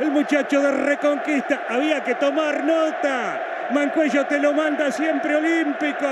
el 0.00 0.10
muchacho 0.10 0.60
de 0.60 0.70
Reconquista. 0.70 1.62
Había 1.68 2.02
que 2.02 2.14
tomar 2.14 2.64
nota. 2.64 3.68
Mancuello 3.70 4.26
te 4.26 4.38
lo 4.38 4.52
manda 4.52 4.90
siempre 4.90 5.36
olímpico. 5.36 6.06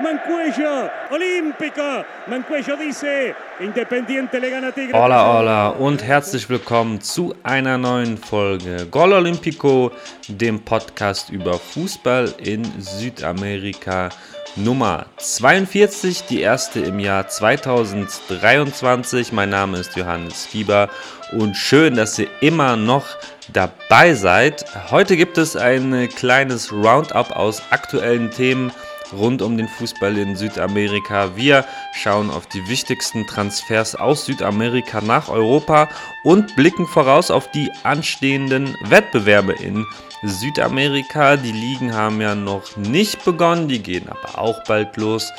Mancuello, 0.00 0.90
olímpico. 1.10 2.04
Mancuello 2.26 2.76
dice, 2.76 3.34
Independiente 3.60 4.38
le 4.38 4.50
gana 4.50 4.72
Tigre. 4.72 4.98
Hola, 4.98 5.38
hola 5.38 5.68
und 5.68 6.02
herzlich 6.02 6.48
willkommen 6.48 7.02
zu 7.02 7.34
einer 7.42 7.76
neuen 7.76 8.16
Folge 8.16 8.86
Gol 8.90 9.12
Olympico, 9.12 9.92
dem 10.28 10.64
Podcast 10.64 11.28
über 11.28 11.58
Fußball 11.58 12.32
in 12.38 12.64
Südamerika. 12.80 14.08
Nummer 14.56 15.06
42, 15.16 16.24
die 16.24 16.40
erste 16.40 16.80
im 16.80 16.98
Jahr 16.98 17.28
2023. 17.28 19.32
Mein 19.32 19.50
Name 19.50 19.78
ist 19.78 19.96
Johannes 19.96 20.46
Fieber 20.46 20.88
und 21.32 21.56
schön, 21.56 21.96
dass 21.96 22.18
ihr 22.18 22.28
immer 22.40 22.76
noch 22.76 23.06
dabei 23.52 24.14
seid. 24.14 24.64
Heute 24.90 25.16
gibt 25.16 25.38
es 25.38 25.56
ein 25.56 26.08
kleines 26.14 26.72
Roundup 26.72 27.34
aus 27.34 27.62
aktuellen 27.70 28.30
Themen 28.30 28.72
rund 29.12 29.42
um 29.42 29.56
den 29.56 29.68
Fußball 29.68 30.16
in 30.18 30.36
Südamerika. 30.36 31.36
Wir 31.36 31.64
schauen 31.94 32.30
auf 32.30 32.46
die 32.46 32.66
wichtigsten 32.68 33.26
Transfers 33.26 33.94
aus 33.94 34.26
Südamerika 34.26 35.00
nach 35.00 35.28
Europa 35.28 35.88
und 36.24 36.56
blicken 36.56 36.86
voraus 36.86 37.30
auf 37.30 37.50
die 37.50 37.70
anstehenden 37.82 38.76
Wettbewerbe 38.84 39.52
in 39.52 39.86
Südamerika. 40.22 41.36
Die 41.36 41.52
Ligen 41.52 41.94
haben 41.94 42.20
ja 42.20 42.34
noch 42.34 42.76
nicht 42.76 43.24
begonnen, 43.24 43.68
die 43.68 43.82
gehen 43.82 44.08
aber 44.08 44.38
auch 44.38 44.62
bald 44.64 44.96
los. 44.96 45.30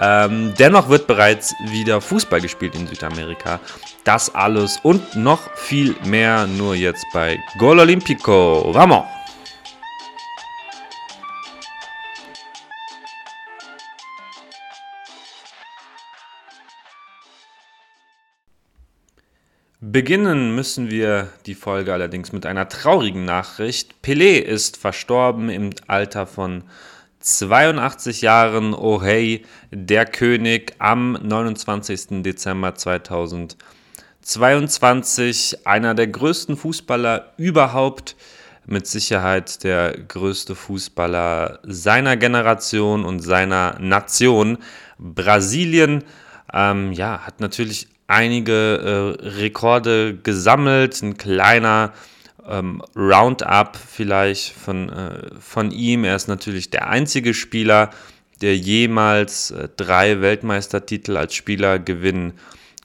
Ähm, 0.00 0.54
dennoch 0.58 0.88
wird 0.88 1.06
bereits 1.06 1.54
wieder 1.66 2.00
Fußball 2.00 2.40
gespielt 2.40 2.74
in 2.74 2.86
Südamerika. 2.86 3.60
Das 4.04 4.34
alles 4.34 4.78
und 4.82 5.16
noch 5.16 5.54
viel 5.54 5.94
mehr 6.04 6.46
nur 6.46 6.74
jetzt 6.74 7.04
bei 7.12 7.38
Gol 7.58 7.78
Olímpico. 7.78 8.72
Vamos! 8.72 9.04
Beginnen 19.92 20.54
müssen 20.54 20.90
wir 20.90 21.28
die 21.44 21.54
Folge 21.54 21.92
allerdings 21.92 22.32
mit 22.32 22.46
einer 22.46 22.66
traurigen 22.66 23.26
Nachricht. 23.26 23.94
Pelé 24.02 24.38
ist 24.38 24.78
verstorben 24.78 25.50
im 25.50 25.68
Alter 25.86 26.26
von 26.26 26.64
82 27.20 28.22
Jahren. 28.22 28.72
Oh 28.72 29.02
hey, 29.02 29.44
der 29.70 30.06
König 30.06 30.74
am 30.78 31.18
29. 31.22 32.22
Dezember 32.22 32.74
2022. 32.74 35.66
Einer 35.66 35.92
der 35.92 36.06
größten 36.06 36.56
Fußballer 36.56 37.34
überhaupt. 37.36 38.16
Mit 38.64 38.86
Sicherheit 38.86 39.62
der 39.62 39.92
größte 39.92 40.54
Fußballer 40.54 41.58
seiner 41.64 42.16
Generation 42.16 43.04
und 43.04 43.20
seiner 43.20 43.78
Nation. 43.78 44.56
Brasilien 44.98 46.04
ähm, 46.50 46.92
ja, 46.92 47.26
hat 47.26 47.40
natürlich 47.40 47.88
einige 48.12 49.16
äh, 49.22 49.26
Rekorde 49.26 50.14
gesammelt, 50.14 51.02
ein 51.02 51.16
kleiner 51.16 51.92
ähm, 52.48 52.82
Roundup 52.94 53.76
vielleicht 53.76 54.52
von, 54.52 54.88
äh, 54.90 55.30
von 55.40 55.70
ihm. 55.70 56.04
Er 56.04 56.16
ist 56.16 56.28
natürlich 56.28 56.70
der 56.70 56.88
einzige 56.88 57.34
Spieler, 57.34 57.90
der 58.40 58.56
jemals 58.56 59.50
äh, 59.50 59.68
drei 59.76 60.20
Weltmeistertitel 60.20 61.16
als 61.16 61.34
Spieler 61.34 61.78
gewinnen 61.78 62.34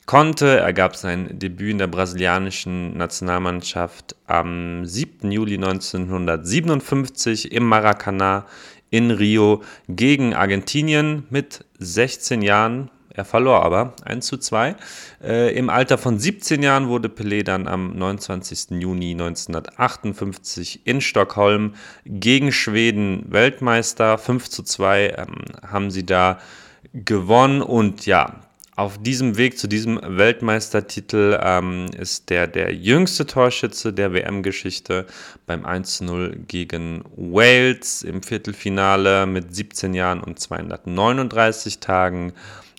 konnte. 0.05 0.59
Er 0.59 0.73
gab 0.73 0.95
sein 0.95 1.37
Debüt 1.39 1.71
in 1.71 1.77
der 1.79 1.87
brasilianischen 1.87 2.95
Nationalmannschaft 2.95 4.15
am 4.27 4.85
7. 4.85 5.31
Juli 5.31 5.55
1957 5.55 7.51
im 7.51 7.67
Maracanã 7.67 8.45
in 8.89 9.11
Rio 9.11 9.63
gegen 9.89 10.33
Argentinien 10.33 11.27
mit 11.29 11.65
16 11.79 12.41
Jahren 12.41 12.89
er 13.17 13.25
verlor 13.25 13.63
aber 13.63 13.93
1 14.05 14.25
zu 14.25 14.37
2. 14.37 14.75
Äh, 15.23 15.57
Im 15.57 15.69
Alter 15.69 15.97
von 15.97 16.19
17 16.19 16.61
Jahren 16.61 16.87
wurde 16.87 17.09
Pelé 17.09 17.43
dann 17.43 17.67
am 17.67 17.97
29. 17.97 18.79
Juni 18.79 19.11
1958 19.11 20.85
in 20.85 21.01
Stockholm 21.01 21.73
gegen 22.05 22.51
Schweden 22.51 23.25
Weltmeister. 23.27 24.17
5 24.17 24.49
zu 24.49 24.63
2 24.63 25.15
ähm, 25.17 25.35
haben 25.67 25.89
sie 25.89 26.05
da 26.05 26.39
gewonnen 26.93 27.61
und 27.61 28.05
ja, 28.05 28.41
auf 28.77 28.99
diesem 28.99 29.37
Weg 29.37 29.57
zu 29.57 29.67
diesem 29.67 29.99
Weltmeistertitel 30.03 31.39
ähm, 31.41 31.87
ist 31.97 32.29
der 32.29 32.45
der 32.45 32.75
jüngste 32.75 33.25
Torschütze 33.25 33.91
der 33.91 34.13
WM-Geschichte 34.13 35.07
beim 35.47 35.65
1-0 35.65 36.35
gegen 36.47 37.03
Wales 37.15 38.03
im 38.03 38.21
Viertelfinale 38.21 39.25
mit 39.25 39.55
17 39.55 39.95
Jahren 39.95 40.21
und 40.21 40.39
239 40.39 41.79
Tagen. 41.79 42.33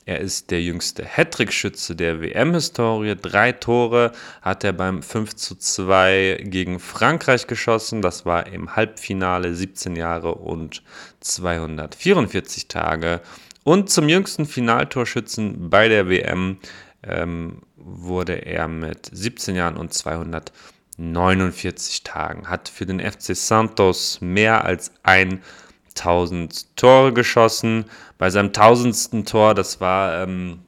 Er 0.08 0.19
ist 0.20 0.50
der 0.50 0.62
jüngste 0.62 1.04
Hattrick-Schütze 1.04 1.94
der 1.94 2.22
WM-Historie. 2.22 3.14
Drei 3.14 3.52
Tore 3.52 4.12
hat 4.41 4.64
er 4.64 4.72
beim 4.72 5.02
5 5.02 5.36
zu 5.36 5.54
2 5.54 6.44
gegen 6.44 6.80
Frankreich 6.80 7.46
geschossen. 7.46 8.00
Das 8.00 8.24
war 8.24 8.47
im 8.47 8.74
Halbfinale 8.74 9.54
17 9.54 9.97
Jahre 9.97 10.36
und 10.36 10.82
244 11.20 12.68
Tage. 12.68 13.20
Und 13.64 13.91
zum 13.91 14.08
jüngsten 14.08 14.47
Finaltorschützen 14.47 15.68
bei 15.68 15.88
der 15.88 16.08
WM 16.08 16.56
ähm, 17.02 17.60
wurde 17.76 18.47
er 18.47 18.66
mit 18.66 19.10
17 19.12 19.56
Jahren 19.56 19.76
und 19.76 19.92
249 19.92 22.04
Tagen. 22.04 22.48
Hat 22.48 22.70
für 22.70 22.86
den 22.86 23.00
FC 23.00 23.36
Santos 23.36 24.22
mehr 24.22 24.64
als 24.64 24.91
ein 25.02 25.42
1000 25.97 26.76
Tore 26.76 27.12
geschossen. 27.12 27.84
Bei 28.19 28.31
seinem 28.31 28.53
tausendsten 28.53 29.25
Tor, 29.25 29.54
das 29.54 29.81
war 29.81 30.22
ähm, 30.22 30.60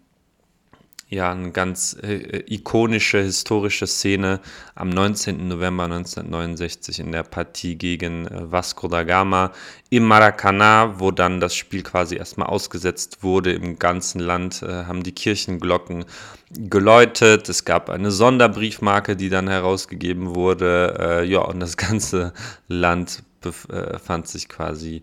ja 1.11 1.33
eine 1.33 1.51
ganz 1.51 1.97
äh, 2.03 2.45
ikonische 2.47 3.21
historische 3.21 3.87
Szene 3.89 4.41
am 4.77 4.91
19. 4.91 5.49
November 5.49 5.85
1969 5.85 7.01
in 7.01 7.13
der 7.13 7.25
Partie 7.25 7.77
gegen 7.77 8.27
äh, 8.27 8.53
Vasco 8.53 8.87
da 8.87 9.03
Gama 9.03 9.51
im 9.91 10.05
Maracanã, 10.05 10.95
wo 10.99 11.11
dann 11.11 11.41
das 11.41 11.57
Spiel 11.57 11.83
quasi 11.83 12.17
erstmal 12.17 12.47
ausgesetzt 12.47 13.25
wurde. 13.25 13.53
Im 13.53 13.79
ganzen 13.79 14.21
Land 14.21 14.63
äh, 14.63 14.85
haben 14.85 15.03
die 15.03 15.13
Kirchenglocken 15.13 16.05
geläutet. 16.53 17.49
Es 17.49 17.65
gab 17.65 17.91
eine 17.91 18.13
Sonderbriefmarke, 18.13 19.17
die 19.17 19.29
dann 19.29 19.49
herausgegeben 19.49 20.37
wurde. 20.37 20.97
Äh, 20.99 21.25
ja, 21.27 21.41
und 21.41 21.59
das 21.59 21.77
ganze 21.77 22.33
Land 22.69 23.25
befand 23.41 24.29
sich 24.29 24.49
quasi 24.49 25.03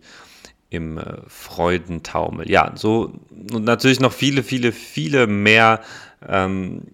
im 0.70 0.98
äh, 0.98 1.22
Freudentaumel. 1.28 2.50
Ja, 2.50 2.74
so 2.76 3.14
und 3.32 3.64
natürlich 3.64 4.00
noch 4.00 4.14
viele, 4.14 4.44
viele, 4.44 4.72
viele 4.72 5.28
mehr 5.28 5.82
ähm, 6.28 6.88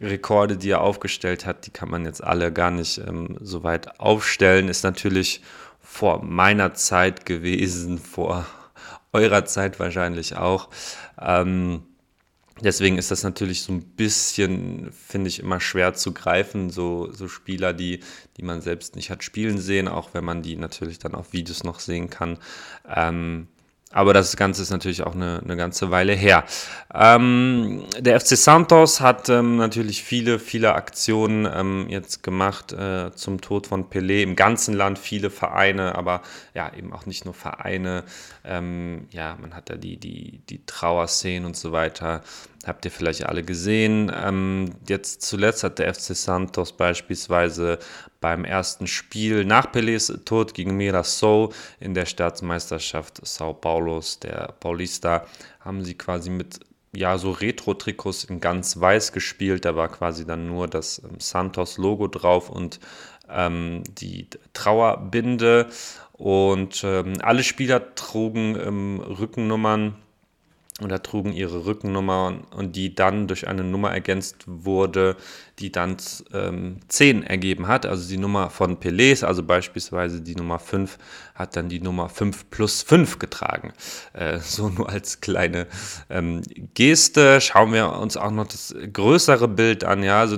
Rekorde, 0.00 0.56
die 0.56 0.70
er 0.70 0.80
aufgestellt 0.80 1.44
hat. 1.44 1.66
Die 1.66 1.70
kann 1.70 1.90
man 1.90 2.04
jetzt 2.04 2.22
alle 2.22 2.52
gar 2.52 2.70
nicht 2.70 2.98
ähm, 2.98 3.36
so 3.40 3.64
weit 3.64 3.98
aufstellen. 3.98 4.68
Ist 4.68 4.84
natürlich 4.84 5.42
vor 5.80 6.22
meiner 6.22 6.74
Zeit 6.74 7.26
gewesen, 7.26 7.98
vor 7.98 8.46
eurer 9.12 9.44
Zeit 9.44 9.80
wahrscheinlich 9.80 10.36
auch. 10.36 10.68
Ähm, 11.20 11.82
Deswegen 12.62 12.98
ist 12.98 13.10
das 13.10 13.22
natürlich 13.22 13.62
so 13.62 13.72
ein 13.72 13.82
bisschen, 13.82 14.90
finde 14.92 15.28
ich, 15.28 15.40
immer 15.40 15.60
schwer 15.60 15.94
zu 15.94 16.12
greifen, 16.12 16.70
so, 16.70 17.10
so 17.12 17.28
Spieler, 17.28 17.72
die, 17.72 18.00
die 18.36 18.42
man 18.42 18.60
selbst 18.60 18.96
nicht 18.96 19.10
hat 19.10 19.22
spielen 19.22 19.58
sehen, 19.58 19.88
auch 19.88 20.14
wenn 20.14 20.24
man 20.24 20.42
die 20.42 20.56
natürlich 20.56 20.98
dann 20.98 21.14
auf 21.14 21.32
Videos 21.32 21.64
noch 21.64 21.80
sehen 21.80 22.10
kann. 22.10 22.38
Ähm, 22.88 23.48
aber 23.90 24.12
das 24.12 24.36
Ganze 24.36 24.60
ist 24.60 24.70
natürlich 24.70 25.02
auch 25.02 25.14
eine, 25.14 25.40
eine 25.42 25.56
ganze 25.56 25.90
Weile 25.90 26.12
her. 26.12 26.44
Ähm, 26.92 27.84
der 27.98 28.20
FC 28.20 28.36
Santos 28.36 29.00
hat 29.00 29.30
ähm, 29.30 29.56
natürlich 29.56 30.02
viele, 30.02 30.38
viele 30.38 30.74
Aktionen 30.74 31.48
ähm, 31.50 31.86
jetzt 31.88 32.22
gemacht 32.22 32.72
äh, 32.72 33.12
zum 33.14 33.40
Tod 33.40 33.66
von 33.66 33.88
Pelé. 33.88 34.22
Im 34.22 34.36
ganzen 34.36 34.74
Land 34.74 34.98
viele 34.98 35.30
Vereine, 35.30 35.94
aber 35.94 36.20
ja, 36.54 36.70
eben 36.76 36.92
auch 36.92 37.06
nicht 37.06 37.24
nur 37.24 37.32
Vereine. 37.32 38.04
Ähm, 38.48 39.06
ja, 39.10 39.36
man 39.40 39.54
hat 39.54 39.68
da 39.68 39.76
die, 39.76 39.98
die, 39.98 40.40
die 40.48 40.64
Trauerszenen 40.64 41.44
und 41.44 41.56
so 41.56 41.70
weiter. 41.70 42.22
Habt 42.66 42.84
ihr 42.86 42.90
vielleicht 42.90 43.26
alle 43.26 43.42
gesehen. 43.42 44.10
Ähm, 44.14 44.74
jetzt 44.88 45.22
zuletzt 45.22 45.64
hat 45.64 45.78
der 45.78 45.92
FC 45.92 46.16
Santos 46.16 46.76
beispielsweise 46.76 47.78
beim 48.20 48.44
ersten 48.44 48.86
Spiel 48.86 49.44
nach 49.44 49.70
Pelés 49.70 50.24
Tod 50.24 50.54
gegen 50.54 50.76
Mirassol 50.76 51.50
in 51.78 51.92
der 51.94 52.06
Staatsmeisterschaft 52.06 53.20
Sao 53.26 53.52
Paulos, 53.52 54.18
der 54.18 54.54
Paulista, 54.60 55.26
haben 55.60 55.84
sie 55.84 55.94
quasi 55.94 56.30
mit 56.30 56.60
ja, 56.94 57.18
so 57.18 57.32
Retro-Trikots 57.32 58.24
in 58.24 58.40
ganz 58.40 58.80
weiß 58.80 59.12
gespielt. 59.12 59.66
Da 59.66 59.76
war 59.76 59.88
quasi 59.88 60.26
dann 60.26 60.48
nur 60.48 60.68
das 60.68 61.02
ähm, 61.04 61.20
Santos-Logo 61.20 62.08
drauf 62.08 62.48
und 62.48 62.80
ähm, 63.28 63.82
die 63.88 64.28
Trauerbinde. 64.52 65.68
Und 66.18 66.82
ähm, 66.84 67.14
alle 67.22 67.44
Spieler 67.44 67.94
trugen 67.94 68.58
ähm, 68.60 69.00
Rückennummern 69.00 69.94
oder 70.82 71.02
trugen 71.02 71.32
ihre 71.32 71.64
Rückennummer 71.64 72.38
und 72.54 72.76
die 72.76 72.94
dann 72.94 73.26
durch 73.26 73.48
eine 73.48 73.64
Nummer 73.64 73.90
ergänzt 73.92 74.44
wurde, 74.46 75.16
die 75.58 75.72
dann 75.72 75.96
ähm, 76.32 76.78
10 76.86 77.24
ergeben 77.24 77.66
hat. 77.66 77.84
Also 77.84 78.08
die 78.08 78.16
Nummer 78.16 78.50
von 78.50 78.78
Pelé, 78.78 79.24
also 79.24 79.42
beispielsweise 79.42 80.20
die 80.20 80.36
Nummer 80.36 80.58
5, 80.60 80.98
hat 81.34 81.56
dann 81.56 81.68
die 81.68 81.80
Nummer 81.80 82.08
5 82.08 82.50
plus 82.50 82.82
5 82.82 83.18
getragen. 83.18 83.72
Äh, 84.12 84.38
so 84.42 84.68
nur 84.68 84.88
als 84.88 85.20
kleine 85.20 85.66
ähm, 86.10 86.42
Geste. 86.74 87.40
Schauen 87.40 87.72
wir 87.72 87.92
uns 87.94 88.16
auch 88.16 88.30
noch 88.30 88.46
das 88.46 88.74
größere 88.92 89.48
Bild 89.48 89.82
an. 89.82 90.04
Ja, 90.04 90.20
also 90.20 90.36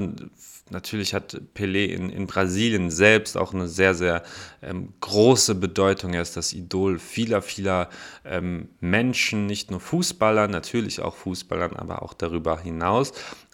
Natürlich 0.70 1.14
hat 1.14 1.40
Pelé 1.55 1.87
in, 1.87 2.11
in 2.11 2.26
Brasilien 2.26 2.90
selbst 2.90 3.37
auch 3.37 3.52
eine 3.52 3.69
sehr, 3.69 3.94
sehr 3.94 4.22
ähm, 4.62 4.94
große 5.00 5.55
Bedeutung. 5.56 6.14
Er 6.14 6.22
ist 6.22 6.37
das 6.37 6.52
Idol 6.52 6.99
vieler, 6.99 7.43
vieler 7.43 7.88
ähm, 8.25 8.69
Menschen, 8.81 9.46
nicht 9.46 9.70
nur 9.70 9.81
Fußballer, 9.81 10.49
natürlich 10.49 11.00
auch 11.00 11.17
Fußballern, 11.17 11.76
aber 11.76 12.02
auch 12.02 12.14
darüber 12.14 12.61
hinaus. 12.61 13.12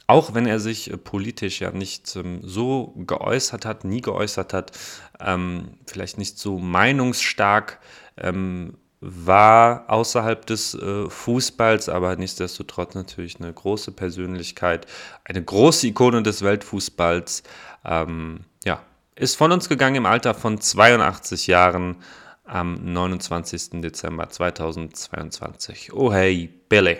Auch 0.09 0.35
wenn 0.35 0.47
er 0.47 0.61
sich 0.61 0.91
äh, 0.91 0.97
politisch 0.97 1.61
ja 1.61 1.73
nicht 1.73 2.15
ähm, 2.17 2.41
so 2.43 2.95
geäußert 3.07 3.65
hat, 3.65 3.85
nie 3.85 4.03
geäußert 4.03 4.53
hat, 4.53 4.73
ähm, 5.19 5.79
vielleicht 5.87 6.19
nicht 6.19 6.39
so 6.39 6.59
meinungsstark 6.59 7.81
ähm, 8.17 8.77
war 9.09 9.85
außerhalb 9.89 10.45
des 10.47 10.75
äh, 10.75 11.09
Fußballs, 11.09 11.89
aber 11.89 12.17
nichtsdestotrotz 12.17 12.95
natürlich 12.95 13.41
eine 13.41 13.53
große 13.53 13.93
Persönlichkeit, 13.93 14.87
eine 15.25 15.43
große 15.43 15.87
Ikone 15.89 16.23
des 16.23 16.43
Weltfußballs. 16.43 17.43
Ähm, 17.85 18.41
ja, 18.65 18.81
ist 19.15 19.37
von 19.37 19.53
uns 19.53 19.69
gegangen 19.69 19.97
im 19.97 20.07
Alter 20.07 20.35
von 20.35 20.61
82 20.61 21.47
Jahren 21.47 21.97
am 22.45 22.93
29. 22.93 23.81
Dezember 23.81 24.29
2022. 24.29 25.93
Oh 25.93 26.13
hey, 26.13 26.49
Billy. 26.69 26.99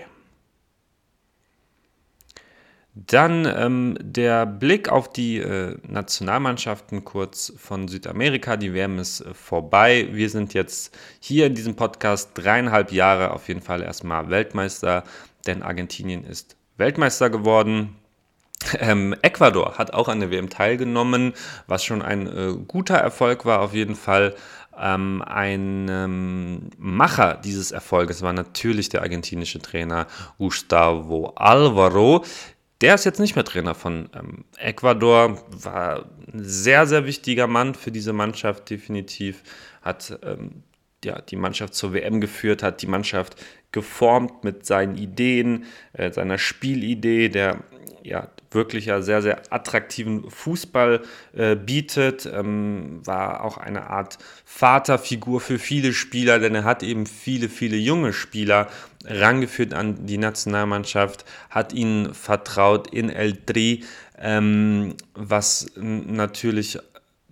Dann 2.99 3.45
ähm, 3.45 3.99
der 4.01 4.47
Blick 4.47 4.89
auf 4.89 5.13
die 5.13 5.37
äh, 5.37 5.77
Nationalmannschaften 5.87 7.05
kurz 7.05 7.53
von 7.59 7.89
Südamerika. 7.89 8.57
Die 8.57 8.73
WM 8.73 8.99
ist 8.99 9.21
äh, 9.21 9.35
vorbei. 9.35 10.09
Wir 10.13 10.31
sind 10.31 10.55
jetzt 10.55 10.97
hier 11.21 11.45
in 11.45 11.55
diesem 11.55 11.77
Podcast 11.77 12.31
dreieinhalb 12.33 12.93
Jahre 12.93 13.33
auf 13.33 13.49
jeden 13.49 13.61
Fall 13.61 13.83
erstmal 13.83 14.31
Weltmeister, 14.31 15.05
denn 15.47 15.63
Argentinien 15.63 16.25
ist 16.25 16.57
Weltmeister 16.79 17.29
geworden. 17.29 17.97
Ähm, 18.79 19.15
Ecuador 19.21 19.77
hat 19.77 19.93
auch 19.93 20.09
an 20.09 20.21
der 20.21 20.31
WM 20.31 20.49
teilgenommen, 20.49 21.35
was 21.67 21.85
schon 21.85 22.01
ein 22.01 22.27
äh, 22.27 22.55
guter 22.67 22.97
Erfolg 22.97 23.45
war 23.45 23.61
auf 23.61 23.75
jeden 23.75 23.95
Fall. 23.95 24.35
Ähm, 24.79 25.23
ein 25.23 25.87
ähm, 25.91 26.71
Macher 26.79 27.35
dieses 27.43 27.73
Erfolges 27.73 28.23
war 28.23 28.33
natürlich 28.33 28.89
der 28.89 29.03
argentinische 29.03 29.59
Trainer 29.59 30.07
Gustavo 30.39 31.33
Alvaro, 31.37 32.25
der 32.81 32.95
ist 32.95 33.05
jetzt 33.05 33.21
nicht 33.21 33.37
mehr 33.37 33.45
Trainer 33.45 33.75
von 33.75 34.11
ähm, 34.15 34.45
Ecuador, 34.59 35.43
war 35.51 36.07
ein 36.33 36.45
sehr, 36.45 36.87
sehr 36.87 37.07
wichtiger 37.07 37.47
Mann 37.47 37.75
für 37.75 37.91
diese 37.91 38.13
Mannschaft, 38.13 38.69
definitiv. 38.69 39.43
Hat 39.83 40.19
ähm, 40.23 40.63
ja, 41.05 41.21
die 41.23 41.37
Mannschaft 41.37 41.75
zur 41.75 41.95
WM 41.95 42.21
geführt, 42.21 42.63
hat 42.63 42.83
die 42.83 42.87
Mannschaft 42.87 43.37
geformt 43.73 44.45
mit 44.45 44.67
seinen 44.67 44.97
Ideen, 44.97 45.65
äh, 45.93 46.11
seiner 46.11 46.39
Spielidee, 46.39 47.29
der 47.29 47.61
ja 48.03 48.29
wirklich 48.57 48.87
ja 48.87 49.01
sehr, 49.01 49.23
sehr 49.23 49.41
attraktiven 49.51 50.29
Fußball 50.29 51.03
äh, 51.37 51.55
bietet. 51.55 52.27
Ähm, 52.27 53.01
war 53.05 53.45
auch 53.45 53.59
eine 53.59 53.89
Art 53.89 54.19
Vaterfigur 54.45 55.41
für 55.41 55.61
viele 55.61 55.93
Spieler, 55.93 56.41
denn 56.41 56.57
er 56.57 56.65
hat 56.65 56.83
eben 56.83 57.07
viele, 57.07 57.49
viele 57.49 57.77
junge 57.77 58.13
Spieler 58.13 58.69
rangeführt 59.05 59.73
an 59.73 60.07
die 60.07 60.19
Nationalmannschaft, 60.19 61.25
hat 61.51 61.73
ihnen 61.73 62.13
vertraut 62.13 62.93
in 62.93 63.09
El 63.09 63.37
Tri, 63.37 63.85
ähm, 64.19 64.95
was 65.15 65.71
natürlich 65.77 66.81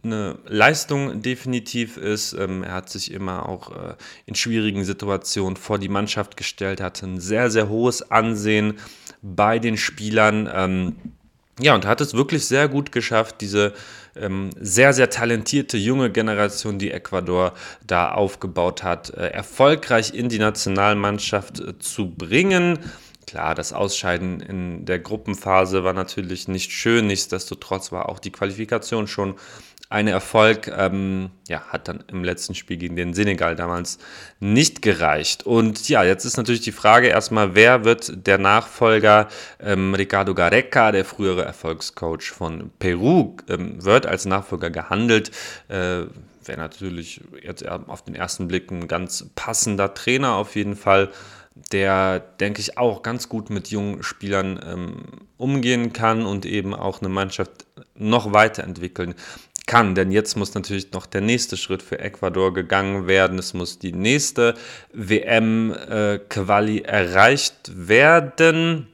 eine 0.05 0.39
Leistung 0.47 1.23
definitiv 1.23 1.97
ist. 1.97 2.35
Ähm, 2.35 2.63
er 2.63 2.75
hat 2.75 2.91
sich 2.91 3.11
immer 3.11 3.49
auch 3.49 3.71
äh, 3.71 3.95
in 4.27 4.35
schwierigen 4.35 4.85
Situationen 4.85 5.57
vor 5.57 5.79
die 5.79 5.89
Mannschaft 5.89 6.37
gestellt, 6.37 6.81
hatte 6.81 7.07
ein 7.07 7.21
sehr, 7.21 7.51
sehr 7.51 7.69
hohes 7.69 8.11
Ansehen 8.11 8.79
bei 9.25 9.59
den 9.59 9.77
Spielern. 9.77 10.49
Ähm, 10.53 10.97
ja, 11.61 11.75
und 11.75 11.87
hat 11.87 12.01
es 12.01 12.15
wirklich 12.15 12.47
sehr 12.47 12.69
gut 12.69 12.93
geschafft, 12.93 13.37
diese 13.41 13.73
ähm, 14.17 14.51
sehr, 14.61 14.93
sehr 14.93 15.09
talentierte 15.09 15.77
junge 15.77 16.11
Generation, 16.11 16.79
die 16.79 16.91
Ecuador 16.91 17.53
da 17.87 18.13
aufgebaut 18.13 18.83
hat, 18.83 19.11
äh, 19.11 19.29
erfolgreich 19.29 20.15
in 20.15 20.29
die 20.29 20.39
Nationalmannschaft 20.39 21.61
äh, 21.61 21.79
zu 21.79 22.11
bringen. 22.11 22.79
Klar, 23.27 23.55
das 23.55 23.73
Ausscheiden 23.73 24.41
in 24.41 24.85
der 24.85 24.99
Gruppenphase 24.99 25.83
war 25.85 25.95
natürlich 25.95 26.47
nicht 26.47 26.73
schön, 26.73 27.07
nichtsdestotrotz 27.07 27.91
war 27.91 28.09
auch 28.09 28.19
die 28.19 28.33
Qualifikation 28.33 29.07
schon 29.07 29.37
ein 29.95 30.09
Erfolg 30.09 30.67
ähm, 30.77 31.31
ja, 31.49 31.61
hat 31.69 31.87
dann 31.87 32.03
im 32.09 32.25
letzten 32.25 32.57
Spiel 32.57 32.79
gegen 32.79 32.97
den 32.97 33.15
Senegal 33.15 33.55
damals 33.55 33.99
nicht 34.41 34.83
gereicht. 34.83 35.47
Und 35.47 35.89
ja, 35.89 36.03
jetzt 36.03 36.25
ist 36.25 36.37
natürlich 36.37 36.63
die 36.63 36.73
Frage 36.73 37.07
erstmal, 37.07 37.55
wer 37.55 37.85
wird 37.85 38.27
der 38.27 38.39
Nachfolger? 38.39 39.29
Ähm, 39.61 39.95
Ricardo 39.95 40.35
Gareca, 40.35 40.91
der 40.91 41.05
frühere 41.05 41.45
Erfolgscoach 41.45 42.33
von 42.33 42.73
Peru, 42.81 43.37
ähm, 43.49 43.85
wird 43.85 44.07
als 44.07 44.25
Nachfolger 44.25 44.71
gehandelt. 44.71 45.31
Äh, 45.69 46.07
Wäre 46.47 46.59
natürlich 46.59 47.23
jetzt 47.43 47.67
auf 47.67 48.03
den 48.03 48.17
ersten 48.17 48.49
Blick 48.49 48.71
ein 48.71 48.87
ganz 48.87 49.31
passender 49.35 49.95
Trainer 49.95 50.35
auf 50.35 50.57
jeden 50.57 50.77
Fall 50.77 51.11
der, 51.73 52.19
denke 52.19 52.61
ich, 52.61 52.79
auch 52.79 53.03
ganz 53.03 53.29
gut 53.29 53.49
mit 53.49 53.69
jungen 53.69 54.03
Spielern 54.03 54.61
ähm, 54.67 55.05
umgehen 55.37 55.93
kann 55.93 56.27
und 56.27 56.47
eben 56.47 56.75
auch 56.75 57.01
eine 57.01 57.09
Mannschaft 57.09 57.65
noch 57.95 58.33
weiterentwickeln 58.33 59.15
kann. 59.67 59.95
Denn 59.95 60.11
jetzt 60.11 60.37
muss 60.37 60.55
natürlich 60.55 60.93
noch 60.93 61.07
der 61.07 61.21
nächste 61.21 61.57
Schritt 61.57 61.83
für 61.83 61.99
Ecuador 61.99 62.53
gegangen 62.53 63.07
werden. 63.07 63.39
Es 63.39 63.55
muss 63.55 63.79
die 63.79 63.93
nächste 63.93 64.55
WM-Quali 64.93 66.79
äh, 66.79 66.83
erreicht 66.83 67.73
werden. 67.75 68.89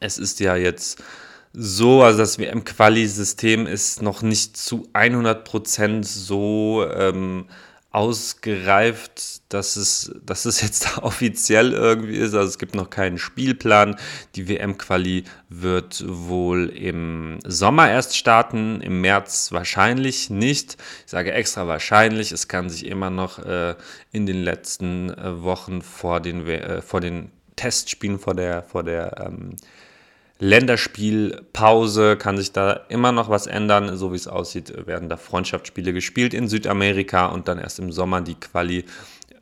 Es 0.00 0.18
ist 0.18 0.40
ja 0.40 0.56
jetzt 0.56 1.02
so, 1.52 2.02
also 2.02 2.18
das 2.18 2.38
WM-Quali-System 2.38 3.66
ist 3.66 4.02
noch 4.02 4.20
nicht 4.20 4.56
zu 4.58 4.88
100% 4.92 6.04
so 6.04 6.86
ähm, 6.94 7.46
ausgereift, 7.96 9.40
dass 9.48 9.76
es, 9.76 10.12
dass 10.22 10.44
es 10.44 10.60
jetzt 10.60 10.98
offiziell 11.02 11.72
irgendwie 11.72 12.16
ist. 12.16 12.34
Also 12.34 12.46
es 12.46 12.58
gibt 12.58 12.74
noch 12.74 12.90
keinen 12.90 13.16
Spielplan. 13.16 13.96
Die 14.34 14.50
WM-Quali 14.50 15.24
wird 15.48 16.04
wohl 16.06 16.68
im 16.68 17.38
Sommer 17.46 17.90
erst 17.90 18.14
starten, 18.14 18.82
im 18.82 19.00
März 19.00 19.50
wahrscheinlich 19.50 20.28
nicht. 20.28 20.76
Ich 21.06 21.10
sage 21.10 21.32
extra 21.32 21.66
wahrscheinlich. 21.66 22.32
Es 22.32 22.48
kann 22.48 22.68
sich 22.68 22.84
immer 22.84 23.08
noch 23.08 23.38
äh, 23.38 23.74
in 24.12 24.26
den 24.26 24.42
letzten 24.42 25.08
äh, 25.08 25.42
Wochen 25.42 25.80
vor 25.80 26.20
den, 26.20 26.46
äh, 26.46 26.82
vor 26.82 27.00
den 27.00 27.30
Testspielen, 27.56 28.18
vor 28.18 28.34
der, 28.34 28.62
vor 28.62 28.82
der 28.82 29.24
ähm, 29.26 29.56
Länderspielpause 30.38 32.16
kann 32.16 32.36
sich 32.36 32.52
da 32.52 32.80
immer 32.88 33.12
noch 33.12 33.28
was 33.28 33.46
ändern. 33.46 33.96
So 33.96 34.12
wie 34.12 34.16
es 34.16 34.28
aussieht, 34.28 34.86
werden 34.86 35.08
da 35.08 35.16
Freundschaftsspiele 35.16 35.92
gespielt 35.92 36.34
in 36.34 36.48
Südamerika 36.48 37.26
und 37.26 37.48
dann 37.48 37.58
erst 37.58 37.78
im 37.78 37.90
Sommer 37.90 38.20
die 38.20 38.34
Quali 38.34 38.84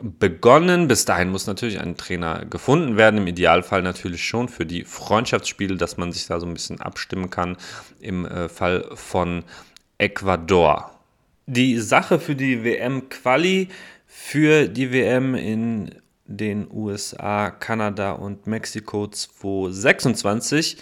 begonnen. 0.00 0.86
Bis 0.86 1.04
dahin 1.04 1.30
muss 1.30 1.46
natürlich 1.46 1.80
ein 1.80 1.96
Trainer 1.96 2.44
gefunden 2.44 2.96
werden. 2.96 3.18
Im 3.18 3.26
Idealfall 3.26 3.82
natürlich 3.82 4.24
schon 4.24 4.48
für 4.48 4.66
die 4.66 4.84
Freundschaftsspiele, 4.84 5.76
dass 5.76 5.96
man 5.96 6.12
sich 6.12 6.26
da 6.26 6.38
so 6.38 6.46
ein 6.46 6.54
bisschen 6.54 6.80
abstimmen 6.80 7.30
kann. 7.30 7.56
Im 8.00 8.24
äh, 8.26 8.48
Fall 8.48 8.88
von 8.94 9.42
Ecuador. 9.98 10.92
Die 11.46 11.78
Sache 11.78 12.20
für 12.20 12.36
die 12.36 12.64
WM-Quali, 12.64 13.68
für 14.06 14.68
die 14.68 14.92
WM 14.92 15.34
in 15.34 15.94
den 16.26 16.71
USA, 16.71 17.50
Kanada 17.50 18.12
und 18.12 18.47
Mexiko 18.47 19.07
2026 19.09 20.78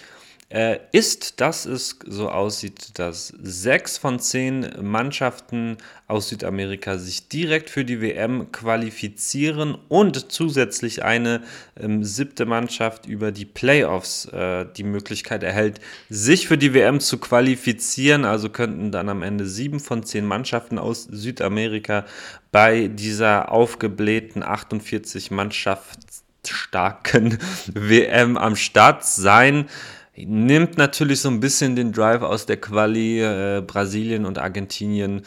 äh, 0.53 0.77
ist, 0.91 1.41
dass 1.41 1.65
es 1.65 1.97
so 2.05 2.29
aussieht, 2.29 2.99
dass 2.99 3.29
sechs 3.41 3.97
von 3.97 4.19
zehn 4.19 4.67
Mannschaften 4.81 5.77
aus 6.07 6.29
Südamerika 6.29 6.99
sich 6.99 7.27
direkt 7.27 7.71
für 7.71 7.83
die 7.83 8.01
WM 8.01 8.51
qualifizieren 8.51 9.75
und 9.89 10.31
zusätzlich 10.31 11.03
eine 11.03 11.41
ähm, 11.75 12.03
siebte 12.03 12.45
Mannschaft 12.45 13.07
über 13.07 13.31
die 13.31 13.45
Playoffs 13.45 14.25
äh, 14.25 14.67
die 14.77 14.83
Möglichkeit 14.83 15.41
erhält, 15.41 15.81
sich 16.09 16.47
für 16.47 16.59
die 16.59 16.75
WM 16.75 16.99
zu 16.99 17.17
qualifizieren. 17.17 18.23
Also 18.23 18.49
könnten 18.49 18.91
dann 18.91 19.09
am 19.09 19.23
Ende 19.23 19.47
sieben 19.47 19.79
von 19.79 20.03
zehn 20.03 20.25
Mannschaften 20.25 20.77
aus 20.77 21.05
Südamerika 21.05 22.05
bei 22.53 22.87
dieser 22.87 23.51
aufgeblähten 23.51 24.43
48 24.43 25.31
Mannschaftsstarken 25.31 27.37
WM 27.73 28.37
am 28.37 28.55
Start 28.55 29.03
sein 29.03 29.67
nimmt 30.15 30.77
natürlich 30.77 31.21
so 31.21 31.29
ein 31.29 31.39
bisschen 31.39 31.75
den 31.75 31.91
Drive 31.91 32.21
aus 32.21 32.45
der 32.45 32.57
Quali 32.57 33.19
äh, 33.21 33.63
Brasilien 33.65 34.27
und 34.27 34.37
Argentinien 34.37 35.23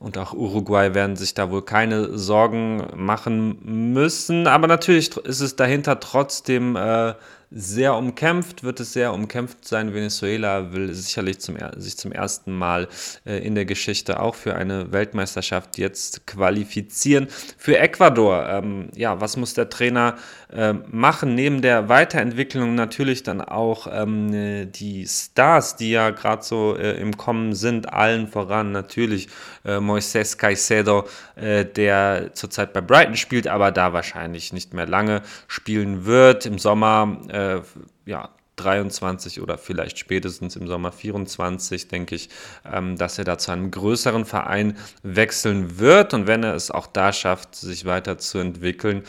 und 0.00 0.18
auch 0.18 0.32
Uruguay 0.34 0.92
werden 0.94 1.14
sich 1.16 1.34
da 1.34 1.50
wohl 1.50 1.64
keine 1.64 2.18
Sorgen 2.18 2.82
machen 2.96 3.92
müssen. 3.92 4.48
Aber 4.48 4.66
natürlich 4.66 5.16
ist 5.16 5.40
es 5.40 5.56
dahinter 5.56 6.00
trotzdem 6.00 6.76
äh, 6.76 7.14
sehr 7.56 7.94
umkämpft, 7.94 8.64
wird 8.64 8.80
es 8.80 8.92
sehr 8.92 9.14
umkämpft 9.14 9.66
sein. 9.66 9.94
Venezuela 9.94 10.72
will 10.72 10.92
sicherlich 10.92 11.38
zum, 11.38 11.56
sich 11.76 11.96
zum 11.96 12.10
ersten 12.10 12.52
Mal 12.52 12.88
äh, 13.24 13.38
in 13.46 13.54
der 13.54 13.64
Geschichte 13.64 14.18
auch 14.18 14.34
für 14.34 14.56
eine 14.56 14.90
Weltmeisterschaft 14.90 15.78
jetzt 15.78 16.26
qualifizieren. 16.26 17.28
Für 17.56 17.78
Ecuador, 17.78 18.48
ähm, 18.48 18.88
ja, 18.96 19.20
was 19.20 19.36
muss 19.36 19.54
der 19.54 19.70
Trainer 19.70 20.16
äh, 20.52 20.72
machen? 20.72 21.36
Neben 21.36 21.62
der 21.62 21.88
Weiterentwicklung 21.88 22.74
natürlich 22.74 23.22
dann 23.22 23.40
auch 23.40 23.86
ähm, 23.90 24.72
die 24.72 25.06
Stars, 25.06 25.76
die 25.76 25.92
ja 25.92 26.10
gerade 26.10 26.42
so 26.42 26.76
äh, 26.76 27.00
im 27.00 27.16
Kommen 27.16 27.54
sind, 27.54 27.92
allen 27.92 28.26
voran 28.26 28.72
natürlich 28.72 29.28
äh, 29.64 29.80
Moises 29.80 30.38
Caicedo, 30.38 31.08
äh, 31.36 31.64
der 31.64 32.30
zurzeit 32.34 32.72
bei 32.72 32.80
Brighton 32.80 33.16
spielt, 33.16 33.48
aber 33.48 33.72
da 33.72 33.92
wahrscheinlich 33.92 34.52
nicht 34.52 34.74
mehr 34.74 34.86
lange 34.86 35.22
spielen 35.48 36.04
wird. 36.04 36.46
Im 36.46 36.58
Sommer 36.58 37.18
äh, 37.28 37.60
ja, 38.08 38.30
23 38.56 39.40
oder 39.40 39.58
vielleicht 39.58 39.98
spätestens 39.98 40.56
im 40.56 40.66
Sommer 40.66 40.92
24, 40.92 41.88
denke 41.88 42.14
ich, 42.14 42.28
ähm, 42.70 42.96
dass 42.96 43.18
er 43.18 43.24
da 43.24 43.38
zu 43.38 43.50
einem 43.50 43.70
größeren 43.70 44.24
Verein 44.24 44.76
wechseln 45.02 45.78
wird 45.78 46.14
und 46.14 46.26
wenn 46.26 46.44
er 46.44 46.54
es 46.54 46.70
auch 46.70 46.86
da 46.86 47.12
schafft, 47.12 47.54
sich 47.54 47.84
weiterzuentwickeln, 47.84 49.02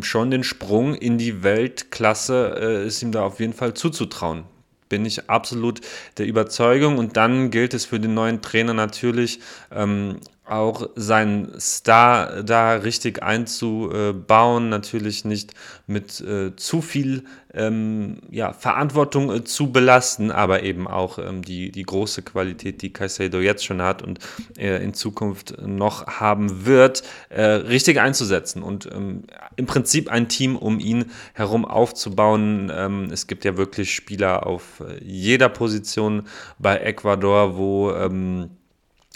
schon 0.00 0.30
den 0.30 0.44
Sprung 0.44 0.94
in 0.94 1.18
die 1.18 1.42
Weltklasse 1.42 2.56
äh, 2.58 2.86
ist 2.86 3.02
ihm 3.02 3.12
da 3.12 3.22
auf 3.22 3.40
jeden 3.40 3.52
Fall 3.52 3.74
zuzutrauen. 3.74 4.44
Bin 4.94 5.06
ich 5.06 5.28
absolut 5.28 5.80
der 6.18 6.26
Überzeugung. 6.26 6.98
Und 6.98 7.16
dann 7.16 7.50
gilt 7.50 7.74
es 7.74 7.84
für 7.84 7.98
den 7.98 8.14
neuen 8.14 8.42
Trainer 8.42 8.74
natürlich 8.74 9.40
ähm, 9.72 10.20
auch 10.46 10.90
seinen 10.94 11.58
Star 11.58 12.42
da 12.42 12.74
richtig 12.74 13.22
einzubauen, 13.22 14.68
natürlich 14.68 15.24
nicht 15.24 15.54
mit 15.86 16.20
äh, 16.20 16.54
zu 16.56 16.82
viel 16.82 17.24
ähm, 17.54 18.18
ja, 18.30 18.52
Verantwortung 18.52 19.32
äh, 19.32 19.44
zu 19.44 19.72
belasten, 19.72 20.30
aber 20.30 20.62
eben 20.62 20.86
auch 20.86 21.18
ähm, 21.18 21.42
die, 21.42 21.70
die 21.70 21.84
große 21.84 22.22
Qualität, 22.22 22.82
die 22.82 22.92
Caicedo 22.92 23.40
jetzt 23.40 23.64
schon 23.64 23.80
hat 23.80 24.02
und 24.02 24.18
äh, 24.58 24.84
in 24.84 24.92
Zukunft 24.92 25.56
noch 25.62 26.06
haben 26.06 26.66
wird, 26.66 27.04
äh, 27.30 27.42
richtig 27.42 27.98
einzusetzen 27.98 28.62
und 28.62 28.86
ähm, 28.92 29.24
im 29.56 29.64
Prinzip 29.64 30.10
ein 30.10 30.28
Team 30.28 30.56
um 30.56 30.78
ihn 30.78 31.06
herum 31.32 31.64
aufzubauen. 31.64 32.70
Ähm, 32.74 33.08
es 33.10 33.26
gibt 33.26 33.46
ja 33.46 33.56
wirklich 33.56 33.94
Spieler 33.94 34.46
auf 34.46 34.80
äh, 34.80 35.02
jeder 35.02 35.48
Position 35.48 36.24
bei 36.58 36.76
Ecuador, 36.76 37.56
wo 37.56 37.92
ähm, 37.92 38.50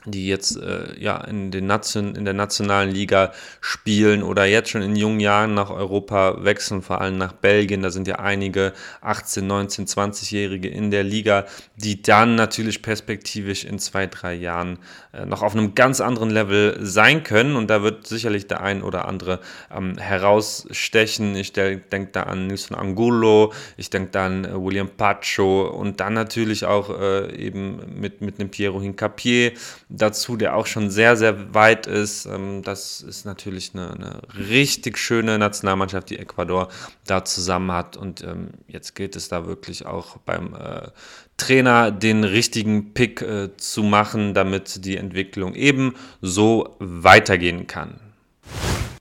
die 0.04 0.28
jetzt 0.28 0.56
äh, 0.56 0.98
ja 0.98 1.18
in, 1.24 1.50
den 1.50 1.66
Nation, 1.66 2.14
in 2.14 2.24
der 2.24 2.34
nationalen 2.34 2.90
Liga 2.90 3.32
spielen 3.60 4.22
oder 4.22 4.44
jetzt 4.44 4.70
schon 4.70 4.82
in 4.82 4.94
jungen 4.94 5.18
Jahren 5.18 5.54
nach 5.54 5.70
Europa 5.70 6.44
wechseln, 6.44 6.82
vor 6.82 7.00
allem 7.00 7.18
nach 7.18 7.32
Belgien. 7.32 7.82
Da 7.82 7.90
sind 7.90 8.06
ja 8.06 8.16
einige 8.16 8.72
18, 9.00 9.46
19, 9.46 9.86
20-Jährige 9.86 10.68
in 10.68 10.92
der 10.92 11.02
Liga, 11.02 11.46
die 11.76 12.00
dann 12.00 12.36
natürlich 12.36 12.80
perspektivisch 12.80 13.64
in 13.64 13.80
zwei, 13.80 14.06
drei 14.06 14.34
Jahren 14.34 14.78
äh, 15.12 15.26
noch 15.26 15.42
auf 15.42 15.54
einem 15.54 15.74
ganz 15.74 16.00
anderen 16.00 16.30
Level 16.30 16.78
sein 16.80 17.24
können. 17.24 17.56
Und 17.56 17.68
da 17.68 17.82
wird 17.82 18.06
sicherlich 18.06 18.46
der 18.46 18.60
ein 18.60 18.82
oder 18.82 19.08
andere 19.08 19.40
ähm, 19.74 19.98
herausstechen. 19.98 21.34
Ich 21.34 21.52
denke 21.52 22.08
da 22.12 22.22
an 22.22 22.46
Nilson 22.46 22.76
Angulo, 22.76 23.52
ich 23.76 23.90
denke 23.90 24.10
da 24.12 24.26
an 24.26 24.44
äh, 24.44 24.54
William 24.54 24.88
Pacho 24.88 25.66
und 25.66 25.98
dann 25.98 26.14
natürlich 26.14 26.66
auch 26.66 26.88
äh, 26.90 27.34
eben 27.34 28.00
mit, 28.00 28.20
mit 28.20 28.38
einem 28.38 28.50
Piero 28.50 28.80
Hincapier 28.80 29.52
dazu, 29.88 30.36
der 30.36 30.54
auch 30.54 30.66
schon 30.66 30.90
sehr, 30.90 31.16
sehr 31.16 31.54
weit 31.54 31.86
ist. 31.86 32.26
Ähm, 32.26 32.62
das 32.62 33.00
ist 33.00 33.24
natürlich 33.24 33.72
eine, 33.74 33.90
eine 33.90 34.20
richtig 34.48 34.98
schöne 34.98 35.38
Nationalmannschaft, 35.38 36.10
die 36.10 36.18
Ecuador 36.18 36.68
da 37.06 37.24
zusammen 37.24 37.72
hat. 37.72 37.96
Und 37.96 38.22
ähm, 38.22 38.50
jetzt 38.66 38.94
gilt 38.94 39.16
es 39.16 39.28
da 39.28 39.46
wirklich 39.46 39.86
auch 39.86 40.18
beim 40.18 40.54
äh, 40.54 40.88
Trainer 41.36 41.90
den 41.90 42.24
richtigen 42.24 42.92
Pick 42.92 43.22
äh, 43.22 43.56
zu 43.56 43.82
machen, 43.82 44.34
damit 44.34 44.84
die 44.84 44.96
Entwicklung 44.96 45.54
eben 45.54 45.94
so 46.20 46.76
weitergehen 46.78 47.66
kann. 47.66 48.00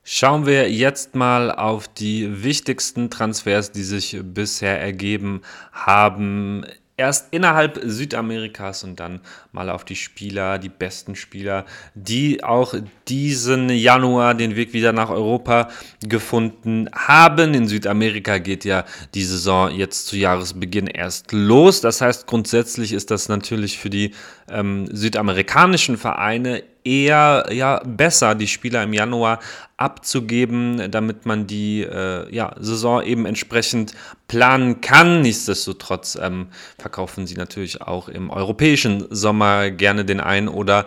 Schauen 0.10 0.46
wir 0.46 0.72
jetzt 0.72 1.15
mal 1.15 1.51
auf 1.51 1.89
die 1.89 2.41
wichtigsten 2.41 3.10
Transfers, 3.10 3.74
die 3.74 3.84
sich 3.84 4.17
bisher 4.24 4.79
ergeben 4.79 5.41
haben 5.74 6.65
erst 6.97 7.27
innerhalb 7.31 7.79
Südamerikas 7.83 8.83
und 8.83 8.99
dann 8.99 9.21
mal 9.51 9.69
auf 9.69 9.85
die 9.85 9.95
Spieler, 9.95 10.57
die 10.57 10.69
besten 10.69 11.15
Spieler, 11.15 11.65
die 11.93 12.43
auch 12.43 12.73
diesen 13.07 13.69
Januar 13.69 14.33
den 14.33 14.55
Weg 14.55 14.73
wieder 14.73 14.93
nach 14.93 15.11
Europa 15.11 15.69
gefunden 16.01 16.89
haben. 16.93 17.53
In 17.53 17.67
Südamerika 17.67 18.39
geht 18.39 18.65
ja 18.65 18.83
die 19.13 19.23
Saison 19.23 19.69
jetzt 19.69 20.07
zu 20.07 20.17
Jahresbeginn 20.17 20.87
erst 20.87 21.31
los. 21.31 21.81
Das 21.81 22.01
heißt, 22.01 22.25
grundsätzlich 22.25 22.93
ist 22.93 23.11
das 23.11 23.29
natürlich 23.29 23.77
für 23.77 23.91
die 23.91 24.15
ähm, 24.49 24.87
südamerikanischen 24.91 25.97
Vereine 25.97 26.63
eher 26.88 27.48
ja, 27.51 27.82
besser, 27.86 28.36
die 28.36 28.48
Spieler 28.48 28.84
im 28.84 28.94
Januar 28.94 29.39
abzugeben, 29.77 30.89
damit 30.89 31.25
man 31.25 31.46
die 31.46 31.84
äh, 31.84 32.34
ja, 32.34 32.56
Saison 32.60 33.03
eben 33.03 33.25
entsprechend 33.25 33.94
planen 34.27 34.82
kann. 34.82 35.22
Nichtsdestotrotz 35.22 36.17
ähm, 36.20 36.48
verkaufen 36.79 37.27
sie 37.27 37.36
natürlich 37.36 37.82
auch 37.82 38.10
im 38.10 38.29
europäischen 38.29 39.06
Sommer 39.10 39.70
gerne 39.70 40.03
den 40.03 40.20
einen 40.20 40.48
oder 40.48 40.86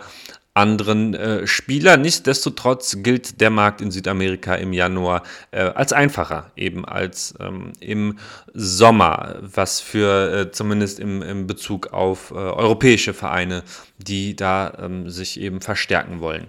anderen 0.53 1.13
äh, 1.13 1.47
Spieler. 1.47 1.95
Nichtsdestotrotz 1.97 2.97
gilt 2.99 3.39
der 3.39 3.49
Markt 3.49 3.79
in 3.81 3.89
Südamerika 3.91 4.55
im 4.55 4.73
Januar 4.73 5.23
äh, 5.51 5.61
als 5.61 5.93
einfacher, 5.93 6.51
eben 6.55 6.83
als 6.83 7.33
ähm, 7.39 7.71
im 7.79 8.19
Sommer, 8.53 9.37
was 9.41 9.79
für 9.79 10.33
äh, 10.33 10.51
zumindest 10.51 10.99
im, 10.99 11.21
im, 11.21 11.47
Bezug 11.47 11.93
auf 11.93 12.31
äh, 12.31 12.35
europäische 12.35 13.13
Vereine, 13.13 13.63
die 13.97 14.35
da 14.35 14.73
ähm, 14.81 15.09
sich 15.09 15.39
eben 15.39 15.61
verstärken 15.61 16.19
wollen 16.19 16.47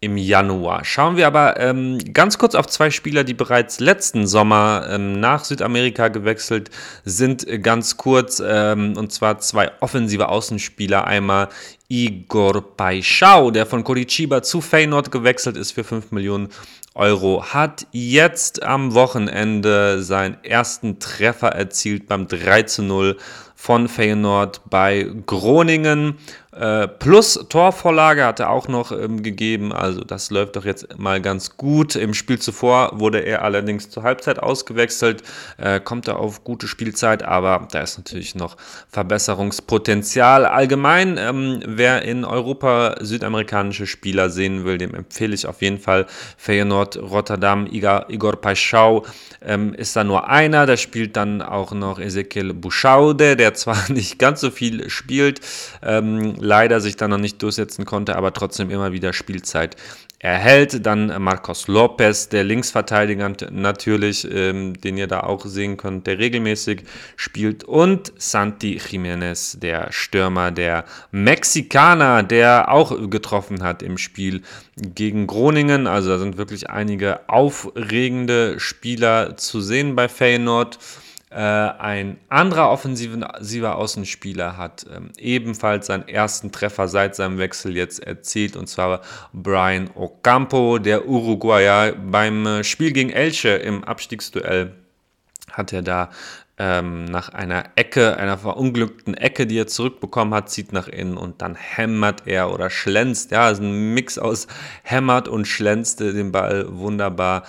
im 0.00 0.16
Januar. 0.16 0.84
Schauen 0.84 1.16
wir 1.16 1.26
aber 1.26 1.58
ähm, 1.58 1.98
ganz 2.12 2.38
kurz 2.38 2.54
auf 2.54 2.68
zwei 2.68 2.90
Spieler, 2.90 3.24
die 3.24 3.34
bereits 3.34 3.80
letzten 3.80 4.28
Sommer 4.28 4.86
ähm, 4.88 5.18
nach 5.18 5.44
Südamerika 5.44 6.06
gewechselt 6.06 6.70
sind. 7.04 7.44
Ganz 7.64 7.96
kurz, 7.96 8.40
ähm, 8.44 8.96
und 8.96 9.12
zwar 9.12 9.40
zwei 9.40 9.72
offensive 9.80 10.28
Außenspieler. 10.28 11.04
Einmal 11.04 11.48
Igor 11.88 12.62
Paixão, 12.76 13.50
der 13.50 13.66
von 13.66 13.82
Curitiba 13.82 14.42
zu 14.42 14.60
Feyenoord 14.60 15.10
gewechselt 15.10 15.56
ist 15.56 15.72
für 15.72 15.82
5 15.82 16.12
Millionen 16.12 16.50
Euro, 16.94 17.44
hat 17.52 17.86
jetzt 17.90 18.62
am 18.62 18.94
Wochenende 18.94 20.02
seinen 20.02 20.36
ersten 20.44 21.00
Treffer 21.00 21.48
erzielt 21.48 22.06
beim 22.06 22.28
3 22.28 22.62
zu 22.64 22.82
0 22.82 23.16
von 23.56 23.88
Feyenoord 23.88 24.60
bei 24.70 25.10
Groningen. 25.26 26.18
Äh, 26.50 26.88
plus 26.88 27.46
Torvorlage 27.50 28.24
hat 28.24 28.40
er 28.40 28.48
auch 28.48 28.68
noch 28.68 28.90
ähm, 28.90 29.22
gegeben, 29.22 29.70
also 29.70 30.00
das 30.00 30.30
läuft 30.30 30.56
doch 30.56 30.64
jetzt 30.64 30.98
mal 30.98 31.20
ganz 31.20 31.58
gut. 31.58 31.94
Im 31.94 32.14
Spiel 32.14 32.38
zuvor 32.38 32.98
wurde 32.98 33.18
er 33.18 33.42
allerdings 33.42 33.90
zur 33.90 34.02
Halbzeit 34.02 34.38
ausgewechselt, 34.38 35.22
äh, 35.58 35.78
kommt 35.78 36.08
er 36.08 36.18
auf 36.18 36.44
gute 36.44 36.66
Spielzeit, 36.66 37.22
aber 37.22 37.68
da 37.70 37.82
ist 37.82 37.98
natürlich 37.98 38.34
noch 38.34 38.56
Verbesserungspotenzial. 38.88 40.46
Allgemein, 40.46 41.18
ähm, 41.18 41.60
wer 41.66 42.02
in 42.02 42.24
Europa 42.24 42.96
südamerikanische 43.00 43.86
Spieler 43.86 44.30
sehen 44.30 44.64
will, 44.64 44.78
dem 44.78 44.94
empfehle 44.94 45.34
ich 45.34 45.46
auf 45.46 45.60
jeden 45.60 45.78
Fall 45.78 46.06
Feyenoord 46.38 46.96
Rotterdam, 46.96 47.66
Igor, 47.66 48.06
Igor 48.08 48.36
Paschau. 48.36 49.04
Ähm, 49.42 49.74
ist 49.74 49.94
da 49.94 50.02
nur 50.02 50.28
einer, 50.28 50.64
da 50.64 50.78
spielt 50.78 51.14
dann 51.16 51.42
auch 51.42 51.72
noch 51.72 51.98
Ezekiel 51.98 52.54
Buschaude, 52.54 53.36
der 53.36 53.52
zwar 53.52 53.76
nicht 53.92 54.18
ganz 54.18 54.40
so 54.40 54.50
viel 54.50 54.88
spielt, 54.88 55.40
ähm, 55.82 56.37
leider 56.40 56.80
sich 56.80 56.96
dann 56.96 57.10
noch 57.10 57.18
nicht 57.18 57.42
durchsetzen 57.42 57.84
konnte, 57.84 58.16
aber 58.16 58.32
trotzdem 58.32 58.70
immer 58.70 58.92
wieder 58.92 59.12
Spielzeit 59.12 59.76
erhält. 60.18 60.84
Dann 60.84 61.22
Marcos 61.22 61.68
Lopez, 61.68 62.28
der 62.28 62.44
Linksverteidiger 62.44 63.32
natürlich, 63.50 64.26
ähm, 64.30 64.80
den 64.80 64.96
ihr 64.96 65.06
da 65.06 65.20
auch 65.20 65.44
sehen 65.46 65.76
könnt, 65.76 66.06
der 66.06 66.18
regelmäßig 66.18 66.82
spielt. 67.16 67.64
Und 67.64 68.12
Santi 68.18 68.78
Jiménez, 68.78 69.58
der 69.58 69.92
Stürmer, 69.92 70.50
der 70.50 70.84
Mexikaner, 71.12 72.22
der 72.22 72.70
auch 72.72 73.10
getroffen 73.10 73.62
hat 73.62 73.82
im 73.82 73.98
Spiel 73.98 74.42
gegen 74.76 75.26
Groningen. 75.26 75.86
Also 75.86 76.10
da 76.10 76.18
sind 76.18 76.36
wirklich 76.36 76.70
einige 76.70 77.28
aufregende 77.28 78.58
Spieler 78.58 79.36
zu 79.36 79.60
sehen 79.60 79.94
bei 79.94 80.08
Feyenoord. 80.08 80.78
Äh, 81.30 81.40
ein 81.40 82.18
anderer 82.30 82.70
offensiver 82.70 83.76
Außenspieler 83.76 84.56
hat 84.56 84.86
ähm, 84.90 85.10
ebenfalls 85.18 85.86
seinen 85.86 86.08
ersten 86.08 86.52
Treffer 86.52 86.88
seit 86.88 87.16
seinem 87.16 87.36
Wechsel 87.38 87.76
jetzt 87.76 88.00
erzielt, 88.00 88.56
und 88.56 88.66
zwar 88.66 89.02
Brian 89.34 89.90
Ocampo, 89.94 90.78
der 90.78 91.06
Uruguayer. 91.06 91.92
Beim 91.92 92.46
äh, 92.46 92.64
Spiel 92.64 92.92
gegen 92.92 93.10
Elche 93.10 93.50
im 93.50 93.84
Abstiegsduell 93.84 94.74
hat 95.52 95.74
er 95.74 95.82
da 95.82 96.10
ähm, 96.58 97.04
nach 97.04 97.28
einer 97.28 97.64
Ecke, 97.76 98.16
einer 98.16 98.38
verunglückten 98.38 99.14
Ecke, 99.14 99.46
die 99.46 99.58
er 99.58 99.66
zurückbekommen 99.66 100.32
hat, 100.34 100.50
zieht 100.50 100.72
nach 100.72 100.88
innen 100.88 101.16
und 101.16 101.42
dann 101.42 101.54
hämmert 101.54 102.26
er 102.26 102.52
oder 102.52 102.70
schlänzt. 102.70 103.30
Ja, 103.30 103.50
ist 103.50 103.60
ein 103.60 103.94
Mix 103.94 104.18
aus 104.18 104.48
hämmert 104.82 105.28
und 105.28 105.46
schlänzt 105.46 106.00
den 106.00 106.32
Ball 106.32 106.66
wunderbar 106.70 107.44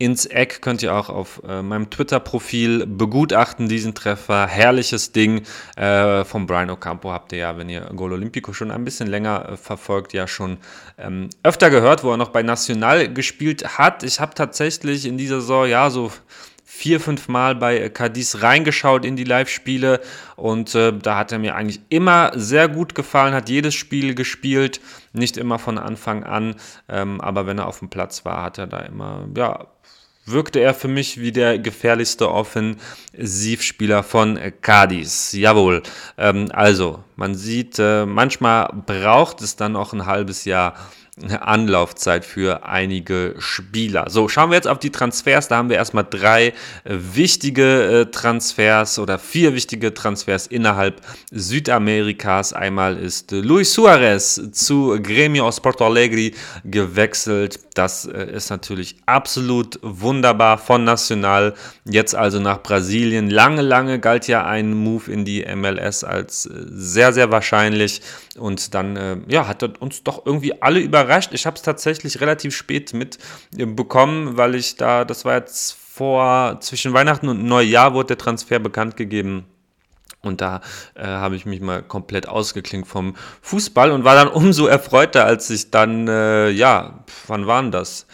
ins 0.00 0.24
Eck. 0.24 0.62
Könnt 0.62 0.82
ihr 0.82 0.94
auch 0.94 1.10
auf 1.10 1.42
äh, 1.46 1.60
meinem 1.60 1.90
Twitter-Profil 1.90 2.86
begutachten, 2.86 3.68
diesen 3.68 3.94
Treffer. 3.94 4.46
Herrliches 4.46 5.12
Ding 5.12 5.42
äh, 5.76 6.24
von 6.24 6.46
Brian 6.46 6.70
Ocampo 6.70 7.12
habt 7.12 7.32
ihr 7.32 7.38
ja, 7.38 7.58
wenn 7.58 7.68
ihr 7.68 7.82
Gol 7.94 8.14
Olimpico 8.14 8.54
schon 8.54 8.70
ein 8.70 8.82
bisschen 8.82 9.08
länger 9.08 9.50
äh, 9.50 9.56
verfolgt, 9.58 10.14
ja 10.14 10.26
schon 10.26 10.56
ähm, 10.96 11.28
öfter 11.42 11.68
gehört, 11.68 12.02
wo 12.02 12.10
er 12.10 12.16
noch 12.16 12.30
bei 12.30 12.42
National 12.42 13.12
gespielt 13.12 13.78
hat. 13.78 14.02
Ich 14.02 14.20
habe 14.20 14.34
tatsächlich 14.34 15.04
in 15.04 15.18
dieser 15.18 15.42
Saison, 15.42 15.68
ja, 15.68 15.90
so 15.90 16.10
vier, 16.64 16.98
fünf 16.98 17.28
Mal 17.28 17.56
bei 17.56 17.90
Cadiz 17.90 18.40
reingeschaut 18.40 19.04
in 19.04 19.16
die 19.16 19.24
Live-Spiele 19.24 20.00
und 20.36 20.74
äh, 20.74 20.94
da 20.96 21.18
hat 21.18 21.30
er 21.30 21.38
mir 21.38 21.56
eigentlich 21.56 21.82
immer 21.90 22.32
sehr 22.34 22.68
gut 22.68 22.94
gefallen, 22.94 23.34
hat 23.34 23.50
jedes 23.50 23.74
Spiel 23.74 24.14
gespielt, 24.14 24.80
nicht 25.12 25.36
immer 25.36 25.58
von 25.58 25.76
Anfang 25.76 26.24
an, 26.24 26.54
ähm, 26.88 27.20
aber 27.20 27.46
wenn 27.46 27.58
er 27.58 27.66
auf 27.66 27.80
dem 27.80 27.90
Platz 27.90 28.24
war, 28.24 28.42
hat 28.44 28.56
er 28.56 28.66
da 28.66 28.78
immer, 28.78 29.28
ja, 29.36 29.66
wirkte 30.30 30.60
er 30.60 30.74
für 30.74 30.88
mich 30.88 31.20
wie 31.20 31.32
der 31.32 31.58
gefährlichste 31.58 32.30
Offensivspieler 32.30 34.02
von 34.02 34.38
Cadiz. 34.60 35.32
Jawohl. 35.32 35.82
Ähm, 36.18 36.48
also, 36.52 37.02
man 37.16 37.34
sieht, 37.34 37.78
äh, 37.78 38.06
manchmal 38.06 38.70
braucht 38.86 39.40
es 39.42 39.56
dann 39.56 39.76
auch 39.76 39.92
ein 39.92 40.06
halbes 40.06 40.44
Jahr 40.44 40.74
Anlaufzeit 41.28 42.24
für 42.24 42.64
einige 42.64 43.34
Spieler. 43.38 44.08
So, 44.08 44.28
schauen 44.28 44.50
wir 44.50 44.56
jetzt 44.56 44.68
auf 44.68 44.78
die 44.78 44.90
Transfers. 44.90 45.48
Da 45.48 45.56
haben 45.56 45.68
wir 45.68 45.76
erstmal 45.76 46.06
drei 46.08 46.48
äh, 46.48 46.52
wichtige 46.84 48.00
äh, 48.00 48.10
Transfers 48.10 48.98
oder 48.98 49.18
vier 49.18 49.54
wichtige 49.54 49.92
Transfers 49.92 50.46
innerhalb 50.46 51.00
Südamerikas. 51.30 52.52
Einmal 52.52 52.96
ist 52.96 53.32
äh, 53.32 53.40
Luis 53.40 53.72
Suarez 53.74 54.40
zu 54.52 54.98
Gremio 55.02 55.46
aus 55.46 55.60
Porto 55.60 55.86
Alegre 55.86 56.34
gewechselt. 56.64 57.60
Das 57.74 58.04
ist 58.04 58.50
natürlich 58.50 58.96
absolut 59.06 59.78
wunderbar 59.82 60.58
von 60.58 60.84
Nacional. 60.84 61.54
Jetzt 61.84 62.14
also 62.14 62.40
nach 62.40 62.62
Brasilien. 62.62 63.30
Lange, 63.30 63.62
lange 63.62 64.00
galt 64.00 64.26
ja 64.26 64.44
ein 64.44 64.74
Move 64.74 65.10
in 65.10 65.24
die 65.24 65.46
MLS 65.54 66.04
als 66.04 66.42
sehr, 66.42 67.12
sehr 67.12 67.30
wahrscheinlich. 67.30 68.02
Und 68.36 68.74
dann 68.74 69.24
ja, 69.28 69.46
hat 69.46 69.62
uns 69.80 70.02
doch 70.02 70.26
irgendwie 70.26 70.60
alle 70.60 70.80
überrascht 70.80 71.09
überrascht. 71.10 71.30
Ich 71.32 71.46
habe 71.46 71.56
es 71.56 71.62
tatsächlich 71.62 72.20
relativ 72.20 72.56
spät 72.56 72.92
mitbekommen, 72.94 74.36
weil 74.36 74.54
ich 74.54 74.76
da, 74.76 75.04
das 75.04 75.24
war 75.24 75.34
jetzt 75.34 75.72
vor, 75.72 76.58
zwischen 76.60 76.92
Weihnachten 76.92 77.28
und 77.28 77.44
Neujahr 77.44 77.94
wurde 77.94 78.08
der 78.08 78.18
Transfer 78.18 78.58
bekannt 78.58 78.96
gegeben. 78.96 79.44
Und 80.22 80.40
da 80.40 80.60
äh, 80.94 81.04
habe 81.04 81.34
ich 81.34 81.46
mich 81.46 81.60
mal 81.60 81.82
komplett 81.82 82.28
ausgeklinkt 82.28 82.86
vom 82.86 83.16
Fußball 83.40 83.90
und 83.90 84.04
war 84.04 84.14
dann 84.14 84.28
umso 84.32 84.66
erfreuter, 84.66 85.24
als 85.24 85.50
ich 85.50 85.70
dann, 85.70 86.06
äh, 86.08 86.50
ja, 86.50 87.04
wann 87.26 87.46
waren 87.46 87.72
das? 87.72 88.06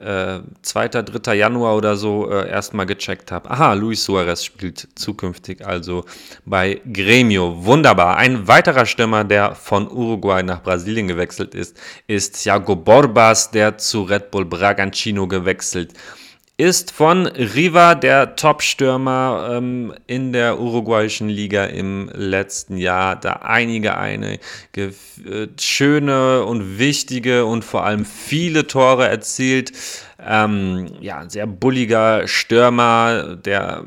Äh, 0.00 0.40
2., 0.62 0.88
3. 0.88 1.34
Januar 1.34 1.76
oder 1.76 1.96
so 1.96 2.30
äh, 2.30 2.48
erstmal 2.48 2.86
gecheckt 2.86 3.30
habe. 3.32 3.50
Aha, 3.50 3.74
Luis 3.74 4.04
Suarez 4.04 4.44
spielt 4.44 4.88
zukünftig 4.94 5.64
also 5.66 6.04
bei 6.44 6.80
Gremio. 6.92 7.64
Wunderbar. 7.64 8.16
Ein 8.16 8.48
weiterer 8.48 8.86
Stürmer, 8.86 9.24
der 9.24 9.54
von 9.54 9.90
Uruguay 9.90 10.42
nach 10.42 10.62
Brasilien 10.62 11.08
gewechselt 11.08 11.54
ist, 11.54 11.76
ist 12.06 12.42
Thiago 12.42 12.76
Borbas, 12.76 13.50
der 13.50 13.78
zu 13.78 14.02
Red 14.02 14.30
Bull 14.30 14.44
Bragantino 14.44 15.26
gewechselt 15.26 15.92
ist 15.92 16.27
ist 16.58 16.90
von 16.90 17.26
Riva 17.26 17.94
der 17.94 18.34
Top-Stürmer 18.34 19.48
ähm, 19.52 19.94
in 20.08 20.32
der 20.32 20.58
uruguayischen 20.58 21.28
Liga 21.28 21.64
im 21.66 22.10
letzten 22.12 22.76
Jahr. 22.76 23.14
Da 23.14 23.34
einige 23.44 23.96
eine 23.96 24.40
äh, 24.76 24.90
schöne 25.58 26.44
und 26.44 26.78
wichtige 26.80 27.46
und 27.46 27.64
vor 27.64 27.84
allem 27.84 28.04
viele 28.04 28.66
Tore 28.66 29.06
erzielt. 29.06 29.72
Ähm, 30.20 30.88
ja, 31.00 31.18
ein 31.20 31.30
sehr 31.30 31.46
bulliger 31.46 32.26
Stürmer, 32.26 33.36
der 33.36 33.84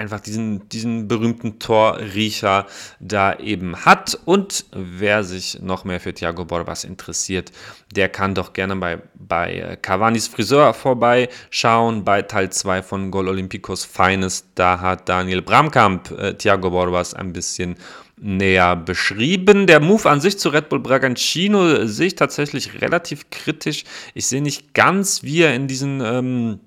einfach 0.00 0.20
diesen, 0.20 0.68
diesen 0.70 1.08
berühmten 1.08 1.58
Torriecher 1.58 2.66
da 3.00 3.38
eben 3.38 3.76
hat. 3.84 4.18
Und 4.24 4.64
wer 4.72 5.22
sich 5.24 5.60
noch 5.60 5.84
mehr 5.84 6.00
für 6.00 6.14
Thiago 6.14 6.46
Borbas 6.46 6.84
interessiert, 6.84 7.52
der 7.94 8.08
kann 8.08 8.34
doch 8.34 8.54
gerne 8.54 8.76
bei, 8.76 8.98
bei 9.14 9.78
Cavani's 9.82 10.26
Friseur 10.26 10.72
vorbeischauen, 10.72 12.02
bei 12.04 12.22
Teil 12.22 12.50
2 12.50 12.82
von 12.82 13.10
Gol 13.10 13.28
Olympicos 13.28 13.84
Feines. 13.84 14.46
Da 14.54 14.80
hat 14.80 15.08
Daniel 15.08 15.42
Bramkamp 15.42 16.10
äh, 16.12 16.34
Thiago 16.34 16.70
Borbas 16.70 17.12
ein 17.12 17.34
bisschen 17.34 17.76
näher 18.16 18.76
beschrieben. 18.76 19.66
Der 19.66 19.80
Move 19.80 20.08
an 20.08 20.20
sich 20.20 20.38
zu 20.38 20.48
Red 20.48 20.70
Bull 20.70 20.80
Bragantino 20.80 21.86
sehe 21.86 22.08
ich 22.08 22.14
tatsächlich 22.14 22.80
relativ 22.80 23.28
kritisch. 23.30 23.84
Ich 24.14 24.26
sehe 24.26 24.42
nicht 24.42 24.72
ganz, 24.72 25.22
wie 25.22 25.42
er 25.42 25.54
in 25.54 25.68
diesen... 25.68 26.00
Ähm, 26.00 26.60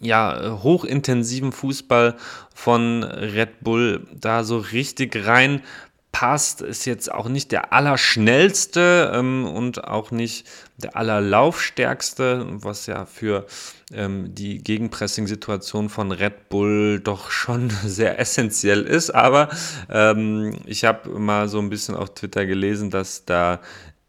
ja, 0.00 0.58
hochintensiven 0.62 1.52
Fußball 1.52 2.16
von 2.54 3.02
Red 3.02 3.60
Bull 3.60 4.06
da 4.14 4.44
so 4.44 4.58
richtig 4.58 5.26
rein 5.26 5.62
passt, 6.16 6.62
ist 6.62 6.86
jetzt 6.86 7.12
auch 7.12 7.28
nicht 7.28 7.52
der 7.52 7.74
allerschnellste 7.74 9.12
ähm, 9.14 9.46
und 9.46 9.84
auch 9.84 10.10
nicht 10.10 10.46
der 10.78 10.96
allerlaufstärkste, 10.96 12.46
was 12.48 12.86
ja 12.86 13.04
für 13.04 13.44
ähm, 13.92 14.34
die 14.34 14.56
Gegenpressing-Situation 14.56 15.90
von 15.90 16.12
Red 16.12 16.48
Bull 16.48 17.00
doch 17.00 17.30
schon 17.30 17.68
sehr 17.84 18.18
essentiell 18.18 18.84
ist. 18.84 19.10
Aber 19.10 19.50
ähm, 19.90 20.56
ich 20.64 20.86
habe 20.86 21.18
mal 21.18 21.50
so 21.50 21.58
ein 21.58 21.68
bisschen 21.68 21.94
auf 21.94 22.14
Twitter 22.14 22.46
gelesen, 22.46 22.88
dass 22.88 23.26
da 23.26 23.60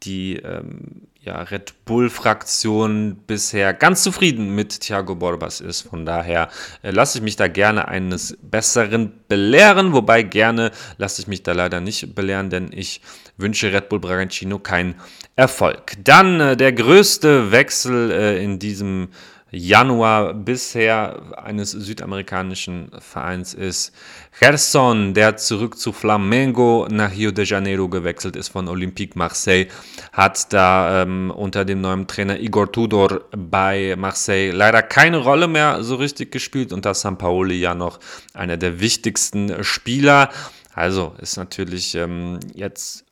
die 0.02 0.36
ähm, 0.36 1.07
ja, 1.20 1.42
Red 1.42 1.74
Bull-Fraktion 1.84 3.16
bisher 3.26 3.74
ganz 3.74 4.02
zufrieden 4.02 4.54
mit 4.54 4.80
Thiago 4.80 5.16
Borbas 5.16 5.60
ist. 5.60 5.82
Von 5.82 6.06
daher 6.06 6.48
äh, 6.82 6.90
lasse 6.90 7.18
ich 7.18 7.24
mich 7.24 7.36
da 7.36 7.48
gerne 7.48 7.88
eines 7.88 8.38
Besseren 8.40 9.12
belehren, 9.26 9.92
wobei 9.92 10.22
gerne 10.22 10.70
lasse 10.96 11.20
ich 11.20 11.26
mich 11.26 11.42
da 11.42 11.52
leider 11.52 11.80
nicht 11.80 12.14
belehren, 12.14 12.50
denn 12.50 12.70
ich 12.72 13.00
wünsche 13.36 13.72
Red 13.72 13.88
Bull 13.88 13.98
Bragantino 14.00 14.58
keinen 14.58 14.94
Erfolg. 15.34 15.92
Dann 16.02 16.40
äh, 16.40 16.56
der 16.56 16.72
größte 16.72 17.50
Wechsel 17.50 18.10
äh, 18.12 18.42
in 18.42 18.58
diesem 18.58 19.08
Januar 19.50 20.34
bisher 20.34 21.38
eines 21.42 21.70
südamerikanischen 21.70 22.90
Vereins 22.98 23.54
ist. 23.54 23.92
Gerson, 24.38 25.14
der 25.14 25.36
zurück 25.36 25.78
zu 25.78 25.92
Flamengo 25.92 26.86
nach 26.90 27.12
Rio 27.12 27.30
de 27.30 27.46
Janeiro 27.46 27.88
gewechselt 27.88 28.36
ist 28.36 28.48
von 28.48 28.68
Olympique 28.68 29.16
Marseille, 29.18 29.68
hat 30.12 30.52
da 30.52 31.02
ähm, 31.02 31.32
unter 31.34 31.64
dem 31.64 31.80
neuen 31.80 32.06
Trainer 32.06 32.38
Igor 32.38 32.70
Tudor 32.70 33.22
bei 33.30 33.94
Marseille 33.96 34.50
leider 34.50 34.82
keine 34.82 35.18
Rolle 35.18 35.48
mehr 35.48 35.82
so 35.82 35.96
richtig 35.96 36.30
gespielt. 36.30 36.72
Unter 36.72 36.92
Sampaoli 36.92 37.58
ja 37.58 37.74
noch 37.74 38.00
einer 38.34 38.58
der 38.58 38.80
wichtigsten 38.80 39.64
Spieler. 39.64 40.30
Also 40.74 41.14
ist 41.20 41.38
natürlich 41.38 41.94
ähm, 41.94 42.38
jetzt 42.54 43.07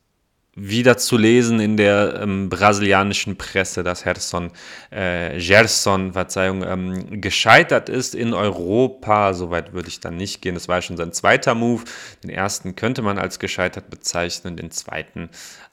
wieder 0.57 0.97
zu 0.97 1.19
lesen 1.19 1.61
in 1.61 1.77
der 1.77 2.19
ähm, 2.23 2.49
brasilianischen 2.49 3.37
Presse, 3.37 3.85
dass 3.85 4.05
Gerson, 4.05 4.51
äh, 4.91 5.39
Gerson 5.39 6.15
Verzeihung, 6.15 6.65
ähm, 6.65 7.21
gescheitert 7.21 7.91
ist 7.91 8.15
in 8.15 8.33
Europa. 8.33 9.35
Soweit 9.35 9.75
würde 9.75 9.89
ich 9.89 10.01
dann 10.01 10.17
nicht 10.17 10.41
gehen. 10.41 10.55
Das 10.55 10.67
war 10.67 10.81
schon 10.81 10.97
sein 10.97 11.13
zweiter 11.13 11.55
Move. 11.55 11.85
Den 12.25 12.31
ersten 12.31 12.75
könnte 12.75 13.03
man 13.03 13.19
als 13.19 13.39
gescheitert 13.39 13.91
bezeichnen, 13.91 14.57
den 14.57 14.71
zweiten, 14.71 15.29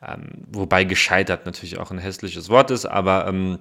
ähm, 0.06 0.32
wobei 0.52 0.84
gescheitert 0.84 1.46
natürlich 1.46 1.80
auch 1.80 1.90
ein 1.90 1.98
hässliches 1.98 2.50
Wort 2.50 2.70
ist, 2.70 2.86
aber 2.86 3.26
ähm, 3.28 3.60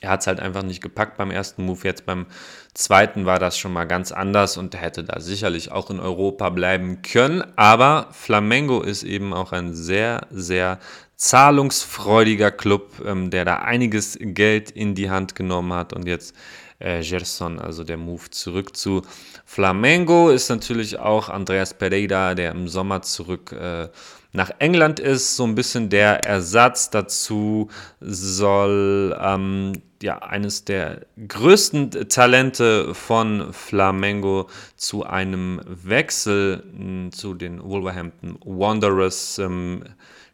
er 0.00 0.10
hat 0.10 0.20
es 0.20 0.26
halt 0.26 0.40
einfach 0.40 0.62
nicht 0.62 0.82
gepackt 0.82 1.16
beim 1.16 1.30
ersten 1.30 1.64
Move. 1.64 1.80
Jetzt 1.84 2.06
beim 2.06 2.26
zweiten 2.74 3.24
war 3.24 3.38
das 3.38 3.56
schon 3.56 3.72
mal 3.72 3.84
ganz 3.84 4.10
anders 4.10 4.56
und 4.56 4.80
hätte 4.80 5.04
da 5.04 5.20
sicherlich 5.20 5.70
auch 5.70 5.90
in 5.90 6.00
Europa 6.00 6.50
bleiben 6.50 7.02
können. 7.02 7.44
Aber 7.56 8.08
Flamengo 8.10 8.80
ist 8.80 9.04
eben 9.04 9.32
auch 9.32 9.52
ein 9.52 9.74
sehr, 9.74 10.26
sehr 10.30 10.80
zahlungsfreudiger 11.16 12.50
Club, 12.50 13.00
ähm, 13.06 13.30
der 13.30 13.44
da 13.44 13.58
einiges 13.58 14.18
Geld 14.20 14.72
in 14.72 14.96
die 14.96 15.08
Hand 15.08 15.36
genommen 15.36 15.72
hat 15.72 15.92
und 15.92 16.06
jetzt 16.08 16.34
äh, 16.80 17.00
Gerson, 17.00 17.60
also 17.60 17.84
der 17.84 17.96
Move 17.96 18.30
zurück 18.30 18.76
zu 18.76 19.02
Flamengo, 19.44 20.30
ist 20.30 20.48
natürlich 20.48 20.98
auch 20.98 21.28
Andreas 21.28 21.74
Pereira, 21.74 22.34
der 22.34 22.50
im 22.50 22.66
Sommer 22.66 23.02
zurück 23.02 23.52
äh, 23.52 23.88
nach 24.32 24.50
England 24.58 24.98
ist, 24.98 25.36
so 25.36 25.44
ein 25.44 25.54
bisschen 25.54 25.90
der 25.90 26.24
Ersatz 26.24 26.88
dazu 26.88 27.68
soll 28.00 29.14
ähm, 29.20 29.74
ja, 30.02 30.18
eines 30.18 30.64
der 30.64 31.02
größten 31.28 32.08
Talente 32.08 32.94
von 32.94 33.52
Flamengo 33.52 34.48
zu 34.76 35.04
einem 35.04 35.60
Wechsel 35.66 36.62
hm, 36.76 37.12
zu 37.12 37.34
den 37.34 37.62
Wolverhampton 37.62 38.38
Wanderers 38.44 39.38
ähm, 39.38 39.84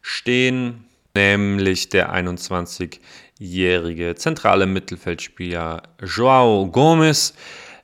stehen, 0.01 0.85
nämlich 1.13 1.89
der 1.89 2.13
21-jährige 2.13 4.15
zentrale 4.15 4.65
Mittelfeldspieler 4.65 5.83
Joao 6.01 6.67
Gomez. 6.67 7.33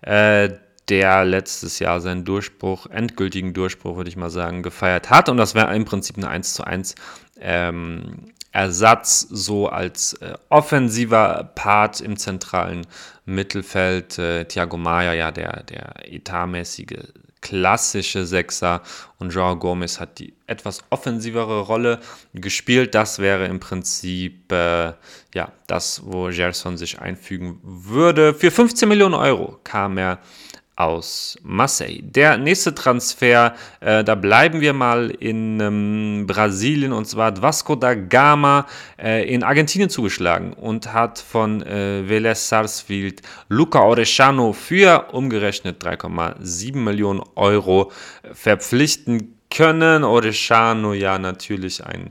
Äh, 0.02 0.50
der 0.90 1.26
letztes 1.26 1.80
Jahr 1.80 2.00
seinen 2.02 2.26
Durchbruch, 2.26 2.88
endgültigen 2.88 3.54
Durchbruch, 3.54 3.98
würde 3.98 4.10
ich 4.10 4.18
mal 4.18 4.30
sagen, 4.30 4.64
gefeiert 4.64 5.10
hat. 5.10 5.30
Und 5.30 5.38
das 5.38 5.56
wäre 5.56 5.76
im 5.76 5.86
Prinzip 5.86 6.18
eine 6.18 6.30
1 6.30 6.54
zu 6.54 6.64
1 6.64 6.96
ähm, 7.40 8.32
Ersatz 8.52 9.20
so 9.30 9.68
als 9.68 10.14
äh, 10.14 10.36
offensiver 10.50 11.52
Part 11.56 12.00
im 12.00 12.16
zentralen 12.16 12.88
Mittelfeld. 13.26 14.18
Äh, 14.18 14.46
Thiago 14.46 14.78
Maia, 14.78 15.14
ja, 15.14 15.32
der, 15.32 15.64
der 15.64 16.14
etatmäßige 16.14 17.12
klassische 17.42 18.26
Sechser 18.26 18.82
und 19.20 19.32
Joao 19.32 19.56
Gomez 19.56 20.00
hat 20.00 20.18
die 20.18 20.34
etwas 20.48 20.80
offensivere 20.90 21.60
Rolle 21.60 22.00
gespielt. 22.34 22.96
Das 22.96 23.20
wäre 23.20 23.46
im 23.46 23.60
Prinzip 23.60 24.52
äh, 24.52 24.94
ja, 25.36 25.52
das, 25.68 26.02
wo 26.06 26.30
Gerson 26.30 26.78
sich 26.78 27.00
einfügen 27.00 27.60
würde. 27.62 28.34
Für 28.34 28.50
15 28.50 28.90
Millionen 28.90 29.14
Euro 29.14 29.60
kam 29.64 30.00
er 30.00 30.20
aus 30.76 31.38
Marseille. 31.44 32.02
Der 32.02 32.38
nächste 32.38 32.76
Transfer, 32.76 33.56
äh, 33.80 34.04
da 34.04 34.16
bleiben 34.16 34.60
wir 34.62 34.74
mal 34.74 35.10
in 35.10 35.60
ähm, 35.60 36.26
Brasilien 36.28 36.92
und 36.92 37.06
zwar 37.06 37.28
hat 37.28 37.42
Vasco 37.42 37.76
da 37.76 37.96
Gama 37.96 38.66
äh, 39.02 39.32
in 39.34 39.44
Argentinien 39.44 39.90
zugeschlagen 39.90 40.54
und 40.54 40.92
hat 40.92 41.20
von 41.20 41.62
äh, 41.62 42.04
Vélez 42.08 42.48
Sarsfield 42.48 43.22
Luca 43.48 43.80
Orechano 43.82 44.52
für 44.52 45.08
umgerechnet 45.14 45.82
3,7 45.82 46.76
Millionen 46.76 47.22
Euro 47.36 47.92
verpflichten 48.34 49.36
können. 49.50 50.04
Orechano 50.04 50.94
ja 50.94 51.18
natürlich 51.18 51.86
ein 51.86 52.10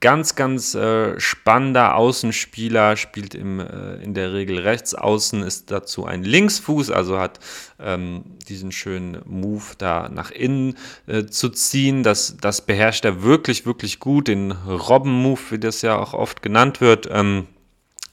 Ganz, 0.00 0.34
ganz 0.34 0.74
äh, 0.74 1.18
spannender 1.20 1.94
Außenspieler, 1.94 2.96
spielt 2.96 3.34
im, 3.34 3.60
äh, 3.60 3.96
in 4.02 4.14
der 4.14 4.32
Regel 4.32 4.58
rechts 4.58 4.94
außen, 4.94 5.42
ist 5.42 5.70
dazu 5.70 6.04
ein 6.04 6.24
Linksfuß, 6.24 6.90
also 6.90 7.18
hat 7.18 7.38
ähm, 7.78 8.24
diesen 8.48 8.72
schönen 8.72 9.22
Move 9.24 9.62
da 9.78 10.08
nach 10.08 10.32
innen 10.32 10.76
äh, 11.06 11.26
zu 11.26 11.50
ziehen. 11.50 12.02
Das, 12.02 12.36
das 12.40 12.62
beherrscht 12.62 13.04
er 13.04 13.22
wirklich, 13.22 13.64
wirklich 13.64 14.00
gut, 14.00 14.28
den 14.28 14.50
Robben-Move, 14.52 15.40
wie 15.50 15.58
das 15.58 15.82
ja 15.82 15.96
auch 15.96 16.14
oft 16.14 16.42
genannt 16.42 16.80
wird. 16.80 17.08
Ähm, 17.10 17.46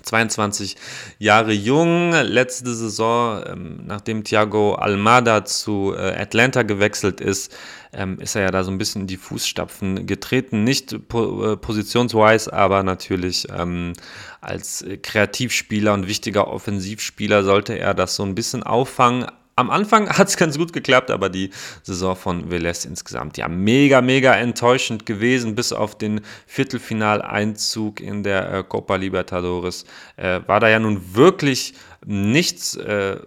22 0.03 0.75
Jahre 1.17 1.53
jung, 1.53 2.11
letzte 2.11 2.73
Saison, 2.73 3.43
ähm, 3.47 3.79
nachdem 3.85 4.23
Thiago 4.23 4.75
Almada 4.75 5.45
zu 5.45 5.93
äh, 5.95 6.15
Atlanta 6.15 6.63
gewechselt 6.63 7.21
ist, 7.21 7.55
ähm, 7.93 8.19
ist 8.19 8.35
er 8.35 8.43
ja 8.43 8.51
da 8.51 8.63
so 8.63 8.71
ein 8.71 8.77
bisschen 8.77 9.01
in 9.01 9.07
die 9.07 9.17
Fußstapfen 9.17 10.05
getreten. 10.05 10.63
Nicht 10.63 11.07
po 11.07 11.53
äh, 11.53 11.57
positionswise, 11.57 12.51
aber 12.51 12.83
natürlich 12.83 13.47
ähm, 13.55 13.93
als 14.41 14.85
Kreativspieler 15.01 15.93
und 15.93 16.07
wichtiger 16.07 16.47
Offensivspieler 16.47 17.43
sollte 17.43 17.77
er 17.77 17.93
das 17.93 18.15
so 18.15 18.23
ein 18.23 18.35
bisschen 18.35 18.63
auffangen 18.63 19.27
am 19.55 19.69
Anfang 19.69 20.09
hat 20.17 20.27
es 20.27 20.37
ganz 20.37 20.57
gut 20.57 20.73
geklappt, 20.73 21.11
aber 21.11 21.29
die 21.29 21.49
Saison 21.83 22.15
von 22.15 22.51
Velez 22.51 22.85
insgesamt 22.85 23.37
ja 23.37 23.47
mega, 23.47 24.01
mega 24.01 24.33
enttäuschend 24.33 25.05
gewesen. 25.05 25.55
Bis 25.55 25.73
auf 25.73 25.97
den 25.97 26.21
Viertelfinaleinzug 26.47 27.99
in 27.99 28.23
der 28.23 28.51
äh, 28.51 28.63
Copa 28.63 28.95
Libertadores 28.95 29.85
äh, 30.17 30.41
war 30.47 30.59
da 30.59 30.69
ja 30.69 30.79
nun 30.79 31.15
wirklich 31.15 31.73
nichts 32.05 32.75
äh, 32.75 33.17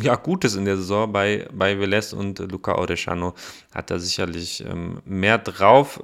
ja, 0.00 0.14
Gutes 0.16 0.54
in 0.54 0.64
der 0.64 0.76
Saison 0.76 1.12
bei, 1.12 1.48
bei 1.52 1.78
Velez 1.78 2.12
und 2.12 2.38
Luca 2.38 2.76
Orechano 2.76 3.34
hat 3.74 3.90
da 3.90 3.98
sicherlich 3.98 4.64
ähm, 4.64 5.00
mehr 5.04 5.38
drauf. 5.38 6.00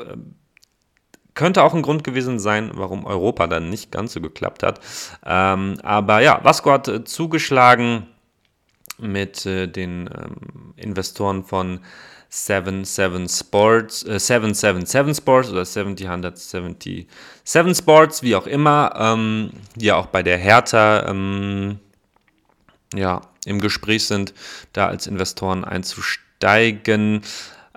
Könnte 1.35 1.62
auch 1.62 1.72
ein 1.72 1.83
Grund 1.83 2.05
gewesen 2.05 2.38
sein, 2.38 2.72
warum 2.75 3.07
Europa 3.07 3.46
dann 3.46 3.70
nicht 3.70 3.90
ganz 3.90 4.12
so 4.12 4.20
geklappt 4.20 4.62
hat. 4.62 4.81
Ähm, 5.25 5.79
aber 5.83 6.20
ja, 6.20 6.40
Vasco 6.42 6.70
hat 6.70 6.88
äh, 6.88 7.05
zugeschlagen 7.05 8.09
mit 9.02 9.44
äh, 9.46 9.66
den 9.66 10.08
ähm, 10.08 10.74
Investoren 10.76 11.44
von 11.44 11.80
77 12.30 13.30
Sports, 13.30 14.04
äh, 14.04 14.18
777 14.18 15.16
Sports 15.18 15.50
oder 15.50 15.64
70, 15.66 16.08
Sports, 17.76 18.22
wie 18.22 18.34
auch 18.34 18.46
immer, 18.46 18.94
ähm, 18.96 19.50
die 19.76 19.86
ja 19.86 19.96
auch 19.96 20.06
bei 20.06 20.22
der 20.22 20.38
Hertha 20.38 21.08
ähm, 21.08 21.78
ja, 22.94 23.20
im 23.44 23.60
Gespräch 23.60 24.06
sind, 24.06 24.32
da 24.72 24.86
als 24.86 25.06
Investoren 25.06 25.64
einzusteigen. 25.64 27.22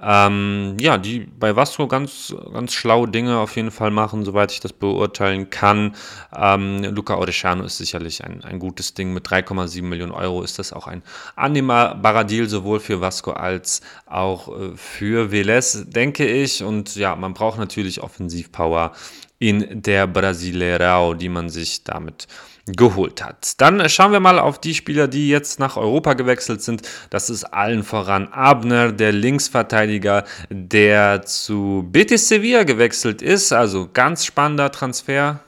Ähm, 0.01 0.75
ja, 0.79 0.97
die 0.97 1.19
bei 1.19 1.55
Vasco 1.55 1.87
ganz, 1.87 2.35
ganz 2.51 2.73
schlaue 2.73 3.07
Dinge 3.07 3.37
auf 3.39 3.55
jeden 3.55 3.71
Fall 3.71 3.91
machen, 3.91 4.25
soweit 4.25 4.51
ich 4.51 4.59
das 4.59 4.73
beurteilen 4.73 5.49
kann. 5.49 5.95
Ähm, 6.35 6.83
Luca 6.83 7.15
Orechano 7.15 7.63
ist 7.63 7.77
sicherlich 7.77 8.23
ein, 8.23 8.43
ein 8.43 8.59
gutes 8.59 8.93
Ding. 8.93 9.13
Mit 9.13 9.27
3,7 9.27 9.83
Millionen 9.83 10.11
Euro 10.11 10.41
ist 10.41 10.59
das 10.59 10.73
auch 10.73 10.87
ein 10.87 11.01
annehmbarer 11.37 12.25
Deal, 12.25 12.49
sowohl 12.49 12.81
für 12.81 12.99
Vasco 12.99 13.31
als 13.31 13.81
auch 14.05 14.49
äh, 14.49 14.75
für 14.75 15.31
Velez, 15.31 15.85
denke 15.87 16.27
ich. 16.27 16.61
Und 16.61 16.95
ja, 16.95 17.15
man 17.15 17.33
braucht 17.33 17.57
natürlich 17.57 18.03
Offensivpower 18.03 18.91
in 19.39 19.81
der 19.81 20.07
Brasileirao, 20.07 21.13
die 21.13 21.29
man 21.29 21.49
sich 21.49 21.83
damit 21.83 22.27
geholt 22.67 23.23
hat. 23.23 23.61
Dann 23.61 23.87
schauen 23.89 24.11
wir 24.11 24.19
mal 24.19 24.39
auf 24.39 24.59
die 24.59 24.73
Spieler, 24.73 25.07
die 25.07 25.29
jetzt 25.29 25.59
nach 25.59 25.77
Europa 25.77 26.13
gewechselt 26.13 26.61
sind. 26.61 26.81
Das 27.09 27.29
ist 27.29 27.43
allen 27.45 27.83
voran 27.83 28.27
Abner, 28.29 28.91
der 28.91 29.11
Linksverteidiger, 29.11 30.23
der 30.49 31.23
zu 31.23 31.87
Betis 31.91 32.27
Sevilla 32.27 32.63
gewechselt 32.63 33.21
ist. 33.21 33.53
Also 33.53 33.89
ganz 33.93 34.25
spannender 34.25 34.71
Transfer. 34.71 35.39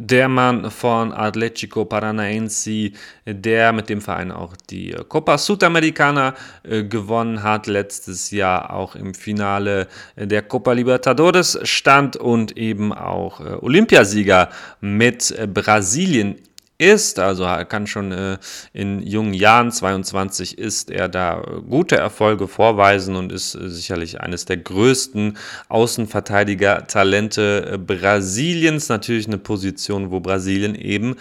Der 0.00 0.28
Mann 0.28 0.70
von 0.70 1.12
Atletico 1.12 1.84
Paranaense, 1.84 2.92
der 3.26 3.72
mit 3.72 3.88
dem 3.88 4.00
Verein 4.00 4.30
auch 4.30 4.54
die 4.70 4.94
Copa 5.08 5.36
Sudamericana 5.36 6.34
äh, 6.62 6.84
gewonnen 6.84 7.42
hat, 7.42 7.66
letztes 7.66 8.30
Jahr 8.30 8.72
auch 8.72 8.94
im 8.94 9.12
Finale 9.12 9.88
der 10.14 10.42
Copa 10.42 10.70
Libertadores 10.70 11.58
stand 11.64 12.16
und 12.16 12.56
eben 12.56 12.92
auch 12.92 13.40
äh, 13.40 13.54
Olympiasieger 13.60 14.50
mit 14.80 15.34
Brasilien 15.52 16.36
ist, 16.78 17.18
also 17.18 17.44
kann 17.68 17.88
schon 17.88 18.12
äh, 18.12 18.38
in 18.72 19.02
jungen 19.02 19.34
Jahren, 19.34 19.72
22 19.72 20.58
ist 20.58 20.90
er 20.90 21.08
da 21.08 21.42
gute 21.68 21.96
Erfolge 21.96 22.46
vorweisen 22.46 23.16
und 23.16 23.32
ist 23.32 23.56
äh, 23.56 23.68
sicherlich 23.68 24.20
eines 24.20 24.44
der 24.44 24.58
größten 24.58 25.36
Außenverteidiger-Talente 25.68 27.72
äh, 27.72 27.78
Brasiliens. 27.78 28.88
Natürlich 28.88 29.26
eine 29.26 29.38
Position, 29.38 30.12
wo 30.12 30.20
Brasilien 30.20 30.76
eben 30.76 31.16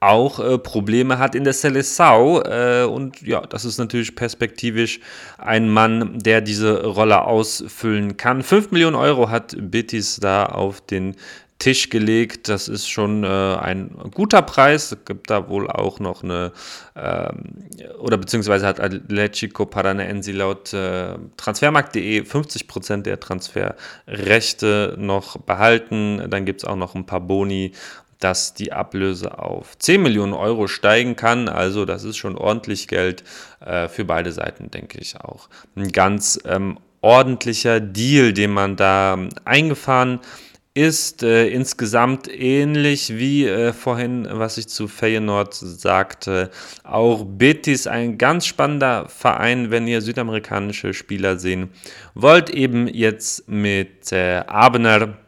auch 0.00 0.40
äh, 0.40 0.58
Probleme 0.58 1.18
hat 1.18 1.34
in 1.34 1.44
der 1.44 1.54
Seleção. 1.54 2.42
Äh, 2.42 2.84
und 2.84 3.20
ja, 3.20 3.42
das 3.42 3.64
ist 3.64 3.78
natürlich 3.78 4.14
perspektivisch 4.14 5.00
ein 5.38 5.68
Mann, 5.68 6.18
der 6.20 6.40
diese 6.40 6.84
Rolle 6.84 7.22
ausfüllen 7.22 8.16
kann. 8.16 8.42
5 8.42 8.70
Millionen 8.70 8.96
Euro 8.96 9.28
hat 9.28 9.56
Betis 9.58 10.16
da 10.16 10.46
auf 10.46 10.80
den 10.80 11.16
Tisch 11.60 11.90
gelegt. 11.90 12.48
Das 12.48 12.66
ist 12.66 12.88
schon 12.88 13.22
äh, 13.22 13.28
ein 13.28 13.90
guter 14.12 14.42
Preis. 14.42 14.90
Es 14.90 15.04
gibt 15.04 15.30
da 15.30 15.48
wohl 15.48 15.70
auch 15.70 16.00
noch 16.00 16.24
eine, 16.24 16.52
ähm, 16.96 17.68
oder 18.00 18.16
beziehungsweise 18.16 18.66
hat 18.66 18.80
Atletico 18.80 19.66
Paranaense 19.66 20.32
laut 20.32 20.72
äh, 20.72 21.14
transfermarkt.de 21.36 22.22
50% 22.22 23.02
der 23.02 23.20
Transferrechte 23.20 24.96
noch 24.98 25.38
behalten. 25.38 26.24
Dann 26.28 26.46
gibt 26.46 26.62
es 26.62 26.68
auch 26.68 26.76
noch 26.76 26.94
ein 26.94 27.06
paar 27.06 27.20
Boni, 27.20 27.72
dass 28.18 28.54
die 28.54 28.72
Ablöse 28.72 29.38
auf 29.38 29.78
10 29.78 30.02
Millionen 30.02 30.32
Euro 30.32 30.66
steigen 30.66 31.14
kann. 31.14 31.48
Also 31.48 31.84
das 31.84 32.04
ist 32.04 32.16
schon 32.16 32.36
ordentlich 32.36 32.88
Geld 32.88 33.22
äh, 33.64 33.86
für 33.88 34.06
beide 34.06 34.32
Seiten, 34.32 34.70
denke 34.70 34.98
ich 34.98 35.20
auch. 35.20 35.50
Ein 35.76 35.92
ganz 35.92 36.40
ähm, 36.46 36.78
ordentlicher 37.02 37.80
Deal, 37.80 38.32
den 38.32 38.50
man 38.50 38.76
da 38.76 39.18
eingefahren 39.44 40.20
hat 40.20 40.49
ist 40.74 41.24
äh, 41.24 41.48
insgesamt 41.48 42.28
ähnlich 42.28 43.16
wie 43.16 43.46
äh, 43.46 43.72
vorhin, 43.72 44.28
was 44.30 44.56
ich 44.56 44.68
zu 44.68 44.86
Feyenoord 44.86 45.52
sagte. 45.54 46.50
Auch 46.84 47.24
Betis 47.24 47.88
ein 47.88 48.18
ganz 48.18 48.46
spannender 48.46 49.08
Verein, 49.08 49.70
wenn 49.70 49.88
ihr 49.88 50.00
südamerikanische 50.00 50.94
Spieler 50.94 51.38
sehen 51.38 51.70
wollt. 52.14 52.50
Eben 52.50 52.86
jetzt 52.86 53.48
mit 53.48 54.12
äh, 54.12 54.44
Abner 54.46 55.18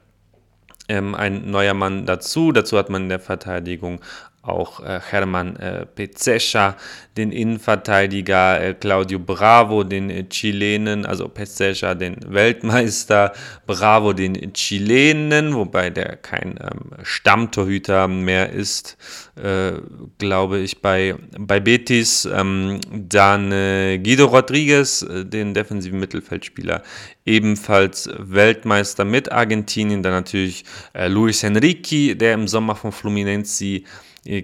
ähm, 0.88 1.14
ein 1.14 1.50
neuer 1.50 1.74
Mann 1.74 2.06
dazu. 2.06 2.52
Dazu 2.52 2.78
hat 2.78 2.88
man 2.88 3.04
in 3.04 3.08
der 3.08 3.20
Verteidigung 3.20 4.00
auch 4.42 4.80
äh, 4.80 5.00
Hermann 5.00 5.54
äh, 5.56 5.86
Pezecha, 5.86 6.76
den 7.16 7.30
Innenverteidiger 7.30 8.60
äh, 8.60 8.74
Claudio 8.74 9.20
Bravo, 9.20 9.84
den 9.84 10.10
äh, 10.10 10.28
Chilenen, 10.28 11.06
also 11.06 11.28
Pezecha, 11.28 11.94
den 11.94 12.16
Weltmeister, 12.26 13.32
Bravo, 13.66 14.12
den 14.12 14.52
Chilenen, 14.52 15.54
wobei 15.54 15.90
der 15.90 16.16
kein 16.16 16.58
ähm, 16.60 16.90
Stammtorhüter 17.04 18.08
mehr 18.08 18.50
ist, 18.50 18.96
äh, 19.36 19.74
glaube 20.18 20.58
ich, 20.58 20.82
bei, 20.82 21.14
bei 21.38 21.60
Betis. 21.60 22.24
Ähm, 22.24 22.80
dann 22.90 23.52
äh, 23.52 23.98
Guido 23.98 24.26
Rodriguez, 24.26 25.06
den 25.08 25.54
defensiven 25.54 26.00
Mittelfeldspieler, 26.00 26.82
ebenfalls 27.24 28.10
Weltmeister 28.18 29.04
mit 29.04 29.30
Argentinien. 29.30 30.02
Dann 30.02 30.12
natürlich 30.12 30.64
Luis 30.94 31.44
Enrique, 31.44 32.16
der 32.16 32.34
im 32.34 32.48
Sommer 32.48 32.74
von 32.74 32.90
Fluminense 32.90 33.82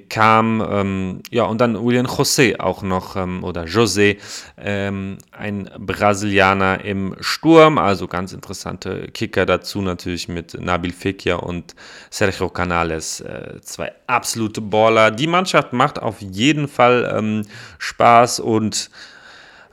kam. 0.08 0.64
Ähm, 0.68 1.22
ja, 1.30 1.44
und 1.44 1.60
dann 1.60 1.84
William 1.84 2.06
José 2.06 2.58
auch 2.58 2.82
noch, 2.82 3.16
ähm, 3.16 3.44
oder 3.44 3.64
José, 3.64 4.18
ähm, 4.56 5.18
ein 5.30 5.70
Brasilianer 5.78 6.84
im 6.84 7.14
Sturm, 7.20 7.78
also 7.78 8.08
ganz 8.08 8.32
interessante 8.32 9.08
Kicker 9.12 9.46
dazu 9.46 9.80
natürlich 9.80 10.28
mit 10.28 10.60
Nabil 10.60 10.92
Fekir 10.92 11.42
und 11.42 11.74
Sergio 12.10 12.48
Canales, 12.48 13.20
äh, 13.20 13.60
zwei 13.62 13.92
absolute 14.06 14.60
Baller. 14.60 15.10
Die 15.10 15.28
Mannschaft 15.28 15.72
macht 15.72 16.00
auf 16.00 16.20
jeden 16.20 16.66
Fall 16.66 17.14
ähm, 17.16 17.42
Spaß 17.78 18.40
und 18.40 18.90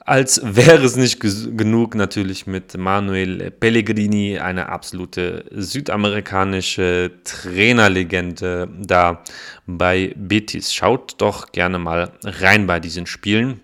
als 0.06 0.39
wäre 0.44 0.84
es 0.84 0.96
nicht 0.96 1.20
genug 1.20 1.96
natürlich 1.96 2.46
mit 2.46 2.78
Manuel 2.78 3.50
Pellegrini, 3.50 4.38
eine 4.38 4.70
absolute 4.70 5.46
südamerikanische 5.50 7.12
Trainerlegende 7.24 8.70
da 8.80 9.24
bei 9.65 10.13
Betis. 10.15 10.74
Schaut 10.76 11.15
doch 11.20 11.52
gerne 11.52 11.80
mal 11.80 12.12
rein 12.24 12.68
bei 12.68 12.80
diesen 12.80 13.08
Spielen. 13.08 13.62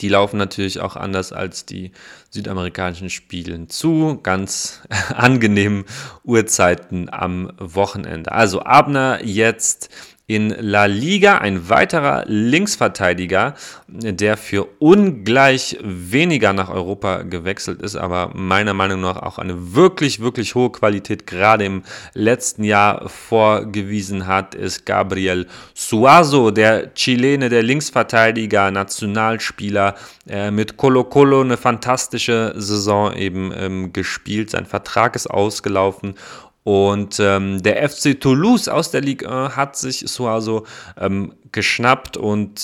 Die 0.00 0.08
laufen 0.08 0.38
natürlich 0.38 0.80
auch 0.80 0.96
anders 0.96 1.32
als 1.32 1.66
die 1.66 1.92
südamerikanischen 2.30 3.10
Spielen 3.10 3.68
zu. 3.68 4.18
Ganz 4.22 4.80
angenehmen 5.14 5.84
Uhrzeiten 6.24 7.08
am 7.12 7.52
Wochenende. 7.58 8.32
Also 8.32 8.62
Abner 8.62 9.20
jetzt 9.22 9.90
in 10.26 10.54
La 10.58 10.86
Liga 10.86 11.38
ein 11.38 11.68
weiterer 11.68 12.24
Linksverteidiger, 12.26 13.54
der 13.88 14.36
für 14.36 14.66
ungleich 14.78 15.76
weniger 15.82 16.52
nach 16.52 16.70
Europa 16.70 17.22
gewechselt 17.22 17.82
ist, 17.82 17.96
aber 17.96 18.30
meiner 18.32 18.72
Meinung 18.72 19.00
nach 19.00 19.16
auch 19.16 19.38
eine 19.38 19.74
wirklich, 19.74 20.20
wirklich 20.20 20.54
hohe 20.54 20.70
Qualität 20.70 21.26
gerade 21.26 21.64
im 21.64 21.82
letzten 22.14 22.62
Jahr 22.64 23.08
vorgewiesen 23.08 24.26
hat, 24.26 24.54
ist 24.54 24.86
Gabriel 24.86 25.46
Suazo, 25.74 26.50
der 26.50 26.94
Chilene, 26.94 27.48
der 27.48 27.62
Linksverteidiger, 27.64 28.70
Nationalspieler, 28.70 29.96
äh, 30.28 30.50
mit 30.50 30.76
Colo 30.76 31.04
Colo 31.04 31.40
eine 31.40 31.56
fantastische 31.56 32.54
Saison 32.56 33.12
eben 33.14 33.52
ähm, 33.56 33.92
gespielt. 33.92 34.50
Sein 34.50 34.66
Vertrag 34.66 35.16
ist 35.16 35.26
ausgelaufen 35.26 36.14
und 36.64 37.18
ähm, 37.20 37.62
der 37.62 37.88
FC 37.88 38.20
Toulouse 38.20 38.68
aus 38.68 38.90
der 38.90 39.00
Ligue 39.00 39.28
1 39.28 39.56
hat 39.56 39.76
sich 39.76 40.04
Suazo 40.06 40.66
ähm, 40.98 41.34
geschnappt 41.50 42.16
und 42.16 42.60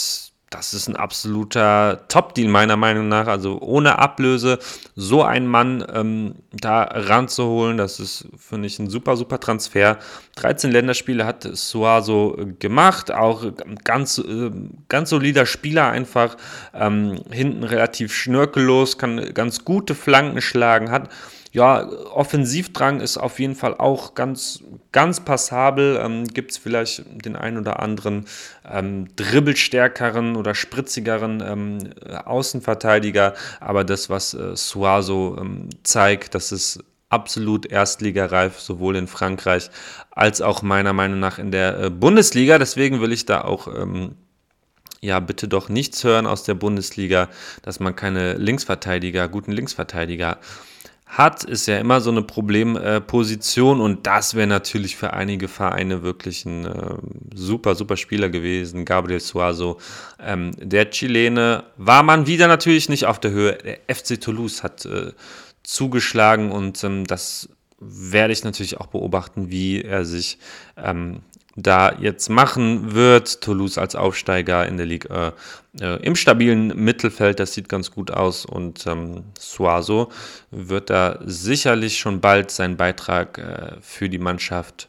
das 0.51 0.73
ist 0.73 0.89
ein 0.89 0.97
absoluter 0.97 2.05
Top-Deal 2.09 2.49
meiner 2.49 2.77
Meinung 2.77 3.09
nach. 3.09 3.27
Also 3.27 3.61
ohne 3.61 3.99
Ablöse 3.99 4.59
so 4.97 5.23
einen 5.23 5.47
Mann 5.47 5.85
ähm, 5.93 6.37
da 6.53 6.85
ranzuholen, 6.85 7.77
das 7.77 8.01
ist, 8.01 8.29
finde 8.39 8.67
ich, 8.67 8.79
ein 8.79 8.89
super, 8.89 9.17
super 9.17 9.41
Transfer. 9.41 9.99
13 10.37 10.71
Länderspiele 10.71 11.27
hat 11.27 11.43
Suazo 11.53 12.39
gemacht, 12.59 13.13
auch 13.13 13.45
ganz, 13.85 14.19
äh, 14.19 14.51
ganz 14.89 15.11
solider 15.11 15.45
Spieler 15.45 15.89
einfach. 15.91 16.37
Ähm, 16.73 17.21
hinten 17.31 17.65
relativ 17.65 18.15
schnörkellos, 18.15 18.97
kann 18.97 19.35
ganz 19.35 19.67
gute 19.67 19.95
Flanken 19.95 20.41
schlagen, 20.41 20.91
hat 20.91 21.11
ja, 21.59 21.89
Offensivdrang 22.15 23.01
ist 23.01 23.17
auf 23.17 23.41
jeden 23.41 23.57
Fall 23.57 23.75
auch 23.75 24.15
ganz, 24.15 24.63
ganz 24.93 25.19
passabel. 25.19 26.01
Ähm, 26.01 26.23
Gibt 26.23 26.53
es 26.53 26.57
vielleicht 26.57 27.03
den 27.25 27.35
einen 27.35 27.59
oder 27.59 27.81
anderen 27.81 28.27
ähm, 28.65 29.09
dribbelstärkeren 29.17 30.37
oder 30.37 30.55
spritzigeren 30.55 31.43
ähm, 31.45 31.79
Außenverteidiger, 32.25 33.35
aber 33.59 33.83
das, 33.83 34.09
was 34.09 34.35
äh, 34.35 34.55
Suazo 34.55 35.37
ähm, 35.41 35.69
zeigt, 35.83 36.37
das 36.37 36.53
ist 36.53 36.79
absolut 37.09 37.67
erstligareif, 37.67 38.61
sowohl 38.61 38.95
in 38.95 39.09
Frankreich 39.09 39.69
als 40.13 40.41
auch 40.41 40.63
meiner 40.63 40.93
Meinung 40.93 41.19
nach 41.19 41.41
in 41.41 41.51
der 41.51 41.81
äh, 41.81 41.91
Bundesliga. 41.91 42.59
Deswegen 42.59 43.01
will 43.01 43.11
ich 43.11 43.27
da 43.27 43.41
auch 43.41 43.67
ähm, 43.67 44.15
ja, 45.01 45.19
bitte 45.19 45.49
doch 45.49 45.69
nichts 45.69 46.05
hören 46.05 46.27
aus 46.27 46.45
der 46.45 46.55
Bundesliga, 46.55 47.29
dass 47.63 47.81
man 47.81 47.97
keine 47.97 48.35
Linksverteidiger, 48.35 49.29
guten 49.29 49.51
Linksverteidiger 49.51 50.39
hat, 51.09 51.43
ist 51.43 51.67
ja 51.67 51.79
immer 51.79 52.03
so 52.03 52.11
eine 52.11 52.23
Problemposition 52.23 53.81
und 53.81 54.07
das 54.07 54.35
wäre 54.35 54.47
natürlich 54.47 54.97
für 54.97 55.15
einige 55.15 55.49
Vereine 55.49 56.03
wirklich 56.03 56.45
ein 56.45 56.67
äh, 56.67 56.97
super, 57.35 57.75
super 57.75 57.97
Spieler 57.97 58.29
gewesen. 58.29 58.85
Gabriel 58.85 59.19
Suazo, 59.19 59.79
ähm, 60.21 60.53
der 60.59 60.91
Chilene, 60.91 61.65
war 61.79 62.03
man 62.03 62.27
wieder 62.27 62.47
natürlich 62.47 62.91
nicht 62.91 63.07
auf 63.07 63.19
der 63.19 63.31
Höhe. 63.31 63.57
Der 63.57 63.95
FC 63.95 64.21
Toulouse 64.21 64.63
hat 64.63 64.85
äh, 64.85 65.13
zugeschlagen 65.63 66.53
und 66.53 66.85
ähm, 66.85 67.07
das 67.07 67.49
werde 67.81 68.33
ich 68.33 68.45
natürlich 68.45 68.79
auch 68.79 68.89
beobachten, 68.89 69.51
wie 69.51 69.83
er 69.83 70.05
sich 70.05 70.39
ähm, 70.77 71.21
da 71.63 71.93
jetzt 72.01 72.29
machen 72.29 72.95
wird. 72.95 73.41
Toulouse 73.41 73.79
als 73.79 73.95
Aufsteiger 73.95 74.67
in 74.67 74.77
der 74.77 74.87
Liga 74.87 75.29
äh, 75.29 75.33
äh, 75.81 75.97
im 76.03 76.17
stabilen 76.17 76.69
Mittelfeld, 76.69 77.41
das 77.41 77.53
sieht 77.55 77.69
ganz 77.69 77.91
gut 77.91 78.11
aus 78.11 78.47
und 78.47 78.87
ähm, 78.87 79.25
Suazo 79.39 80.11
wird 80.51 80.91
da 80.91 81.19
sicherlich 81.25 81.99
schon 81.99 82.21
bald 82.21 82.51
seinen 82.51 82.77
Beitrag 82.77 83.39
äh, 83.39 83.77
für 83.81 84.09
die 84.09 84.19
Mannschaft 84.19 84.89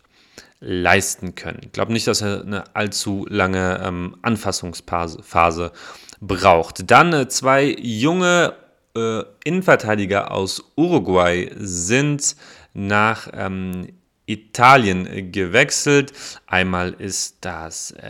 leisten 0.62 1.36
können. 1.36 1.60
Ich 1.64 1.72
glaube 1.72 1.94
nicht, 1.94 2.08
dass 2.08 2.22
er 2.22 2.42
eine 2.42 2.76
allzu 2.76 3.26
lange 3.30 3.82
ähm, 3.84 4.18
Anfassungsphase 4.22 5.72
braucht. 6.22 6.92
Dann 6.92 7.14
äh, 7.14 7.28
zwei 7.30 7.76
junge 7.80 8.54
äh, 8.96 9.24
Innenverteidiger 9.44 10.32
aus 10.32 10.64
Uruguay 10.76 11.52
sind 11.58 12.36
nach 12.74 13.30
ähm, 13.34 13.88
Italien 14.30 15.32
gewechselt. 15.32 16.14
Einmal 16.46 16.94
ist 17.00 17.38
das 17.42 17.92
äh, 17.92 18.06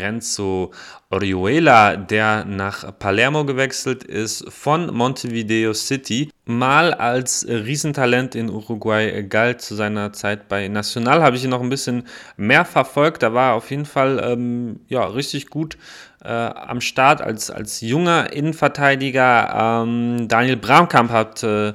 Renzo 0.00 0.72
Orihuela, 1.10 1.96
der 1.96 2.44
nach 2.44 2.98
Palermo 2.98 3.44
gewechselt 3.44 4.04
ist 4.04 4.44
von 4.52 4.94
Montevideo 4.94 5.72
City. 5.72 6.30
Mal 6.44 6.94
als 6.94 7.46
Riesentalent 7.48 8.34
in 8.34 8.50
Uruguay 8.50 9.22
galt 9.22 9.60
zu 9.60 9.74
seiner 9.74 10.12
Zeit 10.12 10.48
bei 10.48 10.68
Nacional, 10.68 11.22
habe 11.22 11.36
ich 11.36 11.44
ihn 11.44 11.50
noch 11.50 11.62
ein 11.62 11.68
bisschen 11.68 12.06
mehr 12.36 12.64
verfolgt. 12.64 13.22
Da 13.22 13.34
war 13.34 13.50
er 13.50 13.54
auf 13.54 13.70
jeden 13.70 13.86
Fall 13.86 14.20
ähm, 14.24 14.80
ja, 14.88 15.04
richtig 15.04 15.48
gut 15.48 15.76
äh, 16.24 16.28
am 16.28 16.80
Start 16.80 17.20
als, 17.20 17.50
als 17.50 17.80
junger 17.80 18.32
Innenverteidiger. 18.32 19.82
Ähm, 19.84 20.28
Daniel 20.28 20.56
Bramkamp 20.56 21.10
hat 21.10 21.42
äh, 21.42 21.74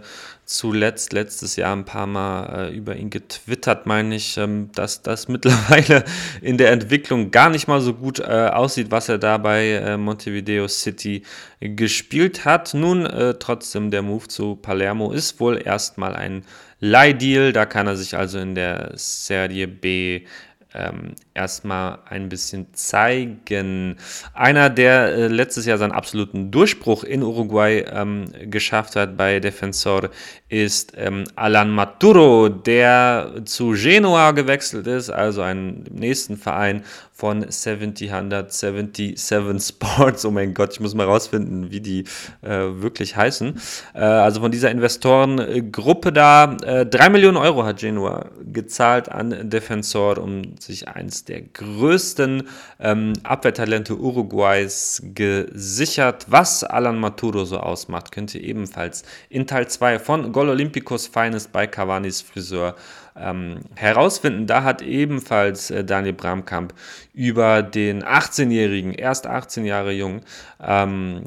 zuletzt 0.51 1.13
letztes 1.13 1.55
Jahr 1.55 1.73
ein 1.75 1.85
paar 1.85 2.07
Mal 2.07 2.69
äh, 2.69 2.75
über 2.75 2.95
ihn 2.95 3.09
getwittert, 3.09 3.85
meine 3.85 4.15
ich, 4.15 4.37
ähm, 4.37 4.69
dass 4.73 5.01
das 5.01 5.27
mittlerweile 5.29 6.03
in 6.41 6.57
der 6.57 6.71
Entwicklung 6.71 7.31
gar 7.31 7.49
nicht 7.49 7.67
mal 7.67 7.81
so 7.81 7.93
gut 7.93 8.19
äh, 8.19 8.49
aussieht, 8.51 8.91
was 8.91 9.07
er 9.07 9.17
da 9.17 9.37
bei 9.37 9.69
äh, 9.69 9.97
Montevideo 9.97 10.67
City 10.67 11.23
gespielt 11.61 12.43
hat. 12.43 12.73
Nun 12.73 13.05
äh, 13.05 13.35
trotzdem 13.35 13.91
der 13.91 14.01
Move 14.01 14.27
zu 14.27 14.55
Palermo 14.55 15.11
ist 15.11 15.39
wohl 15.39 15.61
erstmal 15.63 16.15
ein 16.15 16.43
Leihdeal, 16.79 17.53
da 17.53 17.65
kann 17.65 17.87
er 17.87 17.95
sich 17.95 18.17
also 18.17 18.39
in 18.39 18.55
der 18.55 18.91
Serie 18.95 19.67
B 19.67 20.25
ähm, 20.73 21.15
erstmal 21.34 22.00
ein 22.06 22.30
bisschen 22.30 22.67
zeigen. 22.74 23.98
Einer, 24.34 24.70
der 24.70 25.13
äh, 25.13 25.28
letztes 25.28 25.65
Jahr 25.65 25.78
seinen 25.78 25.91
absoluten 25.91 26.52
Durchbruch 26.52 27.04
in 27.04 27.24
Uruguay 27.24 27.86
ähm, 27.91 28.26
geschafft 28.50 28.96
hat 28.96 29.17
bei 29.17 29.39
Defensor, 29.39 30.10
ist 30.50 30.94
ähm, 30.98 31.24
Alan 31.36 31.72
Maturo, 31.72 32.50
der 32.50 33.41
zu 33.46 33.72
Genoa 33.72 34.32
gewechselt 34.32 34.88
ist, 34.88 35.10
also 35.10 35.41
einem 35.41 35.84
nächsten 35.89 36.38
Verein 36.38 36.84
von 37.22 37.46
70 37.50 38.12
177 38.12 39.15
Sports. 39.62 40.26
Oh 40.26 40.32
mein 40.32 40.56
Gott, 40.56 40.74
ich 40.74 40.80
muss 40.80 40.96
mal 40.96 41.06
rausfinden, 41.06 41.70
wie 41.70 41.80
die 41.80 42.06
äh, 42.41 42.50
wirklich 42.50 43.15
heißen. 43.15 43.62
Äh, 43.94 44.00
also 44.00 44.41
von 44.41 44.52
dieser 44.52 44.72
Investorengruppe 44.72 46.12
da. 46.12 46.58
Äh, 46.63 46.88
3 46.88 47.10
Millionen 47.10 47.38
Euro 47.38 47.63
hat 47.63 47.78
Genua 47.78 48.26
gezahlt 48.52 49.10
an 49.10 49.52
Defensor, 49.52 50.17
um 50.17 50.58
sich 50.58 50.88
eins 50.88 51.20
der 51.25 51.41
größten 51.41 52.47
ähm, 52.79 53.13
Abwehrtalente 53.23 53.97
Uruguays 53.97 55.01
gesichert. 55.13 56.25
Was 56.29 56.63
Alan 56.63 56.99
Maturo 56.99 57.45
so 57.45 57.57
ausmacht, 57.57 58.12
könnt 58.12 58.34
ihr 58.36 58.43
ebenfalls 58.43 59.03
in 59.29 59.47
Teil 59.47 59.67
2 59.67 59.99
von 59.99 60.31
Gol 60.31 60.49
Olympicus 60.49 61.07
Finest 61.07 61.51
bei 61.51 61.67
Cavani's 61.67 62.21
Friseur 62.21 62.75
ähm, 63.15 63.60
herausfinden. 63.75 64.47
Da 64.47 64.63
hat 64.63 64.81
ebenfalls 64.81 65.71
äh, 65.71 65.84
Daniel 65.84 66.13
Bramkamp 66.13 66.73
über 67.13 67.62
den 67.62 68.03
18-jährigen, 68.03 68.93
erst 68.93 69.27
18 69.27 69.65
Jahre 69.65 69.91
jung, 69.91 70.21
ähm, 70.62 71.23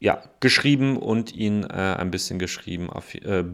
ja, 0.00 0.22
geschrieben 0.38 0.96
und 0.96 1.34
ihn 1.34 1.64
äh, 1.64 1.72
ein 1.72 2.12
bisschen 2.12 2.38
geschrieben, 2.38 2.88
auf, 2.88 3.14
äh, 3.14 3.44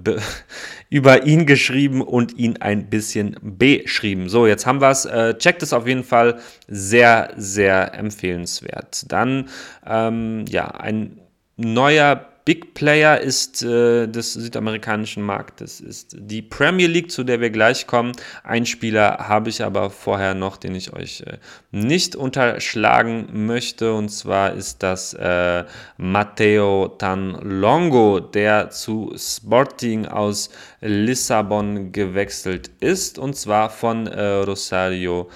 über 0.90 1.24
ihn 1.24 1.46
geschrieben 1.46 2.02
und 2.02 2.36
ihn 2.36 2.58
ein 2.58 2.90
bisschen 2.90 3.36
beschrieben. 3.40 4.28
So, 4.28 4.46
jetzt 4.46 4.66
haben 4.66 4.80
wir 4.80 4.90
es. 4.90 5.06
Äh, 5.06 5.38
checkt 5.38 5.62
es 5.62 5.72
auf 5.72 5.86
jeden 5.86 6.04
Fall. 6.04 6.38
Sehr, 6.68 7.32
sehr 7.36 7.94
empfehlenswert. 7.94 9.10
Dann, 9.10 9.48
ähm, 9.86 10.44
ja, 10.48 10.68
ein 10.68 11.18
neuer 11.56 12.33
Big 12.44 12.74
Player 12.74 13.18
ist 13.20 13.62
äh, 13.62 14.06
des 14.06 14.34
südamerikanischen 14.34 15.22
Marktes, 15.22 15.80
ist 15.80 16.14
die 16.18 16.42
Premier 16.42 16.88
League, 16.88 17.10
zu 17.10 17.24
der 17.24 17.40
wir 17.40 17.48
gleich 17.48 17.86
kommen. 17.86 18.12
Ein 18.42 18.66
Spieler 18.66 19.28
habe 19.28 19.48
ich 19.48 19.64
aber 19.64 19.88
vorher 19.88 20.34
noch, 20.34 20.58
den 20.58 20.74
ich 20.74 20.92
euch 20.92 21.22
äh, 21.22 21.38
nicht 21.70 22.16
unterschlagen 22.16 23.46
möchte, 23.46 23.94
und 23.94 24.10
zwar 24.10 24.52
ist 24.52 24.82
das 24.82 25.14
äh, 25.14 25.64
Matteo 25.96 26.88
Tanlongo, 26.98 28.20
der 28.20 28.68
zu 28.68 29.14
Sporting 29.16 30.04
aus 30.04 30.50
Lissabon 30.82 31.92
gewechselt 31.92 32.70
ist, 32.80 33.18
und 33.18 33.36
zwar 33.36 33.70
von 33.70 34.06
äh, 34.06 34.22
Rosario 34.22 35.30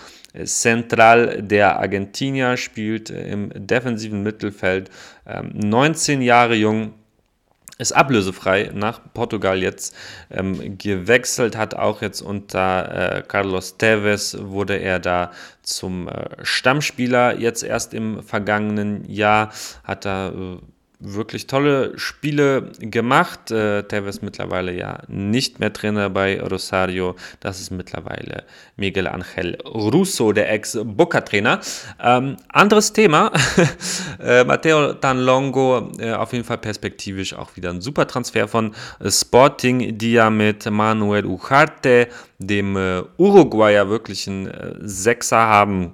Central 0.45 1.43
der 1.43 1.79
Argentinier, 1.79 2.57
spielt 2.57 3.11
im 3.11 3.51
defensiven 3.55 4.23
Mittelfeld, 4.23 4.91
19 5.25 6.21
ähm, 6.21 6.23
Jahre 6.23 6.55
jung, 6.55 6.95
ist 7.79 7.93
ablösefrei 7.93 8.71
nach 8.75 9.01
Portugal 9.15 9.63
jetzt 9.63 9.95
ähm, 10.31 10.77
gewechselt, 10.79 11.57
hat 11.57 11.75
auch 11.75 12.03
jetzt 12.03 12.21
unter 12.21 13.19
äh, 13.19 13.23
Carlos 13.23 13.79
Tevez 13.79 14.37
wurde 14.41 14.77
er 14.77 14.99
da 14.99 15.31
zum 15.63 16.09
äh, 16.09 16.27
Stammspieler. 16.43 17.39
Jetzt 17.39 17.63
erst 17.63 17.95
im 17.95 18.23
vergangenen 18.25 19.09
Jahr, 19.09 19.53
hat 19.85 20.05
da 20.05 20.31
äh, 20.31 20.59
wirklich 21.01 21.47
tolle 21.47 21.97
Spiele 21.99 22.73
gemacht. 22.81 23.51
Äh, 23.51 23.85
Tevez 23.85 24.21
mittlerweile 24.23 24.73
ja 24.73 25.01
nicht 25.09 25.61
mehr 25.61 25.73
Trainer 25.73 26.11
bei 26.11 26.41
Rosario. 26.41 27.15
Das 27.41 27.61
ist 27.61 27.71
mittlerweile 27.71 28.45
Miguel 28.77 29.07
Angel 29.07 29.57
Russo, 29.65 30.33
der 30.33 30.51
Ex-Boca-Trainer. 30.53 31.61
Ähm, 32.03 32.37
anderes 32.49 32.93
Thema. 32.93 33.31
äh, 34.21 34.45
Matteo 34.45 34.95
Tanlongo, 34.95 35.93
äh, 35.99 36.13
auf 36.13 36.33
jeden 36.33 36.45
Fall 36.45 36.59
perspektivisch 36.59 37.35
auch 37.35 37.57
wieder 37.57 37.71
ein 37.71 37.81
super 37.81 38.07
Transfer 38.07 38.49
von 38.49 38.75
Sporting, 39.07 39.99
die 39.99 40.13
ja 40.13 40.31
mit 40.31 40.69
Manuel 40.69 41.27
Ujarte, 41.27 42.09
dem 42.39 42.77
äh, 42.77 43.03
Uruguayer, 43.17 43.89
wirklich 43.89 44.27
einen 44.27 44.49
äh, 44.49 44.75
Sechser 44.81 45.39
haben 45.39 45.93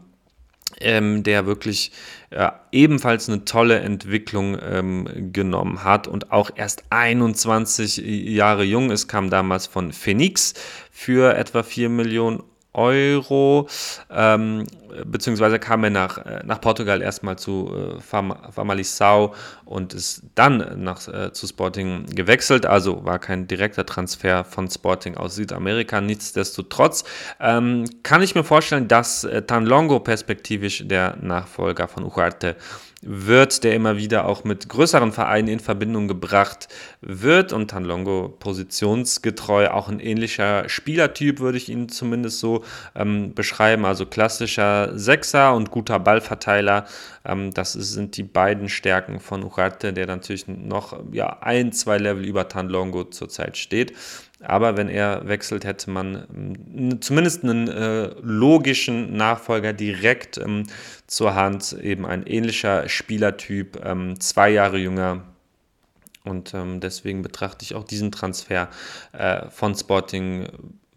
ähm, 0.80 1.22
der 1.22 1.46
wirklich 1.46 1.92
äh, 2.30 2.50
ebenfalls 2.72 3.28
eine 3.28 3.44
tolle 3.44 3.78
Entwicklung 3.80 4.58
ähm, 4.60 5.32
genommen 5.32 5.84
hat 5.84 6.06
und 6.08 6.32
auch 6.32 6.50
erst 6.54 6.84
21 6.90 7.98
Jahre 7.98 8.64
jung 8.64 8.90
ist, 8.90 9.08
kam 9.08 9.30
damals 9.30 9.66
von 9.66 9.92
Phoenix 9.92 10.54
für 10.90 11.36
etwa 11.36 11.62
4 11.62 11.88
Millionen 11.88 12.42
Euro, 12.74 13.68
ähm, 14.10 14.66
beziehungsweise 15.04 15.58
kam 15.58 15.84
er 15.84 15.90
nach, 15.90 16.18
äh, 16.18 16.42
nach 16.44 16.60
Portugal 16.60 17.02
erstmal 17.02 17.36
zu 17.36 17.98
äh, 17.98 18.00
Famalisau 18.00 19.34
und 19.64 19.94
ist 19.94 20.22
dann 20.34 20.82
nach, 20.82 21.06
äh, 21.08 21.32
zu 21.32 21.46
Sporting 21.46 22.06
gewechselt. 22.06 22.66
Also 22.66 23.04
war 23.04 23.18
kein 23.18 23.46
direkter 23.46 23.86
Transfer 23.86 24.44
von 24.44 24.68
Sporting 24.70 25.16
aus 25.16 25.36
Südamerika. 25.36 26.00
Nichtsdestotrotz 26.00 27.04
ähm, 27.40 27.84
kann 28.02 28.22
ich 28.22 28.34
mir 28.34 28.44
vorstellen, 28.44 28.88
dass 28.88 29.24
äh, 29.24 29.42
Tanlongo 29.42 30.00
perspektivisch 30.00 30.86
der 30.86 31.16
Nachfolger 31.20 31.88
von 31.88 32.04
Ugarte 32.04 32.56
wird, 33.06 33.64
der 33.64 33.74
immer 33.74 33.96
wieder 33.96 34.26
auch 34.26 34.44
mit 34.44 34.68
größeren 34.68 35.12
Vereinen 35.12 35.48
in 35.48 35.60
Verbindung 35.60 36.08
gebracht 36.08 36.68
wird. 37.00 37.52
Und 37.52 37.70
Tanlongo 37.70 38.34
positionsgetreu, 38.38 39.68
auch 39.68 39.88
ein 39.88 40.00
ähnlicher 40.00 40.68
Spielertyp, 40.68 41.40
würde 41.40 41.58
ich 41.58 41.68
ihn 41.68 41.88
zumindest 41.88 42.40
so 42.40 42.64
ähm, 42.94 43.34
beschreiben. 43.34 43.84
Also 43.84 44.06
klassischer 44.06 44.98
Sechser 44.98 45.54
und 45.54 45.70
guter 45.70 45.98
Ballverteiler. 45.98 46.86
Ähm, 47.24 47.52
das 47.52 47.72
sind 47.72 48.16
die 48.16 48.22
beiden 48.22 48.68
Stärken 48.68 49.20
von 49.20 49.44
Ugarte, 49.44 49.92
der 49.92 50.06
natürlich 50.06 50.48
noch 50.48 50.98
ja, 51.12 51.38
ein, 51.40 51.72
zwei 51.72 51.98
Level 51.98 52.24
über 52.24 52.48
Tanlongo 52.48 53.04
zurzeit 53.04 53.56
steht. 53.56 53.92
Aber 54.46 54.76
wenn 54.76 54.88
er 54.88 55.26
wechselt, 55.26 55.64
hätte 55.64 55.90
man 55.90 56.26
ähm, 56.34 57.00
zumindest 57.00 57.44
einen 57.44 57.68
äh, 57.68 58.10
logischen 58.20 59.16
Nachfolger 59.16 59.72
direkt 59.72 60.38
ähm, 60.38 60.66
zur 61.06 61.34
Hand. 61.34 61.72
Eben 61.72 62.06
ein 62.06 62.26
ähnlicher 62.26 62.88
Spielertyp, 62.88 63.80
ähm, 63.84 64.20
zwei 64.20 64.50
Jahre 64.50 64.78
jünger. 64.78 65.24
Und 66.24 66.54
ähm, 66.54 66.80
deswegen 66.80 67.22
betrachte 67.22 67.64
ich 67.64 67.74
auch 67.74 67.84
diesen 67.84 68.10
Transfer 68.10 68.68
äh, 69.12 69.48
von 69.50 69.74
Sporting 69.74 70.48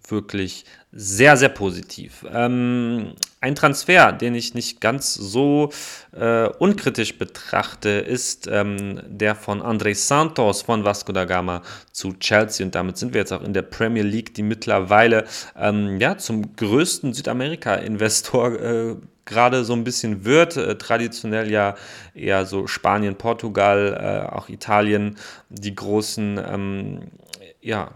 wirklich 0.10 0.66
sehr, 0.92 1.38
sehr 1.38 1.50
positiv. 1.50 2.26
Ähm, 2.34 3.14
ein 3.42 3.56
Transfer, 3.56 4.12
den 4.12 4.36
ich 4.36 4.54
nicht 4.54 4.82
ganz 4.82 5.14
so 5.14 5.72
äh, 6.12 6.48
unkritisch 6.60 7.18
betrachte, 7.18 7.90
ist 7.90 8.48
ähm, 8.48 9.02
der 9.06 9.36
von 9.36 9.62
André 9.62 9.94
Santos 9.96 10.64
von 10.64 10.84
Vasco 10.84 11.12
da 11.12 11.26
Gama 11.26 11.62
zu 11.92 12.14
Chelsea. 12.14 12.66
Und 12.66 12.74
damit 12.74 12.98
sind 12.98 13.14
wir 13.14 13.22
jetzt 13.22 13.34
auch 13.34 13.44
in 13.44 13.54
der 13.54 13.62
Premier 13.62 14.04
League, 14.04 14.34
die 14.34 14.44
mittlerweile 14.44 15.26
ähm, 15.56 16.00
ja, 16.00 16.18
zum 16.18 16.56
größten 16.56 17.14
Südamerika-Investor 17.14 18.60
äh, 18.60 18.96
gerade 19.26 19.64
so 19.64 19.74
ein 19.74 19.84
bisschen 19.84 20.26
wird. 20.26 20.58
Äh, 20.58 20.78
traditionell 20.78 21.52
ja 21.52 21.76
eher 22.16 22.46
so 22.46 22.66
Spanien, 22.66 23.16
Portugal, 23.16 24.26
äh, 24.32 24.34
auch 24.34 24.50
Italien, 24.50 25.18
die 25.50 25.76
großen 25.76 26.42
ähm, 26.44 27.02
ja, 27.62 27.92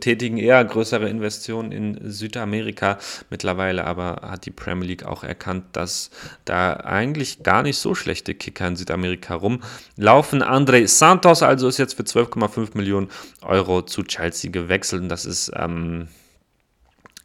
tätigen 0.00 0.38
eher 0.38 0.64
größere 0.64 1.08
Investitionen 1.08 1.72
in 1.72 2.10
Südamerika. 2.10 2.98
Mittlerweile 3.30 3.84
aber 3.84 4.20
hat 4.22 4.46
die 4.46 4.50
Premier 4.50 4.88
League 4.88 5.04
auch 5.04 5.24
erkannt, 5.24 5.64
dass 5.72 6.10
da 6.44 6.74
eigentlich 6.74 7.42
gar 7.42 7.62
nicht 7.62 7.78
so 7.78 7.94
schlechte 7.94 8.34
Kicker 8.34 8.68
in 8.68 8.76
Südamerika 8.76 9.34
rumlaufen. 9.34 10.42
André 10.42 10.86
Santos 10.86 11.42
also 11.42 11.68
ist 11.68 11.78
jetzt 11.78 11.94
für 11.94 12.02
12,5 12.02 12.76
Millionen 12.76 13.08
Euro 13.42 13.82
zu 13.82 14.02
Chelsea 14.02 14.50
gewechselt 14.50 15.02
und 15.02 15.08
das 15.08 15.24
ist 15.24 15.52
ähm, 15.54 16.08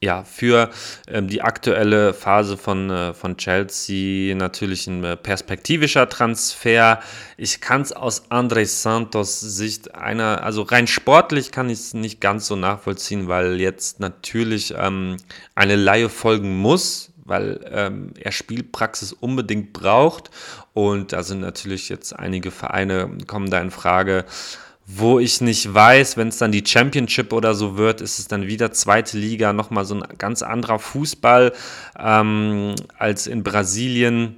ja, 0.03 0.23
für 0.23 0.71
ähm, 1.07 1.27
die 1.27 1.43
aktuelle 1.43 2.15
Phase 2.15 2.57
von, 2.57 2.89
äh, 2.89 3.13
von 3.13 3.37
Chelsea 3.37 4.35
natürlich 4.35 4.87
ein 4.87 5.03
äh, 5.03 5.15
perspektivischer 5.15 6.09
Transfer. 6.09 6.99
Ich 7.37 7.61
kann 7.61 7.81
es 7.81 7.93
aus 7.93 8.31
André 8.31 8.65
Santos 8.65 9.39
Sicht 9.39 9.93
einer, 9.93 10.43
also 10.43 10.63
rein 10.63 10.87
sportlich 10.87 11.51
kann 11.51 11.69
ich 11.69 11.79
es 11.79 11.93
nicht 11.93 12.19
ganz 12.19 12.47
so 12.47 12.55
nachvollziehen, 12.55 13.27
weil 13.27 13.61
jetzt 13.61 13.99
natürlich 13.99 14.73
ähm, 14.75 15.17
eine 15.53 15.75
Laie 15.75 16.09
folgen 16.09 16.57
muss, 16.57 17.11
weil 17.23 17.63
ähm, 17.71 18.15
er 18.19 18.31
Spielpraxis 18.31 19.13
unbedingt 19.13 19.71
braucht. 19.71 20.31
Und 20.73 21.13
da 21.13 21.21
sind 21.21 21.41
natürlich 21.41 21.89
jetzt 21.89 22.17
einige 22.17 22.49
Vereine, 22.49 23.17
kommen 23.27 23.51
da 23.51 23.61
in 23.61 23.69
Frage 23.69 24.25
wo 24.95 25.19
ich 25.19 25.41
nicht 25.41 25.73
weiß, 25.73 26.17
wenn 26.17 26.29
es 26.29 26.37
dann 26.37 26.51
die 26.51 26.63
Championship 26.65 27.33
oder 27.33 27.53
so 27.53 27.77
wird, 27.77 28.01
ist 28.01 28.19
es 28.19 28.27
dann 28.27 28.47
wieder 28.47 28.71
zweite 28.71 29.17
Liga, 29.17 29.53
nochmal 29.53 29.85
so 29.85 29.95
ein 29.95 30.03
ganz 30.17 30.41
anderer 30.41 30.79
Fußball 30.79 31.53
ähm, 31.97 32.75
als 32.97 33.27
in 33.27 33.43
Brasilien. 33.43 34.37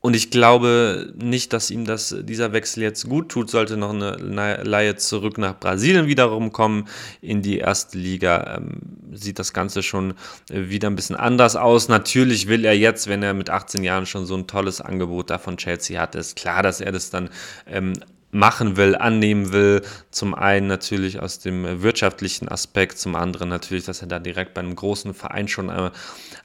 Und 0.00 0.14
ich 0.14 0.30
glaube 0.30 1.12
nicht, 1.16 1.52
dass 1.52 1.68
ihm 1.72 1.84
das, 1.84 2.14
dieser 2.20 2.52
Wechsel 2.52 2.84
jetzt 2.84 3.08
gut 3.08 3.28
tut. 3.28 3.50
Sollte 3.50 3.76
noch 3.76 3.90
eine 3.90 4.62
Laie 4.62 4.94
zurück 4.94 5.36
nach 5.36 5.58
Brasilien 5.58 6.06
wiederum 6.06 6.52
kommen 6.52 6.86
in 7.20 7.42
die 7.42 7.58
erste 7.58 7.98
Liga, 7.98 8.58
ähm, 8.58 8.82
sieht 9.12 9.40
das 9.40 9.52
Ganze 9.52 9.82
schon 9.82 10.14
wieder 10.48 10.88
ein 10.88 10.94
bisschen 10.94 11.16
anders 11.16 11.56
aus. 11.56 11.88
Natürlich 11.88 12.46
will 12.46 12.64
er 12.64 12.76
jetzt, 12.76 13.08
wenn 13.08 13.24
er 13.24 13.34
mit 13.34 13.50
18 13.50 13.82
Jahren 13.82 14.06
schon 14.06 14.26
so 14.26 14.36
ein 14.36 14.46
tolles 14.46 14.80
Angebot 14.80 15.30
da 15.30 15.38
von 15.38 15.56
Chelsea 15.56 16.00
hat, 16.00 16.14
ist 16.14 16.36
klar, 16.36 16.62
dass 16.62 16.80
er 16.80 16.92
das 16.92 17.10
dann 17.10 17.28
ähm, 17.66 17.94
machen 18.36 18.76
will, 18.76 18.94
annehmen 18.94 19.52
will. 19.52 19.82
Zum 20.10 20.34
einen 20.34 20.66
natürlich 20.66 21.20
aus 21.20 21.38
dem 21.38 21.82
wirtschaftlichen 21.82 22.48
Aspekt, 22.48 22.98
zum 22.98 23.16
anderen 23.16 23.48
natürlich, 23.48 23.84
dass 23.84 24.02
er 24.02 24.08
da 24.08 24.18
direkt 24.18 24.54
bei 24.54 24.60
einem 24.60 24.76
großen 24.76 25.14
Verein 25.14 25.48
schon 25.48 25.68
äh, 25.68 25.90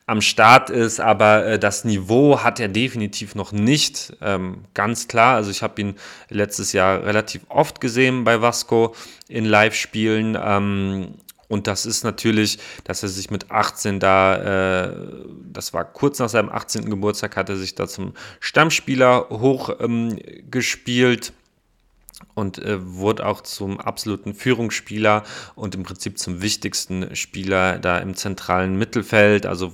am 0.08 0.22
Start 0.22 0.70
ist. 0.70 1.00
Aber 1.00 1.46
äh, 1.46 1.60
das 1.60 1.84
Niveau 1.84 2.40
hat 2.40 2.60
er 2.60 2.68
definitiv 2.70 3.36
noch 3.36 3.52
nicht. 3.52 4.14
Ähm, 4.22 4.66
ganz 4.74 5.08
klar. 5.08 5.36
Also 5.36 5.52
ich 5.52 5.62
habe 5.62 5.80
ihn 5.82 5.96
letztes 6.30 6.74
Jahr 6.74 7.04
relativ 7.04 7.42
oft 7.50 7.82
gesehen 7.82 8.24
bei 8.24 8.42
Vasco 8.42 8.96
in 9.28 9.46
Live-Spielen. 9.46 10.38
Ähm, 10.42 11.16
und 11.52 11.68
das 11.68 11.86
ist 11.86 12.06
natürlich, 12.06 12.60
dass 12.86 13.04
er 13.04 13.10
sich 13.10 13.30
mit 13.30 13.52
18 13.52 14.00
da, 14.00 14.86
äh, 14.86 14.96
das 15.52 15.74
war 15.74 15.84
kurz 15.84 16.18
nach 16.20 16.30
seinem 16.30 16.48
18. 16.48 16.90
Geburtstag, 16.90 17.36
hat 17.36 17.50
er 17.50 17.58
sich 17.58 17.76
da 17.76 17.90
zum 17.90 18.14
Stammspieler 18.40 19.28
hochgespielt. 19.30 21.28
Ähm, 21.28 21.41
und 22.34 22.60
äh, 22.60 22.78
wurde 22.82 23.26
auch 23.26 23.42
zum 23.42 23.80
absoluten 23.80 24.34
Führungsspieler 24.34 25.24
und 25.56 25.76
im 25.76 25.84
Prinzip 25.84 26.18
zum 26.18 26.42
wichtigsten 26.42 27.16
Spieler 27.16 27.80
da 27.80 27.98
im 27.98 28.16
zentralen 28.16 28.78
Mittelfeld. 28.78 29.46
Also 29.46 29.74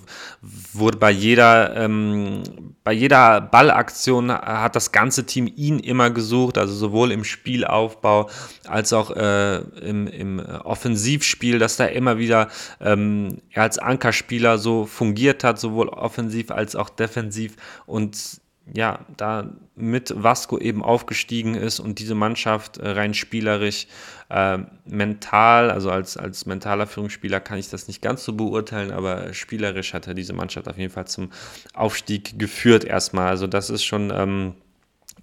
wurde 0.74 0.98
bei 0.98 1.12
jeder, 1.12 1.76
ähm, 1.76 2.44
bei 2.84 2.94
jeder 2.94 3.42
Ballaktion 3.42 4.32
hat 4.32 4.76
das 4.76 4.92
ganze 4.92 5.26
Team 5.26 5.52
ihn 5.56 5.80
immer 5.80 6.10
gesucht, 6.10 6.58
also 6.58 6.74
sowohl 6.74 7.12
im 7.12 7.24
Spielaufbau 7.24 8.30
als 8.68 8.94
auch 8.94 9.12
äh, 9.12 9.58
im, 9.58 10.08
im 10.08 10.40
Offensivspiel, 10.40 11.60
dass 11.60 11.78
da 11.78 11.86
immer 11.86 12.18
wieder 12.18 12.50
ähm, 12.80 13.42
er 13.52 13.64
als 13.64 13.78
Ankerspieler 13.78 14.58
so 14.58 14.86
fungiert 14.86 15.44
hat, 15.44 15.60
sowohl 15.60 15.90
offensiv 15.90 16.52
als 16.52 16.76
auch 16.76 16.90
defensiv 16.90 17.56
und 17.86 18.42
ja, 18.74 19.06
da 19.16 19.50
mit 19.76 20.14
Vasco 20.16 20.58
eben 20.58 20.84
aufgestiegen 20.84 21.56
ist 21.56 21.80
und 21.80 22.00
diese 22.00 22.16
Mannschaft 22.16 22.78
äh, 22.78 22.90
rein 22.90 23.14
spielerisch, 23.14 23.88
äh, 24.30 24.60
mental, 24.86 25.72
also 25.72 25.90
als, 25.90 26.18
als 26.18 26.46
mentaler 26.46 26.88
Führungsspieler 26.88 27.40
kann 27.40 27.60
ich 27.60 27.70
das 27.70 27.88
nicht 27.88 28.02
ganz 28.02 28.24
so 28.24 28.34
beurteilen, 28.34 28.92
aber 28.92 29.34
spielerisch 29.34 29.94
hat 29.94 30.08
er 30.08 30.14
diese 30.14 30.34
Mannschaft 30.34 30.68
auf 30.68 30.78
jeden 30.78 30.92
Fall 30.92 31.08
zum 31.08 31.32
Aufstieg 31.74 32.38
geführt 32.38 32.84
erstmal. 32.84 33.28
Also 33.28 33.48
das 33.48 33.70
ist 33.70 33.84
schon 33.84 34.12
ähm, 34.14 34.56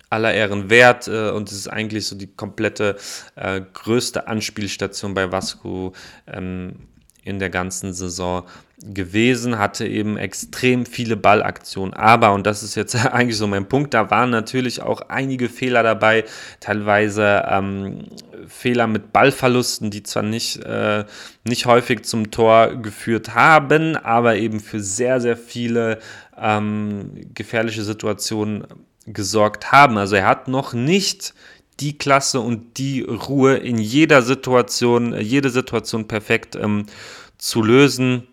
aller 0.09 0.32
Ehren 0.32 0.70
wert 0.70 1.09
äh, 1.09 1.30
und 1.30 1.51
es 1.51 1.57
ist 1.59 1.68
eigentlich 1.68 2.07
so 2.07 2.16
die 2.16 2.28
komplette 2.28 2.97
äh, 3.34 3.61
größte 3.61 4.26
Anspielstation 4.28 5.14
bei 5.14 5.30
Vasco. 5.32 5.92
Ähm, 6.26 6.76
in 7.24 7.38
der 7.38 7.51
ganzen 7.51 7.92
Saison 7.92 8.45
gewesen, 8.93 9.59
hatte 9.59 9.87
eben 9.87 10.16
extrem 10.16 10.85
viele 10.85 11.16
Ballaktionen. 11.16 11.95
Aber, 11.95 12.32
und 12.32 12.47
das 12.47 12.62
ist 12.62 12.74
jetzt 12.74 12.95
eigentlich 13.12 13.37
so 13.37 13.47
mein 13.47 13.68
Punkt, 13.68 13.95
da 13.95 14.11
waren 14.11 14.30
natürlich 14.30 14.82
auch 14.82 15.03
einige 15.09 15.49
Fehler 15.49 15.82
dabei, 15.82 16.24
teilweise 16.61 17.45
ähm, 17.49 18.05
Fehler 18.49 18.87
mit 18.87 19.12
Ballverlusten, 19.12 19.91
die 19.91 20.03
zwar 20.03 20.22
nicht, 20.22 20.62
äh, 20.64 21.05
nicht 21.45 21.66
häufig 21.66 22.05
zum 22.05 22.30
Tor 22.30 22.76
geführt 22.76 23.35
haben, 23.35 23.97
aber 23.97 24.37
eben 24.37 24.61
für 24.61 24.80
sehr, 24.80 25.20
sehr 25.20 25.37
viele 25.37 25.99
ähm, 26.39 27.12
gefährliche 27.35 27.82
Situationen 27.82 28.66
gesorgt 29.07 29.72
haben. 29.72 29.99
Also 29.99 30.16
er 30.16 30.26
hat 30.26 30.49
noch 30.49 30.72
nicht 30.72 31.35
die 31.80 31.99
Klasse 31.99 32.41
und 32.41 32.78
die 32.78 33.03
Ruhe 33.03 33.57
in 33.57 33.78
jeder 33.78 34.22
Situation, 34.22 35.18
jede 35.18 35.51
Situation 35.51 36.07
perfekt 36.07 36.57
ähm, 36.57 36.87
zu 37.39 37.62
lösen. 37.62 38.28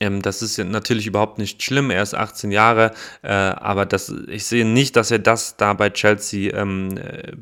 Ähm, 0.00 0.22
das 0.22 0.42
ist 0.42 0.58
natürlich 0.58 1.06
überhaupt 1.06 1.38
nicht 1.38 1.62
schlimm. 1.62 1.90
Er 1.90 2.02
ist 2.02 2.14
18 2.14 2.50
Jahre, 2.50 2.92
äh, 3.22 3.28
aber 3.28 3.86
das, 3.86 4.12
ich 4.28 4.44
sehe 4.46 4.64
nicht, 4.64 4.96
dass 4.96 5.10
er 5.10 5.20
das 5.20 5.56
da 5.56 5.72
bei 5.74 5.90
Chelsea 5.90 6.52
ähm, 6.56 6.98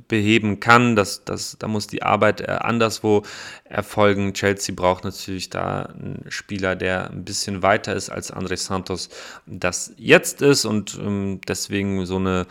beheben 0.09 0.61
kann. 0.61 0.95
Das, 0.95 1.25
das, 1.25 1.57
da 1.59 1.69
muss 1.69 1.87
die 1.87 2.03
Arbeit 2.03 2.43
äh, 2.43 2.59
anderswo 2.61 3.23
erfolgen. 3.65 4.35
Chelsea 4.35 4.75
braucht 4.75 5.05
natürlich 5.05 5.49
da 5.49 5.83
einen 5.83 6.27
Spieler, 6.29 6.77
der 6.77 7.11
ein 7.11 7.25
bisschen 7.25 7.63
weiter 7.63 7.95
ist 7.95 8.11
als 8.11 8.33
André 8.33 8.57
Santos 8.57 9.09
das 9.47 9.93
jetzt 9.97 10.43
ist 10.43 10.65
und 10.65 10.99
ähm, 11.01 11.41
deswegen 11.47 12.05
so 12.07 12.17
eine 12.17 12.47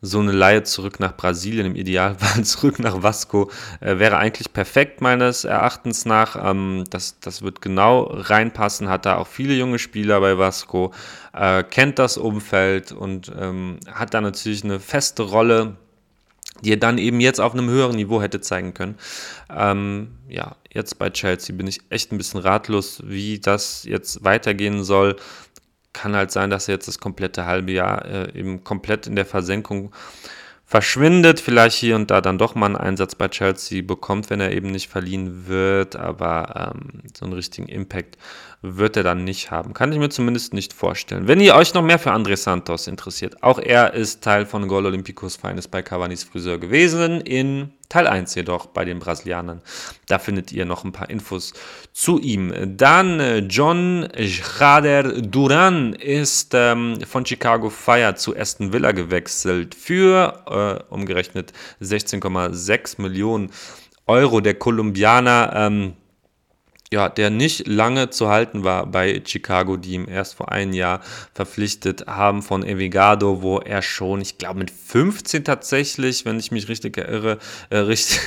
so 0.00 0.20
eine 0.20 0.32
Laie 0.32 0.62
zurück 0.62 1.00
nach 1.00 1.16
Brasilien, 1.16 1.66
im 1.66 1.76
Idealfall 1.76 2.44
zurück 2.44 2.78
nach 2.78 3.02
Vasco, 3.02 3.50
äh, 3.80 3.98
wäre 3.98 4.18
eigentlich 4.18 4.52
perfekt 4.52 5.00
meines 5.00 5.44
Erachtens 5.44 6.04
nach. 6.04 6.36
Ähm, 6.42 6.84
das, 6.90 7.18
das 7.20 7.42
wird 7.42 7.60
genau 7.60 8.02
reinpassen, 8.04 8.88
hat 8.88 9.06
da 9.06 9.16
auch 9.16 9.26
viele 9.26 9.54
junge 9.54 9.78
Spieler 9.78 10.20
bei 10.20 10.38
Vasco, 10.38 10.92
äh, 11.32 11.64
kennt 11.64 11.98
das 11.98 12.16
Umfeld 12.16 12.92
und 12.92 13.32
ähm, 13.38 13.80
hat 13.90 14.14
da 14.14 14.20
natürlich 14.20 14.64
eine 14.64 14.80
feste 14.80 15.22
Rolle 15.22 15.76
die 16.62 16.72
er 16.72 16.76
dann 16.76 16.98
eben 16.98 17.20
jetzt 17.20 17.40
auf 17.40 17.52
einem 17.52 17.68
höheren 17.68 17.96
Niveau 17.96 18.20
hätte 18.20 18.40
zeigen 18.40 18.74
können. 18.74 18.96
Ähm, 19.54 20.08
ja, 20.28 20.56
jetzt 20.72 20.98
bei 20.98 21.10
Chelsea 21.10 21.54
bin 21.54 21.66
ich 21.66 21.80
echt 21.90 22.12
ein 22.12 22.18
bisschen 22.18 22.40
ratlos, 22.40 23.02
wie 23.04 23.38
das 23.38 23.84
jetzt 23.84 24.24
weitergehen 24.24 24.82
soll 24.84 25.16
kann 25.98 26.14
halt 26.14 26.30
sein, 26.30 26.50
dass 26.50 26.68
er 26.68 26.74
jetzt 26.74 26.86
das 26.88 27.00
komplette 27.00 27.44
halbe 27.44 27.72
Jahr 27.72 28.04
äh, 28.04 28.38
eben 28.38 28.62
komplett 28.62 29.06
in 29.06 29.16
der 29.16 29.26
Versenkung 29.26 29.92
verschwindet, 30.64 31.40
vielleicht 31.40 31.76
hier 31.76 31.96
und 31.96 32.10
da 32.10 32.20
dann 32.20 32.38
doch 32.38 32.54
mal 32.54 32.66
einen 32.66 32.76
Einsatz 32.76 33.14
bei 33.14 33.28
Chelsea 33.28 33.82
bekommt, 33.82 34.30
wenn 34.30 34.40
er 34.40 34.52
eben 34.52 34.70
nicht 34.70 34.88
verliehen 34.88 35.48
wird, 35.48 35.96
aber 35.96 36.72
ähm, 36.74 37.02
so 37.16 37.24
einen 37.24 37.34
richtigen 37.34 37.68
Impact 37.68 38.18
wird 38.60 38.96
er 38.96 39.04
dann 39.04 39.24
nicht 39.24 39.50
haben. 39.52 39.72
Kann 39.72 39.92
ich 39.92 39.98
mir 39.98 40.08
zumindest 40.08 40.52
nicht 40.52 40.72
vorstellen. 40.72 41.28
Wenn 41.28 41.40
ihr 41.40 41.54
euch 41.54 41.74
noch 41.74 41.82
mehr 41.82 41.98
für 41.98 42.12
André 42.12 42.36
Santos 42.36 42.88
interessiert, 42.88 43.42
auch 43.42 43.58
er 43.58 43.94
ist 43.94 44.22
Teil 44.22 44.46
von 44.46 44.66
Gol 44.66 44.86
Olympicos 44.86 45.36
Feines 45.36 45.68
bei 45.68 45.82
Cavanis 45.82 46.24
Friseur 46.24 46.58
gewesen, 46.58 47.20
in 47.20 47.72
Teil 47.88 48.08
1 48.08 48.34
jedoch 48.34 48.66
bei 48.66 48.84
den 48.84 48.98
Brasilianern. 48.98 49.62
Da 50.08 50.18
findet 50.18 50.52
ihr 50.52 50.64
noch 50.64 50.84
ein 50.84 50.92
paar 50.92 51.08
Infos 51.08 51.54
zu 51.92 52.18
ihm. 52.18 52.52
Dann 52.76 53.20
äh, 53.20 53.38
John 53.38 54.08
Schrader 54.18 55.04
Duran 55.22 55.92
ist 55.92 56.52
ähm, 56.54 56.98
von 57.06 57.24
Chicago 57.24 57.70
Fire 57.70 58.16
zu 58.16 58.36
Aston 58.36 58.72
Villa 58.72 58.90
gewechselt 58.90 59.76
für 59.76 60.82
äh, 60.90 60.92
umgerechnet 60.92 61.52
16,6 61.80 63.00
Millionen 63.00 63.50
Euro. 64.06 64.40
Der 64.40 64.54
Kolumbianer 64.54 65.52
ähm, 65.54 65.94
ja, 66.92 67.08
der 67.08 67.30
nicht 67.30 67.66
lange 67.66 68.10
zu 68.10 68.28
halten 68.28 68.64
war 68.64 68.86
bei 68.86 69.22
Chicago, 69.24 69.76
die 69.76 69.92
ihm 69.92 70.08
erst 70.08 70.34
vor 70.34 70.50
einem 70.50 70.72
Jahr 70.72 71.00
verpflichtet 71.34 72.06
haben 72.06 72.42
von 72.42 72.64
Evigado, 72.64 73.42
wo 73.42 73.58
er 73.58 73.82
schon, 73.82 74.20
ich 74.20 74.38
glaube 74.38 74.60
mit 74.60 74.70
15 74.70 75.44
tatsächlich, 75.44 76.24
wenn 76.24 76.38
ich 76.38 76.50
mich 76.50 76.68
richtig 76.68 76.96
irre, 76.96 77.38
äh, 77.68 77.78
richtig, 77.78 78.20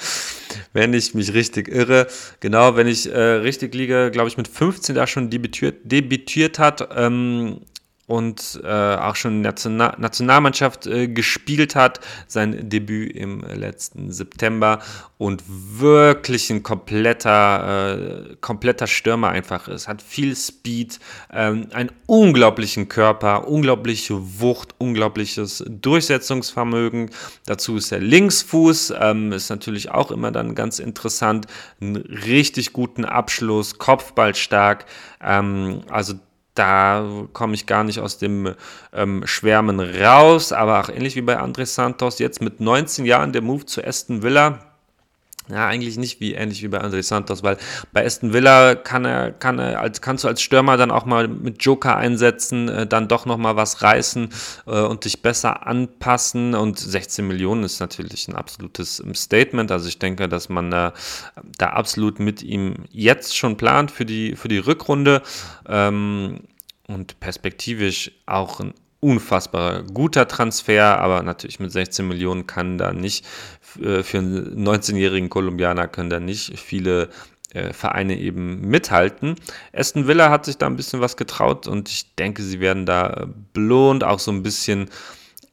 wenn 0.74 0.92
ich 0.92 1.14
mich 1.14 1.32
richtig 1.32 1.68
irre, 1.68 2.08
genau, 2.40 2.76
wenn 2.76 2.88
ich 2.88 3.10
äh, 3.10 3.18
richtig 3.18 3.74
liege, 3.74 4.10
glaube 4.12 4.28
ich 4.28 4.36
mit 4.36 4.48
15 4.48 4.94
da 4.94 5.06
schon 5.06 5.30
debütiert, 5.30 5.76
debütiert 5.84 6.58
hat. 6.58 6.88
Ähm, 6.94 7.60
und 8.08 8.60
äh, 8.64 8.66
auch 8.66 9.14
schon 9.16 9.42
National 9.42 9.94
Nationalmannschaft 9.98 10.86
äh, 10.86 11.08
gespielt 11.08 11.76
hat, 11.76 12.00
sein 12.26 12.70
Debüt 12.70 13.14
im 13.14 13.42
letzten 13.42 14.10
September 14.10 14.80
und 15.18 15.44
wirklich 15.46 16.48
ein 16.48 16.62
kompletter, 16.62 18.30
äh, 18.30 18.36
kompletter 18.40 18.86
Stürmer 18.86 19.28
einfach 19.28 19.68
ist. 19.68 19.88
Hat 19.88 20.00
viel 20.00 20.34
Speed, 20.34 20.98
ähm, 21.30 21.68
einen 21.72 21.90
unglaublichen 22.06 22.88
Körper, 22.88 23.46
unglaubliche 23.46 24.40
Wucht, 24.40 24.74
unglaubliches 24.78 25.62
Durchsetzungsvermögen. 25.68 27.10
Dazu 27.44 27.76
ist 27.76 27.92
er 27.92 28.00
Linksfuß, 28.00 28.94
ähm, 28.98 29.32
ist 29.32 29.50
natürlich 29.50 29.90
auch 29.90 30.10
immer 30.10 30.32
dann 30.32 30.54
ganz 30.54 30.78
interessant. 30.78 31.46
Einen 31.82 31.96
richtig 31.96 32.72
guten 32.72 33.04
Abschluss, 33.04 33.76
Kopfball 33.76 34.34
stark. 34.34 34.86
Ähm, 35.20 35.82
also 35.90 36.14
da 36.58 37.26
komme 37.32 37.54
ich 37.54 37.66
gar 37.66 37.84
nicht 37.84 38.00
aus 38.00 38.18
dem 38.18 38.54
ähm, 38.92 39.26
Schwärmen 39.26 39.80
raus, 39.80 40.52
aber 40.52 40.80
auch 40.80 40.88
ähnlich 40.88 41.16
wie 41.16 41.22
bei 41.22 41.40
André 41.40 41.66
Santos, 41.66 42.18
jetzt 42.18 42.40
mit 42.40 42.60
19 42.60 43.04
Jahren 43.04 43.32
der 43.32 43.42
Move 43.42 43.64
zu 43.66 43.84
Aston 43.84 44.22
Villa 44.22 44.67
ja, 45.50 45.66
eigentlich 45.66 45.96
nicht 45.96 46.20
wie 46.20 46.34
ähnlich 46.34 46.62
wie 46.62 46.68
bei 46.68 46.80
André 46.80 47.02
Santos, 47.02 47.42
weil 47.42 47.56
bei 47.92 48.04
Aston 48.04 48.32
Villa 48.32 48.74
kann 48.74 49.04
er, 49.04 49.32
kann 49.32 49.58
er 49.58 49.80
als, 49.80 50.00
kannst 50.00 50.24
du 50.24 50.28
als 50.28 50.42
Stürmer 50.42 50.76
dann 50.76 50.90
auch 50.90 51.06
mal 51.06 51.28
mit 51.28 51.64
Joker 51.64 51.96
einsetzen, 51.96 52.68
äh, 52.68 52.86
dann 52.86 53.08
doch 53.08 53.24
nochmal 53.24 53.56
was 53.56 53.82
reißen 53.82 54.28
äh, 54.66 54.70
und 54.70 55.04
dich 55.04 55.22
besser 55.22 55.66
anpassen. 55.66 56.54
Und 56.54 56.78
16 56.78 57.26
Millionen 57.26 57.64
ist 57.64 57.80
natürlich 57.80 58.28
ein 58.28 58.34
absolutes 58.34 59.02
Statement. 59.14 59.72
Also 59.72 59.88
ich 59.88 59.98
denke, 59.98 60.28
dass 60.28 60.48
man 60.48 60.70
da, 60.70 60.92
da 61.56 61.70
absolut 61.70 62.20
mit 62.20 62.42
ihm 62.42 62.84
jetzt 62.90 63.36
schon 63.36 63.56
plant 63.56 63.90
für 63.90 64.04
die, 64.04 64.36
für 64.36 64.48
die 64.48 64.58
Rückrunde. 64.58 65.22
Ähm, 65.66 66.40
und 66.88 67.20
perspektivisch 67.20 68.12
auch 68.24 68.60
ein 68.60 68.72
unfassbar 69.00 69.82
guter 69.82 70.26
Transfer, 70.26 70.98
aber 70.98 71.22
natürlich 71.22 71.60
mit 71.60 71.72
16 71.72 72.06
Millionen 72.06 72.46
kann 72.46 72.78
da 72.78 72.92
nicht, 72.92 73.24
äh, 73.80 74.02
für 74.02 74.18
einen 74.18 74.66
19-jährigen 74.66 75.28
Kolumbianer 75.28 75.88
können 75.88 76.10
da 76.10 76.20
nicht 76.20 76.58
viele 76.58 77.08
äh, 77.54 77.72
Vereine 77.72 78.18
eben 78.18 78.60
mithalten. 78.62 79.36
Aston 79.72 80.06
Villa 80.06 80.30
hat 80.30 80.44
sich 80.44 80.58
da 80.58 80.66
ein 80.66 80.76
bisschen 80.76 81.00
was 81.00 81.16
getraut 81.16 81.66
und 81.66 81.88
ich 81.88 82.14
denke, 82.16 82.42
sie 82.42 82.60
werden 82.60 82.86
da 82.86 83.28
belohnt, 83.52 84.04
auch 84.04 84.18
so 84.18 84.30
ein 84.30 84.42
bisschen 84.42 84.90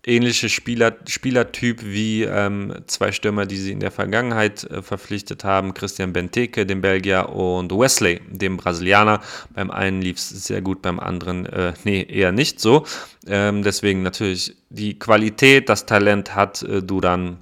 ähnliche 0.05 0.49
Spieler, 0.49 0.95
Spielertyp 1.07 1.83
wie 1.83 2.23
ähm, 2.23 2.73
zwei 2.87 3.11
Stürmer, 3.11 3.45
die 3.45 3.57
sie 3.57 3.71
in 3.71 3.79
der 3.79 3.91
Vergangenheit 3.91 4.63
äh, 4.65 4.81
verpflichtet 4.81 5.43
haben, 5.43 5.73
Christian 5.73 6.13
Benteke, 6.13 6.65
den 6.65 6.81
Belgier, 6.81 7.29
und 7.29 7.71
Wesley, 7.71 8.21
dem 8.29 8.57
Brasilianer. 8.57 9.21
Beim 9.53 9.71
einen 9.71 10.01
lief 10.01 10.17
es 10.17 10.29
sehr 10.29 10.61
gut, 10.61 10.81
beim 10.81 10.99
anderen, 10.99 11.45
äh, 11.47 11.73
nee, 11.83 12.03
eher 12.03 12.31
nicht 12.31 12.59
so. 12.59 12.85
Ähm, 13.27 13.63
deswegen 13.63 14.03
natürlich 14.03 14.55
die 14.69 14.97
Qualität, 14.99 15.69
das 15.69 15.85
Talent 15.85 16.35
hat 16.35 16.61
äh, 16.61 16.81
Duran, 16.81 17.37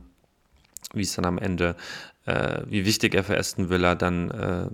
wie 0.94 1.02
es 1.02 1.16
dann 1.16 1.26
am 1.26 1.38
Ende, 1.38 1.76
äh, 2.26 2.62
wie 2.68 2.86
wichtig 2.86 3.16
er 3.16 3.24
für 3.24 3.38
Aston 3.38 3.70
Villa 3.70 3.96
dann 3.96 4.32
äh, 4.32 4.68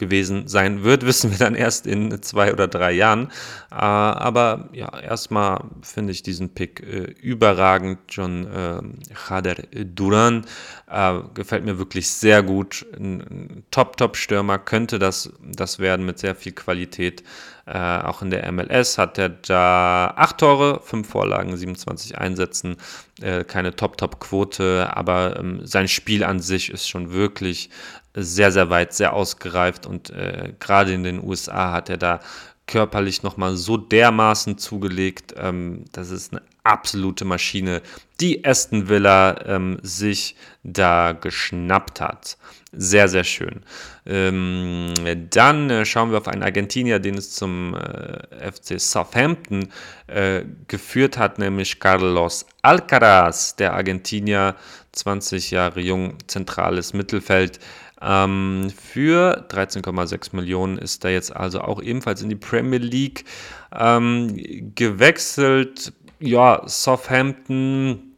gewesen 0.00 0.48
sein 0.48 0.82
wird, 0.82 1.06
wissen 1.06 1.30
wir 1.30 1.38
dann 1.38 1.54
erst 1.54 1.86
in 1.86 2.20
zwei 2.22 2.52
oder 2.52 2.66
drei 2.66 2.90
Jahren. 2.90 3.28
Äh, 3.70 3.76
aber 3.76 4.68
ja, 4.72 4.98
erstmal 4.98 5.62
finde 5.82 6.10
ich 6.10 6.24
diesen 6.24 6.54
Pick 6.54 6.80
äh, 6.80 7.14
überragend. 7.22 8.00
John 8.08 8.46
äh, 8.46 9.14
Khader 9.14 9.54
Duran 9.72 10.44
äh, 10.90 11.20
gefällt 11.34 11.64
mir 11.64 11.78
wirklich 11.78 12.10
sehr 12.10 12.42
gut. 12.42 12.84
Ein, 12.98 13.62
Top-Top-Stürmer 13.70 14.58
könnte 14.58 14.98
das, 14.98 15.32
das 15.40 15.78
werden 15.78 16.04
mit 16.04 16.18
sehr 16.18 16.34
viel 16.34 16.52
Qualität. 16.52 17.22
Äh, 17.66 17.78
auch 17.78 18.22
in 18.22 18.30
der 18.30 18.50
MLS 18.50 18.98
hat 18.98 19.16
er 19.16 19.28
da 19.28 20.12
acht 20.16 20.38
Tore, 20.38 20.80
fünf 20.82 21.08
Vorlagen, 21.08 21.56
27 21.56 22.18
Einsätzen. 22.18 22.76
Äh, 23.20 23.44
keine 23.44 23.76
Top-Top-Quote, 23.76 24.90
aber 24.92 25.38
ähm, 25.38 25.64
sein 25.64 25.86
Spiel 25.86 26.24
an 26.24 26.40
sich 26.40 26.70
ist 26.70 26.88
schon 26.88 27.12
wirklich 27.12 27.70
sehr, 28.14 28.52
sehr 28.52 28.70
weit, 28.70 28.92
sehr 28.92 29.12
ausgereift 29.12 29.86
und 29.86 30.10
äh, 30.10 30.52
gerade 30.58 30.92
in 30.92 31.04
den 31.04 31.22
USA 31.22 31.72
hat 31.72 31.88
er 31.88 31.96
da 31.96 32.20
körperlich 32.66 33.22
nochmal 33.22 33.56
so 33.56 33.76
dermaßen 33.76 34.56
zugelegt. 34.58 35.34
Ähm, 35.36 35.84
das 35.92 36.10
ist 36.10 36.32
eine 36.32 36.42
absolute 36.62 37.24
Maschine, 37.24 37.82
die 38.20 38.44
Aston 38.44 38.88
Villa 38.88 39.36
ähm, 39.46 39.78
sich 39.82 40.36
da 40.62 41.12
geschnappt 41.12 42.00
hat. 42.00 42.36
Sehr, 42.72 43.08
sehr 43.08 43.24
schön. 43.24 43.62
Ähm, 44.06 44.94
dann 45.30 45.70
äh, 45.70 45.84
schauen 45.84 46.12
wir 46.12 46.18
auf 46.18 46.28
einen 46.28 46.44
Argentinier, 46.44 47.00
den 47.00 47.16
es 47.16 47.32
zum 47.34 47.74
äh, 47.74 48.52
FC 48.52 48.80
Southampton 48.80 49.68
äh, 50.06 50.44
geführt 50.68 51.18
hat, 51.18 51.40
nämlich 51.40 51.80
Carlos 51.80 52.46
Alcaraz, 52.62 53.56
der 53.56 53.74
Argentinier, 53.74 54.54
20 54.92 55.50
Jahre 55.50 55.80
jung, 55.80 56.14
zentrales 56.28 56.92
Mittelfeld. 56.92 57.58
Ähm, 58.02 58.70
für 58.70 59.46
13,6 59.50 60.34
Millionen 60.34 60.78
ist 60.78 61.04
er 61.04 61.10
jetzt 61.10 61.34
also 61.34 61.60
auch 61.60 61.82
ebenfalls 61.82 62.22
in 62.22 62.28
die 62.28 62.36
Premier 62.36 62.78
League 62.78 63.24
ähm, 63.72 64.72
gewechselt. 64.74 65.92
Ja, 66.18 66.62
Southampton 66.66 68.10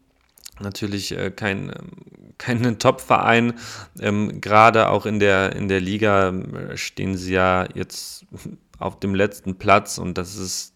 natürlich 0.61 1.17
äh, 1.17 1.31
kein, 1.31 1.71
ähm, 1.71 2.35
kein 2.39 2.79
Top-Verein. 2.79 3.55
Ähm, 4.01 4.41
Gerade 4.41 4.89
auch 4.89 5.07
in 5.07 5.19
der, 5.19 5.55
in 5.57 5.69
der 5.69 5.81
Liga 5.81 6.31
äh, 6.31 6.77
stehen 6.77 7.17
sie 7.17 7.35
ja 7.35 7.67
jetzt 7.75 8.27
auf 8.79 9.01
dem 9.01 9.15
letzten 9.15 9.59
Platz 9.59 9.99
und 9.99 10.19
das 10.19 10.37
ist 10.37 10.75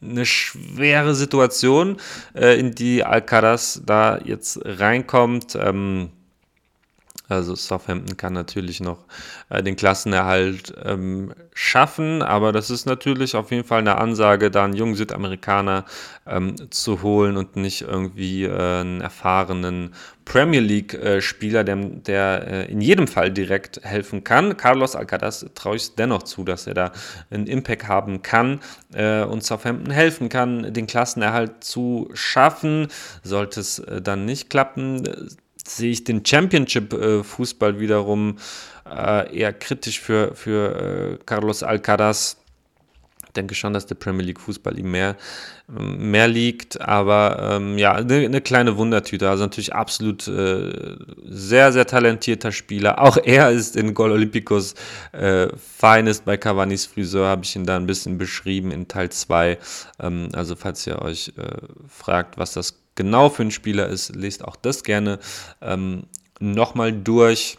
eine 0.00 0.26
schwere 0.26 1.14
Situation, 1.14 1.96
äh, 2.34 2.58
in 2.58 2.72
die 2.72 3.02
Alcaraz 3.04 3.82
da 3.84 4.18
jetzt 4.24 4.60
reinkommt. 4.64 5.56
Ähm, 5.60 6.10
also 7.28 7.54
Southampton 7.54 8.16
kann 8.16 8.32
natürlich 8.32 8.80
noch 8.80 9.04
äh, 9.50 9.62
den 9.62 9.76
Klassenerhalt 9.76 10.74
ähm, 10.82 11.34
schaffen, 11.52 12.22
aber 12.22 12.52
das 12.52 12.70
ist 12.70 12.86
natürlich 12.86 13.34
auf 13.34 13.50
jeden 13.50 13.64
Fall 13.64 13.80
eine 13.80 13.98
Ansage, 13.98 14.50
da 14.50 14.64
einen 14.64 14.74
jungen 14.74 14.94
Südamerikaner 14.94 15.84
ähm, 16.26 16.70
zu 16.70 17.02
holen 17.02 17.36
und 17.36 17.56
nicht 17.56 17.82
irgendwie 17.82 18.44
äh, 18.44 18.80
einen 18.80 19.00
erfahrenen 19.00 19.94
Premier 20.24 20.60
League-Spieler, 20.60 21.60
äh, 21.60 21.64
der, 21.64 21.76
der 21.76 22.46
äh, 22.46 22.72
in 22.72 22.80
jedem 22.80 23.08
Fall 23.08 23.30
direkt 23.30 23.80
helfen 23.82 24.24
kann. 24.24 24.56
Carlos 24.56 24.94
Alcaraz 24.94 25.46
traue 25.54 25.76
ich 25.76 25.94
dennoch 25.94 26.22
zu, 26.22 26.44
dass 26.44 26.66
er 26.66 26.74
da 26.74 26.92
einen 27.30 27.46
Impact 27.46 27.88
haben 27.88 28.22
kann 28.22 28.60
äh, 28.92 29.22
und 29.22 29.42
Southampton 29.42 29.90
helfen 29.90 30.28
kann, 30.28 30.72
den 30.72 30.86
Klassenerhalt 30.86 31.64
zu 31.64 32.10
schaffen. 32.12 32.88
Sollte 33.22 33.60
es 33.60 33.78
äh, 33.80 34.02
dann 34.02 34.26
nicht 34.26 34.50
klappen, 34.50 35.02
sehe 35.68 35.90
ich 35.90 36.04
den 36.04 36.24
Championship-Fußball 36.24 37.80
wiederum 37.80 38.36
äh, 38.90 39.36
eher 39.36 39.52
kritisch 39.52 40.00
für, 40.00 40.34
für 40.34 41.18
äh, 41.20 41.24
Carlos 41.24 41.62
Alcaraz. 41.62 42.36
Ich 43.26 43.32
denke 43.34 43.54
schon, 43.54 43.74
dass 43.74 43.86
der 43.86 43.94
Premier 43.94 44.24
League 44.24 44.40
Fußball 44.40 44.78
ihm 44.78 44.90
mehr, 44.90 45.14
mehr 45.68 46.26
liegt, 46.26 46.80
aber 46.80 47.56
ähm, 47.56 47.76
ja, 47.76 47.92
eine, 47.92 48.24
eine, 48.24 48.40
kleine 48.40 48.78
Wundertüte. 48.78 49.28
Also 49.28 49.44
natürlich 49.44 49.74
absolut 49.74 50.26
äh, 50.26 50.96
sehr, 51.26 51.72
sehr 51.72 51.86
talentierter 51.86 52.52
Spieler. 52.52 53.00
Auch 53.02 53.18
er 53.18 53.50
ist 53.50 53.76
in 53.76 53.92
Gol 53.92 54.12
Olympicus 54.12 54.74
äh, 55.12 55.48
Finest 55.56 56.24
bei 56.24 56.38
Cavani's 56.38 56.86
Friseur, 56.86 57.28
habe 57.28 57.44
ich 57.44 57.54
ihn 57.54 57.66
da 57.66 57.76
ein 57.76 57.86
bisschen 57.86 58.16
beschrieben 58.16 58.70
in 58.70 58.88
Teil 58.88 59.10
2. 59.10 59.58
Ähm, 60.00 60.30
also 60.32 60.56
falls 60.56 60.86
ihr 60.86 61.02
euch 61.02 61.34
äh, 61.36 61.58
fragt, 61.86 62.38
was 62.38 62.54
das 62.54 62.80
genau 62.98 63.30
für 63.30 63.42
einen 63.42 63.50
Spieler 63.50 63.88
ist, 63.88 64.14
lest 64.14 64.44
auch 64.44 64.56
das 64.56 64.82
gerne 64.82 65.20
ähm, 65.62 66.02
nochmal 66.40 66.92
durch. 66.92 67.56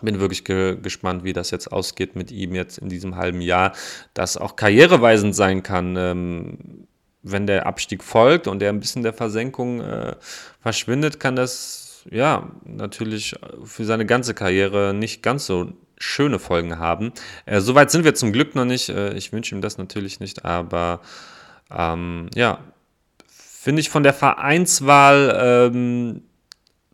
Bin 0.00 0.18
wirklich 0.18 0.44
ge 0.44 0.76
gespannt, 0.80 1.24
wie 1.24 1.32
das 1.32 1.50
jetzt 1.50 1.70
ausgeht 1.70 2.16
mit 2.16 2.30
ihm 2.32 2.54
jetzt 2.54 2.78
in 2.78 2.88
diesem 2.88 3.16
halben 3.16 3.40
Jahr, 3.40 3.72
das 4.14 4.36
auch 4.36 4.56
karriereweisend 4.56 5.34
sein 5.34 5.62
kann. 5.62 5.96
Ähm, 5.96 6.86
wenn 7.22 7.46
der 7.46 7.66
Abstieg 7.66 8.04
folgt 8.04 8.46
und 8.46 8.62
er 8.62 8.70
ein 8.70 8.80
bisschen 8.80 9.02
der 9.02 9.12
Versenkung 9.12 9.80
äh, 9.80 10.14
verschwindet, 10.60 11.20
kann 11.20 11.36
das 11.36 12.04
ja 12.10 12.50
natürlich 12.64 13.34
für 13.64 13.84
seine 13.84 14.04
ganze 14.04 14.34
Karriere 14.34 14.92
nicht 14.94 15.22
ganz 15.22 15.46
so 15.46 15.72
schöne 15.96 16.38
Folgen 16.38 16.78
haben. 16.78 17.12
Äh, 17.46 17.60
Soweit 17.60 17.90
sind 17.90 18.04
wir 18.04 18.14
zum 18.14 18.32
Glück 18.32 18.54
noch 18.54 18.66
nicht. 18.66 18.88
Äh, 18.88 19.14
ich 19.14 19.32
wünsche 19.32 19.54
ihm 19.54 19.62
das 19.62 19.78
natürlich 19.78 20.20
nicht, 20.20 20.44
aber 20.44 21.00
ähm, 21.70 22.28
ja, 22.34 22.58
finde 23.64 23.80
ich 23.80 23.88
von 23.88 24.02
der 24.02 24.12
Vereinswahl 24.12 25.70
ähm, 25.72 26.20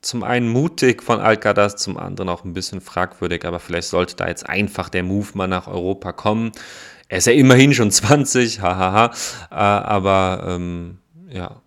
zum 0.03 0.23
einen 0.23 0.49
mutig 0.49 1.03
von 1.03 1.19
Alcaraz, 1.19 1.75
zum 1.75 1.97
anderen 1.97 2.29
auch 2.29 2.45
ein 2.45 2.55
bisschen 2.55 2.81
fragwürdig, 2.81 3.45
aber 3.45 3.59
vielleicht 3.59 3.89
sollte 3.89 4.15
da 4.15 4.29
jetzt 4.29 4.49
einfach 4.49 4.89
der 4.89 5.03
Move 5.03 5.27
mal 5.35 5.49
nach 5.49 5.67
Europa 5.67 6.13
kommen. 6.13 6.53
Er 7.09 7.19
ist 7.19 7.27
ja 7.27 7.33
immerhin 7.33 7.75
schon 7.75 7.91
20, 7.91 8.61
hahaha, 8.63 9.07
äh, 9.51 9.55
aber 9.55 10.45
ähm, 10.47 10.99
ja, 11.29 11.61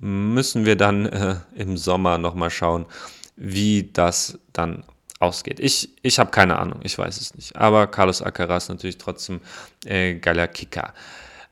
müssen 0.00 0.64
wir 0.64 0.76
dann 0.76 1.04
äh, 1.04 1.36
im 1.54 1.76
Sommer 1.76 2.16
nochmal 2.16 2.48
schauen, 2.48 2.86
wie 3.36 3.90
das 3.92 4.38
dann 4.54 4.82
ausgeht. 5.18 5.60
Ich, 5.60 5.90
ich 6.00 6.18
habe 6.18 6.30
keine 6.30 6.58
Ahnung, 6.58 6.80
ich 6.84 6.96
weiß 6.96 7.20
es 7.20 7.34
nicht. 7.34 7.56
Aber 7.56 7.86
Carlos 7.86 8.22
Alcaraz 8.22 8.70
natürlich 8.70 8.96
trotzdem 8.96 9.42
äh, 9.84 10.14
geiler 10.14 10.48
Kicker. 10.48 10.94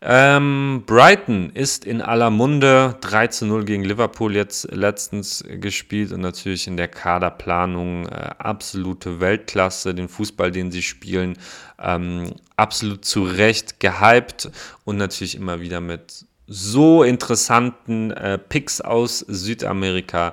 Ähm, 0.03 0.85
Brighton 0.87 1.51
ist 1.53 1.85
in 1.85 2.01
aller 2.01 2.31
Munde. 2.31 2.97
3 3.03 3.27
zu 3.27 3.47
0 3.47 3.67
gegen 3.67 3.85
Liverpool 3.85 4.35
jetzt 4.35 4.73
letztens 4.73 5.45
gespielt 5.47 6.13
und 6.13 6.23
natürlich 6.23 6.67
in 6.67 6.79
der 6.79 6.89
Kaderplanung 6.89 8.07
äh, 8.07 8.31
absolute 8.39 9.21
Weltklasse, 9.21 9.95
den 9.95 10.09
Fußball, 10.09 10.51
den 10.51 10.73
sie 10.73 10.83
spielen, 10.83 11.37
ähm, 11.79 12.33
absolut 12.57 13.05
zu 13.05 13.25
Recht 13.25 13.79
gehypt 13.79 14.51
und 14.85 14.97
natürlich 14.97 15.35
immer 15.35 15.61
wieder 15.61 15.83
mit 15.83 16.25
so 16.47 17.03
interessanten 17.03 18.11
äh, 18.11 18.39
Picks 18.39 18.81
aus 18.81 19.19
Südamerika 19.19 20.33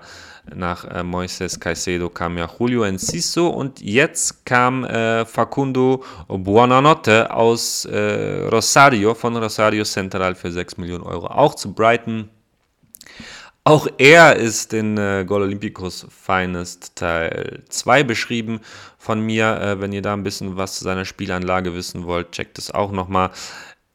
nach 0.56 0.86
äh, 0.86 1.04
Moises 1.04 1.60
Caicedo 1.60 2.10
kam 2.10 2.38
ja 2.38 2.50
Julio 2.58 2.84
Enciso 2.84 3.48
und 3.48 3.82
jetzt 3.82 4.46
kam 4.46 4.84
äh, 4.86 5.26
Facundo 5.26 6.04
Buonanotte 6.28 7.32
aus 7.32 7.86
äh, 7.86 8.48
Rosario, 8.52 9.14
von 9.14 9.36
Rosario 9.38 9.84
Central 9.84 10.36
für 10.36 10.52
6 10.52 10.78
Millionen 10.78 11.04
Euro, 11.04 11.28
auch 11.28 11.56
zu 11.56 11.74
Brighton. 11.74 12.30
Auch 13.68 13.86
er 13.98 14.38
ist 14.38 14.72
in 14.72 14.98
äh, 14.98 15.26
Gol 15.28 15.42
Olympicus 15.42 16.08
Finest 16.10 16.96
Teil 16.96 17.64
2 17.68 18.04
beschrieben 18.04 18.62
von 18.98 19.20
mir. 19.20 19.60
Äh, 19.60 19.82
wenn 19.82 19.92
ihr 19.92 20.02
da 20.02 20.14
ein 20.14 20.24
bisschen 20.24 20.56
was 20.56 20.76
zu 20.76 20.86
seiner 20.86 21.04
Spielanlage 21.04 21.74
wissen 21.76 22.06
wollt, 22.06 22.32
checkt 22.32 22.58
es 22.60 22.72
auch 22.72 22.94
nochmal 22.94 23.32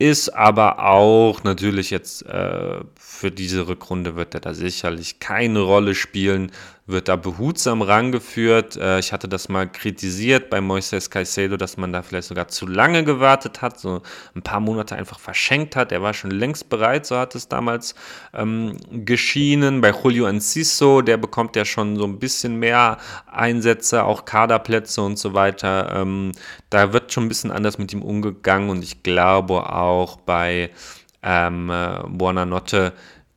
ist 0.02 0.30
aber 0.30 0.84
auch 0.84 1.44
natürlich 1.44 1.90
jetzt 1.90 2.26
äh, 2.26 2.80
für 2.96 3.30
diese 3.30 3.68
Rückrunde 3.68 4.16
wird 4.16 4.34
er 4.34 4.40
da 4.40 4.52
sicherlich 4.52 5.20
keine 5.20 5.60
Rolle 5.60 5.94
spielen 5.94 6.50
wird 6.92 7.08
da 7.08 7.16
behutsam 7.16 7.82
rangeführt. 7.82 8.76
Äh, 8.76 9.00
ich 9.00 9.12
hatte 9.12 9.28
das 9.28 9.48
mal 9.48 9.70
kritisiert 9.70 10.50
bei 10.50 10.60
Moises 10.60 11.10
Caicedo, 11.10 11.56
dass 11.56 11.76
man 11.76 11.92
da 11.92 12.02
vielleicht 12.02 12.28
sogar 12.28 12.46
zu 12.48 12.66
lange 12.66 13.02
gewartet 13.02 13.62
hat, 13.62 13.80
so 13.80 14.02
ein 14.36 14.42
paar 14.42 14.60
Monate 14.60 14.94
einfach 14.94 15.18
verschenkt 15.18 15.74
hat. 15.74 15.90
Er 15.90 16.02
war 16.02 16.14
schon 16.14 16.30
längst 16.30 16.68
bereit, 16.68 17.06
so 17.06 17.16
hat 17.16 17.34
es 17.34 17.48
damals 17.48 17.94
ähm, 18.32 18.76
geschienen. 18.90 19.80
Bei 19.80 19.90
Julio 19.90 20.26
Enciso, 20.26 21.02
der 21.02 21.16
bekommt 21.16 21.56
ja 21.56 21.64
schon 21.64 21.96
so 21.96 22.04
ein 22.04 22.20
bisschen 22.20 22.56
mehr 22.56 22.98
Einsätze, 23.26 24.04
auch 24.04 24.24
Kaderplätze 24.24 25.02
und 25.02 25.18
so 25.18 25.34
weiter. 25.34 25.92
Ähm, 25.96 26.32
da 26.70 26.92
wird 26.92 27.12
schon 27.12 27.24
ein 27.24 27.28
bisschen 27.28 27.50
anders 27.50 27.78
mit 27.78 27.92
ihm 27.92 28.02
umgegangen 28.02 28.70
und 28.70 28.84
ich 28.84 29.02
glaube 29.02 29.68
auch 29.72 30.16
bei 30.16 30.70
ähm, 31.22 31.70
äh, 31.70 32.00
Buonanotte 32.08 32.92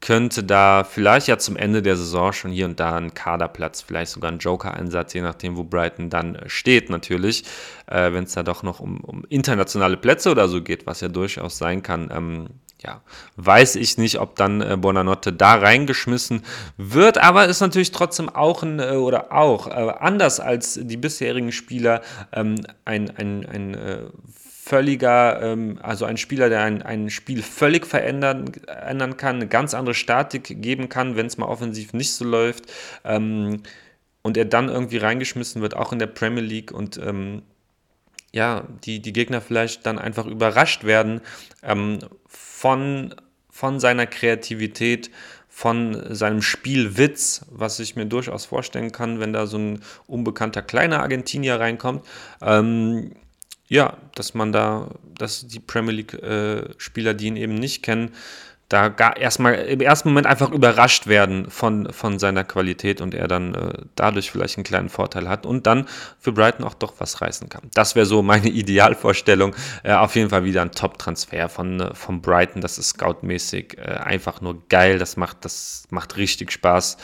könnte 0.06 0.44
da 0.44 0.84
vielleicht 0.84 1.28
ja 1.28 1.40
zum 1.40 1.58
Ende 1.58 1.82
der 1.82 1.98
Saison 1.98 2.32
schon 2.32 2.52
hier 2.52 2.66
und 2.66 2.80
da 2.80 2.96
ein 2.96 3.16
Kaderplatz, 3.16 3.82
vielleicht 3.82 4.12
sogar 4.12 4.32
ein 4.32 4.38
Joker-Einsatz, 4.38 5.14
je 5.14 5.22
nachdem, 5.22 5.58
wo 5.58 5.64
Brighton 5.64 6.12
dann 6.12 6.36
äh, 6.36 6.48
steht 6.48 6.92
natürlich, 6.92 7.44
äh, 7.88 8.14
wenn 8.14 8.26
es 8.26 8.34
da 8.34 8.44
doch 8.44 8.62
noch 8.62 8.80
um, 8.80 9.02
um, 9.02 9.26
internationale 9.30 9.98
Plätze 9.98 10.30
oder 10.30 10.48
so 10.48 10.62
geht, 10.62 10.86
was 10.86 11.02
ja 11.02 11.08
durchaus 11.08 11.58
sein 11.58 11.82
kann. 11.82 12.12
Ähm, 12.16 12.50
ja, 12.84 13.02
weiß 13.38 13.78
ich 13.78 13.98
nicht, 13.98 14.20
ob 14.20 14.36
dann 14.36 14.62
äh, 14.62 14.78
Bonanotte 14.78 15.34
da 15.34 15.56
reingeschmissen 15.56 16.44
wird, 16.78 17.18
aber 17.18 17.48
ist 17.48 17.62
natürlich 17.62 17.92
trotzdem 17.92 18.30
auch 18.30 18.62
ein, 18.62 18.80
äh, 18.80 18.98
oder 18.98 19.34
auch, 19.34 19.66
äh, 19.66 19.72
anders 19.72 20.40
als 20.40 20.80
die 20.80 20.98
bisherigen 20.98 21.52
Spieler, 21.52 22.02
ähm, 22.32 22.58
ein, 22.86 23.10
ein, 23.18 23.44
ein 23.48 23.74
äh, 23.74 24.02
völliger, 24.66 25.42
ähm, 25.44 25.78
also 25.84 26.06
ein 26.06 26.18
Spieler, 26.18 26.50
der 26.50 26.62
ein, 26.62 26.82
ein 26.82 27.12
Spiel 27.12 27.44
völlig 27.44 27.86
verändern 27.86 28.52
ändern 28.66 29.16
kann, 29.16 29.36
eine 29.36 29.48
ganz 29.48 29.76
andere 29.76 29.94
Statik 29.94 30.60
geben 30.60 30.90
kann, 30.90 31.16
wenn 31.16 31.28
es 31.28 31.38
mal 31.38 31.46
offensiv 31.46 31.94
nicht 31.94 32.14
so 32.14 32.26
läuft. 32.26 32.66
Ähm, 33.04 33.62
und 34.24 34.38
er 34.38 34.46
dann 34.46 34.70
irgendwie 34.70 34.98
reingeschmissen 34.98 35.62
wird, 35.62 35.76
auch 35.76 35.94
in 35.94 36.00
der 36.00 36.08
Premier 36.08 36.42
League 36.42 36.72
und 36.72 36.98
ähm, 36.98 37.44
ja, 38.34 38.64
die, 38.84 39.00
die 39.00 39.14
Gegner 39.14 39.40
vielleicht 39.40 39.86
dann 39.86 40.00
einfach 40.00 40.26
überrascht 40.26 40.84
werden 40.84 41.22
ähm, 41.62 42.00
von, 42.28 43.14
von 43.52 43.80
seiner 43.80 44.08
Kreativität, 44.08 45.12
von 45.48 46.16
seinem 46.16 46.42
Spielwitz, 46.42 47.46
was 47.52 47.80
ich 47.80 47.96
mir 47.96 48.08
durchaus 48.08 48.46
vorstellen 48.46 48.92
kann, 48.92 49.20
wenn 49.20 49.32
da 49.32 49.46
so 49.46 49.60
ein 49.60 49.84
unbekannter 50.08 50.64
kleiner 50.64 51.02
Argentinier 51.02 51.60
reinkommt. 51.60 52.04
Ähm, 52.42 53.12
ja, 53.68 53.98
dass 54.14 54.34
man 54.34 54.52
da, 54.52 54.90
dass 55.18 55.48
die 55.48 55.60
Premier 55.60 55.94
League-Spieler, 55.94 57.12
äh, 57.12 57.16
die 57.16 57.28
ihn 57.28 57.38
eben 57.38 57.56
nicht 57.56 57.84
kennen, 57.84 58.12
da 58.70 58.88
gar 58.90 59.16
erstmal 59.18 59.54
im 59.54 59.80
ersten 59.80 60.10
Moment 60.10 60.26
einfach 60.26 60.52
überrascht 60.52 61.06
werden 61.06 61.52
von, 61.52 61.94
von 61.94 62.18
seiner 62.18 62.44
Qualität 62.44 63.00
und 63.00 63.14
er 63.14 63.28
dann 63.28 63.54
äh, 63.54 63.74
dadurch 63.96 64.32
vielleicht 64.32 64.58
einen 64.58 64.64
kleinen 64.64 64.90
Vorteil 64.90 65.30
hat 65.30 65.46
und 65.46 65.68
dann 65.68 65.86
für 66.20 66.32
Brighton 66.32 66.66
auch 66.66 66.74
doch 66.74 66.96
was 66.98 67.22
reißen 67.22 67.48
kann. 67.48 67.70
Das 67.76 67.96
wäre 67.96 68.08
so 68.08 68.24
meine 68.24 68.50
Idealvorstellung. 68.50 69.56
Äh, 69.84 69.94
auf 69.94 70.16
jeden 70.16 70.32
Fall 70.32 70.46
wieder 70.46 70.64
ein 70.64 70.72
Top-Transfer 70.72 71.48
von, 71.48 71.80
äh, 71.80 71.94
von 71.94 72.22
Brighton. 72.22 72.62
Das 72.62 72.80
ist 72.80 72.90
scoutmäßig 72.90 73.78
äh, 73.78 73.82
einfach 73.82 74.42
nur 74.42 74.68
geil. 74.68 74.98
Das 74.98 75.16
macht, 75.16 75.46
das 75.46 75.84
macht 75.92 76.18
richtig 76.18 76.52
Spaß 76.52 76.98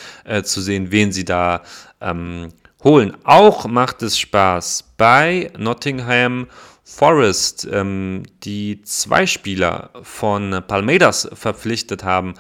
zu 0.44 0.62
sehen, 0.62 0.92
wen 0.92 1.12
sie 1.12 1.26
da 1.26 1.62
ähm, 2.00 2.50
holen. 2.84 3.16
Auch 3.24 3.68
macht 3.68 4.02
es 4.02 4.18
Spaß 4.18 4.94
bei 4.98 5.52
Nottingham 5.58 6.48
Forest, 6.84 7.68
ähm, 7.72 8.24
die 8.44 8.82
zwei 8.84 9.26
Spieler 9.26 9.92
von 10.02 10.62
Palmeiras 10.68 11.30
verpflichtet 11.34 12.04
haben. 12.04 12.34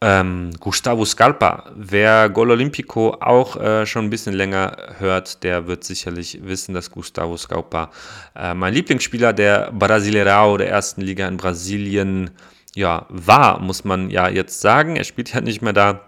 Ähm, 0.00 0.50
Gustavo 0.60 1.04
Scarpa, 1.04 1.70
wer 1.74 2.28
Gol 2.28 2.50
Olimpico 2.50 3.16
auch 3.20 3.56
äh, 3.56 3.86
schon 3.86 4.04
ein 4.04 4.10
bisschen 4.10 4.34
länger 4.34 4.76
hört, 4.98 5.42
der 5.42 5.66
wird 5.66 5.84
sicherlich 5.84 6.40
wissen, 6.42 6.74
dass 6.74 6.90
Gustavo 6.90 7.36
Scarpa 7.36 7.90
äh, 8.34 8.52
mein 8.52 8.74
Lieblingsspieler 8.74 9.32
der 9.32 9.72
Brasileirao 9.72 10.58
der 10.58 10.68
ersten 10.68 11.00
Liga 11.00 11.26
in 11.26 11.38
Brasilien 11.38 12.30
ja, 12.74 13.06
war, 13.08 13.58
muss 13.58 13.84
man 13.84 14.10
ja 14.10 14.28
jetzt 14.28 14.60
sagen. 14.60 14.96
Er 14.96 15.04
spielt 15.04 15.32
ja 15.32 15.40
nicht 15.40 15.62
mehr 15.62 15.72
da. 15.72 16.02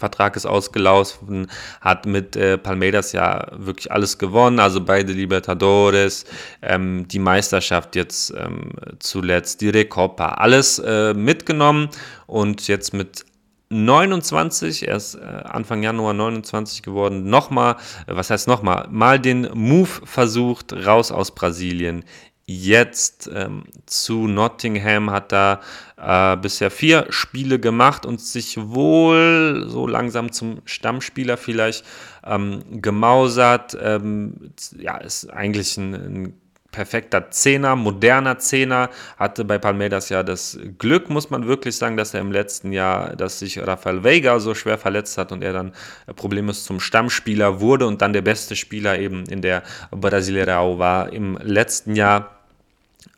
Vertrag 0.00 0.34
ist 0.34 0.46
ausgelaufen, 0.46 1.48
hat 1.80 2.06
mit 2.06 2.34
äh, 2.34 2.58
Palmeiras 2.58 3.12
ja 3.12 3.46
wirklich 3.52 3.92
alles 3.92 4.18
gewonnen, 4.18 4.58
also 4.58 4.80
beide 4.80 5.12
Libertadores, 5.12 6.24
ähm, 6.62 7.06
die 7.06 7.20
Meisterschaft 7.20 7.94
jetzt 7.94 8.34
ähm, 8.36 8.72
zuletzt, 8.98 9.60
die 9.60 9.68
Recopa, 9.68 10.30
alles 10.30 10.80
äh, 10.80 11.14
mitgenommen 11.14 11.88
und 12.26 12.66
jetzt 12.66 12.92
mit 12.92 13.24
29, 13.72 14.88
er 14.88 14.96
ist 14.96 15.14
Anfang 15.14 15.84
Januar 15.84 16.12
29 16.12 16.82
geworden, 16.82 17.30
nochmal, 17.30 17.76
äh, 18.08 18.16
was 18.16 18.30
heißt 18.30 18.48
nochmal, 18.48 18.88
mal 18.90 19.20
den 19.20 19.48
Move 19.54 19.88
versucht, 20.04 20.72
raus 20.72 21.12
aus 21.12 21.32
Brasilien, 21.32 22.04
jetzt 22.50 23.30
ähm, 23.32 23.64
zu 23.86 24.26
Nottingham, 24.26 25.10
hat 25.10 25.30
da 25.30 25.60
äh, 25.96 26.36
bisher 26.36 26.70
vier 26.70 27.06
Spiele 27.10 27.60
gemacht 27.60 28.04
und 28.04 28.20
sich 28.20 28.56
wohl 28.58 29.66
so 29.68 29.86
langsam 29.86 30.32
zum 30.32 30.60
Stammspieler 30.64 31.36
vielleicht 31.36 31.84
ähm, 32.24 32.82
gemausert. 32.82 33.78
Ähm, 33.80 34.52
ja, 34.76 34.96
ist 34.96 35.30
eigentlich 35.30 35.76
ein, 35.76 35.94
ein 35.94 36.40
perfekter 36.72 37.30
Zehner, 37.30 37.76
moderner 37.76 38.38
Zehner, 38.38 38.90
hatte 39.16 39.44
bei 39.44 39.58
Palmeiras 39.58 40.08
ja 40.08 40.22
das 40.22 40.58
Glück, 40.78 41.10
muss 41.10 41.30
man 41.30 41.46
wirklich 41.46 41.76
sagen, 41.76 41.96
dass 41.96 42.14
er 42.14 42.20
im 42.20 42.32
letzten 42.32 42.72
Jahr, 42.72 43.16
dass 43.16 43.40
sich 43.40 43.58
Rafael 43.58 44.04
Veiga 44.04 44.38
so 44.40 44.54
schwer 44.54 44.78
verletzt 44.78 45.18
hat 45.18 45.32
und 45.32 45.42
er 45.42 45.52
dann 45.52 45.72
problemlos 46.16 46.64
zum 46.64 46.80
Stammspieler 46.80 47.60
wurde 47.60 47.86
und 47.86 48.02
dann 48.02 48.12
der 48.12 48.22
beste 48.22 48.56
Spieler 48.56 48.98
eben 48.98 49.24
in 49.26 49.42
der 49.42 49.62
Brasileirao 49.90 50.78
war 50.78 51.12
im 51.12 51.38
letzten 51.42 51.94
Jahr. 51.96 52.39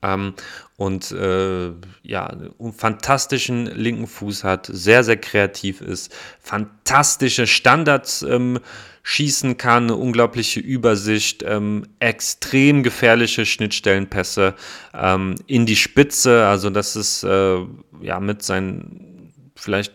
Ähm, 0.03 0.35
und 0.77 1.13
äh, 1.13 1.73
ja, 2.03 2.27
einen 2.27 2.73
fantastischen 2.73 3.67
linken 3.67 4.07
Fuß 4.07 4.45
hat, 4.45 4.69
sehr, 4.73 5.05
sehr 5.05 5.17
kreativ 5.17 5.81
ist, 5.81 6.13
fantastische 6.41 7.47
Standards 7.47 8.23
ähm, 8.23 8.59
schießen 9.03 9.57
kann, 9.57 9.85
eine 9.85 9.97
unglaubliche 9.97 10.61
Übersicht, 10.61 11.43
ähm, 11.47 11.87
extrem 11.99 12.83
gefährliche 12.83 13.47
Schnittstellenpässe 13.47 14.55
ähm, 14.95 15.35
in 15.47 15.67
die 15.67 15.77
Spitze. 15.77 16.47
Also 16.47 16.71
das 16.71 16.97
ist 16.97 17.25
äh, 17.25 17.59
ja 18.01 18.21
mit 18.21 18.43
seinen 18.43 19.33
vielleicht 19.57 19.93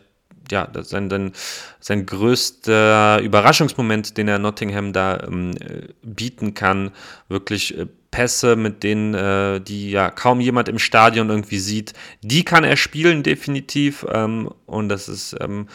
ja, 0.51 0.69
sein, 0.81 1.09
sein, 1.09 1.33
sein 1.79 2.05
größter 2.05 3.19
Überraschungsmoment, 3.21 4.17
den 4.17 4.27
er 4.29 4.39
Nottingham 4.39 4.93
da 4.93 5.19
ähm, 5.27 5.55
bieten 6.03 6.53
kann. 6.53 6.91
Wirklich 7.27 7.77
äh, 7.77 7.87
Pässe, 8.11 8.55
mit 8.55 8.83
denen, 8.83 9.13
äh, 9.13 9.59
die 9.61 9.91
ja 9.91 10.09
kaum 10.09 10.39
jemand 10.39 10.69
im 10.69 10.79
Stadion 10.79 11.29
irgendwie 11.29 11.59
sieht, 11.59 11.93
die 12.21 12.43
kann 12.43 12.63
er 12.63 12.77
spielen, 12.77 13.23
definitiv. 13.23 14.05
Ähm, 14.11 14.49
und 14.65 14.89
das 14.89 15.09
ist 15.09 15.35
ähm, 15.39 15.67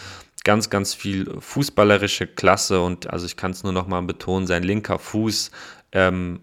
ganz, 0.44 0.70
ganz 0.70 0.94
viel 0.94 1.32
fußballerische 1.40 2.26
Klasse. 2.26 2.80
Und 2.80 3.10
also 3.10 3.26
ich 3.26 3.36
kann 3.36 3.52
es 3.52 3.62
nur 3.62 3.72
nochmal 3.72 4.02
betonen, 4.02 4.46
sein 4.46 4.62
linker 4.62 4.98
Fuß 4.98 5.50
ähm, 5.92 6.40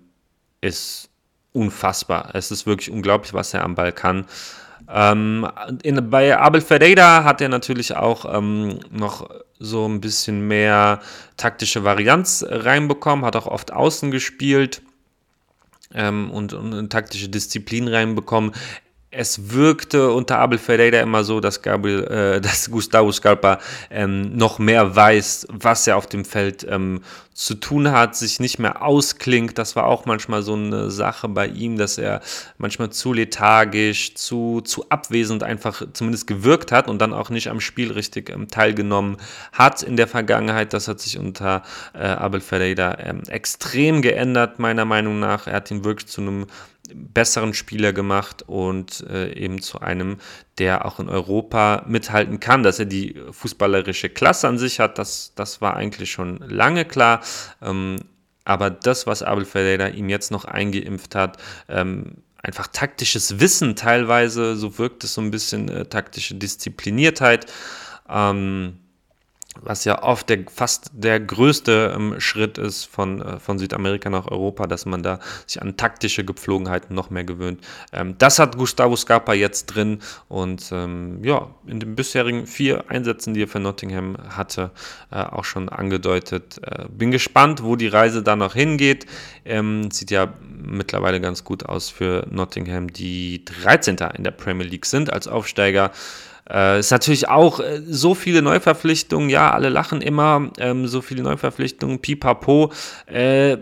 ist 0.62 1.10
unfassbar. 1.52 2.32
Es 2.34 2.52
ist 2.52 2.66
wirklich 2.66 2.92
unglaublich, 2.92 3.34
was 3.34 3.54
er 3.54 3.64
am 3.64 3.76
Ball 3.76 3.92
kann. 3.92 4.26
Ähm, 4.92 5.48
in, 5.84 6.10
bei 6.10 6.38
Abel 6.38 6.62
Ferreira 6.62 7.24
hat 7.24 7.42
er 7.42 7.50
natürlich 7.50 7.96
auch 7.96 8.26
ähm, 8.34 8.80
noch 8.92 9.30
so 9.60 9.88
ein 9.88 10.02
bisschen 10.02 10.48
mehr 10.48 11.02
taktische 11.38 11.84
Varianz 11.84 12.46
reinbekommen, 12.48 13.26
hat 13.26 13.36
auch 13.36 13.46
oft 13.46 13.74
außen 13.74 14.10
gespielt 14.10 14.82
ähm, 15.94 16.32
und, 16.32 16.54
und 16.54 16.74
eine 16.74 16.90
taktische 16.90 17.30
Disziplin 17.30 17.88
reinbekommen 17.88 18.54
es 19.12 19.52
wirkte 19.52 20.12
unter 20.12 20.38
Abel 20.38 20.60
Ferreira 20.60 21.00
immer 21.00 21.24
so, 21.24 21.40
dass, 21.40 21.62
Gabriel, 21.62 22.04
äh, 22.04 22.42
dass 22.42 22.70
Gustavo 22.70 23.12
Scarpa 23.12 23.60
ähm, 23.90 24.36
noch 24.36 24.60
mehr 24.60 24.96
weiß, 24.96 25.48
was 25.50 25.88
er 25.88 25.98
auf 25.98 26.08
dem 26.08 26.26
Feld 26.26 26.66
ähm, 26.70 27.02
zu 27.34 27.56
tun 27.56 27.92
hat, 27.92 28.16
sich 28.16 28.40
nicht 28.40 28.60
mehr 28.60 28.84
ausklingt. 28.84 29.58
Das 29.58 29.76
war 29.76 29.86
auch 29.86 30.06
manchmal 30.06 30.44
so 30.44 30.54
eine 30.54 30.92
Sache 30.92 31.28
bei 31.30 31.48
ihm, 31.48 31.78
dass 31.78 31.98
er 31.98 32.22
manchmal 32.58 32.90
zu 32.92 33.14
lethargisch, 33.14 34.14
zu, 34.16 34.62
zu 34.62 34.90
abwesend 34.90 35.42
einfach 35.42 35.82
zumindest 35.94 36.28
gewirkt 36.28 36.72
hat 36.72 36.88
und 36.88 37.00
dann 37.00 37.14
auch 37.14 37.30
nicht 37.30 37.50
am 37.50 37.62
Spiel 37.62 37.92
richtig 37.92 38.30
ähm, 38.30 38.48
teilgenommen 38.48 39.18
hat 39.54 39.82
in 39.82 39.98
der 39.98 40.08
Vergangenheit. 40.08 40.74
Das 40.74 40.88
hat 40.88 41.00
sich 41.00 41.18
unter 41.18 41.64
äh, 41.94 42.00
Abel 42.06 42.42
Ferreira 42.42 43.00
ähm, 43.00 43.24
extrem 43.28 44.04
geändert, 44.04 44.60
meiner 44.60 44.86
Meinung 44.86 45.20
nach. 45.20 45.48
Er 45.48 45.54
hat 45.54 45.72
ihn 45.72 45.84
wirklich 45.84 46.08
zu 46.08 46.22
einem 46.22 46.46
besseren 46.94 47.54
Spieler 47.54 47.94
gemacht 47.94 48.44
und 48.48 49.06
äh, 49.10 49.34
eben 49.34 49.62
zu 49.62 49.80
einem, 49.80 50.18
der 50.58 50.86
auch 50.86 51.00
in 51.00 51.10
Europa 51.10 51.84
mithalten 51.88 52.40
kann. 52.40 52.64
Dass 52.64 52.80
er 52.80 52.86
die 52.86 53.16
fußballerische 53.32 54.10
Klasse 54.10 54.48
an 54.48 54.58
sich 54.58 54.80
hat, 54.80 54.98
das, 54.98 55.34
das 55.36 55.62
war 55.62 55.76
eigentlich 55.76 56.12
schon 56.12 56.38
lange 56.40 56.86
klar. 56.86 57.22
Ähm, 57.62 57.98
aber 58.46 58.72
das, 58.72 59.06
was 59.06 59.22
Abel 59.22 59.46
Ferreira 59.46 59.90
ihm 59.90 60.10
jetzt 60.10 60.32
noch 60.32 60.46
eingeimpft 60.46 61.14
hat, 61.14 61.38
ähm, 61.68 62.24
einfach 62.42 62.68
taktisches 62.68 63.40
Wissen 63.40 63.76
teilweise, 63.76 64.56
so 64.56 64.78
wirkt 64.80 65.04
es 65.04 65.14
so 65.14 65.22
ein 65.22 65.32
bisschen 65.32 65.70
äh, 65.70 65.86
taktische 65.86 66.36
Diszipliniertheit. 66.36 67.46
Ähm, 68.10 68.79
was 69.62 69.86
ja 69.86 70.04
oft 70.04 70.30
der, 70.30 70.40
fast 70.54 70.92
der 70.94 71.20
größte 71.20 71.94
ähm, 71.96 72.20
Schritt 72.20 72.58
ist 72.58 72.86
von, 72.86 73.22
äh, 73.22 73.40
von 73.40 73.60
Südamerika 73.60 74.10
nach 74.10 74.28
Europa, 74.28 74.68
dass 74.68 74.86
man 74.86 75.04
da 75.04 75.20
sich 75.46 75.62
an 75.62 75.78
taktische 75.78 76.24
Gepflogenheiten 76.24 76.96
noch 76.96 77.10
mehr 77.10 77.24
gewöhnt. 77.24 77.66
Ähm, 77.92 78.16
das 78.18 78.40
hat 78.40 78.58
Gustavo 78.58 78.96
Scarpa 78.96 79.34
jetzt 79.34 79.68
drin 79.68 80.00
und 80.28 80.70
ähm, 80.72 81.24
ja, 81.24 81.50
in 81.66 81.80
den 81.80 81.96
bisherigen 81.96 82.48
vier 82.48 82.90
Einsätzen, 82.90 83.34
die 83.34 83.44
er 83.44 83.48
für 83.48 83.60
Nottingham 83.60 84.18
hatte, 84.30 84.72
äh, 85.12 85.18
auch 85.18 85.46
schon 85.46 85.70
angedeutet. 85.70 86.60
Äh, 86.64 86.86
bin 86.90 87.12
gespannt, 87.12 87.64
wo 87.64 87.76
die 87.76 87.88
Reise 87.88 88.24
da 88.24 88.36
noch 88.36 88.54
hingeht. 88.54 89.06
Ähm, 89.46 89.92
sieht 89.92 90.12
ja 90.12 90.34
mittlerweile 90.62 91.22
ganz 91.22 91.44
gut 91.44 91.66
aus 91.66 91.90
für 91.90 92.26
Nottingham, 92.30 92.92
die 92.92 93.44
13. 93.46 93.98
in 94.16 94.24
der 94.24 94.32
Premier 94.32 94.68
League 94.68 94.86
sind 94.86 95.12
als 95.12 95.28
Aufsteiger. 95.28 95.92
Äh, 96.52 96.80
ist 96.80 96.92
natürlich 96.92 97.28
auch 97.30 97.60
äh, 97.60 97.82
so 97.88 98.16
viele 98.16 98.42
Neuverpflichtungen, 98.42 99.30
ja, 99.30 99.52
alle 99.52 99.70
lachen 99.70 100.02
immer, 100.02 100.52
ähm, 100.58 100.88
so 100.88 101.02
viele 101.02 101.24
Neuverpflichtungen, 101.24 102.00
pipapo. 102.00 102.72
Äh, 103.06 103.58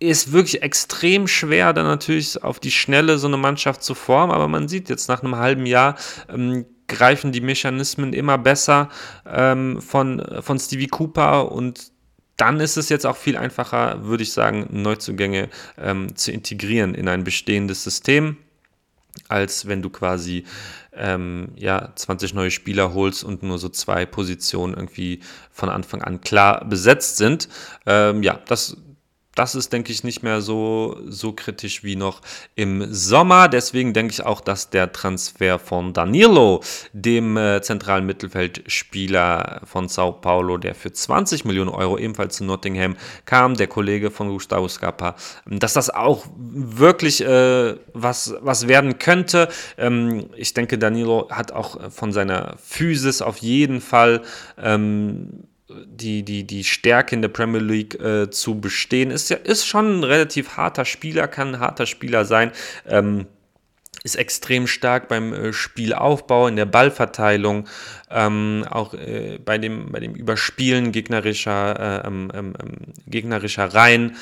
ist 0.00 0.32
wirklich 0.32 0.62
extrem 0.62 1.28
schwer, 1.28 1.72
dann 1.72 1.86
natürlich 1.86 2.42
auf 2.42 2.58
die 2.58 2.72
Schnelle 2.72 3.16
so 3.18 3.28
eine 3.28 3.36
Mannschaft 3.36 3.82
zu 3.82 3.94
formen, 3.94 4.32
aber 4.32 4.48
man 4.48 4.68
sieht 4.68 4.88
jetzt 4.88 5.08
nach 5.08 5.22
einem 5.22 5.36
halben 5.36 5.66
Jahr, 5.66 5.96
ähm, 6.28 6.66
greifen 6.88 7.32
die 7.32 7.40
Mechanismen 7.40 8.12
immer 8.12 8.36
besser 8.36 8.90
ähm, 9.26 9.80
von, 9.80 10.22
von 10.40 10.58
Stevie 10.58 10.88
Cooper 10.88 11.50
und 11.50 11.92
dann 12.36 12.58
ist 12.58 12.76
es 12.76 12.88
jetzt 12.88 13.06
auch 13.06 13.16
viel 13.16 13.36
einfacher, 13.36 14.04
würde 14.04 14.24
ich 14.24 14.32
sagen, 14.32 14.68
Neuzugänge 14.70 15.48
ähm, 15.78 16.14
zu 16.16 16.32
integrieren 16.32 16.94
in 16.94 17.08
ein 17.08 17.24
bestehendes 17.24 17.84
System 17.84 18.36
als 19.28 19.66
wenn 19.66 19.82
du 19.82 19.90
quasi 19.90 20.44
ähm, 20.96 21.52
ja, 21.56 21.90
20 21.94 22.34
neue 22.34 22.50
Spieler 22.50 22.94
holst 22.94 23.24
und 23.24 23.42
nur 23.42 23.58
so 23.58 23.68
zwei 23.68 24.06
Positionen 24.06 24.74
irgendwie 24.74 25.20
von 25.50 25.68
Anfang 25.68 26.02
an 26.02 26.20
klar 26.20 26.64
besetzt 26.64 27.16
sind. 27.16 27.48
Ähm, 27.86 28.22
ja, 28.22 28.40
das 28.46 28.76
das 29.34 29.54
ist, 29.54 29.72
denke 29.72 29.92
ich, 29.92 30.04
nicht 30.04 30.22
mehr 30.22 30.40
so, 30.40 30.98
so 31.06 31.32
kritisch 31.32 31.82
wie 31.84 31.96
noch 31.96 32.20
im 32.54 32.92
Sommer. 32.92 33.48
Deswegen 33.48 33.92
denke 33.92 34.12
ich 34.12 34.24
auch, 34.24 34.40
dass 34.40 34.70
der 34.70 34.92
Transfer 34.92 35.58
von 35.58 35.92
Danilo, 35.92 36.62
dem 36.92 37.36
äh, 37.36 37.60
zentralen 37.62 38.06
Mittelfeldspieler 38.06 39.62
von 39.64 39.88
Sao 39.88 40.12
Paulo, 40.12 40.58
der 40.58 40.74
für 40.74 40.92
20 40.92 41.44
Millionen 41.44 41.70
Euro 41.70 41.98
ebenfalls 41.98 42.36
zu 42.36 42.44
Nottingham 42.44 42.96
kam, 43.24 43.54
der 43.56 43.66
Kollege 43.66 44.10
von 44.10 44.28
Gustavo 44.28 44.68
Scapa, 44.68 45.16
dass 45.46 45.72
das 45.72 45.90
auch 45.90 46.26
wirklich 46.36 47.24
äh, 47.24 47.74
was, 47.92 48.34
was 48.40 48.68
werden 48.68 48.98
könnte. 48.98 49.48
Ähm, 49.78 50.26
ich 50.36 50.54
denke, 50.54 50.78
Danilo 50.78 51.28
hat 51.30 51.52
auch 51.52 51.90
von 51.90 52.12
seiner 52.12 52.56
Physis 52.62 53.22
auf 53.22 53.38
jeden 53.38 53.80
Fall 53.80 54.22
ähm, 54.58 55.44
die, 55.86 56.22
die, 56.22 56.44
die 56.44 56.64
Stärke 56.64 57.14
in 57.14 57.22
der 57.22 57.28
Premier 57.28 57.60
League 57.60 58.00
äh, 58.00 58.30
zu 58.30 58.60
bestehen. 58.60 59.10
Ist 59.10 59.30
ja 59.30 59.36
ist 59.36 59.66
schon 59.66 60.00
ein 60.00 60.04
relativ 60.04 60.56
harter 60.56 60.84
Spieler, 60.84 61.28
kann 61.28 61.54
ein 61.54 61.60
harter 61.60 61.86
Spieler 61.86 62.24
sein. 62.24 62.52
Ähm, 62.86 63.26
ist 64.02 64.16
extrem 64.16 64.66
stark 64.66 65.08
beim 65.08 65.32
äh, 65.32 65.52
Spielaufbau, 65.52 66.46
in 66.46 66.56
der 66.56 66.66
Ballverteilung, 66.66 67.66
ähm, 68.10 68.64
auch 68.68 68.92
äh, 68.92 69.38
bei, 69.42 69.56
dem, 69.56 69.90
bei 69.92 70.00
dem 70.00 70.14
Überspielen 70.14 70.92
gegnerischer, 70.92 72.02
äh, 72.04 72.06
ähm, 72.06 72.30
ähm, 72.34 72.54
ähm 72.62 72.76
gegnerischer 73.06 73.66
Reihen, 73.66 74.16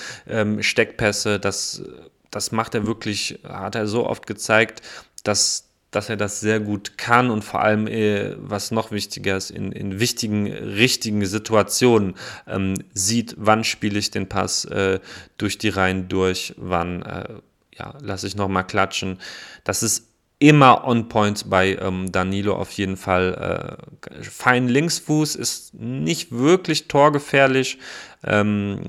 Steckpässe. 0.61 1.41
Das, 1.41 1.83
das 2.31 2.53
macht 2.53 2.75
er 2.75 2.87
wirklich, 2.87 3.41
hat 3.45 3.75
er 3.75 3.87
so 3.87 4.07
oft 4.07 4.27
gezeigt, 4.27 4.83
dass 5.25 5.72
dass 5.93 6.09
er 6.09 6.17
das 6.17 6.41
sehr 6.41 6.59
gut 6.59 6.99
kann 6.99 7.31
und 7.31 7.45
vor 7.45 7.61
allem, 7.61 7.87
äh, 7.87 8.35
was 8.39 8.73
noch 8.73 8.91
wichtiger 8.91 9.37
ist, 9.37 9.51
in, 9.51 9.71
in 9.71 10.01
wichtigen, 10.01 10.51
richtigen 10.51 11.25
Situationen 11.25 12.15
ähm, 12.49 12.75
sieht, 12.95 13.37
wann 13.39 13.63
spiele 13.63 13.99
ich 13.99 14.11
den 14.11 14.29
Pass 14.29 14.65
äh, 14.65 14.99
durch 15.37 15.59
die 15.59 15.69
Reihen 15.69 16.09
durch, 16.09 16.55
wann 16.57 17.03
äh, 17.03 17.35
ja, 17.79 17.95
lasse 18.01 18.27
ich 18.27 18.37
nochmal 18.37 18.67
klatschen. 18.67 19.19
Das 19.65 19.83
ist 19.83 20.09
immer 20.39 20.85
on 20.87 21.09
point 21.09 21.49
bei 21.49 21.77
ähm, 21.77 22.11
Danilo 22.11 22.57
auf 22.57 22.73
jeden 22.73 22.97
Fall. 22.97 23.79
Äh, 24.11 24.25
fein 24.25 24.69
Linksfuß 24.69 25.37
ist 25.37 25.75
nicht 25.75 26.33
wirklich 26.33 26.89
torgefährlich, 26.89 27.79
ähm, 28.25 28.81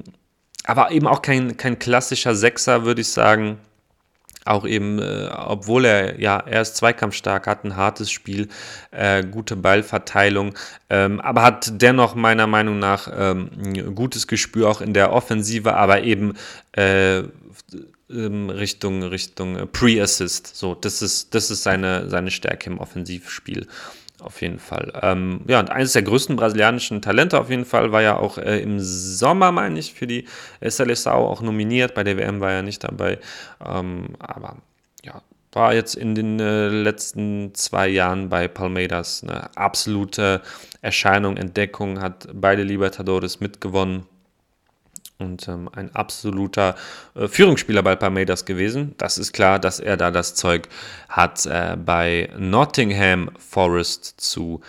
aber 0.64 0.92
eben 0.92 1.08
auch 1.08 1.22
kein, 1.22 1.58
kein 1.58 1.78
klassischer 1.78 2.34
Sechser, 2.34 2.86
würde 2.86 3.02
ich 3.02 3.10
sagen 3.10 3.60
auch 4.46 4.66
eben, 4.66 5.00
äh, 5.00 5.30
obwohl 5.32 5.86
er 5.86 6.20
ja 6.20 6.38
er 6.40 6.62
ist 6.62 6.76
zweikampfstark, 6.76 7.48
hat 7.48 7.64
ein 7.64 7.76
hartes 7.76 8.12
Spiel, 8.12 8.50
äh, 8.92 9.24
gute 9.24 9.56
Ballverteilung, 9.56 10.54
ähm, 10.90 11.20
aber 11.22 11.44
hat 11.44 11.82
dennoch 11.82 12.16
meiner 12.16 12.48
Meinung 12.48 12.80
nach 12.80 13.10
ähm, 13.16 13.50
ein 13.58 13.96
gutes 13.96 14.28
Gespür 14.28 14.70
auch 14.70 14.82
in 14.82 14.94
der 14.94 15.14
Offensive, 15.14 15.76
aber 15.76 16.04
eben 16.04 16.34
äh, 16.74 17.24
Richtung, 18.10 19.02
Richtung 19.02 19.70
Pre-Assist. 19.72 20.56
So, 20.56 20.76
das 20.76 21.02
ist, 21.02 21.34
das 21.34 21.50
ist 21.50 21.64
seine, 21.64 22.10
seine 22.10 22.30
Stärke 22.30 22.70
im 22.70 22.78
Offensivspiel 22.78 23.68
auf 24.24 24.42
jeden 24.42 24.60
Fall. 24.60 24.92
Ähm, 25.02 25.42
ja, 25.48 25.60
und 25.60 25.70
eines 25.70 25.94
der 25.94 26.02
größten 26.02 26.36
brasilianischen 26.36 27.02
Talente 27.02 27.40
auf 27.40 27.50
jeden 27.50 27.66
Fall 27.66 27.92
war 27.92 28.02
ja 28.02 28.18
auch 28.18 28.38
äh, 28.38 28.60
im 28.60 28.80
Sommer, 28.80 29.52
meine 29.52 29.80
ich, 29.80 29.94
für 29.94 30.08
die 30.08 30.26
Seleção 30.62 31.12
auch 31.12 31.42
nominiert. 31.42 31.94
Bei 31.94 32.04
der 32.04 32.18
WM 32.18 32.40
war 32.40 32.52
er 32.52 32.62
nicht 32.62 32.84
dabei. 32.84 33.20
Ähm, 33.66 34.16
aber 34.20 34.58
ja, 35.04 35.22
war 35.52 35.74
jetzt 35.74 35.96
in 35.96 36.16
den 36.16 36.40
äh, 36.40 36.70
letzten 36.70 37.54
zwei 37.54 37.88
Jahren 37.88 38.30
bei 38.30 38.48
Palmeiras 38.48 39.24
eine 39.24 39.56
absolute 39.56 40.42
Erscheinung, 40.82 41.38
Entdeckung, 41.38 42.02
hat 42.02 42.28
beide 42.34 42.64
Libertadores 42.64 43.40
mitgewonnen 43.40 44.06
und 45.18 45.48
ähm, 45.48 45.70
ein 45.74 45.94
absoluter 45.96 46.76
äh, 47.16 47.28
Führungsspieler 47.28 47.84
bei 47.84 47.96
Palmeiras 47.96 48.46
gewesen. 48.46 48.96
Das 48.98 49.18
ist 49.18 49.34
klar, 49.34 49.60
dass 49.60 49.80
er 49.80 49.98
da 49.98 50.12
das 50.12 50.36
Zeug 50.36 50.68
hat, 51.10 51.46
äh, 51.46 51.78
bei 51.78 52.30
Nottingham 52.38 53.32
Forest 53.38 54.20
zu 54.20 54.62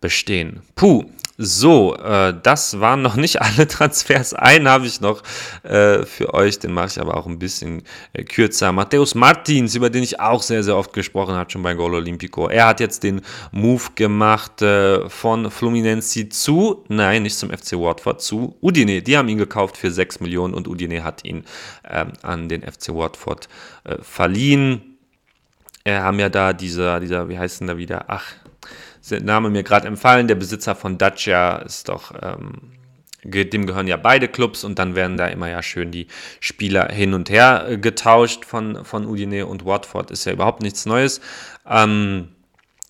bestehen. 0.00 0.62
Puh, 0.74 1.04
so, 1.44 1.96
äh, 1.96 2.34
das 2.42 2.78
waren 2.80 3.02
noch 3.02 3.16
nicht 3.16 3.42
alle 3.42 3.66
Transfers. 3.68 4.32
Einen 4.34 4.68
habe 4.68 4.86
ich 4.86 5.00
noch 5.00 5.22
äh, 5.64 6.04
für 6.04 6.32
euch, 6.34 6.58
den 6.58 6.72
mache 6.72 6.86
ich 6.86 7.00
aber 7.00 7.16
auch 7.16 7.26
ein 7.26 7.38
bisschen 7.38 7.82
äh, 8.12 8.22
kürzer. 8.22 8.72
Matthäus 8.72 9.14
Martins, 9.14 9.74
über 9.74 9.90
den 9.90 10.02
ich 10.02 10.20
auch 10.20 10.42
sehr, 10.42 10.62
sehr 10.62 10.76
oft 10.76 10.92
gesprochen 10.92 11.34
habe, 11.34 11.50
schon 11.50 11.62
bei 11.62 11.74
Gol 11.74 11.94
Olimpico. 11.94 12.48
Er 12.48 12.66
hat 12.66 12.80
jetzt 12.80 13.02
den 13.02 13.22
Move 13.50 13.82
gemacht 13.94 14.62
äh, 14.62 15.08
von 15.08 15.50
Fluminense 15.50 16.28
zu, 16.28 16.84
nein, 16.88 17.24
nicht 17.24 17.36
zum 17.36 17.50
FC 17.50 17.72
Watford, 17.72 18.22
zu 18.22 18.56
Udine. 18.60 19.02
Die 19.02 19.16
haben 19.16 19.28
ihn 19.28 19.38
gekauft 19.38 19.76
für 19.76 19.90
6 19.90 20.20
Millionen 20.20 20.54
und 20.54 20.68
Udine 20.68 21.02
hat 21.02 21.24
ihn 21.24 21.44
ähm, 21.88 22.12
an 22.22 22.48
den 22.48 22.62
FC 22.62 22.94
Watford 22.94 23.48
äh, 23.84 23.96
verliehen. 24.00 24.82
Wir 25.84 26.02
haben 26.02 26.20
ja 26.20 26.28
da 26.28 26.52
dieser, 26.52 27.00
dieser, 27.00 27.28
wie 27.28 27.38
heißt 27.38 27.60
denn 27.60 27.66
da 27.66 27.76
wieder? 27.76 28.04
Ach, 28.06 28.24
Name 29.10 29.50
mir 29.50 29.62
gerade 29.62 29.86
empfallen. 29.86 30.28
Der 30.28 30.34
Besitzer 30.34 30.74
von 30.74 30.98
Dacia 30.98 31.56
ist 31.58 31.88
doch, 31.88 32.12
ähm, 32.22 32.72
dem 33.24 33.66
gehören 33.66 33.86
ja 33.86 33.96
beide 33.96 34.28
Clubs 34.28 34.64
und 34.64 34.78
dann 34.78 34.94
werden 34.94 35.16
da 35.16 35.26
immer 35.26 35.48
ja 35.48 35.62
schön 35.62 35.90
die 35.90 36.08
Spieler 36.40 36.88
hin 36.92 37.14
und 37.14 37.30
her 37.30 37.66
äh, 37.68 37.78
getauscht 37.78 38.44
von, 38.44 38.84
von 38.84 39.06
Udine 39.06 39.46
und 39.46 39.64
Watford. 39.64 40.10
Ist 40.10 40.24
ja 40.24 40.32
überhaupt 40.32 40.62
nichts 40.62 40.86
Neues. 40.86 41.20
Ähm, 41.68 42.28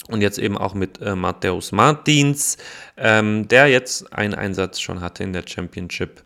und 0.08 0.20
jetzt 0.20 0.38
eben 0.38 0.58
auch 0.58 0.74
mit 0.74 1.00
äh, 1.00 1.14
Matthäus 1.14 1.72
Martins, 1.72 2.56
ähm, 2.96 3.48
der 3.48 3.68
jetzt 3.68 4.12
einen 4.12 4.34
Einsatz 4.34 4.80
schon 4.80 5.00
hatte 5.00 5.22
in 5.22 5.32
der 5.32 5.44
Championship. 5.46 6.22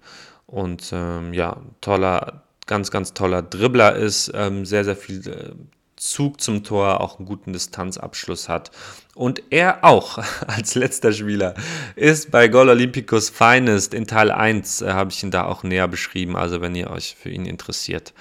Und 0.47 0.91
ähm, 0.93 1.34
ja, 1.34 1.61
toller, 1.80 2.45
ganz, 2.66 2.91
ganz 2.91 3.12
toller 3.12 3.43
Dribbler 3.43 3.95
ist, 3.95 4.32
ähm, 4.34 4.64
sehr, 4.64 4.84
sehr 4.84 4.97
viel 4.97 5.28
äh, 5.28 5.53
Zug 5.97 6.41
zum 6.41 6.62
Tor, 6.62 7.01
auch 7.01 7.18
einen 7.18 7.26
guten 7.26 7.53
Distanzabschluss 7.53 8.49
hat. 8.49 8.70
Und 9.17 9.43
er 9.49 9.83
auch 9.83 10.19
als 10.47 10.75
letzter 10.75 11.11
Spieler 11.11 11.55
ist 11.97 12.31
bei 12.31 12.49
Gol 12.49 12.69
Olympicus 12.69 13.31
Finest 13.31 13.95
in 13.95 14.07
Teil 14.07 14.31
1, 14.31 14.83
äh, 14.83 14.93
habe 14.93 15.11
ich 15.11 15.23
ihn 15.23 15.31
da 15.31 15.45
auch 15.45 15.62
näher 15.62 15.89
beschrieben. 15.89 16.37
Also 16.37 16.61
wenn 16.61 16.75
ihr 16.75 16.91
euch 16.91 17.17
für 17.19 17.31
ihn 17.31 17.47
interessiert, 17.47 18.12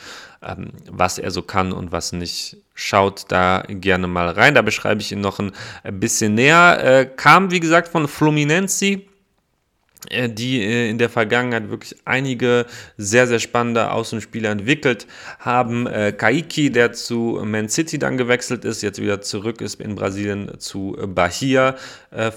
ähm, 0.41 0.71
was 0.89 1.17
er 1.17 1.31
so 1.31 1.41
kann 1.41 1.73
und 1.73 1.91
was 1.91 2.13
nicht, 2.13 2.57
schaut 2.73 3.25
da 3.27 3.65
gerne 3.67 4.07
mal 4.07 4.29
rein. 4.29 4.55
Da 4.55 4.61
beschreibe 4.61 5.01
ich 5.01 5.11
ihn 5.11 5.19
noch 5.19 5.39
ein, 5.39 5.51
bisschen 5.99 6.33
näher. 6.33 6.79
Äh, 6.81 7.05
kam, 7.05 7.51
wie 7.51 7.59
gesagt, 7.59 7.89
von 7.89 8.07
Fluminense 8.07 9.01
die 10.11 10.61
äh, 10.61 10.89
in 10.89 10.97
der 10.97 11.09
Vergangenheit 11.09 11.69
wirklich 11.69 11.95
einige 12.05 12.65
sehr, 12.97 13.27
sehr 13.27 13.39
spannende 13.39 13.91
Außenspieler 13.91 14.49
entwickelt 14.49 15.07
haben. 15.39 15.87
Äh, 15.87 16.11
Kaiki, 16.11 16.71
der 16.71 16.93
zu 16.93 17.41
Man 17.43 17.69
City 17.69 17.99
dann 17.99 18.17
gewechselt 18.17 18.65
ist, 18.65 18.81
jetzt 18.81 19.01
wieder 19.01 19.21
zurück 19.21 19.61
ist 19.61 19.79
in 19.81 19.95
Brasilien 19.95 20.59
zu 20.59 20.97
Bahia 21.07 21.75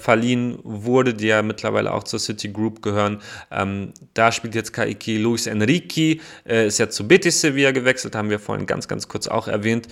verliehen 0.01 0.59
wurde, 0.63 1.13
die 1.13 1.27
ja 1.27 1.41
mittlerweile 1.41 1.93
auch 1.93 2.03
zur 2.03 2.19
City 2.19 2.49
Group 2.49 2.81
gehören. 2.81 3.21
Ähm, 3.49 3.93
da 4.13 4.33
spielt 4.33 4.53
jetzt 4.53 4.73
Kaiki 4.73 5.17
Luis 5.17 5.47
Enrique, 5.47 6.19
ist 6.43 6.79
ja 6.79 6.89
zu 6.89 7.07
Betis 7.07 7.39
Sevilla 7.39 7.71
gewechselt, 7.71 8.13
haben 8.13 8.29
wir 8.29 8.39
vorhin 8.39 8.65
ganz, 8.65 8.89
ganz 8.89 9.07
kurz 9.07 9.27
auch 9.27 9.47
erwähnt. 9.47 9.87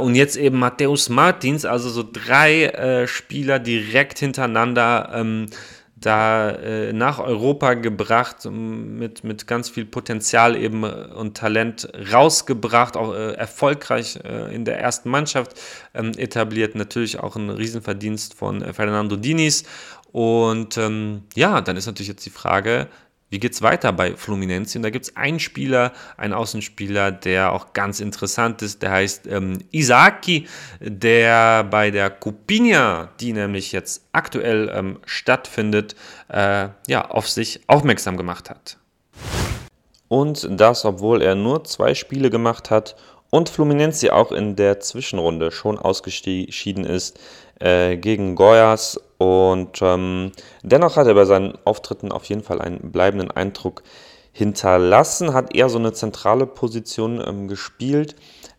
und 0.00 0.14
jetzt 0.14 0.36
eben 0.38 0.58
Matthäus 0.58 1.10
Martins, 1.10 1.66
also 1.66 1.90
so 1.90 2.08
drei 2.10 3.06
Spieler 3.06 3.58
direkt 3.58 4.18
hintereinander. 4.18 5.48
Da 6.00 6.50
äh, 6.50 6.92
nach 6.92 7.18
Europa 7.18 7.74
gebracht, 7.74 8.44
mit, 8.44 9.24
mit 9.24 9.46
ganz 9.46 9.68
viel 9.68 9.84
Potenzial 9.84 10.56
eben 10.56 10.84
äh, 10.84 11.08
und 11.14 11.36
Talent 11.36 11.88
rausgebracht, 12.12 12.96
auch 12.96 13.14
äh, 13.14 13.32
erfolgreich 13.32 14.18
äh, 14.24 14.54
in 14.54 14.64
der 14.64 14.78
ersten 14.78 15.10
Mannschaft 15.10 15.58
ähm, 15.94 16.12
etabliert. 16.16 16.74
Natürlich 16.74 17.18
auch 17.18 17.36
ein 17.36 17.50
Riesenverdienst 17.50 18.34
von 18.34 18.62
äh, 18.62 18.72
Fernando 18.72 19.16
Diniz. 19.16 19.64
Und 20.12 20.78
ähm, 20.78 21.22
ja, 21.34 21.60
dann 21.60 21.76
ist 21.76 21.86
natürlich 21.86 22.08
jetzt 22.08 22.24
die 22.24 22.30
Frage, 22.30 22.88
wie 23.30 23.38
geht 23.38 23.52
es 23.52 23.62
weiter 23.62 23.92
bei 23.92 24.16
Fluminense? 24.16 24.78
Und 24.78 24.82
da 24.82 24.90
gibt 24.90 25.04
es 25.06 25.16
einen 25.16 25.38
Spieler, 25.38 25.92
einen 26.16 26.32
Außenspieler, 26.32 27.12
der 27.12 27.52
auch 27.52 27.72
ganz 27.74 28.00
interessant 28.00 28.62
ist. 28.62 28.82
Der 28.82 28.90
heißt 28.90 29.26
ähm, 29.26 29.58
Isaki, 29.70 30.46
der 30.80 31.64
bei 31.64 31.90
der 31.90 32.10
Cupinha, 32.10 33.10
die 33.20 33.32
nämlich 33.32 33.72
jetzt 33.72 34.06
aktuell 34.12 34.70
ähm, 34.74 34.98
stattfindet, 35.04 35.94
äh, 36.28 36.68
ja, 36.86 37.10
auf 37.10 37.28
sich 37.28 37.60
aufmerksam 37.66 38.16
gemacht 38.16 38.48
hat. 38.48 38.78
Und 40.08 40.48
das, 40.50 40.86
obwohl 40.86 41.20
er 41.20 41.34
nur 41.34 41.64
zwei 41.64 41.94
Spiele 41.94 42.30
gemacht 42.30 42.70
hat 42.70 42.96
und 43.30 43.50
Fluminense 43.50 44.14
auch 44.14 44.32
in 44.32 44.56
der 44.56 44.80
Zwischenrunde 44.80 45.50
schon 45.50 45.78
ausgeschieden 45.78 46.84
ist 46.84 47.20
äh, 47.60 47.96
gegen 47.96 48.34
Goyas. 48.34 49.00
Und 49.18 49.80
ähm, 49.82 50.32
dennoch 50.62 50.96
hat 50.96 51.06
er 51.06 51.14
bei 51.14 51.24
seinen 51.24 51.58
Auftritten 51.64 52.12
auf 52.12 52.24
jeden 52.24 52.42
Fall 52.42 52.60
einen 52.60 52.92
bleibenden 52.92 53.30
Eindruck 53.30 53.82
hinterlassen, 54.32 55.34
hat 55.34 55.54
eher 55.54 55.68
so 55.68 55.78
eine 55.78 55.92
zentrale 55.92 56.46
Position 56.46 57.22
ähm, 57.26 57.48
gespielt. 57.48 58.14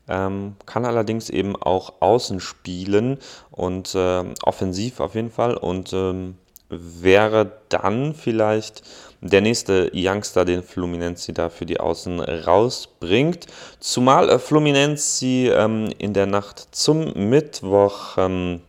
Ähm, 0.10 0.56
kann 0.66 0.86
allerdings 0.86 1.30
eben 1.30 1.56
auch 1.56 1.94
außen 2.00 2.40
spielen 2.40 3.20
und 3.52 3.94
äh, 3.94 4.24
offensiv 4.42 5.00
auf 5.02 5.14
jeden 5.14 5.30
Fall 5.30 5.56
und 5.56 5.94
ähm, 5.94 6.36
wäre 6.70 7.52
dann 7.70 8.16
vielleicht 8.16 8.82
der 9.22 9.42
nächste 9.42 9.92
Youngster, 9.94 10.46
den 10.46 10.64
Fluminense 10.64 11.34
da 11.34 11.50
für 11.50 11.66
die 11.66 11.80
Außen 11.80 12.20
rausbringt. 12.22 13.48
Zumal 13.80 14.30
äh, 14.30 14.40
Fluminense 14.40 15.26
ähm, 15.26 15.90
in 15.98 16.14
der 16.14 16.26
Nacht 16.26 16.68
zum 16.72 17.14
Mittwoch 17.30 18.18
ähm, 18.18 18.62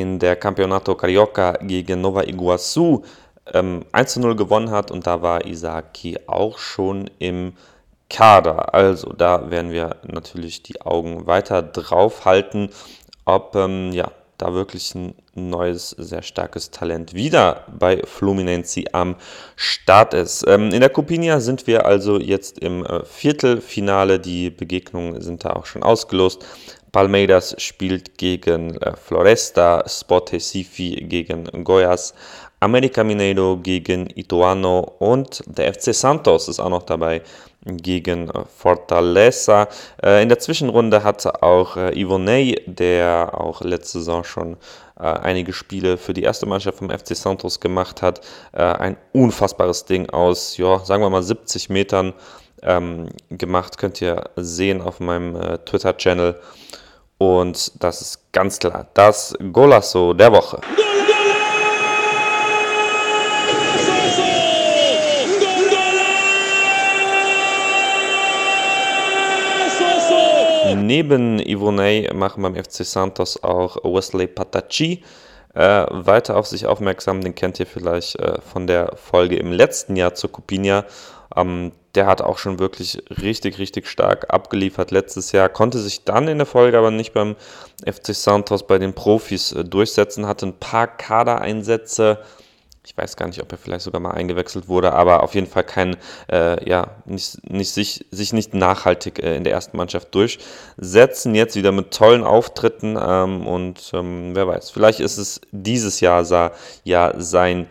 in 0.00 0.18
der 0.18 0.36
Campeonato 0.36 0.94
Carioca 0.94 1.52
gegen 1.60 2.00
Nova 2.00 2.22
Iguazu 2.22 3.04
ähm, 3.52 3.84
1-0 3.92 4.34
gewonnen 4.36 4.70
hat 4.70 4.90
und 4.90 5.06
da 5.06 5.20
war 5.20 5.44
Isaki 5.44 6.18
auch 6.26 6.58
schon 6.58 7.10
im 7.18 7.52
Kader. 8.08 8.72
Also 8.74 9.12
da 9.12 9.50
werden 9.50 9.70
wir 9.70 9.96
natürlich 10.06 10.62
die 10.62 10.80
Augen 10.80 11.26
weiter 11.26 11.62
drauf 11.62 12.24
halten, 12.24 12.70
ob 13.26 13.54
ähm, 13.54 13.92
ja, 13.92 14.10
da 14.38 14.54
wirklich 14.54 14.94
ein 14.94 15.14
neues, 15.34 15.90
sehr 15.90 16.22
starkes 16.22 16.70
Talent 16.70 17.12
wieder 17.14 17.66
bei 17.78 18.02
Fluminense 18.04 18.84
am 18.92 19.16
Start 19.56 20.14
ist. 20.14 20.44
Ähm, 20.48 20.70
in 20.70 20.80
der 20.80 20.90
Copinia 20.90 21.40
sind 21.40 21.66
wir 21.66 21.84
also 21.84 22.18
jetzt 22.18 22.58
im 22.58 22.84
äh, 22.86 23.04
Viertelfinale. 23.04 24.18
Die 24.18 24.50
Begegnungen 24.50 25.20
sind 25.20 25.44
da 25.44 25.50
auch 25.50 25.66
schon 25.66 25.82
ausgelost. 25.82 26.44
Palmeiras 26.92 27.54
spielt 27.56 28.18
gegen 28.18 28.76
äh, 28.76 28.94
Floresta, 28.96 29.82
Sport 29.88 30.34
Recife 30.34 30.96
gegen 30.96 31.48
Goiás, 31.64 32.12
América 32.60 33.02
Mineiro 33.02 33.56
gegen 33.56 34.08
Ituano 34.14 34.80
und 34.98 35.42
der 35.46 35.72
FC 35.72 35.94
Santos 35.94 36.48
ist 36.48 36.60
auch 36.60 36.68
noch 36.68 36.82
dabei 36.82 37.22
gegen 37.64 38.28
äh, 38.28 38.44
Fortaleza. 38.44 39.68
Äh, 40.02 40.22
in 40.22 40.28
der 40.28 40.38
Zwischenrunde 40.38 41.02
hatte 41.02 41.42
auch 41.42 41.76
Ivonei, 41.76 42.56
der 42.66 43.40
auch 43.40 43.62
letzte 43.62 43.98
Saison 43.98 44.22
schon 44.22 44.56
einige 44.94 45.52
Spiele 45.52 45.96
für 45.96 46.12
die 46.12 46.22
erste 46.22 46.46
Mannschaft 46.46 46.78
vom 46.78 46.90
FC 46.90 47.16
Santos 47.16 47.58
gemacht 47.58 48.02
hat, 48.02 48.20
ein 48.52 48.96
unfassbares 49.12 49.84
Ding 49.84 50.08
aus, 50.10 50.58
ja, 50.58 50.78
sagen 50.84 51.02
wir 51.02 51.10
mal 51.10 51.24
70 51.24 51.70
Metern 51.70 52.12
ähm, 52.62 53.08
gemacht. 53.30 53.78
Könnt 53.78 54.00
ihr 54.00 54.30
sehen 54.36 54.80
auf 54.80 55.00
meinem 55.00 55.58
Twitter-Channel. 55.64 56.38
Und 57.22 57.80
das 57.80 58.00
ist 58.00 58.32
ganz 58.32 58.58
klar 58.58 58.88
das 58.94 59.32
Golasso 59.52 60.12
der 60.12 60.32
Woche. 60.32 60.60
Neben 70.74 71.38
Ivonei 71.38 72.10
machen 72.12 72.42
beim 72.42 72.56
FC 72.56 72.84
Santos 72.84 73.40
auch 73.44 73.76
Wesley 73.84 74.26
Patachi 74.26 75.04
äh, 75.54 75.86
weiter 75.90 76.36
auf 76.36 76.48
sich 76.48 76.66
aufmerksam. 76.66 77.20
Den 77.20 77.36
kennt 77.36 77.60
ihr 77.60 77.66
vielleicht 77.66 78.18
äh, 78.18 78.40
von 78.40 78.66
der 78.66 78.96
Folge 78.96 79.36
im 79.36 79.52
letzten 79.52 79.94
Jahr 79.94 80.14
zur 80.14 80.32
Copinia. 80.32 80.84
Ähm, 81.36 81.72
der 81.94 82.06
hat 82.06 82.22
auch 82.22 82.38
schon 82.38 82.58
wirklich 82.58 83.02
richtig, 83.22 83.58
richtig 83.58 83.86
stark 83.86 84.32
abgeliefert 84.32 84.90
letztes 84.90 85.32
Jahr, 85.32 85.48
konnte 85.48 85.78
sich 85.78 86.04
dann 86.04 86.28
in 86.28 86.38
der 86.38 86.46
Folge 86.46 86.78
aber 86.78 86.90
nicht 86.90 87.12
beim 87.12 87.36
FC 87.84 88.14
Santos 88.14 88.66
bei 88.66 88.78
den 88.78 88.94
Profis 88.94 89.52
äh, 89.52 89.64
durchsetzen, 89.64 90.26
hatte 90.26 90.46
ein 90.46 90.58
paar 90.58 90.86
Kadereinsätze 90.86 92.18
ich 92.84 92.96
weiß 92.96 93.16
gar 93.16 93.28
nicht, 93.28 93.40
ob 93.40 93.52
er 93.52 93.58
vielleicht 93.58 93.84
sogar 93.84 94.00
mal 94.00 94.10
eingewechselt 94.10 94.66
wurde, 94.66 94.92
aber 94.92 95.22
auf 95.22 95.34
jeden 95.34 95.46
Fall 95.46 95.62
kein, 95.62 95.96
äh, 96.30 96.68
ja, 96.68 96.96
nicht, 97.04 97.48
nicht 97.48 97.70
sich, 97.70 98.04
sich 98.10 98.32
nicht 98.32 98.54
nachhaltig 98.54 99.22
äh, 99.22 99.36
in 99.36 99.44
der 99.44 99.52
ersten 99.52 99.76
Mannschaft 99.76 100.12
durchsetzen. 100.14 101.34
Jetzt 101.34 101.54
wieder 101.54 101.70
mit 101.70 101.92
tollen 101.92 102.24
Auftritten 102.24 102.98
ähm, 103.00 103.46
und 103.46 103.92
ähm, 103.94 104.34
wer 104.34 104.48
weiß, 104.48 104.70
vielleicht 104.70 104.98
ist 104.98 105.18
es 105.18 105.40
dieses 105.52 106.00
Jahr 106.00 106.22
ja 106.84 107.12
sein 107.16 107.68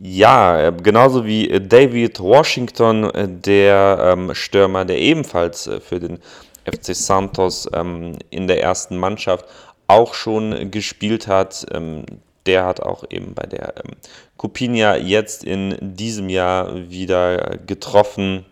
Jahr. 0.00 0.64
Äh, 0.64 0.72
genauso 0.82 1.24
wie 1.24 1.48
David 1.60 2.20
Washington, 2.20 3.04
äh, 3.10 3.28
der 3.28 3.98
ähm, 4.00 4.34
Stürmer, 4.34 4.84
der 4.84 4.98
ebenfalls 4.98 5.66
äh, 5.66 5.80
für 5.80 6.00
den 6.00 6.18
FC 6.64 6.94
Santos 6.94 7.68
ähm, 7.72 8.18
in 8.30 8.46
der 8.46 8.62
ersten 8.62 8.96
Mannschaft 8.96 9.46
auch 9.86 10.14
schon 10.14 10.70
gespielt 10.70 11.26
hat. 11.26 11.66
Ähm, 11.72 12.04
der 12.46 12.66
hat 12.66 12.80
auch 12.80 13.04
eben 13.10 13.34
bei 13.34 13.46
der 13.46 13.74
ähm, 13.76 13.92
Cupinha 14.36 14.96
jetzt 14.96 15.44
in 15.44 15.76
diesem 15.80 16.28
Jahr 16.28 16.90
wieder 16.90 17.56
getroffen 17.66 18.44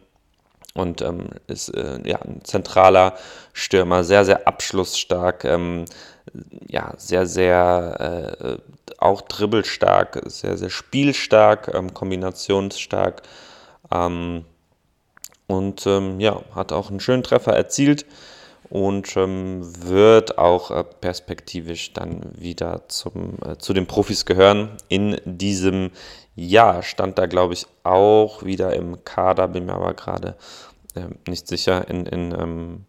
und 0.74 1.02
ähm, 1.02 1.28
ist 1.46 1.68
äh, 1.68 1.98
ja, 2.04 2.20
ein 2.22 2.40
zentraler 2.44 3.14
Stürmer, 3.52 4.04
sehr, 4.04 4.24
sehr 4.24 4.48
abschlussstark, 4.48 5.44
ähm, 5.44 5.84
ja, 6.68 6.94
sehr, 6.96 7.26
sehr 7.26 8.36
äh, 8.40 8.56
auch 8.98 9.22
dribbelstark, 9.22 10.22
sehr, 10.26 10.56
sehr 10.56 10.70
spielstark, 10.70 11.72
ähm, 11.74 11.92
kombinationsstark 11.92 13.22
ähm, 13.92 14.44
und 15.46 15.86
ähm, 15.86 16.20
ja, 16.20 16.40
hat 16.54 16.72
auch 16.72 16.90
einen 16.90 17.00
schönen 17.00 17.22
Treffer 17.22 17.52
erzielt 17.52 18.06
und 18.70 19.16
ähm, 19.16 19.60
wird 19.84 20.38
auch 20.38 20.70
äh, 20.70 20.82
perspektivisch 20.82 21.92
dann 21.92 22.22
wieder 22.38 22.88
zum, 22.88 23.36
äh, 23.44 23.58
zu 23.58 23.74
den 23.74 23.86
Profis 23.86 24.24
gehören. 24.24 24.70
In 24.88 25.20
diesem 25.26 25.90
Jahr 26.34 26.82
stand 26.82 27.18
da, 27.18 27.26
glaube 27.26 27.52
ich, 27.52 27.66
auch 27.82 28.42
wieder 28.44 28.74
im 28.74 29.04
Kader, 29.04 29.48
bin 29.48 29.66
mir 29.66 29.74
aber 29.74 29.92
gerade 29.92 30.36
äh, 30.94 31.02
nicht 31.28 31.48
sicher, 31.48 31.86
in, 31.88 32.06
in, 32.06 32.32
ähm, 32.32 32.84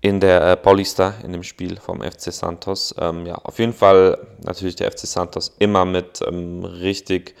in 0.00 0.20
der 0.20 0.42
äh, 0.42 0.56
Paulista, 0.56 1.14
in 1.24 1.32
dem 1.32 1.42
Spiel 1.42 1.76
vom 1.76 2.00
FC 2.00 2.32
Santos. 2.32 2.94
Ähm, 2.98 3.26
ja, 3.26 3.34
auf 3.34 3.58
jeden 3.58 3.74
Fall 3.74 4.18
natürlich 4.42 4.76
der 4.76 4.90
FC 4.90 5.00
Santos 5.00 5.54
immer 5.58 5.84
mit 5.84 6.20
ähm, 6.26 6.64
richtig 6.64 7.34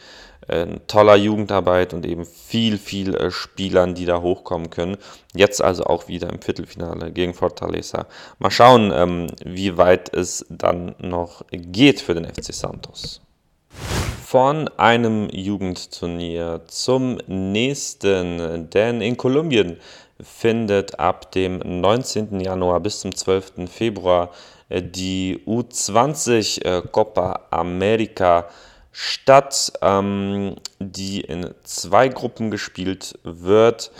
äh, 0.48 0.66
toller 0.86 1.16
Jugendarbeit 1.16 1.94
und 1.94 2.04
eben 2.04 2.26
viel, 2.26 2.76
viel 2.76 3.14
äh, 3.14 3.30
Spielern, 3.30 3.94
die 3.94 4.04
da 4.04 4.20
hochkommen 4.20 4.68
können. 4.68 4.96
Jetzt 5.34 5.62
also 5.62 5.84
auch 5.84 6.08
wieder 6.08 6.28
im 6.30 6.42
Viertelfinale 6.42 7.12
gegen 7.12 7.34
Fortaleza. 7.34 8.06
Mal 8.38 8.50
schauen, 8.50 8.92
ähm, 8.94 9.28
wie 9.44 9.78
weit 9.78 10.12
es 10.14 10.44
dann 10.50 10.94
noch 10.98 11.44
geht 11.50 12.00
für 12.00 12.14
den 12.14 12.26
FC 12.26 12.52
Santos. 12.52 13.22
Von 14.26 14.68
einem 14.76 15.28
Jugendturnier 15.30 16.62
zum 16.66 17.18
nächsten, 17.26 18.70
denn 18.70 19.00
in 19.00 19.16
Kolumbien 19.16 19.78
findet 20.22 20.98
ab 20.98 21.32
dem 21.32 21.58
19. 21.58 22.40
Januar 22.40 22.80
bis 22.80 23.00
zum 23.00 23.14
12. 23.14 23.68
Februar 23.70 24.30
äh, 24.68 24.82
die 24.82 25.42
U20 25.46 26.88
Copa 26.90 27.46
America 27.50 28.46
statt, 28.92 29.72
ähm, 29.82 30.56
die 30.78 31.20
in 31.20 31.54
zwei 31.64 32.08
Gruppen 32.08 32.50
gespielt 32.50 33.18
wird. 33.22 33.90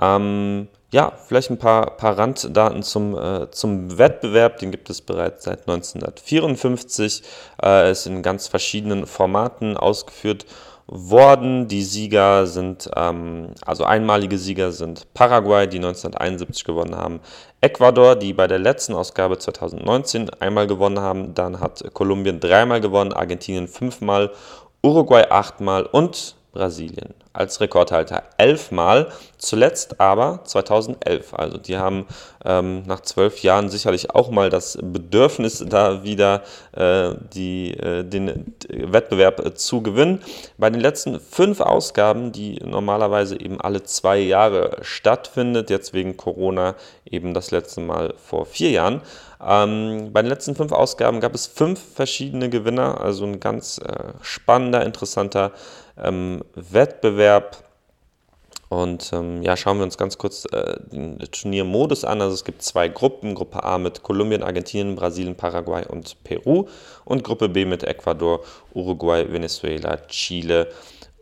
Ähm, 0.00 0.68
ja, 0.92 1.12
vielleicht 1.26 1.50
ein 1.50 1.58
paar, 1.58 1.96
paar 1.96 2.18
Randdaten 2.18 2.82
zum, 2.82 3.16
äh, 3.16 3.50
zum 3.50 3.96
Wettbewerb. 3.96 4.58
Den 4.58 4.72
gibt 4.72 4.90
es 4.90 5.00
bereits 5.00 5.44
seit 5.44 5.68
1954. 5.68 7.22
Äh, 7.62 7.92
ist 7.92 8.06
in 8.06 8.22
ganz 8.22 8.48
verschiedenen 8.48 9.06
Formaten 9.06 9.76
ausgeführt 9.76 10.46
worden. 10.90 11.68
Die 11.68 11.84
Sieger 11.84 12.48
sind, 12.48 12.90
ähm, 12.96 13.50
also 13.64 13.84
einmalige 13.84 14.36
Sieger 14.36 14.72
sind 14.72 15.06
Paraguay, 15.14 15.68
die 15.68 15.78
1971 15.78 16.64
gewonnen 16.64 16.96
haben, 16.96 17.20
Ecuador, 17.60 18.16
die 18.16 18.32
bei 18.32 18.48
der 18.48 18.58
letzten 18.58 18.94
Ausgabe 18.94 19.38
2019 19.38 20.30
einmal 20.40 20.66
gewonnen 20.66 20.98
haben, 20.98 21.34
dann 21.34 21.60
hat 21.60 21.84
Kolumbien 21.94 22.40
dreimal 22.40 22.80
gewonnen, 22.80 23.12
Argentinien 23.12 23.68
fünfmal, 23.68 24.32
Uruguay 24.82 25.26
achtmal 25.30 25.84
und 25.84 26.34
Brasilien 26.52 27.14
als 27.32 27.60
Rekordhalter 27.60 28.24
elfmal, 28.38 29.08
zuletzt 29.38 30.00
aber 30.00 30.40
2011. 30.44 31.34
Also 31.34 31.58
die 31.58 31.76
haben 31.76 32.06
ähm, 32.44 32.82
nach 32.86 33.00
zwölf 33.00 33.42
Jahren 33.42 33.68
sicherlich 33.68 34.10
auch 34.10 34.30
mal 34.30 34.50
das 34.50 34.78
Bedürfnis, 34.82 35.64
da 35.68 36.02
wieder 36.02 36.42
äh, 36.72 37.10
die, 37.32 37.72
äh, 37.74 38.02
den 38.02 38.54
Wettbewerb 38.68 39.44
äh, 39.46 39.54
zu 39.54 39.82
gewinnen. 39.82 40.22
Bei 40.58 40.70
den 40.70 40.80
letzten 40.80 41.20
fünf 41.20 41.60
Ausgaben, 41.60 42.32
die 42.32 42.58
normalerweise 42.64 43.38
eben 43.38 43.60
alle 43.60 43.84
zwei 43.84 44.18
Jahre 44.18 44.78
stattfindet, 44.82 45.70
jetzt 45.70 45.92
wegen 45.92 46.16
Corona 46.16 46.74
eben 47.04 47.32
das 47.32 47.50
letzte 47.50 47.80
Mal 47.80 48.14
vor 48.16 48.46
vier 48.46 48.70
Jahren, 48.70 49.02
ähm, 49.42 50.12
bei 50.12 50.20
den 50.20 50.28
letzten 50.28 50.54
fünf 50.54 50.72
Ausgaben 50.72 51.20
gab 51.20 51.34
es 51.34 51.46
fünf 51.46 51.80
verschiedene 51.94 52.50
Gewinner, 52.50 53.00
also 53.00 53.24
ein 53.24 53.40
ganz 53.40 53.78
äh, 53.78 54.12
spannender, 54.20 54.84
interessanter 54.84 55.52
ähm, 56.02 56.42
Wettbewerb. 56.54 57.64
Und 58.68 59.10
ähm, 59.12 59.42
ja, 59.42 59.56
schauen 59.56 59.78
wir 59.78 59.84
uns 59.84 59.98
ganz 59.98 60.16
kurz 60.16 60.44
äh, 60.52 60.78
den 60.92 61.18
Turniermodus 61.18 62.04
an. 62.04 62.22
Also 62.22 62.34
es 62.34 62.44
gibt 62.44 62.62
zwei 62.62 62.88
Gruppen. 62.88 63.34
Gruppe 63.34 63.64
A 63.64 63.78
mit 63.78 64.04
Kolumbien, 64.04 64.44
Argentinien, 64.44 64.94
Brasilien, 64.94 65.34
Paraguay 65.34 65.84
und 65.86 66.22
Peru. 66.22 66.66
Und 67.04 67.24
Gruppe 67.24 67.48
B 67.48 67.64
mit 67.64 67.82
Ecuador, 67.82 68.40
Uruguay, 68.72 69.26
Venezuela, 69.28 69.96
Chile 70.06 70.68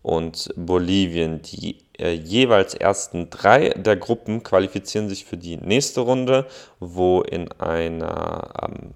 und 0.03 0.51
Bolivien. 0.57 1.41
Die 1.43 1.79
äh, 1.99 2.13
jeweils 2.13 2.75
ersten 2.75 3.31
drei 3.31 3.71
der 3.71 3.97
Gruppen 3.97 4.43
qualifizieren 4.43 5.09
sich 5.09 5.25
für 5.25 5.37
die 5.37 5.57
nächste 5.57 6.01
Runde, 6.01 6.47
wo 6.81 7.23
in 7.23 7.51
einer 7.53 8.51
ähm, 8.63 8.95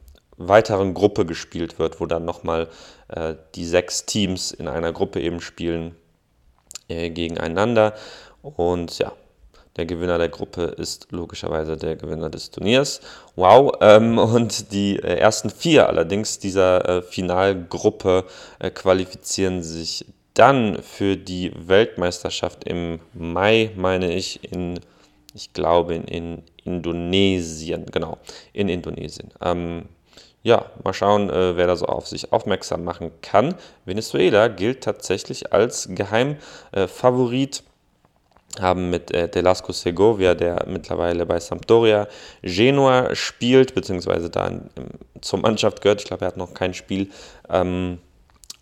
weiteren 0.48 0.94
Gruppe 0.94 1.26
gespielt 1.26 1.78
wird, 1.78 2.00
wo 2.00 2.06
dann 2.06 2.24
nochmal 2.24 2.68
äh, 3.08 3.34
die 3.54 3.66
sechs 3.66 4.06
Teams 4.06 4.52
in 4.52 4.68
einer 4.68 4.92
Gruppe 4.92 5.20
eben 5.20 5.40
spielen 5.40 5.94
äh, 6.88 7.10
gegeneinander. 7.10 7.94
Und 8.42 8.98
ja, 8.98 9.12
der 9.76 9.86
Gewinner 9.86 10.18
der 10.18 10.28
Gruppe 10.28 10.64
ist 10.64 11.12
logischerweise 11.12 11.76
der 11.76 11.96
Gewinner 11.96 12.28
des 12.28 12.50
Turniers. 12.50 13.00
Wow. 13.36 13.72
Ähm, 13.80 14.18
und 14.18 14.72
die 14.72 14.96
äh, 14.96 15.16
ersten 15.16 15.48
vier 15.50 15.88
allerdings 15.88 16.38
dieser 16.38 16.88
äh, 16.88 17.02
Finalgruppe 17.02 18.26
äh, 18.58 18.70
qualifizieren 18.70 19.62
sich 19.62 20.04
dann 20.34 20.82
für 20.82 21.16
die 21.16 21.52
Weltmeisterschaft 21.54 22.64
im 22.64 23.00
Mai, 23.12 23.70
meine 23.76 24.14
ich, 24.14 24.52
in, 24.52 24.80
ich 25.34 25.52
glaube, 25.52 25.94
in, 25.94 26.04
in 26.04 26.42
Indonesien. 26.64 27.86
Genau, 27.86 28.18
in 28.52 28.68
Indonesien. 28.68 29.30
Ähm, 29.42 29.86
ja, 30.42 30.66
mal 30.82 30.92
schauen, 30.92 31.30
äh, 31.30 31.56
wer 31.56 31.66
da 31.66 31.76
so 31.76 31.86
auf 31.86 32.08
sich 32.08 32.32
aufmerksam 32.32 32.84
machen 32.84 33.10
kann. 33.22 33.54
Venezuela 33.84 34.48
gilt 34.48 34.82
tatsächlich 34.82 35.52
als 35.52 35.88
Geheimfavorit. 35.90 37.62
Haben 38.60 38.90
mit 38.90 39.10
äh, 39.12 39.28
Delasco 39.30 39.72
Segovia, 39.72 40.34
der 40.34 40.66
mittlerweile 40.68 41.24
bei 41.24 41.40
Sampdoria 41.40 42.06
Genua 42.42 43.14
spielt, 43.14 43.74
beziehungsweise 43.74 44.28
da 44.28 44.46
in, 44.46 44.68
zur 45.22 45.38
Mannschaft 45.38 45.80
gehört. 45.80 46.02
Ich 46.02 46.06
glaube, 46.06 46.26
er 46.26 46.28
hat 46.28 46.36
noch 46.36 46.52
kein 46.52 46.74
Spiel 46.74 47.08
ähm, 47.48 47.98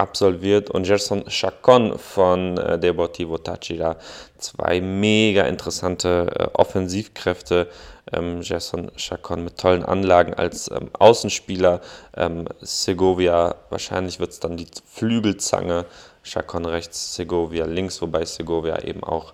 absolviert. 0.01 0.71
Und 0.71 0.87
Gerson 0.87 1.25
Chacon 1.29 1.99
von 1.99 2.57
äh, 2.59 2.79
Deportivo 2.79 3.39
Táchira. 3.39 3.97
Zwei 4.39 4.81
mega 4.81 5.45
interessante 5.45 6.27
äh, 6.35 6.45
Offensivkräfte. 6.55 7.69
Ähm, 8.13 8.41
Gerson 8.41 8.91
Chacon 8.97 9.45
mit 9.45 9.59
tollen 9.59 9.85
Anlagen 9.85 10.35
als 10.35 10.71
ähm, 10.71 10.91
Außenspieler. 10.99 11.81
Ähm, 12.17 12.47
Segovia, 12.61 13.55
wahrscheinlich 13.69 14.19
wird 14.19 14.31
es 14.31 14.41
dann 14.41 14.57
die 14.57 14.67
Flügelzange. 14.87 15.85
Chacon 16.23 16.67
rechts, 16.67 17.15
Segovia 17.15 17.65
links, 17.65 18.03
wobei 18.03 18.25
Segovia 18.25 18.83
eben 18.83 19.03
auch 19.03 19.33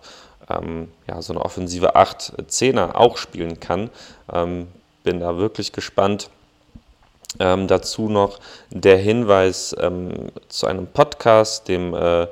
ähm, 0.48 0.88
ja, 1.08 1.20
so 1.22 1.32
eine 1.32 1.44
offensive 1.44 1.96
8-10er 1.96 2.94
auch 2.94 3.16
spielen 3.16 3.58
kann. 3.60 3.90
Ähm, 4.32 4.68
bin 5.02 5.20
da 5.20 5.36
wirklich 5.36 5.72
gespannt. 5.72 6.30
Ähm, 7.38 7.66
dazu 7.66 8.08
noch 8.08 8.38
der 8.70 8.96
Hinweis 8.96 9.74
ähm, 9.78 10.28
zu 10.48 10.66
einem 10.66 10.86
Podcast, 10.86 11.68
dem 11.68 11.94
äh, 11.94 12.26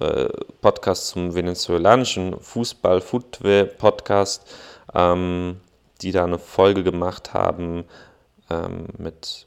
äh, 0.00 0.28
Podcast 0.60 1.08
zum 1.08 1.34
venezolanischen 1.34 2.40
Fußball, 2.40 3.00
Footwear 3.00 3.64
Podcast, 3.64 4.42
ähm, 4.94 5.60
die 6.02 6.12
da 6.12 6.24
eine 6.24 6.38
Folge 6.38 6.82
gemacht 6.82 7.32
haben 7.32 7.84
ähm, 8.50 8.86
mit 8.98 9.46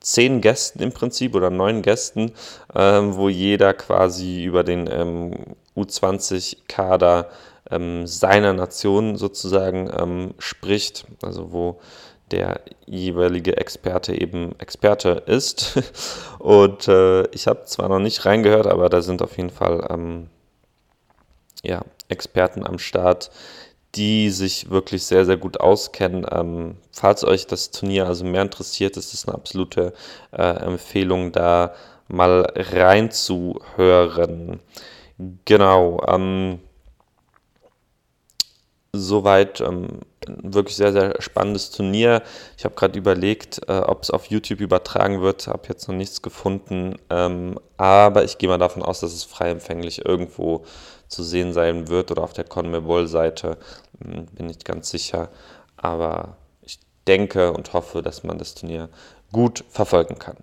zehn 0.00 0.40
Gästen 0.40 0.82
im 0.82 0.92
Prinzip 0.92 1.34
oder 1.34 1.50
neun 1.50 1.82
Gästen, 1.82 2.32
ähm, 2.74 3.16
wo 3.16 3.28
jeder 3.28 3.74
quasi 3.74 4.44
über 4.44 4.64
den 4.64 4.88
ähm, 4.90 5.56
U20-Kader 5.76 7.28
ähm, 7.70 8.06
seiner 8.06 8.52
Nation 8.52 9.16
sozusagen 9.16 10.34
spricht, 10.38 11.06
also 11.22 11.52
wo 11.52 11.80
der 12.30 12.60
jeweilige 12.86 13.56
Experte 13.56 14.18
eben 14.18 14.58
Experte 14.58 15.22
ist. 15.26 15.78
Und 16.38 16.88
äh, 16.88 17.26
ich 17.28 17.46
habe 17.46 17.64
zwar 17.64 17.88
noch 17.88 17.98
nicht 17.98 18.24
reingehört, 18.24 18.66
aber 18.66 18.88
da 18.88 19.02
sind 19.02 19.22
auf 19.22 19.36
jeden 19.36 19.50
Fall 19.50 19.86
ähm, 19.90 20.28
ja, 21.62 21.82
Experten 22.08 22.66
am 22.66 22.78
Start, 22.78 23.30
die 23.94 24.30
sich 24.30 24.70
wirklich 24.70 25.04
sehr, 25.04 25.24
sehr 25.24 25.36
gut 25.36 25.60
auskennen. 25.60 26.26
Ähm, 26.30 26.76
falls 26.92 27.24
euch 27.24 27.46
das 27.46 27.70
Turnier 27.70 28.06
also 28.06 28.24
mehr 28.24 28.42
interessiert, 28.42 28.96
ist 28.96 29.14
es 29.14 29.26
eine 29.26 29.34
absolute 29.34 29.92
äh, 30.32 30.42
Empfehlung, 30.42 31.32
da 31.32 31.74
mal 32.08 32.46
reinzuhören. 32.54 34.60
Genau. 35.44 36.02
Ähm, 36.06 36.58
soweit 38.98 39.60
ähm, 39.60 40.00
wirklich 40.26 40.76
sehr, 40.76 40.92
sehr 40.92 41.20
spannendes 41.20 41.70
Turnier. 41.70 42.22
Ich 42.56 42.64
habe 42.64 42.74
gerade 42.74 42.98
überlegt, 42.98 43.60
äh, 43.68 43.78
ob 43.78 44.02
es 44.02 44.10
auf 44.10 44.26
YouTube 44.26 44.60
übertragen 44.60 45.20
wird, 45.20 45.46
habe 45.46 45.68
jetzt 45.68 45.88
noch 45.88 45.94
nichts 45.94 46.22
gefunden, 46.22 46.96
ähm, 47.10 47.58
aber 47.76 48.24
ich 48.24 48.38
gehe 48.38 48.48
mal 48.48 48.58
davon 48.58 48.82
aus, 48.82 49.00
dass 49.00 49.12
es 49.12 49.24
frei 49.24 49.50
empfänglich 49.50 50.04
irgendwo 50.04 50.64
zu 51.08 51.22
sehen 51.22 51.52
sein 51.52 51.88
wird 51.88 52.10
oder 52.10 52.22
auf 52.22 52.32
der 52.32 52.44
CONMEBOL-Seite, 52.44 53.58
hm, 54.02 54.26
bin 54.26 54.48
ich 54.48 54.64
ganz 54.64 54.90
sicher, 54.90 55.28
aber 55.76 56.36
ich 56.62 56.78
denke 57.06 57.52
und 57.52 57.72
hoffe, 57.72 58.02
dass 58.02 58.24
man 58.24 58.38
das 58.38 58.54
Turnier 58.54 58.88
gut 59.32 59.64
verfolgen 59.68 60.18
kann. 60.18 60.36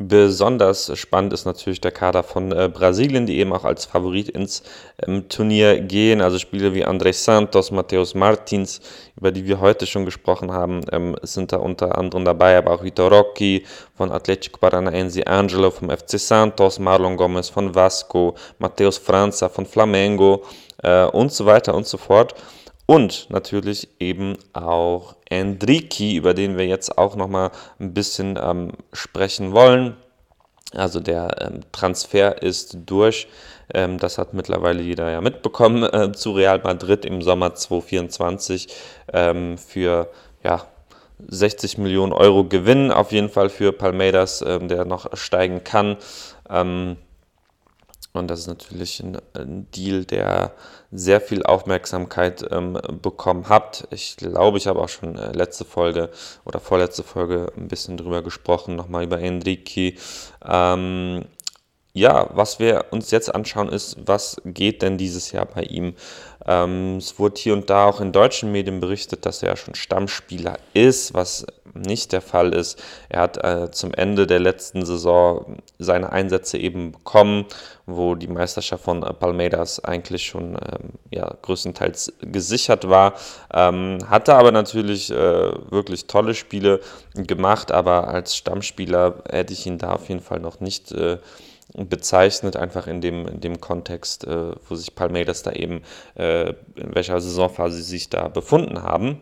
Besonders 0.00 0.96
spannend 0.96 1.32
ist 1.32 1.44
natürlich 1.44 1.80
der 1.80 1.90
Kader 1.90 2.22
von 2.22 2.52
äh, 2.52 2.70
Brasilien, 2.72 3.26
die 3.26 3.38
eben 3.40 3.52
auch 3.52 3.64
als 3.64 3.84
Favorit 3.84 4.28
ins 4.28 4.62
ähm, 5.04 5.28
Turnier 5.28 5.80
gehen. 5.80 6.20
Also 6.20 6.38
Spieler 6.38 6.72
wie 6.72 6.86
André 6.86 7.12
Santos, 7.12 7.72
Mateus 7.72 8.14
Martins, 8.14 8.80
über 9.16 9.32
die 9.32 9.44
wir 9.44 9.58
heute 9.58 9.86
schon 9.86 10.04
gesprochen 10.04 10.52
haben, 10.52 10.82
ähm, 10.92 11.16
sind 11.22 11.50
da 11.50 11.56
unter 11.56 11.98
anderem 11.98 12.24
dabei, 12.24 12.56
aber 12.56 12.74
auch 12.74 12.84
Vitor 12.84 13.10
Rocchi 13.10 13.66
von 13.96 14.12
Atletico 14.12 14.60
Paranaense, 14.60 15.26
Angelo 15.26 15.72
vom 15.72 15.90
FC 15.90 16.16
Santos, 16.20 16.78
Marlon 16.78 17.16
Gomez 17.16 17.48
von 17.48 17.74
Vasco, 17.74 18.36
Mateus 18.60 18.98
Franza 18.98 19.48
von 19.48 19.66
Flamengo 19.66 20.44
äh, 20.80 21.06
und 21.06 21.32
so 21.32 21.44
weiter 21.44 21.74
und 21.74 21.88
so 21.88 21.98
fort. 21.98 22.36
Und 22.90 23.26
natürlich 23.28 23.86
eben 24.00 24.38
auch 24.54 25.14
Endriki, 25.28 26.16
über 26.16 26.32
den 26.32 26.56
wir 26.56 26.66
jetzt 26.66 26.96
auch 26.96 27.16
nochmal 27.16 27.50
ein 27.78 27.92
bisschen 27.92 28.38
ähm, 28.42 28.72
sprechen 28.94 29.52
wollen. 29.52 29.94
Also 30.74 30.98
der 30.98 31.36
ähm, 31.38 31.60
Transfer 31.70 32.42
ist 32.42 32.78
durch. 32.86 33.28
Ähm, 33.74 33.98
das 33.98 34.16
hat 34.16 34.32
mittlerweile 34.32 34.80
jeder 34.80 35.10
ja 35.10 35.20
mitbekommen 35.20 35.82
äh, 35.82 36.12
zu 36.12 36.32
Real 36.32 36.62
Madrid 36.64 37.04
im 37.04 37.20
Sommer 37.20 37.54
2024 37.54 38.68
ähm, 39.12 39.58
für 39.58 40.08
ja, 40.42 40.64
60 41.26 41.76
Millionen 41.76 42.14
Euro 42.14 42.44
Gewinn 42.44 42.90
auf 42.90 43.12
jeden 43.12 43.28
Fall 43.28 43.50
für 43.50 43.72
Palmeiras, 43.72 44.40
ähm, 44.40 44.68
der 44.68 44.86
noch 44.86 45.14
steigen 45.14 45.62
kann. 45.62 45.98
Ähm, 46.48 46.96
und 48.12 48.28
das 48.28 48.40
ist 48.40 48.46
natürlich 48.46 49.00
ein, 49.00 49.18
ein 49.34 49.70
Deal, 49.70 50.04
der 50.04 50.52
sehr 50.90 51.20
viel 51.20 51.42
Aufmerksamkeit 51.42 52.44
ähm, 52.50 52.78
bekommen 53.02 53.48
hat. 53.48 53.86
Ich 53.90 54.16
glaube, 54.16 54.58
ich 54.58 54.66
habe 54.66 54.80
auch 54.80 54.88
schon 54.88 55.16
äh, 55.16 55.32
letzte 55.32 55.64
Folge 55.64 56.10
oder 56.44 56.60
vorletzte 56.60 57.02
Folge 57.02 57.52
ein 57.56 57.68
bisschen 57.68 57.96
drüber 57.96 58.22
gesprochen, 58.22 58.76
nochmal 58.76 59.04
über 59.04 59.20
Enrique. 59.20 59.98
Ähm, 60.44 61.26
ja, 61.92 62.30
was 62.32 62.58
wir 62.58 62.86
uns 62.90 63.10
jetzt 63.10 63.34
anschauen 63.34 63.68
ist, 63.68 63.96
was 64.06 64.40
geht 64.44 64.82
denn 64.82 64.98
dieses 64.98 65.32
Jahr 65.32 65.46
bei 65.46 65.62
ihm? 65.62 65.94
Ähm, 66.46 66.96
es 66.96 67.18
wurde 67.18 67.40
hier 67.40 67.52
und 67.52 67.68
da 67.70 67.86
auch 67.86 68.00
in 68.00 68.12
deutschen 68.12 68.52
Medien 68.52 68.80
berichtet, 68.80 69.26
dass 69.26 69.42
er 69.42 69.56
schon 69.56 69.74
Stammspieler 69.74 70.58
ist, 70.74 71.12
was 71.14 71.44
nicht 71.80 72.12
der 72.12 72.20
Fall 72.20 72.54
ist. 72.54 72.82
Er 73.08 73.22
hat 73.22 73.42
äh, 73.42 73.70
zum 73.70 73.92
Ende 73.94 74.26
der 74.26 74.40
letzten 74.40 74.84
Saison 74.84 75.58
seine 75.78 76.12
Einsätze 76.12 76.58
eben 76.58 76.92
bekommen, 76.92 77.46
wo 77.86 78.14
die 78.14 78.28
Meisterschaft 78.28 78.84
von 78.84 79.02
äh, 79.02 79.12
Palmeiras 79.12 79.82
eigentlich 79.84 80.26
schon 80.26 80.54
ähm, 80.54 80.90
ja, 81.10 81.34
größtenteils 81.42 82.12
gesichert 82.20 82.88
war. 82.88 83.14
Ähm, 83.52 83.98
hatte 84.08 84.34
aber 84.34 84.52
natürlich 84.52 85.10
äh, 85.10 85.14
wirklich 85.70 86.06
tolle 86.06 86.34
Spiele 86.34 86.80
gemacht, 87.14 87.72
aber 87.72 88.08
als 88.08 88.36
Stammspieler 88.36 89.22
hätte 89.28 89.52
ich 89.52 89.66
ihn 89.66 89.78
da 89.78 89.92
auf 89.92 90.08
jeden 90.08 90.20
Fall 90.20 90.40
noch 90.40 90.60
nicht 90.60 90.92
äh, 90.92 91.18
bezeichnet, 91.74 92.56
einfach 92.56 92.86
in 92.86 93.00
dem, 93.00 93.26
in 93.26 93.40
dem 93.40 93.60
Kontext, 93.60 94.26
äh, 94.26 94.52
wo 94.68 94.74
sich 94.74 94.94
Palmeiras 94.94 95.42
da 95.42 95.52
eben, 95.52 95.82
äh, 96.16 96.50
in 96.76 96.94
welcher 96.94 97.20
Saisonphase 97.20 97.76
sie 97.76 97.82
sich 97.82 98.08
da 98.08 98.28
befunden 98.28 98.82
haben. 98.82 99.20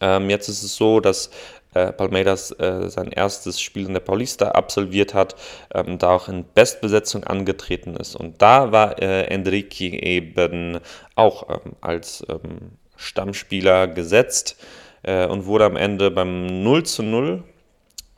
Ähm, 0.00 0.30
jetzt 0.30 0.48
ist 0.48 0.62
es 0.62 0.76
so, 0.76 1.00
dass 1.00 1.30
äh, 1.74 1.92
Palmeiras 1.92 2.50
äh, 2.52 2.88
sein 2.88 3.12
erstes 3.12 3.60
Spiel 3.60 3.86
in 3.86 3.92
der 3.92 4.00
Paulista 4.00 4.48
absolviert 4.48 5.14
hat, 5.14 5.36
ähm, 5.74 5.98
da 5.98 6.10
auch 6.10 6.28
in 6.28 6.44
Bestbesetzung 6.54 7.24
angetreten 7.24 7.96
ist. 7.96 8.16
Und 8.16 8.42
da 8.42 8.72
war 8.72 9.00
äh, 9.00 9.24
Enrique 9.26 10.02
eben 10.02 10.80
auch 11.14 11.48
ähm, 11.48 11.72
als 11.80 12.24
ähm, 12.28 12.72
Stammspieler 12.96 13.88
gesetzt 13.88 14.56
äh, 15.02 15.26
und 15.26 15.46
wurde 15.46 15.64
am 15.64 15.76
Ende 15.76 16.10
beim 16.10 16.62
0 16.62 16.84
zu 16.84 17.02
0 17.02 17.44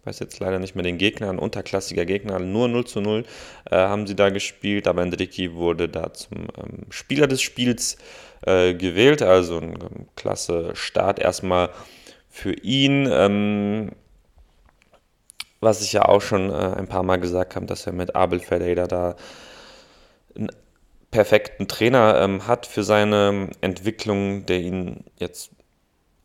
weiß 0.05 0.19
jetzt 0.19 0.41
leider 0.41 0.59
nicht 0.59 0.75
mehr 0.75 0.83
den 0.83 0.99
Gegner, 0.99 1.31
ein 1.31 1.39
unterklassiger 1.39 2.05
Gegner, 2.05 2.39
nur 2.39 2.69
0 2.69 2.85
zu 2.87 3.01
0 3.01 3.25
äh, 3.71 3.77
haben 3.77 4.07
sie 4.07 4.17
da 4.17 4.31
gespielt, 4.31 4.89
aber 4.89 5.03
Enrique 5.03 5.55
wurde 5.55 5.89
da 5.89 6.13
zum 6.13 6.49
ähm, 6.57 6.87
Spieler 6.91 7.29
des 7.29 7.41
Spiels 7.41 7.95
äh, 7.95 7.99
gewählt, 8.43 9.23
also 9.23 9.59
ein 9.59 9.73
ähm, 9.73 10.07
klasse 10.17 10.75
Start 10.75 11.19
erstmal 11.19 11.71
für 12.29 12.53
ihn. 12.53 13.09
Ähm, 13.11 13.93
was 15.63 15.81
ich 15.81 15.93
ja 15.93 16.05
auch 16.07 16.21
schon 16.21 16.51
äh, 16.51 16.75
ein 16.77 16.89
paar 16.89 17.05
Mal 17.05 17.21
gesagt 17.21 17.55
habe, 17.55 17.67
dass 17.67 17.87
er 17.87 17.93
mit 17.93 18.17
Abel 18.17 18.41
Ferreira 18.41 18.89
da 18.89 19.15
einen 20.35 20.51
perfekten 21.13 21.69
Trainer 21.69 22.21
ähm, 22.21 22.49
hat 22.49 22.67
für 22.67 22.83
seine 22.83 23.51
Entwicklung, 23.61 24.45
der 24.47 24.59
ihn 24.61 25.05
jetzt 25.19 25.53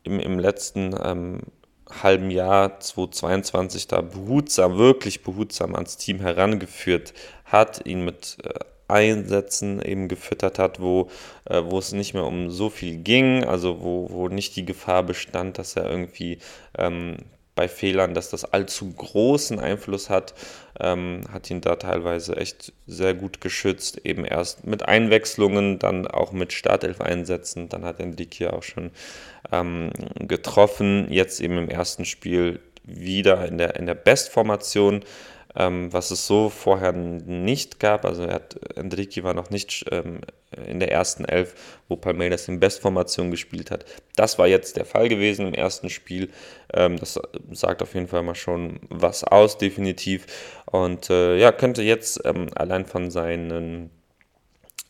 im, 0.02 0.18
im 0.18 0.40
letzten 0.40 0.92
ähm, 1.00 1.42
halben 1.88 2.30
Jahr 2.30 2.80
2022 2.80 3.86
da 3.86 4.00
behutsam, 4.00 4.76
wirklich 4.76 5.22
behutsam 5.22 5.74
ans 5.74 5.96
Team 5.98 6.20
herangeführt 6.20 7.14
hat, 7.44 7.86
ihn 7.86 8.04
mit 8.04 8.38
äh, 8.42 8.58
Einsätzen 8.88 9.82
eben 9.82 10.08
gefüttert 10.08 10.58
hat, 10.58 10.80
wo, 10.80 11.08
äh, 11.44 11.62
wo 11.64 11.78
es 11.78 11.92
nicht 11.92 12.14
mehr 12.14 12.24
um 12.24 12.50
so 12.50 12.70
viel 12.70 12.98
ging, 12.98 13.44
also 13.44 13.80
wo, 13.80 14.10
wo 14.10 14.28
nicht 14.28 14.56
die 14.56 14.64
Gefahr 14.64 15.02
bestand, 15.02 15.58
dass 15.58 15.76
er 15.76 15.88
irgendwie 15.88 16.38
ähm, 16.76 17.16
bei 17.58 17.66
Fehlern, 17.66 18.14
dass 18.14 18.30
das 18.30 18.44
allzu 18.44 18.92
großen 18.92 19.58
Einfluss 19.58 20.10
hat, 20.10 20.32
ähm, 20.78 21.22
hat 21.32 21.50
ihn 21.50 21.60
da 21.60 21.74
teilweise 21.74 22.36
echt 22.36 22.72
sehr 22.86 23.14
gut 23.14 23.40
geschützt. 23.40 24.00
Eben 24.04 24.24
erst 24.24 24.64
mit 24.64 24.86
Einwechslungen, 24.86 25.80
dann 25.80 26.06
auch 26.06 26.30
mit 26.30 26.52
Startelf-Einsätzen. 26.52 27.68
Dann 27.68 27.84
hat 27.84 27.98
Enrique 27.98 28.52
auch 28.52 28.62
schon 28.62 28.92
ähm, 29.50 29.90
getroffen. 30.20 31.08
Jetzt 31.10 31.40
eben 31.40 31.58
im 31.58 31.68
ersten 31.68 32.04
Spiel 32.04 32.60
wieder 32.84 33.44
in 33.48 33.58
der, 33.58 33.74
in 33.74 33.86
der 33.86 33.96
Bestformation 33.96 35.02
ähm, 35.56 35.92
was 35.92 36.10
es 36.10 36.26
so 36.26 36.48
vorher 36.48 36.92
nicht 36.92 37.80
gab. 37.80 38.04
Also 38.04 38.24
er 38.24 38.34
hat, 38.34 38.58
Enrique 38.76 39.22
war 39.22 39.34
noch 39.34 39.50
nicht 39.50 39.84
ähm, 39.90 40.20
in 40.66 40.80
der 40.80 40.92
ersten 40.92 41.24
Elf, 41.24 41.54
wo 41.88 41.96
Palmeiras 41.96 42.48
in 42.48 42.60
Bestformation 42.60 43.30
gespielt 43.30 43.70
hat. 43.70 43.84
Das 44.16 44.38
war 44.38 44.46
jetzt 44.46 44.76
der 44.76 44.84
Fall 44.84 45.08
gewesen 45.08 45.48
im 45.48 45.54
ersten 45.54 45.90
Spiel. 45.90 46.30
Ähm, 46.72 46.98
das 46.98 47.20
sagt 47.52 47.82
auf 47.82 47.94
jeden 47.94 48.08
Fall 48.08 48.22
mal 48.22 48.34
schon 48.34 48.80
was 48.88 49.24
aus, 49.24 49.58
definitiv. 49.58 50.26
Und 50.66 51.10
äh, 51.10 51.36
ja, 51.38 51.52
könnte 51.52 51.82
jetzt 51.82 52.20
ähm, 52.24 52.48
allein 52.54 52.86
von 52.86 53.10
seinen 53.10 53.90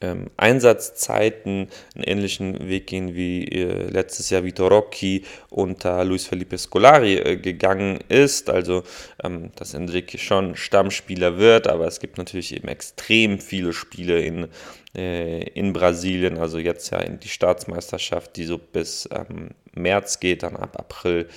ähm, 0.01 0.31
Einsatzzeiten 0.37 1.69
einen 1.95 2.05
ähnlichen 2.05 2.69
Weg 2.69 2.87
gehen 2.87 3.15
wie 3.15 3.45
äh, 3.45 3.89
letztes 3.91 4.31
Jahr 4.31 4.45
Vito 4.45 4.69
Rocchi 4.69 5.25
unter 5.51 6.05
Luis 6.05 6.27
Felipe 6.27 6.57
Scolari 6.57 7.15
äh, 7.17 7.37
gegangen 7.37 7.99
ist. 8.09 8.49
Also, 8.49 8.85
ähm, 9.23 9.51
dass 9.57 9.75
Enrique 9.75 10.19
schon 10.19 10.57
Stammspieler 10.57 11.39
wird, 11.39 11.67
aber 11.67 11.87
es 11.87 12.01
gibt 12.01 12.19
natürlich 12.19 12.55
eben 12.55 12.69
extrem 12.69 13.41
viele 13.41 13.73
Spiele 13.73 14.21
in, 14.21 14.49
äh, 14.95 15.43
in 15.51 15.73
Brasilien. 15.73 16.39
Also 16.39 16.59
jetzt 16.59 16.91
ja 16.91 16.99
in 16.99 17.19
die 17.19 17.29
Staatsmeisterschaft, 17.29 18.37
die 18.37 18.45
so 18.45 18.59
bis 18.59 19.09
ähm, 19.13 19.51
März 19.75 20.21
geht, 20.21 20.43
dann 20.43 20.57
ab 20.57 20.77
April 20.79 21.29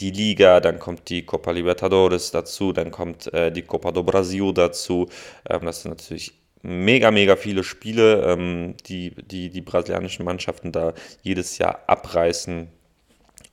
die 0.00 0.10
Liga, 0.10 0.60
dann 0.60 0.78
kommt 0.78 1.08
die 1.08 1.24
Copa 1.24 1.50
Libertadores 1.50 2.30
dazu, 2.30 2.72
dann 2.72 2.90
kommt 2.90 3.32
äh, 3.32 3.50
die 3.50 3.62
Copa 3.62 3.90
do 3.90 4.02
Brasil 4.02 4.52
dazu. 4.52 5.08
Ähm, 5.48 5.60
das 5.64 5.82
sind 5.82 5.90
natürlich 5.90 6.34
mega, 6.62 7.10
mega 7.10 7.36
viele 7.36 7.64
Spiele, 7.64 8.24
ähm, 8.24 8.74
die, 8.86 9.14
die 9.14 9.50
die 9.50 9.60
brasilianischen 9.60 10.24
Mannschaften 10.24 10.72
da 10.72 10.94
jedes 11.22 11.58
Jahr 11.58 11.82
abreißen. 11.86 12.68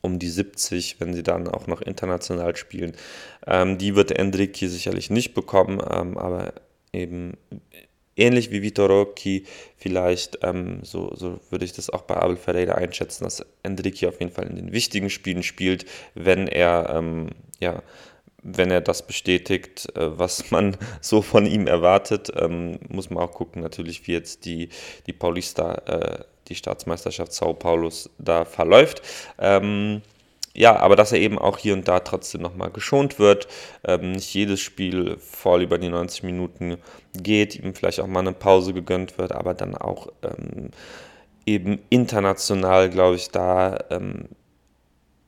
Um 0.01 0.19
die 0.19 0.29
70, 0.29 0.99
wenn 0.99 1.15
sie 1.15 1.23
dann 1.23 1.47
auch 1.47 1.65
noch 1.65 1.81
international 1.81 2.55
spielen. 2.55 2.93
Ähm, 3.47 3.79
die 3.79 3.95
wird 3.95 4.11
Enrique 4.11 4.69
sicherlich 4.69 5.09
nicht 5.09 5.33
bekommen, 5.33 5.81
ähm, 5.91 6.15
aber 6.15 6.53
eben 6.93 7.37
ähnlich 8.15 8.51
wie 8.51 8.61
Vitor 8.61 8.89
Rocchi, 8.89 9.45
vielleicht, 9.77 10.39
ähm, 10.43 10.79
so, 10.83 11.13
so 11.15 11.39
würde 11.49 11.65
ich 11.65 11.73
das 11.73 11.89
auch 11.89 12.03
bei 12.03 12.15
Abel 12.15 12.37
Ferreira 12.37 12.75
einschätzen, 12.75 13.23
dass 13.23 13.45
Enrique 13.63 14.07
auf 14.07 14.19
jeden 14.19 14.31
Fall 14.31 14.47
in 14.47 14.55
den 14.55 14.71
wichtigen 14.71 15.09
Spielen 15.09 15.43
spielt, 15.43 15.85
wenn 16.13 16.47
er 16.47 16.93
ähm, 16.95 17.29
ja, 17.59 17.81
wenn 18.45 18.69
er 18.69 18.81
das 18.81 19.05
bestätigt, 19.05 19.87
äh, 19.95 20.17
was 20.17 20.51
man 20.51 20.77
so 21.01 21.21
von 21.21 21.45
ihm 21.45 21.67
erwartet, 21.67 22.31
ähm, 22.37 22.79
muss 22.87 23.09
man 23.09 23.23
auch 23.23 23.31
gucken, 23.31 23.61
natürlich, 23.61 24.07
wie 24.07 24.13
jetzt 24.13 24.45
die, 24.45 24.69
die 25.07 25.13
Paulista, 25.13 25.73
äh, 25.87 26.23
die 26.47 26.55
Staatsmeisterschaft 26.55 27.33
Sao 27.33 27.53
Paulos 27.53 28.09
da 28.19 28.45
verläuft. 28.45 29.01
Ähm, 29.39 30.03
ja, 30.53 30.77
aber 30.77 30.95
dass 30.95 31.11
er 31.11 31.19
eben 31.19 31.37
auch 31.37 31.57
hier 31.57 31.73
und 31.73 31.87
da 31.87 31.99
trotzdem 31.99 32.41
nochmal 32.41 32.69
geschont 32.69 33.19
wird, 33.19 33.47
ähm, 33.83 34.13
nicht 34.13 34.33
jedes 34.33 34.61
Spiel 34.61 35.17
voll 35.17 35.63
über 35.63 35.77
die 35.77 35.89
90 35.89 36.23
Minuten 36.23 36.77
geht, 37.13 37.57
ihm 37.57 37.73
vielleicht 37.73 37.99
auch 37.99 38.07
mal 38.07 38.21
eine 38.21 38.31
Pause 38.31 38.73
gegönnt 38.73 39.17
wird, 39.17 39.33
aber 39.33 39.53
dann 39.53 39.75
auch 39.75 40.07
eben 41.45 41.79
international, 41.89 42.89
glaube 42.89 43.15
ich, 43.15 43.29
da, 43.29 43.77
ähm, 43.89 44.29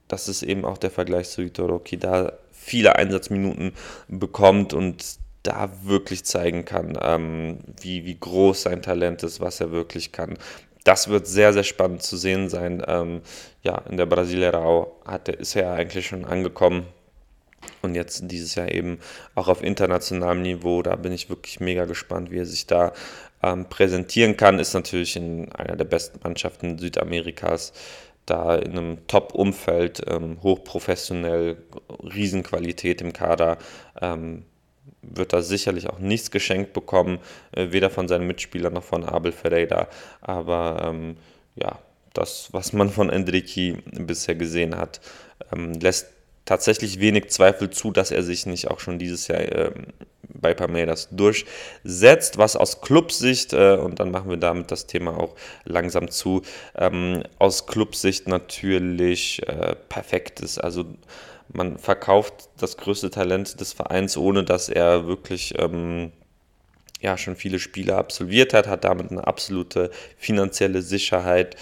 das 0.08 0.28
ist 0.28 0.44
eben 0.44 0.66
auch 0.66 0.78
der 0.78 0.92
Vergleich 0.92 1.30
zu 1.30 1.44
Vitoroki, 1.44 1.98
da 1.98 2.34
viele 2.68 2.98
Einsatzminuten 2.98 3.72
bekommt 4.10 4.74
und 4.74 5.04
da 5.44 5.70
wirklich 5.84 6.26
zeigen 6.26 6.66
kann, 6.66 6.98
ähm, 7.02 7.60
wie, 7.80 8.06
wie 8.06 8.20
groß 8.20 8.64
sein 8.64 8.82
Talent 8.82 9.24
ist, 9.24 9.40
was 9.40 9.62
er 9.62 9.72
wirklich 9.72 10.12
kann. 10.12 10.38
Das 10.84 11.08
wird 11.08 11.28
sehr, 11.28 11.54
sehr 11.54 11.64
spannend 11.64 12.04
zu 12.04 12.18
sehen 12.18 12.50
sein. 12.50 12.84
Ähm, 12.86 13.22
ja, 13.64 13.78
in 13.90 13.98
der 13.98 14.06
Brasilerau 14.06 15.00
hat, 15.06 15.30
ist 15.30 15.56
er 15.56 15.64
ja 15.64 15.74
eigentlich 15.74 16.08
schon 16.08 16.26
angekommen. 16.26 16.86
Und 17.82 17.96
jetzt 17.96 18.24
dieses 18.26 18.56
Jahr 18.56 18.72
eben 18.72 19.00
auch 19.36 19.48
auf 19.48 19.64
internationalem 19.64 20.42
Niveau, 20.42 20.82
da 20.82 20.96
bin 20.96 21.12
ich 21.12 21.30
wirklich 21.30 21.60
mega 21.60 21.86
gespannt, 21.86 22.32
wie 22.32 22.40
er 22.40 22.46
sich 22.46 22.68
da 22.68 22.94
ähm, 23.42 23.68
präsentieren 23.70 24.38
kann. 24.38 24.60
Ist 24.60 24.74
natürlich 24.74 25.16
in 25.16 25.52
einer 25.54 25.76
der 25.76 25.86
besten 25.86 26.20
Mannschaften 26.24 26.78
Südamerikas 26.78 27.74
da 28.28 28.56
in 28.56 28.78
einem 28.78 29.08
Top-Umfeld, 29.08 30.04
ähm, 30.08 30.38
hochprofessionell, 30.44 31.58
Riesenqualität 32.04 33.02
im 33.02 33.14
Kader, 33.14 33.58
ähm, 34.00 34.46
wird 35.02 35.34
da 35.34 35.42
sicherlich 35.42 35.90
auch 35.90 36.00
nichts 36.00 36.32
geschenkt 36.32 36.74
bekommen, 36.74 37.20
äh, 37.52 37.72
weder 37.72 37.90
von 37.90 38.08
seinen 38.08 38.28
Mitspielern 38.28 38.74
noch 38.74 38.84
von 38.84 39.04
Abel 39.04 39.32
Ferreira. 39.32 39.88
Aber 40.22 40.84
ähm, 40.84 41.18
ja, 41.56 41.80
das, 42.14 42.50
was 42.52 42.74
man 42.74 42.90
von 42.90 43.10
Enrique 43.10 43.78
bisher 43.92 44.36
gesehen 44.36 44.76
hat, 44.76 45.02
ähm, 45.54 45.74
lässt 45.74 46.08
tatsächlich 46.48 47.00
wenig 47.00 47.30
Zweifel 47.30 47.70
zu, 47.70 47.92
dass 47.92 48.10
er 48.10 48.24
sich 48.24 48.48
nicht 48.48 48.70
auch 48.70 48.80
schon 48.80 48.98
dieses 48.98 49.28
Jahr 49.28 49.42
ähm, 49.42 49.88
bei 50.24 50.54
Palmeiras 50.54 51.10
durchsetzt, 51.12 52.38
was 52.38 52.56
aus 52.56 52.82
Clubsicht, 52.82 53.54
äh, 53.54 53.76
und 53.76 54.00
dann 54.00 54.12
machen 54.12 54.30
wir 54.30 54.38
damit 54.38 54.72
das 54.72 54.88
Thema 54.88 55.18
auch 55.18 55.36
langsam 55.66 56.10
zu, 56.10 56.42
ähm, 56.76 57.24
aus 57.38 57.68
Clubsicht 57.68 58.28
natürlich 58.28 59.48
äh, 59.48 59.76
perfekt 59.90 60.40
ist. 60.40 60.58
Also 60.58 60.86
man 61.54 61.78
verkauft 61.78 62.50
das 62.58 62.78
größte 62.78 63.10
Talent 63.10 63.60
des 63.60 63.74
Vereins, 63.74 64.18
ohne 64.18 64.44
dass 64.44 64.70
er 64.70 65.08
wirklich 65.08 65.54
ähm, 65.60 66.12
ja, 67.02 67.18
schon 67.18 67.36
viele 67.36 67.60
Spiele 67.60 67.96
absolviert 67.96 68.54
hat, 68.54 68.68
hat 68.68 68.84
damit 68.84 69.12
eine 69.12 69.28
absolute 69.28 69.92
finanzielle 70.18 70.82
Sicherheit 70.82 71.56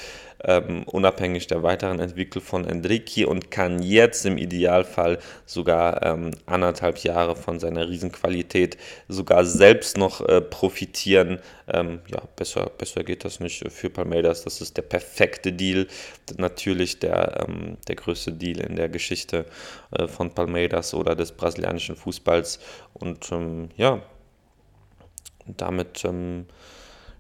ähm, 0.46 0.84
unabhängig 0.84 1.48
der 1.48 1.64
weiteren 1.64 2.00
Entwicklung 2.00 2.44
von 2.44 2.66
Enrique 2.66 3.26
und 3.26 3.52
kann 3.52 3.82
jetzt 3.82 4.26
im 4.26 4.38
Idealfall 4.38 5.20
sogar 5.46 6.04
ähm, 6.04 6.32
anderthalb 6.46 7.00
Jahre 7.00 7.36
von 7.36 7.60
seiner 7.60 7.90
Riesenqualität 7.90 8.78
sogar 9.08 9.46
selbst 9.46 9.98
noch 9.98 10.22
äh, 10.22 10.42
profitieren. 10.42 11.40
Ähm, 11.68 12.00
ja, 12.08 12.22
besser, 12.36 12.72
besser 12.78 13.04
geht 13.04 13.26
das 13.26 13.40
nicht 13.40 13.72
für 13.72 13.90
Palmeiras. 13.90 14.44
Das 14.44 14.62
ist 14.62 14.78
der 14.78 14.84
perfekte 14.84 15.52
Deal. 15.52 15.88
Natürlich 16.38 17.00
der, 17.00 17.46
ähm, 17.48 17.78
der 17.88 17.96
größte 17.96 18.32
Deal 18.32 18.62
in 18.62 18.76
der 18.76 18.90
Geschichte 18.90 19.46
äh, 19.92 20.08
von 20.08 20.32
Palmeiras 20.32 20.94
oder 20.94 21.16
des 21.16 21.32
brasilianischen 21.32 21.96
Fußballs. 21.96 22.60
Und 22.94 23.32
ähm, 23.32 23.70
ja, 23.78 24.02
damit 25.48 26.04
ähm, 26.06 26.46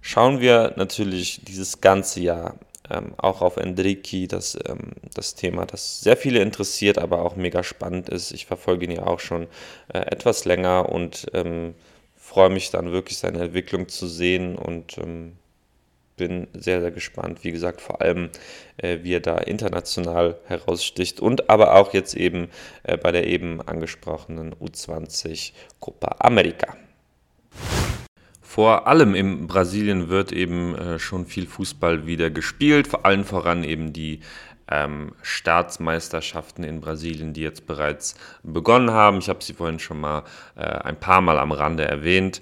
schauen 0.01 0.39
wir 0.39 0.73
natürlich 0.77 1.41
dieses 1.43 1.81
ganze 1.81 2.21
Jahr 2.21 2.55
ähm, 2.89 3.13
auch 3.17 3.41
auf 3.41 3.57
Enrique, 3.57 4.27
das, 4.27 4.57
ähm, 4.67 4.91
das 5.13 5.35
Thema, 5.35 5.65
das 5.65 6.01
sehr 6.01 6.17
viele 6.17 6.41
interessiert, 6.41 6.97
aber 6.97 7.21
auch 7.23 7.35
mega 7.35 7.63
spannend 7.63 8.09
ist. 8.09 8.31
Ich 8.31 8.45
verfolge 8.45 8.85
ihn 8.85 8.91
ja 8.91 9.07
auch 9.07 9.19
schon 9.19 9.47
äh, 9.93 9.99
etwas 9.99 10.45
länger 10.45 10.89
und 10.89 11.27
ähm, 11.33 11.75
freue 12.15 12.49
mich 12.49 12.71
dann 12.71 12.91
wirklich 12.91 13.17
seine 13.17 13.39
Entwicklung 13.43 13.87
zu 13.87 14.07
sehen 14.07 14.55
und 14.55 14.97
ähm, 14.97 15.33
bin 16.17 16.47
sehr, 16.53 16.81
sehr 16.81 16.91
gespannt. 16.91 17.43
Wie 17.43 17.51
gesagt, 17.51 17.81
vor 17.81 18.01
allem, 18.01 18.29
äh, 18.77 18.99
wie 19.03 19.13
er 19.13 19.19
da 19.19 19.37
international 19.37 20.37
heraussticht 20.45 21.19
und 21.19 21.49
aber 21.49 21.75
auch 21.75 21.93
jetzt 21.93 22.15
eben 22.15 22.49
äh, 22.83 22.97
bei 22.97 23.11
der 23.11 23.27
eben 23.27 23.61
angesprochenen 23.61 24.55
U20 24.55 25.51
Copa 25.79 26.15
America. 26.19 26.75
Vor 28.55 28.87
allem 28.87 29.15
in 29.15 29.47
Brasilien 29.47 30.07
wird 30.07 30.31
eben 30.31 30.75
äh, 30.75 30.97
schon 30.97 31.25
viel 31.25 31.45
Fußball 31.45 32.07
wieder 32.07 32.29
gespielt, 32.29 32.87
vor 32.87 33.05
allem 33.05 33.25
voran 33.25 33.65
eben 33.65 33.91
die 33.91 34.21
ähm, 34.71 35.11
Staatsmeisterschaften 35.23 36.63
in 36.63 36.79
Brasilien, 36.79 37.33
die 37.33 37.41
jetzt 37.41 37.67
bereits 37.67 38.15
begonnen 38.43 38.91
haben. 38.91 39.17
Ich 39.17 39.27
habe 39.27 39.43
sie 39.43 39.51
vorhin 39.51 39.79
schon 39.79 39.99
mal 39.99 40.23
äh, 40.55 40.61
ein 40.61 40.97
paar 40.97 41.19
Mal 41.19 41.37
am 41.37 41.51
Rande 41.51 41.83
erwähnt. 41.83 42.39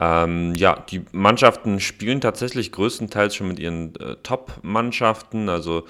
Ähm, 0.00 0.52
ja, 0.54 0.84
die 0.90 1.02
Mannschaften 1.12 1.80
spielen 1.80 2.20
tatsächlich 2.20 2.70
größtenteils 2.70 3.34
schon 3.34 3.48
mit 3.48 3.58
ihren 3.58 3.96
äh, 3.96 4.16
Top-Mannschaften, 4.22 5.48
also 5.48 5.84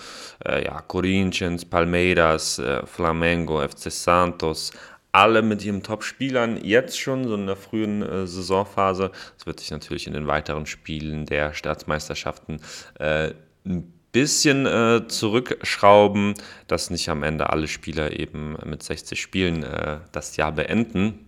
äh, 0.46 0.64
ja, 0.64 0.82
Corinthians, 0.82 1.64
Palmeiras, 1.64 2.60
äh, 2.60 2.86
Flamengo, 2.86 3.60
FC 3.60 3.90
Santos, 3.90 4.70
alle 5.14 5.42
mit 5.42 5.64
ihren 5.64 5.82
Top-Spielern 5.82 6.58
jetzt 6.62 6.98
schon, 6.98 7.28
so 7.28 7.34
in 7.34 7.46
der 7.46 7.56
frühen 7.56 8.02
äh, 8.02 8.26
Saisonphase. 8.26 9.10
Das 9.36 9.46
wird 9.46 9.60
sich 9.60 9.70
natürlich 9.70 10.06
in 10.06 10.12
den 10.12 10.26
weiteren 10.26 10.66
Spielen 10.66 11.24
der 11.26 11.54
Staatsmeisterschaften 11.54 12.60
äh, 12.98 13.30
ein 13.64 13.92
bisschen 14.10 14.66
äh, 14.66 15.06
zurückschrauben, 15.06 16.34
dass 16.66 16.90
nicht 16.90 17.08
am 17.08 17.22
Ende 17.22 17.50
alle 17.50 17.68
Spieler 17.68 18.18
eben 18.18 18.56
mit 18.64 18.82
60 18.82 19.20
Spielen 19.20 19.62
äh, 19.62 19.98
das 20.12 20.36
Jahr 20.36 20.52
beenden. 20.52 21.18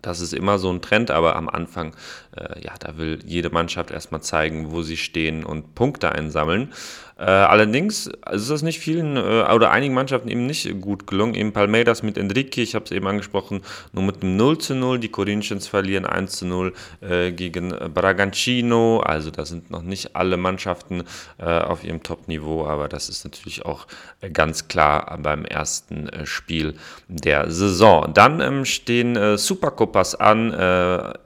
Das 0.00 0.20
ist 0.20 0.32
immer 0.32 0.58
so 0.58 0.70
ein 0.70 0.80
Trend, 0.80 1.10
aber 1.10 1.34
am 1.34 1.48
Anfang, 1.48 1.94
äh, 2.36 2.60
ja, 2.62 2.74
da 2.78 2.98
will 2.98 3.18
jede 3.24 3.50
Mannschaft 3.50 3.90
erstmal 3.90 4.22
zeigen, 4.22 4.70
wo 4.70 4.82
sie 4.82 4.96
stehen 4.96 5.44
und 5.44 5.74
Punkte 5.74 6.12
einsammeln. 6.12 6.72
Äh, 7.18 7.24
allerdings 7.24 8.08
ist 8.30 8.48
das 8.48 8.62
nicht 8.62 8.78
vielen 8.78 9.16
äh, 9.16 9.20
oder 9.52 9.72
einigen 9.72 9.92
Mannschaften 9.92 10.28
eben 10.28 10.46
nicht 10.46 10.80
gut 10.80 11.08
gelungen. 11.08 11.34
Eben 11.34 11.52
Palmeiras 11.52 12.04
mit 12.04 12.16
Enrique, 12.16 12.58
ich 12.58 12.76
habe 12.76 12.84
es 12.84 12.92
eben 12.92 13.08
angesprochen, 13.08 13.62
nur 13.92 14.04
mit 14.04 14.22
einem 14.22 14.36
0 14.36 14.58
zu 14.58 14.76
0. 14.76 15.00
Die 15.00 15.08
Corinthians 15.08 15.66
verlieren 15.66 16.06
1 16.06 16.36
zu 16.36 16.46
0 16.46 16.72
äh, 17.00 17.32
gegen 17.32 17.70
Bragantino. 17.92 19.00
Also 19.00 19.32
da 19.32 19.44
sind 19.44 19.70
noch 19.70 19.82
nicht 19.82 20.14
alle 20.14 20.36
Mannschaften 20.36 21.02
auf 21.38 21.84
ihrem 21.84 22.02
Top-Niveau, 22.02 22.66
aber 22.66 22.88
das 22.88 23.08
ist 23.08 23.24
natürlich 23.24 23.64
auch 23.64 23.86
ganz 24.32 24.68
klar 24.68 25.18
beim 25.22 25.44
ersten 25.44 26.08
Spiel 26.24 26.74
der 27.08 27.50
Saison. 27.50 28.12
Dann 28.12 28.40
ähm, 28.40 28.64
stehen 28.64 29.36
Supercopas 29.36 30.14
an 30.14 30.50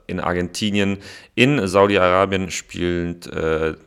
in 0.07 0.19
Argentinien. 0.19 0.97
In 1.35 1.67
Saudi-Arabien 1.67 2.51
spielt 2.51 3.29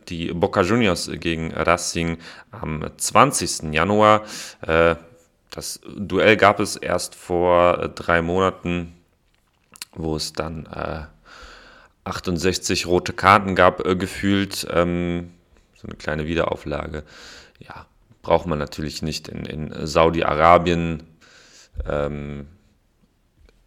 die 0.08 0.32
Boca 0.32 0.62
Juniors 0.62 1.10
gegen 1.14 1.52
Racing 1.52 1.95
am 2.50 2.84
20. 2.96 3.72
Januar. 3.72 4.24
Äh, 4.62 4.96
das 5.50 5.80
Duell 5.96 6.36
gab 6.36 6.60
es 6.60 6.76
erst 6.76 7.14
vor 7.14 7.88
drei 7.88 8.20
Monaten, 8.20 8.94
wo 9.92 10.16
es 10.16 10.32
dann 10.32 10.66
äh, 10.66 11.04
68 12.04 12.86
rote 12.86 13.12
Karten 13.12 13.54
gab, 13.54 13.86
äh, 13.86 13.96
gefühlt. 13.96 14.66
Ähm, 14.70 15.32
so 15.74 15.88
eine 15.88 15.96
kleine 15.96 16.26
Wiederauflage. 16.26 17.04
Ja, 17.58 17.86
braucht 18.22 18.46
man 18.46 18.58
natürlich 18.58 19.02
nicht 19.02 19.28
in, 19.28 19.44
in 19.46 19.86
Saudi-Arabien. 19.86 21.04
Ähm, 21.88 22.48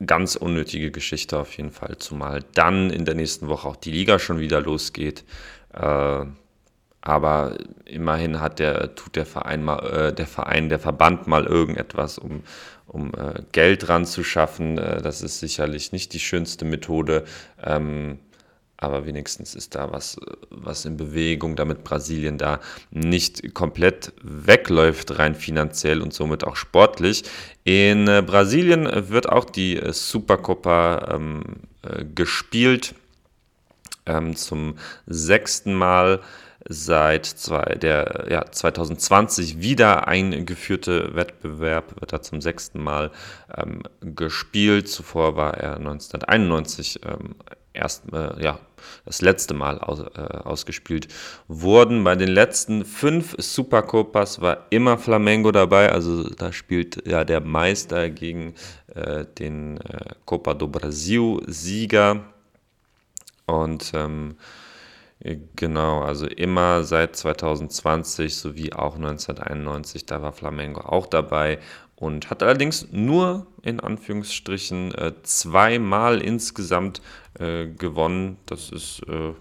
ganz 0.05 0.35
unnötige 0.35 0.91
Geschichte 0.91 1.37
auf 1.37 1.57
jeden 1.57 1.71
Fall, 1.71 1.97
zumal 1.97 2.43
dann 2.53 2.89
in 2.89 3.05
der 3.05 3.15
nächsten 3.15 3.47
Woche 3.47 3.67
auch 3.67 3.75
die 3.75 3.91
Liga 3.91 4.19
schon 4.19 4.39
wieder 4.39 4.61
losgeht. 4.61 5.25
Äh, 5.73 6.25
aber 7.01 7.57
immerhin 7.85 8.41
hat 8.41 8.59
der, 8.59 8.95
tut 8.95 9.15
der 9.15 9.25
Verein 9.25 9.63
mal, 9.63 9.79
äh, 10.09 10.13
der 10.13 10.27
Verein, 10.27 10.69
der 10.69 10.79
Verband 10.79 11.27
mal 11.27 11.45
irgendetwas, 11.45 12.17
um, 12.17 12.43
um 12.87 13.11
äh, 13.13 13.41
Geld 13.51 13.87
ranzuschaffen. 13.87 14.77
Äh, 14.77 15.01
das 15.01 15.21
ist 15.21 15.39
sicherlich 15.39 15.91
nicht 15.91 16.13
die 16.13 16.19
schönste 16.19 16.65
Methode. 16.65 17.23
Ähm, 17.63 18.19
aber 18.81 19.05
wenigstens 19.05 19.55
ist 19.55 19.75
da 19.75 19.91
was, 19.91 20.17
was 20.49 20.85
in 20.85 20.95
Bewegung, 20.95 21.57
damit 21.57 21.83
Brasilien 21.83 22.37
da 22.37 22.61
nicht 22.91 23.53
komplett 23.53 24.13
wegläuft, 24.23 25.19
rein 25.19 25.35
finanziell 25.35 26.01
und 26.01 26.13
somit 26.13 26.45
auch 26.45 26.55
sportlich. 26.55 27.23
In 27.65 28.07
äh, 28.07 28.23
Brasilien 28.25 28.87
wird 29.09 29.27
auch 29.27 29.45
die 29.45 29.77
äh, 29.77 29.91
Supercopa 29.91 31.09
ähm, 31.11 31.43
äh, 31.81 32.05
gespielt, 32.05 32.95
ähm, 34.05 34.37
zum 34.37 34.75
sechsten 35.05 35.73
Mal 35.73 36.21
seit 36.71 37.25
zwei, 37.25 37.75
der 37.75 38.27
ja, 38.29 38.45
2020 38.49 39.59
wieder 39.59 40.07
eingeführte 40.07 41.15
Wettbewerb, 41.15 41.99
wird 41.99 42.13
da 42.13 42.21
zum 42.21 42.41
sechsten 42.41 42.81
Mal 42.81 43.11
ähm, 43.57 43.81
gespielt. 44.01 44.87
Zuvor 44.87 45.35
war 45.35 45.55
er 45.55 45.77
1991 45.77 47.01
ähm, 47.03 47.35
erst, 47.73 48.03
äh, 48.13 48.41
ja, 48.41 48.59
das 49.05 49.21
letzte 49.21 49.55
Mal 49.55 49.79
aus, 49.79 49.99
äh, 49.99 50.21
ausgespielt 50.21 51.07
wurden. 51.47 52.03
Bei 52.03 52.15
den 52.15 52.29
letzten 52.29 52.85
fünf 52.85 53.35
Supercopas 53.39 54.39
war 54.41 54.67
immer 54.69 54.99
Flamengo 54.99 55.51
dabei, 55.51 55.91
also 55.91 56.29
da 56.29 56.53
spielt 56.53 57.07
ja 57.07 57.23
der 57.23 57.41
Meister 57.41 58.11
gegen 58.11 58.53
äh, 58.93 59.25
den 59.25 59.77
äh, 59.77 60.13
Copa 60.25 60.53
do 60.53 60.67
Brasil 60.67 61.39
Sieger. 61.47 62.25
Und 63.47 63.91
ähm, 63.95 64.35
Genau, 65.21 66.01
also 66.01 66.27
immer 66.27 66.85
seit 66.85 67.17
2020 67.17 68.37
sowie 68.37 68.71
auch 68.71 68.95
1991, 68.95 70.05
da 70.05 70.21
war 70.21 70.31
Flamengo 70.31 70.79
auch 70.79 71.07
dabei 71.07 71.59
und 71.97 72.29
hat 72.29 72.41
allerdings 72.41 72.87
nur 72.91 73.45
in 73.61 73.81
Anführungsstrichen 73.81 74.95
äh, 74.95 75.11
zweimal 75.23 76.21
insgesamt 76.21 77.01
äh, 77.37 77.67
gewonnen. 77.67 78.37
Das 78.45 78.69
ist 78.69 79.01
äh, 79.09 79.33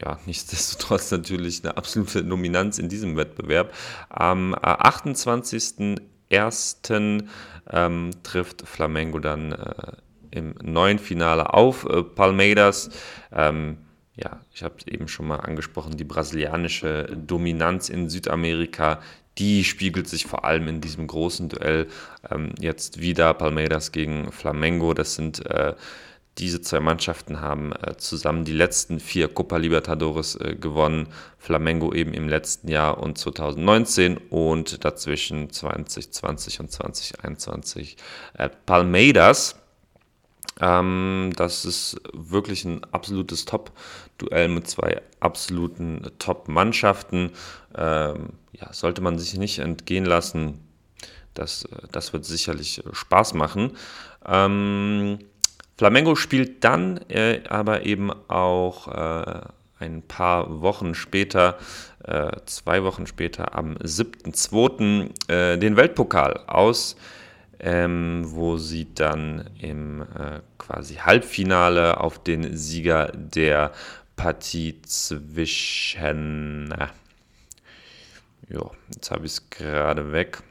ja 0.00 0.20
nichtsdestotrotz 0.26 1.10
natürlich 1.10 1.64
eine 1.64 1.76
absolute 1.76 2.22
Dominanz 2.22 2.78
in 2.78 2.88
diesem 2.88 3.16
Wettbewerb. 3.16 3.74
Am 4.10 4.54
28.01. 4.54 7.24
Ähm, 7.70 8.10
trifft 8.22 8.66
Flamengo 8.68 9.18
dann 9.18 9.52
äh, 9.52 9.92
im 10.30 10.54
neuen 10.62 10.98
Finale 11.00 11.52
auf 11.52 11.84
äh, 11.86 12.04
Palmeiras. 12.04 12.90
Ähm, 13.32 13.78
ja, 14.22 14.40
ich 14.52 14.62
habe 14.62 14.74
es 14.78 14.86
eben 14.86 15.08
schon 15.08 15.26
mal 15.26 15.36
angesprochen, 15.36 15.96
die 15.96 16.04
brasilianische 16.04 17.16
Dominanz 17.16 17.88
in 17.88 18.08
Südamerika, 18.08 19.00
die 19.38 19.62
spiegelt 19.62 20.08
sich 20.08 20.26
vor 20.26 20.44
allem 20.44 20.66
in 20.66 20.80
diesem 20.80 21.06
großen 21.06 21.48
Duell 21.48 21.86
ähm, 22.30 22.52
jetzt 22.58 23.00
wieder. 23.00 23.32
Palmeiras 23.34 23.92
gegen 23.92 24.32
Flamengo, 24.32 24.94
das 24.94 25.14
sind 25.14 25.46
äh, 25.46 25.74
diese 26.38 26.60
zwei 26.60 26.80
Mannschaften 26.80 27.40
haben 27.40 27.72
äh, 27.72 27.96
zusammen 27.96 28.44
die 28.44 28.52
letzten 28.52 29.00
vier 29.00 29.28
Copa 29.28 29.56
Libertadores 29.56 30.36
äh, 30.36 30.54
gewonnen. 30.54 31.08
Flamengo 31.36 31.92
eben 31.92 32.14
im 32.14 32.28
letzten 32.28 32.68
Jahr 32.68 32.98
und 32.98 33.18
2019 33.18 34.16
und 34.16 34.84
dazwischen 34.84 35.50
2020 35.50 36.60
und 36.60 36.70
2021 36.70 37.96
äh, 38.34 38.48
Palmeiras. 38.66 39.56
Ähm, 40.60 41.32
das 41.36 41.64
ist 41.64 42.00
wirklich 42.12 42.64
ein 42.64 42.84
absolutes 42.92 43.44
Top-Duell 43.44 44.48
mit 44.48 44.68
zwei 44.68 45.02
absoluten 45.20 46.10
Top-Mannschaften. 46.18 47.30
Ähm, 47.76 48.30
ja, 48.52 48.72
sollte 48.72 49.00
man 49.00 49.18
sich 49.18 49.36
nicht 49.36 49.58
entgehen 49.58 50.04
lassen. 50.04 50.60
Das, 51.34 51.68
das 51.92 52.12
wird 52.12 52.24
sicherlich 52.24 52.82
Spaß 52.92 53.34
machen. 53.34 53.76
Ähm, 54.26 55.18
Flamengo 55.76 56.16
spielt 56.16 56.64
dann 56.64 56.98
äh, 57.08 57.42
aber 57.48 57.86
eben 57.86 58.10
auch 58.28 58.88
äh, 58.88 59.40
ein 59.78 60.02
paar 60.02 60.60
Wochen 60.60 60.96
später, 60.96 61.56
äh, 62.02 62.32
zwei 62.46 62.82
Wochen 62.82 63.06
später, 63.06 63.54
am 63.56 63.76
7.2. 63.76 65.30
Äh, 65.30 65.58
den 65.58 65.76
Weltpokal 65.76 66.40
aus 66.48 66.96
ähm, 67.60 68.22
wo 68.26 68.56
sie 68.56 68.94
dann 68.94 69.50
im 69.60 70.02
äh, 70.02 70.40
quasi 70.58 70.94
Halbfinale 70.96 72.00
auf 72.00 72.22
den 72.22 72.56
Sieger 72.56 73.12
der 73.14 73.72
Partie 74.16 74.80
zwischen. 74.82 76.72
Äh, 76.72 76.88
jo, 78.48 78.72
jetzt 78.92 79.10
habe 79.10 79.26
ich 79.26 79.32
es 79.32 79.50
gerade 79.50 80.12
weg. 80.12 80.42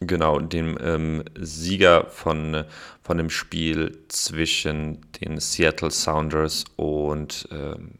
Genau, 0.00 0.40
dem 0.40 0.78
ähm, 0.80 1.22
Sieger 1.38 2.06
von, 2.06 2.64
von 3.02 3.18
dem 3.18 3.30
Spiel 3.30 4.04
zwischen 4.08 5.00
den 5.20 5.38
Seattle 5.38 5.90
Sounders 5.92 6.64
und 6.76 7.48
ähm, 7.52 7.92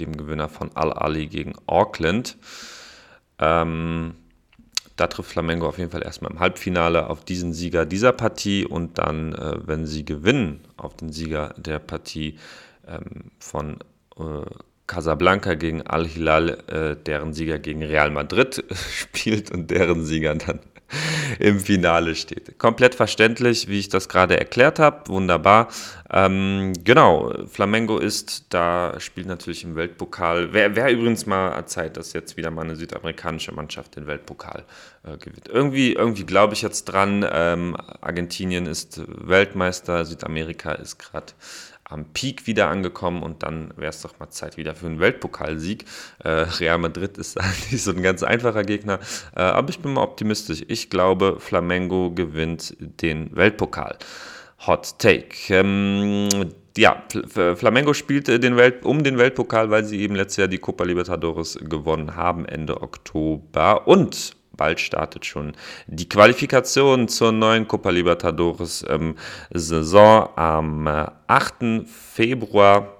dem 0.00 0.16
Gewinner 0.16 0.48
von 0.48 0.74
Al-Ali 0.74 1.28
gegen 1.28 1.54
Auckland. 1.66 2.36
Ähm, 3.38 4.16
da 4.96 5.06
trifft 5.08 5.32
Flamengo 5.32 5.68
auf 5.68 5.78
jeden 5.78 5.90
Fall 5.90 6.02
erstmal 6.02 6.30
im 6.30 6.40
Halbfinale 6.40 7.10
auf 7.10 7.24
diesen 7.24 7.52
Sieger 7.52 7.84
dieser 7.86 8.12
Partie 8.12 8.64
und 8.64 8.98
dann, 8.98 9.32
äh, 9.34 9.56
wenn 9.66 9.86
sie 9.86 10.04
gewinnen, 10.04 10.60
auf 10.76 10.96
den 10.96 11.12
Sieger 11.12 11.54
der 11.56 11.78
Partie 11.78 12.38
ähm, 12.86 13.30
von 13.38 13.78
äh, 14.16 14.44
Casablanca 14.86 15.54
gegen 15.54 15.82
Al-Hilal, 15.82 16.58
äh, 16.68 16.96
deren 16.96 17.32
Sieger 17.32 17.58
gegen 17.58 17.82
Real 17.82 18.10
Madrid 18.10 18.62
spielt 18.74 19.50
und 19.50 19.70
deren 19.70 20.04
Sieger 20.04 20.34
dann 20.34 20.60
im 21.38 21.60
Finale 21.60 22.14
steht. 22.14 22.58
Komplett 22.58 22.94
verständlich, 22.94 23.68
wie 23.68 23.80
ich 23.80 23.88
das 23.88 24.08
gerade 24.08 24.38
erklärt 24.38 24.78
habe. 24.78 25.08
Wunderbar. 25.08 25.68
Ähm, 26.10 26.72
genau, 26.84 27.32
Flamengo 27.46 27.98
ist, 27.98 28.46
da 28.50 28.98
spielt 29.00 29.26
natürlich 29.26 29.64
im 29.64 29.74
Weltpokal. 29.74 30.52
Wäre 30.52 30.76
wär 30.76 30.90
übrigens 30.90 31.26
mal 31.26 31.64
Zeit, 31.66 31.96
dass 31.96 32.12
jetzt 32.12 32.36
wieder 32.36 32.50
mal 32.50 32.62
eine 32.62 32.76
südamerikanische 32.76 33.52
Mannschaft 33.52 33.96
den 33.96 34.06
Weltpokal 34.06 34.64
äh, 35.02 35.16
gewinnt. 35.16 35.48
Irgendwie, 35.48 35.94
irgendwie 35.94 36.24
glaube 36.24 36.54
ich 36.54 36.62
jetzt 36.62 36.84
dran. 36.84 37.26
Ähm, 37.30 37.76
Argentinien 38.00 38.66
ist 38.66 39.00
Weltmeister, 39.06 40.04
Südamerika 40.04 40.72
ist 40.72 40.98
gerade 40.98 41.32
am 41.84 42.06
Peak 42.12 42.46
wieder 42.46 42.68
angekommen 42.68 43.22
und 43.22 43.42
dann 43.42 43.72
wäre 43.76 43.90
es 43.90 44.00
doch 44.00 44.18
mal 44.18 44.30
Zeit 44.30 44.56
wieder 44.56 44.74
für 44.74 44.86
einen 44.86 45.00
Weltpokalsieg. 45.00 45.84
Äh, 46.22 46.28
Real 46.28 46.78
Madrid 46.78 47.18
ist 47.18 47.38
nicht 47.70 47.82
so 47.82 47.90
ein 47.90 48.02
ganz 48.02 48.22
einfacher 48.22 48.64
Gegner, 48.64 48.98
äh, 49.36 49.40
aber 49.40 49.68
ich 49.68 49.80
bin 49.80 49.92
mal 49.92 50.02
optimistisch. 50.02 50.64
Ich 50.68 50.90
glaube, 50.90 51.36
Flamengo 51.38 52.10
gewinnt 52.10 52.76
den 52.78 53.34
Weltpokal. 53.36 53.98
Hot 54.66 54.98
Take. 54.98 55.36
Ähm, 55.50 56.28
ja, 56.76 57.04
Flamengo 57.54 57.94
spielt 57.94 58.26
den 58.26 58.56
Welt, 58.56 58.84
um 58.84 59.04
den 59.04 59.16
Weltpokal, 59.16 59.70
weil 59.70 59.84
sie 59.84 60.00
eben 60.00 60.16
letztes 60.16 60.38
Jahr 60.38 60.48
die 60.48 60.58
Copa 60.58 60.84
Libertadores 60.84 61.56
gewonnen 61.60 62.16
haben, 62.16 62.46
Ende 62.46 62.82
Oktober. 62.82 63.86
Und 63.86 64.34
bald 64.56 64.80
startet 64.80 65.26
schon 65.26 65.52
die 65.86 66.08
Qualifikation 66.08 67.08
zur 67.08 67.32
neuen 67.32 67.68
Copa 67.68 67.90
Libertadores 67.90 68.84
ähm, 68.88 69.16
Saison 69.52 70.28
am 70.36 70.86
8. 70.86 71.62
Äh, 71.62 71.80
Februar 71.86 72.94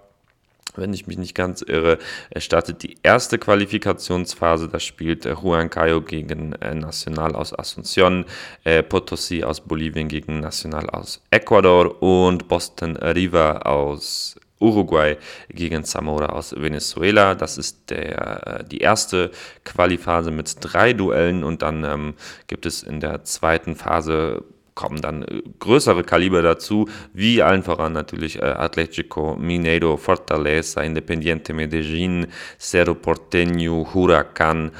wenn 0.76 0.92
ich 0.92 1.06
mich 1.06 1.18
nicht 1.18 1.34
ganz 1.34 1.62
irre, 1.62 1.98
startet 2.36 2.82
die 2.82 2.96
erste 3.02 3.38
Qualifikationsphase. 3.38 4.68
Da 4.68 4.80
spielt 4.80 5.24
Juan 5.24 5.70
Cayo 5.70 6.00
gegen 6.02 6.52
äh, 6.54 6.74
Nacional 6.74 7.34
aus 7.34 7.56
Asunción, 7.56 8.24
äh, 8.64 8.82
Potosí 8.82 9.44
aus 9.44 9.60
Bolivien 9.60 10.08
gegen 10.08 10.40
Nacional 10.40 10.88
aus 10.90 11.22
Ecuador 11.30 12.02
und 12.02 12.48
Boston 12.48 12.96
River 12.96 13.66
aus 13.66 14.36
Uruguay 14.60 15.16
gegen 15.48 15.84
Zamora 15.84 16.26
aus 16.26 16.54
Venezuela. 16.56 17.34
Das 17.34 17.58
ist 17.58 17.90
der, 17.90 18.60
äh, 18.60 18.64
die 18.64 18.78
erste 18.78 19.30
Qualiphase 19.64 20.30
mit 20.30 20.56
drei 20.60 20.92
Duellen 20.92 21.44
und 21.44 21.62
dann 21.62 21.84
ähm, 21.84 22.14
gibt 22.46 22.66
es 22.66 22.82
in 22.82 23.00
der 23.00 23.24
zweiten 23.24 23.76
Phase 23.76 24.44
kommen 24.74 25.00
dann 25.00 25.22
äh, 25.22 25.42
größere 25.58 26.02
Kaliber 26.02 26.42
dazu, 26.42 26.88
wie 27.12 27.42
allen 27.42 27.62
voran 27.62 27.92
natürlich 27.92 28.40
äh, 28.40 28.44
Atletico 28.44 29.36
Mineiro, 29.36 29.96
Fortaleza, 29.96 30.82
Independiente 30.82 31.52
Medellín, 31.52 32.26
Cerro 32.58 32.94
Porteño, 32.94 33.94
Huracan 33.94 34.72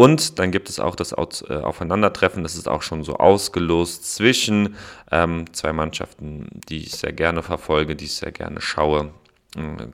und 0.00 0.38
dann 0.38 0.50
gibt 0.50 0.70
es 0.70 0.80
auch 0.80 0.94
das 0.94 1.12
äh, 1.12 1.54
Aufeinandertreffen, 1.54 2.42
das 2.42 2.54
ist 2.54 2.68
auch 2.68 2.82
schon 2.82 3.04
so 3.04 3.16
ausgelost 3.16 4.14
zwischen 4.14 4.76
ähm, 5.10 5.52
zwei 5.52 5.72
Mannschaften, 5.72 6.48
die 6.68 6.78
ich 6.84 6.92
sehr 6.92 7.12
gerne 7.12 7.42
verfolge, 7.42 7.96
die 7.96 8.06
ich 8.06 8.14
sehr 8.14 8.32
gerne 8.32 8.60
schaue 8.60 9.12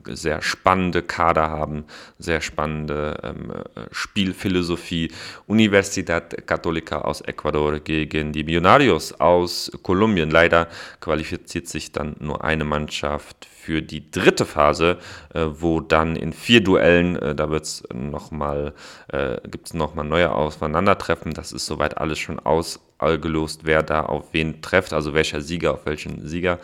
sehr 0.05 0.41
spannende 0.41 1.01
Kader 1.01 1.49
haben, 1.49 1.85
sehr 2.19 2.41
spannende 2.41 3.17
ähm, 3.23 3.51
Spielphilosophie. 3.91 5.11
Universidad 5.47 6.45
Católica 6.45 7.01
aus 7.01 7.21
Ecuador 7.21 7.79
gegen 7.79 8.31
die 8.33 8.43
Millonarios 8.43 9.13
aus 9.13 9.71
Kolumbien. 9.81 10.29
Leider 10.29 10.67
qualifiziert 10.99 11.67
sich 11.67 11.91
dann 11.91 12.15
nur 12.19 12.43
eine 12.43 12.65
Mannschaft 12.65 13.47
für 13.67 13.81
die 13.81 14.11
dritte 14.11 14.45
Phase, 14.45 14.97
äh, 15.33 15.45
wo 15.49 15.81
dann 15.81 16.15
in 16.15 16.33
vier 16.33 16.63
Duellen, 16.63 17.15
äh, 17.17 17.35
da 17.35 17.49
wird's 17.49 17.83
noch 17.93 18.31
mal, 18.31 18.73
äh, 19.09 19.37
gibt 19.49 19.67
es 19.67 19.73
nochmal 19.73 20.05
neue 20.05 20.31
Aufeinandertreffen. 20.31 21.33
Das 21.33 21.51
ist 21.51 21.65
soweit 21.65 21.97
alles 21.97 22.19
schon 22.19 22.39
ausgelost, 22.39 23.61
wer 23.63 23.83
da 23.83 24.03
auf 24.03 24.33
wen 24.33 24.61
trifft, 24.61 24.93
also 24.93 25.13
welcher 25.13 25.41
Sieger 25.41 25.73
auf 25.73 25.85
welchen 25.85 26.27
Sieger. 26.27 26.59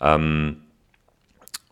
Ähm, 0.00 0.62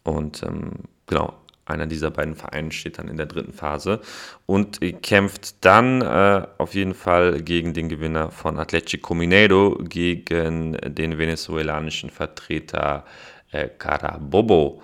und 0.07 0.43
ähm, 0.43 0.73
genau, 1.07 1.35
einer 1.67 1.87
dieser 1.87 2.11
beiden 2.11 2.37
Vereine 2.37 2.71
steht 2.71 2.99
dann 2.99 3.09
in 3.09 3.17
der 3.17 3.27
dritten 3.27 3.53
Phase 3.53 4.01
und 4.47 4.81
kämpft 5.03 5.65
dann 5.65 6.01
äh, 6.01 6.47
auf 6.59 6.75
jeden 6.75 6.95
Fall 6.95 7.43
gegen 7.43 7.75
den 7.75 7.89
Gewinner 7.89 8.31
von 8.31 8.59
Atletico 8.59 9.15
Mineiro, 9.15 9.77
gegen 9.83 10.75
den 10.75 11.19
venezuelanischen 11.19 12.11
Vertreter 12.11 13.05
äh, 13.51 13.69
Carabobo. 13.69 14.81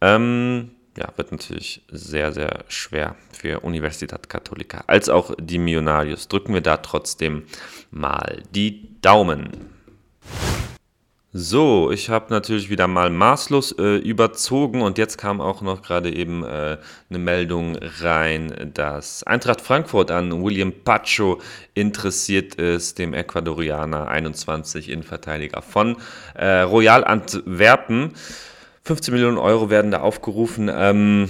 Ähm, 0.00 0.70
ja, 0.96 1.08
wird 1.16 1.32
natürlich 1.32 1.82
sehr, 1.90 2.32
sehr 2.32 2.64
schwer 2.68 3.16
für 3.32 3.60
Universidad 3.60 4.28
Católica, 4.28 4.84
als 4.86 5.08
auch 5.08 5.34
die 5.38 5.58
Millonarios. 5.58 6.28
Drücken 6.28 6.54
wir 6.54 6.62
da 6.62 6.78
trotzdem 6.78 7.44
mal 7.90 8.42
die 8.54 9.00
Daumen. 9.02 9.74
So, 11.32 11.90
ich 11.90 12.08
habe 12.08 12.32
natürlich 12.32 12.70
wieder 12.70 12.86
mal 12.86 13.10
maßlos 13.10 13.72
äh, 13.72 13.96
überzogen 13.96 14.80
und 14.80 14.96
jetzt 14.96 15.18
kam 15.18 15.42
auch 15.42 15.60
noch 15.60 15.82
gerade 15.82 16.14
eben 16.14 16.42
äh, 16.44 16.78
eine 17.10 17.18
Meldung 17.18 17.76
rein, 18.00 18.70
dass 18.72 19.22
Eintracht 19.24 19.60
Frankfurt 19.60 20.10
an 20.10 20.42
William 20.42 20.72
Pacho 20.72 21.40
interessiert 21.74 22.54
ist, 22.54 22.98
dem 22.98 23.12
Ecuadorianer 23.12 24.08
21 24.08 24.88
Innenverteidiger 24.88 25.60
von 25.60 25.96
äh, 26.34 26.60
Royal 26.60 27.04
Antwerpen. 27.04 28.14
15 28.84 29.12
Millionen 29.12 29.36
Euro 29.36 29.68
werden 29.68 29.90
da 29.90 30.00
aufgerufen. 30.00 30.70
Ähm, 30.72 31.28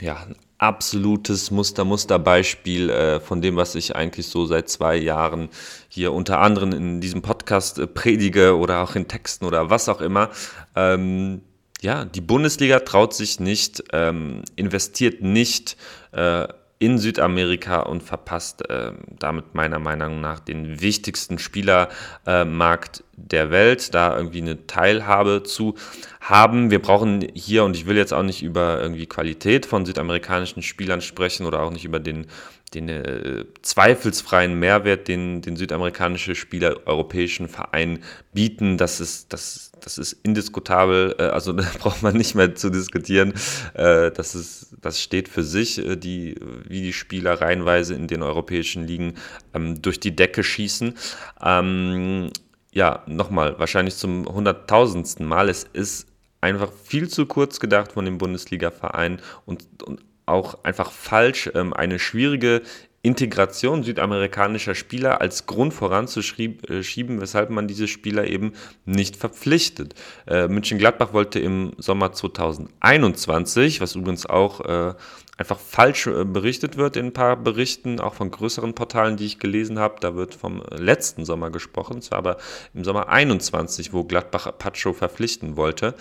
ja, 0.00 0.24
absolutes 0.58 1.50
Muster, 1.50 1.84
Musterbeispiel 1.84 2.90
äh, 2.90 3.20
von 3.20 3.40
dem, 3.40 3.56
was 3.56 3.74
ich 3.74 3.94
eigentlich 3.94 4.26
so 4.26 4.44
seit 4.44 4.68
zwei 4.68 4.96
Jahren 4.96 5.48
hier 5.88 6.12
unter 6.12 6.40
anderem 6.40 6.72
in 6.72 7.00
diesem 7.00 7.22
Podcast 7.22 7.78
äh, 7.78 7.86
predige 7.86 8.56
oder 8.56 8.82
auch 8.82 8.96
in 8.96 9.08
Texten 9.08 9.44
oder 9.44 9.70
was 9.70 9.88
auch 9.88 10.00
immer. 10.00 10.30
Ähm, 10.74 11.42
ja, 11.80 12.04
die 12.04 12.20
Bundesliga 12.20 12.80
traut 12.80 13.14
sich 13.14 13.38
nicht, 13.38 13.84
ähm, 13.92 14.42
investiert 14.56 15.22
nicht 15.22 15.76
äh, 16.10 16.48
in 16.80 16.98
Südamerika 16.98 17.80
und 17.80 18.02
verpasst 18.02 18.68
äh, 18.70 18.92
damit 19.18 19.54
meiner 19.54 19.80
Meinung 19.80 20.20
nach 20.20 20.38
den 20.38 20.80
wichtigsten 20.80 21.38
Spielermarkt 21.38 23.00
äh, 23.00 23.02
der 23.16 23.50
Welt, 23.50 23.94
da 23.94 24.16
irgendwie 24.16 24.40
eine 24.40 24.66
Teilhabe 24.66 25.42
zu 25.42 25.74
haben. 26.20 26.70
Wir 26.70 26.80
brauchen 26.80 27.26
hier, 27.34 27.64
und 27.64 27.74
ich 27.74 27.86
will 27.86 27.96
jetzt 27.96 28.14
auch 28.14 28.22
nicht 28.22 28.44
über 28.44 28.80
irgendwie 28.80 29.06
Qualität 29.06 29.66
von 29.66 29.86
südamerikanischen 29.86 30.62
Spielern 30.62 31.00
sprechen 31.00 31.46
oder 31.46 31.62
auch 31.62 31.72
nicht 31.72 31.84
über 31.84 31.98
den, 31.98 32.26
den 32.70 32.88
äh, 32.88 33.44
zweifelsfreien 33.62 34.58
Mehrwert, 34.58 35.08
den, 35.08 35.42
den 35.42 35.56
südamerikanische 35.56 36.34
Spieler 36.34 36.86
europäischen 36.86 37.48
Vereinen 37.48 38.00
bieten. 38.32 38.76
Das 38.78 39.00
ist, 39.00 39.32
das, 39.32 39.72
das 39.80 39.98
ist 39.98 40.12
indiskutabel, 40.22 41.16
äh, 41.18 41.22
also 41.24 41.52
da 41.54 41.64
braucht 41.78 42.02
man 42.02 42.16
nicht 42.16 42.34
mehr 42.34 42.54
zu 42.54 42.70
diskutieren. 42.70 43.32
Äh, 43.74 44.10
das, 44.10 44.34
ist, 44.34 44.76
das 44.80 45.00
steht 45.02 45.28
für 45.28 45.42
sich, 45.42 45.78
äh, 45.78 45.96
die, 45.96 46.36
wie 46.66 46.82
die 46.82 46.92
Spieler 46.92 47.40
reihenweise 47.40 47.94
in 47.94 48.06
den 48.06 48.22
europäischen 48.22 48.86
Ligen 48.86 49.14
ähm, 49.54 49.80
durch 49.80 50.00
die 50.00 50.14
Decke 50.14 50.44
schießen. 50.44 50.94
Ähm, 51.42 52.30
ja, 52.72 53.02
nochmal, 53.06 53.58
wahrscheinlich 53.58 53.96
zum 53.96 54.26
hunderttausendsten 54.26 55.26
Mal. 55.26 55.48
Es 55.48 55.64
ist 55.64 56.06
einfach 56.40 56.70
viel 56.84 57.08
zu 57.08 57.26
kurz 57.26 57.60
gedacht 57.60 57.92
von 57.92 58.04
dem 58.04 58.18
Bundesliga-Verein 58.18 59.20
und, 59.44 59.64
und 59.82 60.00
auch 60.28 60.62
einfach 60.64 60.90
falsch, 60.92 61.50
ähm, 61.54 61.72
eine 61.72 61.98
schwierige 61.98 62.62
Integration 63.02 63.84
südamerikanischer 63.84 64.74
Spieler 64.74 65.20
als 65.20 65.46
Grund 65.46 65.72
voranzuschieben, 65.72 67.20
weshalb 67.20 67.48
man 67.48 67.68
diese 67.68 67.86
Spieler 67.86 68.26
eben 68.26 68.54
nicht 68.86 69.16
verpflichtet. 69.16 69.94
Äh, 70.26 70.48
München-Gladbach 70.48 71.12
wollte 71.12 71.38
im 71.38 71.72
Sommer 71.78 72.12
2021, 72.12 73.80
was 73.80 73.94
übrigens 73.94 74.26
auch 74.26 74.60
äh, 74.60 74.94
einfach 75.36 75.60
falsch 75.60 76.08
äh, 76.08 76.24
berichtet 76.24 76.76
wird 76.76 76.96
in 76.96 77.06
ein 77.06 77.12
paar 77.12 77.36
Berichten, 77.36 78.00
auch 78.00 78.14
von 78.14 78.32
größeren 78.32 78.74
Portalen, 78.74 79.16
die 79.16 79.26
ich 79.26 79.38
gelesen 79.38 79.78
habe, 79.78 79.96
da 80.00 80.16
wird 80.16 80.34
vom 80.34 80.62
letzten 80.76 81.24
Sommer 81.24 81.50
gesprochen, 81.50 82.02
zwar 82.02 82.18
aber 82.18 82.36
im 82.74 82.82
Sommer 82.82 83.08
21, 83.08 83.92
wo 83.92 84.02
Gladbach 84.02 84.50
Pacho 84.58 84.92
verpflichten 84.92 85.56
wollte. 85.56 85.94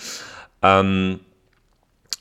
Ähm, 0.63 1.19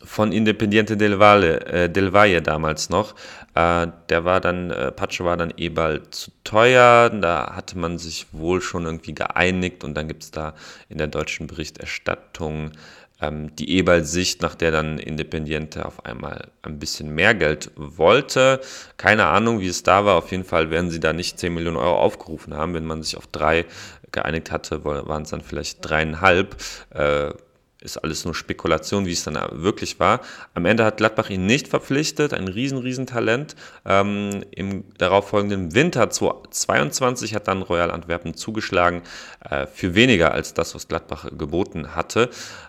von 0.06 0.32
Independiente 0.32 0.96
del 0.96 1.18
Valle, 1.18 1.66
äh, 1.66 1.90
del 1.90 2.12
Valle 2.12 2.40
damals 2.40 2.88
noch. 2.88 3.14
Äh, 3.54 3.88
der 4.08 4.24
war 4.24 4.40
dann, 4.40 4.70
äh, 4.70 4.92
Pacho 4.92 5.24
war 5.24 5.36
dann 5.36 5.52
eh 5.56 5.68
bald 5.68 6.14
zu 6.14 6.30
teuer. 6.44 7.10
Da 7.10 7.54
hatte 7.54 7.76
man 7.78 7.98
sich 7.98 8.26
wohl 8.32 8.60
schon 8.60 8.84
irgendwie 8.84 9.14
geeinigt 9.14 9.84
und 9.84 9.94
dann 9.94 10.08
gibt 10.08 10.22
es 10.22 10.30
da 10.30 10.54
in 10.88 10.98
der 10.98 11.08
deutschen 11.08 11.46
Berichterstattung 11.46 12.72
ähm, 13.20 13.54
die 13.56 13.78
Ebal-Sicht, 13.78 14.42
nach 14.42 14.54
der 14.54 14.70
dann 14.70 14.98
Independiente 14.98 15.86
auf 15.86 16.04
einmal 16.04 16.48
ein 16.62 16.78
bisschen 16.78 17.14
mehr 17.14 17.34
Geld 17.34 17.70
wollte. 17.76 18.60
Keine 18.96 19.26
Ahnung, 19.26 19.60
wie 19.60 19.68
es 19.68 19.82
da 19.82 20.04
war. 20.04 20.16
Auf 20.16 20.30
jeden 20.30 20.44
Fall 20.44 20.70
werden 20.70 20.90
sie 20.90 21.00
da 21.00 21.12
nicht 21.12 21.38
10 21.38 21.54
Millionen 21.54 21.78
Euro 21.78 21.96
aufgerufen 21.96 22.54
haben. 22.54 22.74
Wenn 22.74 22.84
man 22.84 23.02
sich 23.02 23.16
auf 23.16 23.26
drei 23.26 23.64
geeinigt 24.12 24.50
hatte, 24.50 24.84
waren 24.84 25.22
es 25.22 25.30
dann 25.30 25.42
vielleicht 25.42 25.78
dreieinhalb. 25.88 26.56
Äh, 26.90 27.32
ist 27.86 27.96
alles 27.98 28.24
nur 28.24 28.34
Spekulation, 28.34 29.06
wie 29.06 29.12
es 29.12 29.24
dann 29.24 29.38
wirklich 29.52 29.98
war. 29.98 30.20
Am 30.52 30.66
Ende 30.66 30.84
hat 30.84 30.98
Gladbach 30.98 31.30
ihn 31.30 31.46
nicht 31.46 31.68
verpflichtet, 31.68 32.34
ein 32.34 32.48
riesen, 32.48 32.78
riesen 32.78 33.06
Talent. 33.06 33.56
Ähm, 33.86 34.44
Im 34.50 34.84
darauffolgenden 34.98 35.74
Winter 35.74 36.10
2022 36.10 37.34
hat 37.34 37.48
dann 37.48 37.62
Royal 37.62 37.90
Antwerpen 37.90 38.34
zugeschlagen, 38.34 39.02
äh, 39.48 39.66
für 39.66 39.94
weniger 39.94 40.32
als 40.32 40.52
das, 40.52 40.74
was 40.74 40.88
Gladbach 40.88 41.26
geboten 41.38 41.94
hatte. 41.94 42.28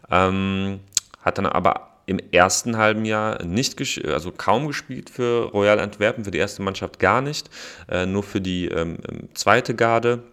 Ähm, 0.10 0.80
hat 1.22 1.38
dann 1.38 1.48
aber 1.48 1.98
im 2.06 2.20
ersten 2.32 2.78
halben 2.78 3.04
Jahr 3.04 3.44
nicht, 3.44 3.78
also 4.06 4.32
kaum 4.32 4.68
gespielt 4.68 5.10
für 5.10 5.52
Royal 5.52 5.80
Antwerpen, 5.80 6.24
für 6.24 6.32
die 6.32 6.38
erste 6.38 6.62
Mannschaft 6.62 7.00
gar 7.00 7.22
nicht, 7.22 7.50
äh, 7.90 8.06
nur 8.06 8.24
für 8.24 8.40
die 8.40 8.68
ähm, 8.70 8.98
zweite 9.34 9.76
Garde 9.76 10.24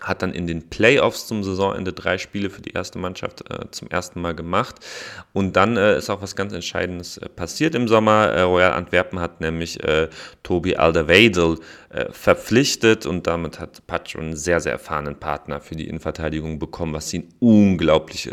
hat 0.00 0.22
dann 0.22 0.32
in 0.32 0.46
den 0.46 0.68
Playoffs 0.68 1.26
zum 1.26 1.42
Saisonende 1.42 1.92
drei 1.92 2.18
Spiele 2.18 2.50
für 2.50 2.62
die 2.62 2.70
erste 2.70 2.98
Mannschaft 2.98 3.50
äh, 3.50 3.70
zum 3.70 3.88
ersten 3.88 4.20
Mal 4.20 4.34
gemacht. 4.34 4.76
Und 5.32 5.56
dann 5.56 5.76
äh, 5.76 5.98
ist 5.98 6.08
auch 6.08 6.22
was 6.22 6.36
ganz 6.36 6.52
Entscheidendes 6.52 7.18
äh, 7.18 7.28
passiert 7.28 7.74
im 7.74 7.88
Sommer. 7.88 8.28
Äh, 8.28 8.42
Royal 8.42 8.72
Antwerpen 8.72 9.18
hat 9.18 9.40
nämlich 9.40 9.82
äh, 9.82 10.08
Tobi 10.44 10.76
Alderweidel 10.76 11.58
äh, 11.90 12.06
verpflichtet 12.12 13.06
und 13.06 13.26
damit 13.26 13.58
hat 13.58 13.86
Pacho 13.86 14.18
einen 14.20 14.36
sehr, 14.36 14.60
sehr 14.60 14.72
erfahrenen 14.72 15.16
Partner 15.16 15.60
für 15.60 15.74
die 15.74 15.88
Innenverteidigung 15.88 16.58
bekommen, 16.58 16.94
was 16.94 17.12
ihm 17.12 17.28
unglaublich 17.40 18.30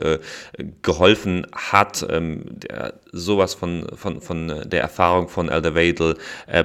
geholfen 0.82 1.48
hat, 1.54 2.06
ähm, 2.10 2.44
der 2.48 2.96
sowas 3.12 3.54
von, 3.54 3.88
von, 3.96 4.22
von 4.22 4.64
der 4.66 4.82
Erfahrung 4.82 5.30
von 5.30 5.50
Alderweidel 5.50 6.18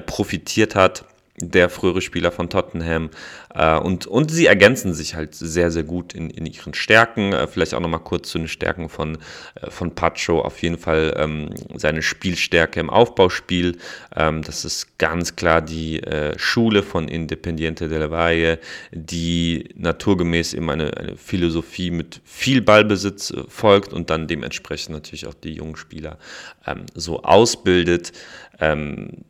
profitiert 0.05 0.75
hat 0.75 1.05
der 1.49 1.69
frühere 1.69 2.01
Spieler 2.01 2.31
von 2.31 2.49
Tottenham. 2.49 3.09
Äh, 3.53 3.77
und, 3.77 4.07
und 4.07 4.31
sie 4.31 4.45
ergänzen 4.45 4.93
sich 4.93 5.15
halt 5.15 5.35
sehr, 5.35 5.71
sehr 5.71 5.83
gut 5.83 6.13
in, 6.13 6.29
in 6.29 6.45
ihren 6.45 6.73
Stärken. 6.73 7.33
Äh, 7.33 7.47
vielleicht 7.47 7.73
auch 7.73 7.79
nochmal 7.79 8.01
kurz 8.01 8.29
zu 8.29 8.37
den 8.37 8.47
Stärken 8.47 8.89
von, 8.89 9.17
äh, 9.55 9.69
von 9.69 9.95
Pacho. 9.95 10.41
Auf 10.41 10.61
jeden 10.61 10.77
Fall 10.77 11.13
ähm, 11.17 11.49
seine 11.75 12.01
Spielstärke 12.01 12.79
im 12.79 12.89
Aufbauspiel. 12.89 13.77
Ähm, 14.15 14.41
das 14.43 14.65
ist 14.65 14.97
ganz 14.97 15.35
klar 15.35 15.61
die 15.61 16.01
äh, 16.03 16.37
Schule 16.37 16.83
von 16.83 17.07
Independiente 17.07 17.89
del 17.89 18.11
Valle, 18.11 18.59
die 18.91 19.69
naturgemäß 19.75 20.53
eben 20.53 20.69
eine, 20.69 20.95
eine 20.97 21.17
Philosophie 21.17 21.91
mit 21.91 22.21
viel 22.23 22.61
Ballbesitz 22.61 23.31
äh, 23.31 23.43
folgt 23.47 23.93
und 23.93 24.09
dann 24.09 24.27
dementsprechend 24.27 24.93
natürlich 24.93 25.27
auch 25.27 25.33
die 25.33 25.53
jungen 25.53 25.75
Spieler 25.75 26.17
ähm, 26.65 26.85
so 26.93 27.23
ausbildet. 27.23 28.11
Ähm, 28.59 29.25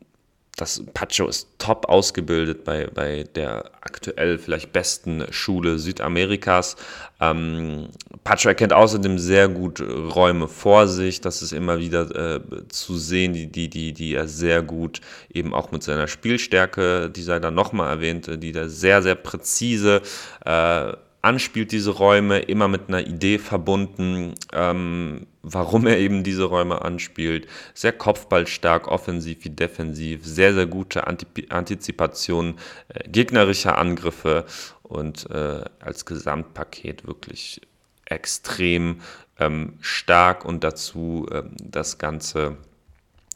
das 0.62 0.80
Pacho 0.94 1.26
ist 1.26 1.48
top 1.58 1.88
ausgebildet 1.88 2.62
bei, 2.62 2.86
bei 2.86 3.24
der 3.34 3.72
aktuell 3.80 4.38
vielleicht 4.38 4.72
besten 4.72 5.24
Schule 5.32 5.80
Südamerikas. 5.80 6.76
Ähm, 7.20 7.88
Pacho 8.22 8.48
erkennt 8.48 8.72
außerdem 8.72 9.18
sehr 9.18 9.48
gut 9.48 9.80
Räume 9.80 10.46
vor 10.46 10.86
sich. 10.86 11.20
Das 11.20 11.42
ist 11.42 11.52
immer 11.52 11.80
wieder 11.80 12.36
äh, 12.36 12.40
zu 12.68 12.96
sehen, 12.96 13.32
die, 13.32 13.50
die, 13.50 13.68
die, 13.68 13.92
die 13.92 14.14
er 14.14 14.28
sehr 14.28 14.62
gut 14.62 15.00
eben 15.34 15.52
auch 15.52 15.72
mit 15.72 15.82
seiner 15.82 16.06
Spielstärke, 16.06 17.10
die 17.10 17.22
sei 17.22 17.40
dann 17.40 17.54
nochmal 17.54 17.88
erwähnt, 17.88 18.30
die 18.40 18.52
da 18.52 18.68
sehr, 18.68 19.02
sehr 19.02 19.16
präzise 19.16 20.00
äh, 20.44 20.92
anspielt, 21.22 21.70
diese 21.70 21.92
Räume, 21.92 22.40
immer 22.40 22.68
mit 22.68 22.88
einer 22.88 23.06
Idee 23.06 23.38
verbunden, 23.38 24.34
ähm, 24.52 25.26
warum 25.42 25.86
er 25.86 25.98
eben 25.98 26.24
diese 26.24 26.44
Räume 26.44 26.82
anspielt. 26.82 27.46
Sehr 27.74 27.92
kopfballstark, 27.92 28.88
offensiv 28.88 29.44
wie 29.44 29.50
defensiv, 29.50 30.24
sehr, 30.24 30.52
sehr 30.52 30.66
gute 30.66 31.06
Antizipation 31.06 32.58
äh, 32.88 33.08
gegnerischer 33.08 33.78
Angriffe 33.78 34.44
und 34.82 35.30
äh, 35.30 35.64
als 35.78 36.04
Gesamtpaket 36.04 37.06
wirklich 37.06 37.60
extrem 38.04 39.00
ähm, 39.38 39.74
stark 39.80 40.44
und 40.44 40.64
dazu 40.64 41.26
äh, 41.30 41.44
das 41.62 41.98
Ganze 41.98 42.56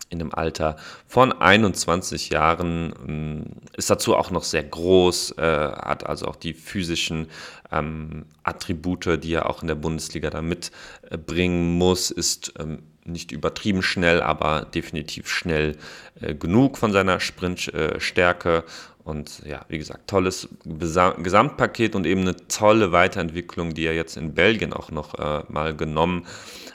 in 0.08 0.18
dem 0.18 0.34
Alter 0.34 0.76
von 1.06 1.32
21 1.32 2.30
Jahren, 2.30 2.94
ähm, 3.06 3.44
ist 3.76 3.90
dazu 3.90 4.16
auch 4.16 4.30
noch 4.30 4.44
sehr 4.44 4.62
groß, 4.62 5.32
äh, 5.38 5.42
hat 5.42 6.06
also 6.06 6.26
auch 6.26 6.36
die 6.36 6.54
physischen 6.54 7.28
ähm, 7.72 8.26
Attribute, 8.42 9.22
die 9.22 9.34
er 9.34 9.50
auch 9.50 9.62
in 9.62 9.68
der 9.68 9.74
Bundesliga 9.74 10.30
da 10.30 10.42
mitbringen 10.42 11.76
muss, 11.76 12.10
ist 12.10 12.54
ähm, 12.58 12.82
nicht 13.04 13.32
übertrieben 13.32 13.82
schnell, 13.82 14.20
aber 14.20 14.62
definitiv 14.62 15.28
schnell 15.28 15.76
äh, 16.20 16.34
genug 16.34 16.78
von 16.78 16.92
seiner 16.92 17.20
Sprintstärke. 17.20 18.64
Und 19.04 19.42
ja, 19.46 19.64
wie 19.68 19.78
gesagt, 19.78 20.10
tolles 20.10 20.48
Gesamtpaket 20.64 21.94
und 21.94 22.06
eben 22.06 22.22
eine 22.22 22.36
tolle 22.48 22.90
Weiterentwicklung, 22.90 23.72
die 23.72 23.86
er 23.86 23.94
jetzt 23.94 24.16
in 24.16 24.34
Belgien 24.34 24.72
auch 24.72 24.90
noch 24.90 25.14
äh, 25.14 25.44
mal 25.48 25.76
genommen 25.76 26.26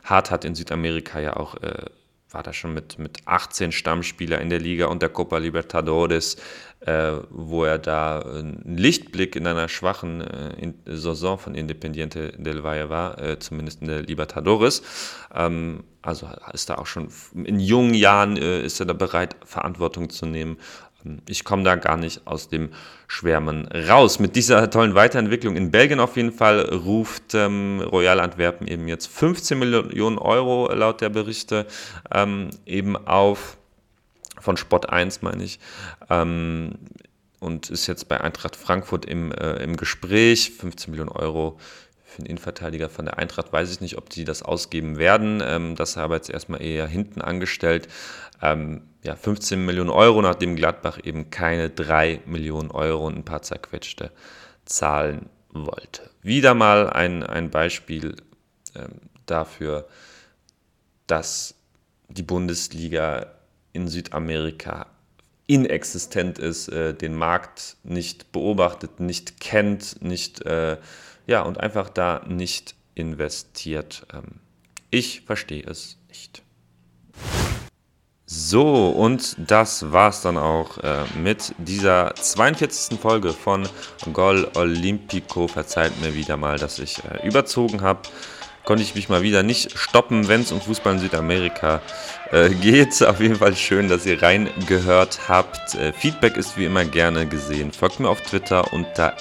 hat, 0.03 0.31
hat 0.31 0.45
in 0.45 0.55
Südamerika 0.55 1.19
ja 1.19 1.35
auch 1.35 1.55
äh, 1.55 1.85
war 2.31 2.43
da 2.43 2.53
schon 2.53 2.73
mit, 2.73 2.97
mit 2.97 3.19
18 3.25 3.71
Stammspieler 3.71 4.39
in 4.39 4.49
der 4.49 4.59
Liga 4.59 4.87
und 4.87 5.01
der 5.01 5.09
Copa 5.09 5.37
Libertadores, 5.37 6.37
äh, 6.81 7.13
wo 7.29 7.63
er 7.63 7.77
da 7.77 8.19
ein 8.19 8.77
Lichtblick 8.77 9.35
in 9.35 9.45
einer 9.47 9.67
schwachen 9.67 10.21
äh, 10.21 10.53
in 10.55 10.73
Saison 10.85 11.37
von 11.37 11.55
Independiente 11.55 12.31
del 12.37 12.63
Valle 12.63 12.89
war, 12.89 13.21
äh, 13.21 13.39
zumindest 13.39 13.81
in 13.81 13.87
der 13.87 14.01
Libertadores. 14.01 14.81
Ähm, 15.33 15.83
also 16.01 16.27
ist 16.53 16.69
da 16.69 16.75
auch 16.75 16.87
schon 16.87 17.09
in 17.33 17.59
jungen 17.59 17.93
Jahren 17.93 18.37
äh, 18.37 18.63
ist 18.63 18.79
er 18.79 18.87
da 18.87 18.93
bereit, 18.93 19.35
Verantwortung 19.45 20.09
zu 20.09 20.25
nehmen 20.25 20.57
ich 21.27 21.43
komme 21.43 21.63
da 21.63 21.75
gar 21.75 21.97
nicht 21.97 22.25
aus 22.25 22.49
dem 22.49 22.69
Schwärmen 23.07 23.67
raus. 23.67 24.19
Mit 24.19 24.35
dieser 24.35 24.69
tollen 24.69 24.95
Weiterentwicklung 24.95 25.55
in 25.55 25.71
Belgien 25.71 25.99
auf 25.99 26.15
jeden 26.15 26.31
Fall 26.31 26.61
ruft 26.61 27.33
ähm, 27.33 27.81
Royal 27.81 28.19
Antwerpen 28.19 28.67
eben 28.67 28.87
jetzt 28.87 29.07
15 29.07 29.59
Millionen 29.59 30.17
Euro 30.17 30.71
laut 30.73 31.01
der 31.01 31.09
Berichte 31.09 31.65
ähm, 32.13 32.49
eben 32.65 32.95
auf, 32.95 33.57
von 34.39 34.57
Sport 34.57 34.89
1 34.89 35.21
meine 35.21 35.43
ich, 35.43 35.59
ähm, 36.09 36.75
und 37.39 37.71
ist 37.71 37.87
jetzt 37.87 38.07
bei 38.07 38.21
Eintracht 38.21 38.55
Frankfurt 38.55 39.05
im, 39.05 39.31
äh, 39.31 39.63
im 39.63 39.75
Gespräch. 39.75 40.51
15 40.51 40.91
Millionen 40.91 41.09
Euro 41.09 41.57
für 42.05 42.19
einen 42.19 42.27
Innenverteidiger 42.27 42.89
von 42.89 43.05
der 43.05 43.17
Eintracht 43.17 43.51
weiß 43.51 43.71
ich 43.71 43.81
nicht, 43.81 43.97
ob 43.97 44.09
die 44.09 44.25
das 44.25 44.43
ausgeben 44.43 44.97
werden. 44.97 45.41
Ähm, 45.43 45.75
das 45.75 45.97
habe 45.97 46.15
jetzt 46.15 46.29
erstmal 46.29 46.61
eher 46.61 46.85
hinten 46.85 47.21
angestellt. 47.21 47.87
Ähm, 48.41 48.83
ja, 49.03 49.15
15 49.15 49.65
Millionen 49.65 49.89
Euro, 49.89 50.21
nachdem 50.21 50.55
Gladbach 50.55 50.99
eben 51.03 51.29
keine 51.29 51.69
3 51.69 52.21
Millionen 52.25 52.71
Euro 52.71 53.07
und 53.07 53.17
ein 53.17 53.25
paar 53.25 53.41
zerquetschte 53.41 54.11
zahlen 54.65 55.29
wollte. 55.49 56.09
Wieder 56.21 56.53
mal 56.53 56.89
ein, 56.89 57.23
ein 57.23 57.49
Beispiel 57.49 58.15
ähm, 58.75 59.01
dafür, 59.25 59.87
dass 61.07 61.55
die 62.09 62.23
Bundesliga 62.23 63.27
in 63.73 63.87
Südamerika 63.87 64.87
inexistent 65.47 66.39
ist, 66.39 66.69
äh, 66.69 66.93
den 66.93 67.15
Markt 67.15 67.77
nicht 67.83 68.31
beobachtet, 68.31 68.99
nicht 68.99 69.39
kennt, 69.39 70.01
nicht 70.01 70.45
äh, 70.45 70.77
ja 71.27 71.41
und 71.41 71.59
einfach 71.59 71.89
da 71.89 72.23
nicht 72.27 72.75
investiert. 72.95 74.05
Ähm, 74.13 74.39
ich 74.89 75.21
verstehe 75.21 75.63
es 75.63 75.97
nicht. 76.09 76.43
So, 78.33 78.87
und 78.87 79.35
das 79.37 79.91
war's 79.91 80.21
dann 80.21 80.37
auch 80.37 80.77
äh, 80.77 81.03
mit 81.21 81.53
dieser 81.57 82.15
42. 82.15 82.97
Folge 82.97 83.33
von 83.33 83.67
Gol 84.13 84.49
Olimpico. 84.55 85.49
Verzeiht 85.49 85.99
mir 85.99 86.15
wieder 86.15 86.37
mal, 86.37 86.57
dass 86.57 86.79
ich 86.79 87.03
äh, 87.03 87.27
überzogen 87.27 87.81
habe 87.81 88.03
konnte 88.63 88.83
ich 88.83 88.95
mich 88.95 89.09
mal 89.09 89.21
wieder 89.21 89.43
nicht 89.43 89.77
stoppen, 89.77 90.27
wenn 90.27 90.41
es 90.41 90.51
um 90.51 90.61
Fußball 90.61 90.93
in 90.93 90.99
Südamerika 90.99 91.81
äh, 92.31 92.49
geht. 92.61 93.01
Auf 93.03 93.19
jeden 93.19 93.35
Fall 93.35 93.55
schön, 93.55 93.87
dass 93.87 94.05
ihr 94.05 94.21
reingehört 94.21 95.21
habt. 95.27 95.75
Äh, 95.75 95.93
Feedback 95.93 96.37
ist 96.37 96.57
wie 96.57 96.65
immer 96.65 96.85
gerne 96.85 97.25
gesehen. 97.27 97.71
Folgt 97.71 97.99
mir 97.99 98.09
auf 98.09 98.21
Twitter 98.21 98.71
unter 98.73 99.15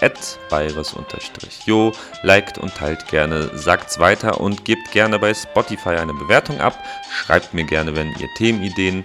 @virus_jo, 0.51 1.95
liked 2.23 2.59
und 2.59 2.75
teilt 2.75 3.07
gerne, 3.09 3.51
sagt's 3.55 3.99
weiter 3.99 4.41
und 4.41 4.65
gebt 4.65 4.93
gerne 4.93 5.19
bei 5.19 5.35
Spotify 5.35 5.91
eine 5.91 6.15
Bewertung 6.15 6.61
ab. 6.61 6.79
Schreibt 7.13 7.55
mir 7.55 7.65
gerne, 7.65 7.95
wenn 7.97 8.09
ihr 8.19 8.29
Themenideen 8.37 9.05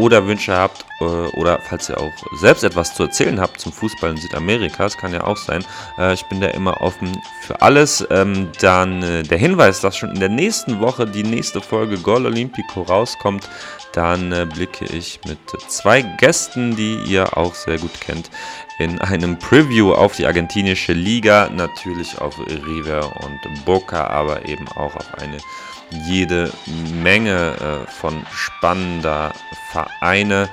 oder 0.00 0.26
Wünsche 0.26 0.56
habt 0.56 0.86
äh, 1.00 1.04
oder 1.04 1.60
falls 1.68 1.90
ihr 1.90 1.98
auch 2.00 2.12
selbst 2.40 2.64
etwas 2.64 2.94
zu 2.94 3.04
erzählen 3.04 3.38
habt 3.38 3.60
zum 3.60 3.72
Fußball 3.72 4.10
in 4.10 4.16
Südamerika, 4.16 4.84
das 4.84 4.96
kann 4.96 5.12
ja 5.12 5.24
auch 5.24 5.36
sein. 5.36 5.64
Äh, 5.98 6.14
ich 6.14 6.24
bin 6.24 6.40
da 6.40 6.48
immer 6.48 6.80
offen 6.80 7.20
für 7.42 7.60
alles. 7.60 8.06
Ähm, 8.10 8.48
dann 8.60 9.02
äh, 9.02 9.22
der 9.22 9.38
Hinweis, 9.38 9.80
dass 9.80 9.96
schon 9.96 10.10
in 10.10 10.20
der 10.20 10.30
nächsten 10.30 10.80
Woche 10.80 11.06
die 11.06 11.22
nächste 11.22 11.60
Folge 11.60 11.98
Gol 11.98 12.26
Olimpico 12.26 12.82
rauskommt. 12.82 13.48
Dann 13.92 14.48
blicke 14.54 14.84
ich 14.84 15.18
mit 15.26 15.38
zwei 15.66 16.02
Gästen, 16.02 16.76
die 16.76 17.00
ihr 17.06 17.36
auch 17.36 17.56
sehr 17.56 17.76
gut 17.76 18.00
kennt, 18.00 18.30
in 18.78 19.00
einem 19.00 19.36
Preview 19.36 19.92
auf 19.92 20.14
die 20.14 20.26
argentinische 20.26 20.92
Liga, 20.92 21.50
natürlich 21.52 22.20
auf 22.20 22.38
River 22.38 23.10
und 23.24 23.64
Boca, 23.64 24.06
aber 24.06 24.48
eben 24.48 24.68
auch 24.68 24.94
auf 24.94 25.14
eine 25.18 25.38
jede 25.90 26.52
Menge 27.02 27.54
äh, 27.86 27.90
von 27.90 28.24
spannender 28.32 29.32
Vereine, 29.72 30.48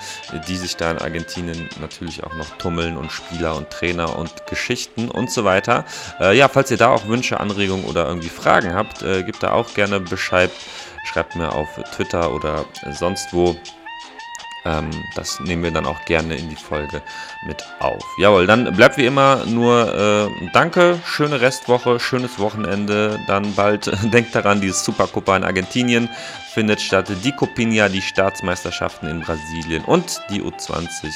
die 0.47 0.55
sich 0.55 0.75
da 0.75 0.91
in 0.91 0.97
Argentinien 0.99 1.69
natürlich 1.81 2.23
auch 2.23 2.33
noch 2.35 2.57
tummeln 2.57 2.97
und 2.97 3.11
Spieler 3.11 3.55
und 3.55 3.69
Trainer 3.69 4.17
und 4.17 4.47
Geschichten 4.47 5.09
und 5.09 5.31
so 5.31 5.43
weiter. 5.43 5.85
Äh, 6.19 6.37
ja, 6.37 6.47
falls 6.47 6.71
ihr 6.71 6.77
da 6.77 6.89
auch 6.89 7.07
Wünsche, 7.07 7.39
Anregungen 7.39 7.85
oder 7.85 8.07
irgendwie 8.07 8.29
Fragen 8.29 8.73
habt, 8.73 9.01
äh, 9.01 9.23
gebt 9.23 9.41
da 9.41 9.51
auch 9.51 9.73
gerne 9.73 9.99
Bescheid. 9.99 10.51
Schreibt 11.05 11.35
mir 11.35 11.53
auf 11.53 11.67
Twitter 11.95 12.33
oder 12.33 12.65
sonst 12.91 13.31
wo. 13.31 13.55
Ähm, 14.65 14.89
das 15.15 15.39
nehmen 15.39 15.63
wir 15.63 15.71
dann 15.71 15.85
auch 15.85 16.03
gerne 16.05 16.35
in 16.35 16.49
die 16.49 16.55
Folge 16.55 17.01
mit 17.45 17.63
auf. 17.79 18.03
Jawohl, 18.17 18.47
dann 18.47 18.75
bleibt 18.75 18.97
wie 18.97 19.05
immer 19.05 19.45
nur 19.45 19.93
äh, 19.93 20.49
Danke, 20.53 20.99
schöne 21.05 21.41
Restwoche, 21.41 21.99
schönes 21.99 22.39
Wochenende. 22.39 23.19
Dann 23.27 23.55
bald 23.55 23.91
denkt 24.13 24.35
daran, 24.35 24.61
die 24.61 24.69
Supercopa 24.69 25.37
in 25.37 25.43
Argentinien 25.43 26.09
findet 26.53 26.81
statt, 26.81 27.07
die 27.23 27.31
Copinha, 27.31 27.87
die 27.87 28.01
Staatsmeisterschaften 28.01 29.07
in 29.07 29.21
Brasilien 29.21 29.83
und 29.85 30.19
die 30.31 30.41
U20 30.41 31.05
äh, 31.05 31.11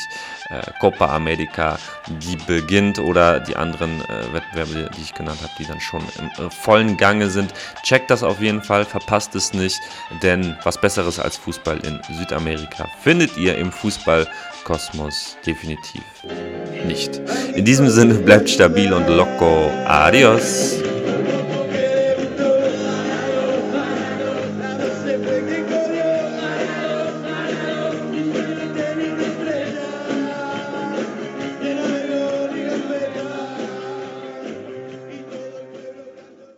Copa 0.79 1.15
America, 1.15 1.77
die 2.07 2.35
beginnt 2.35 2.99
oder 2.99 3.39
die 3.39 3.55
anderen 3.55 4.01
äh, 4.01 4.33
Wettbewerbe, 4.33 4.89
die 4.97 5.01
ich 5.01 5.13
genannt 5.13 5.39
habe, 5.41 5.51
die 5.57 5.65
dann 5.65 5.79
schon 5.79 6.01
im 6.19 6.45
äh, 6.45 6.49
vollen 6.49 6.97
Gange 6.97 7.29
sind. 7.29 7.53
Checkt 7.83 8.09
das 8.09 8.23
auf 8.23 8.41
jeden 8.41 8.61
Fall, 8.61 8.85
verpasst 8.85 9.35
es 9.35 9.53
nicht, 9.53 9.79
denn 10.21 10.55
was 10.63 10.79
Besseres 10.79 11.19
als 11.19 11.37
Fußball 11.37 11.79
in 11.85 12.01
Südamerika 12.17 12.87
findet 13.01 13.37
ihr 13.37 13.57
im 13.57 13.71
Fußballkosmos 13.71 15.37
definitiv 15.45 16.03
nicht. 16.85 17.21
In 17.55 17.65
diesem 17.65 17.89
Sinne 17.89 18.15
bleibt 18.15 18.49
stabil 18.49 18.91
und 18.93 19.07
loco. 19.07 19.71
Adios. 19.85 20.75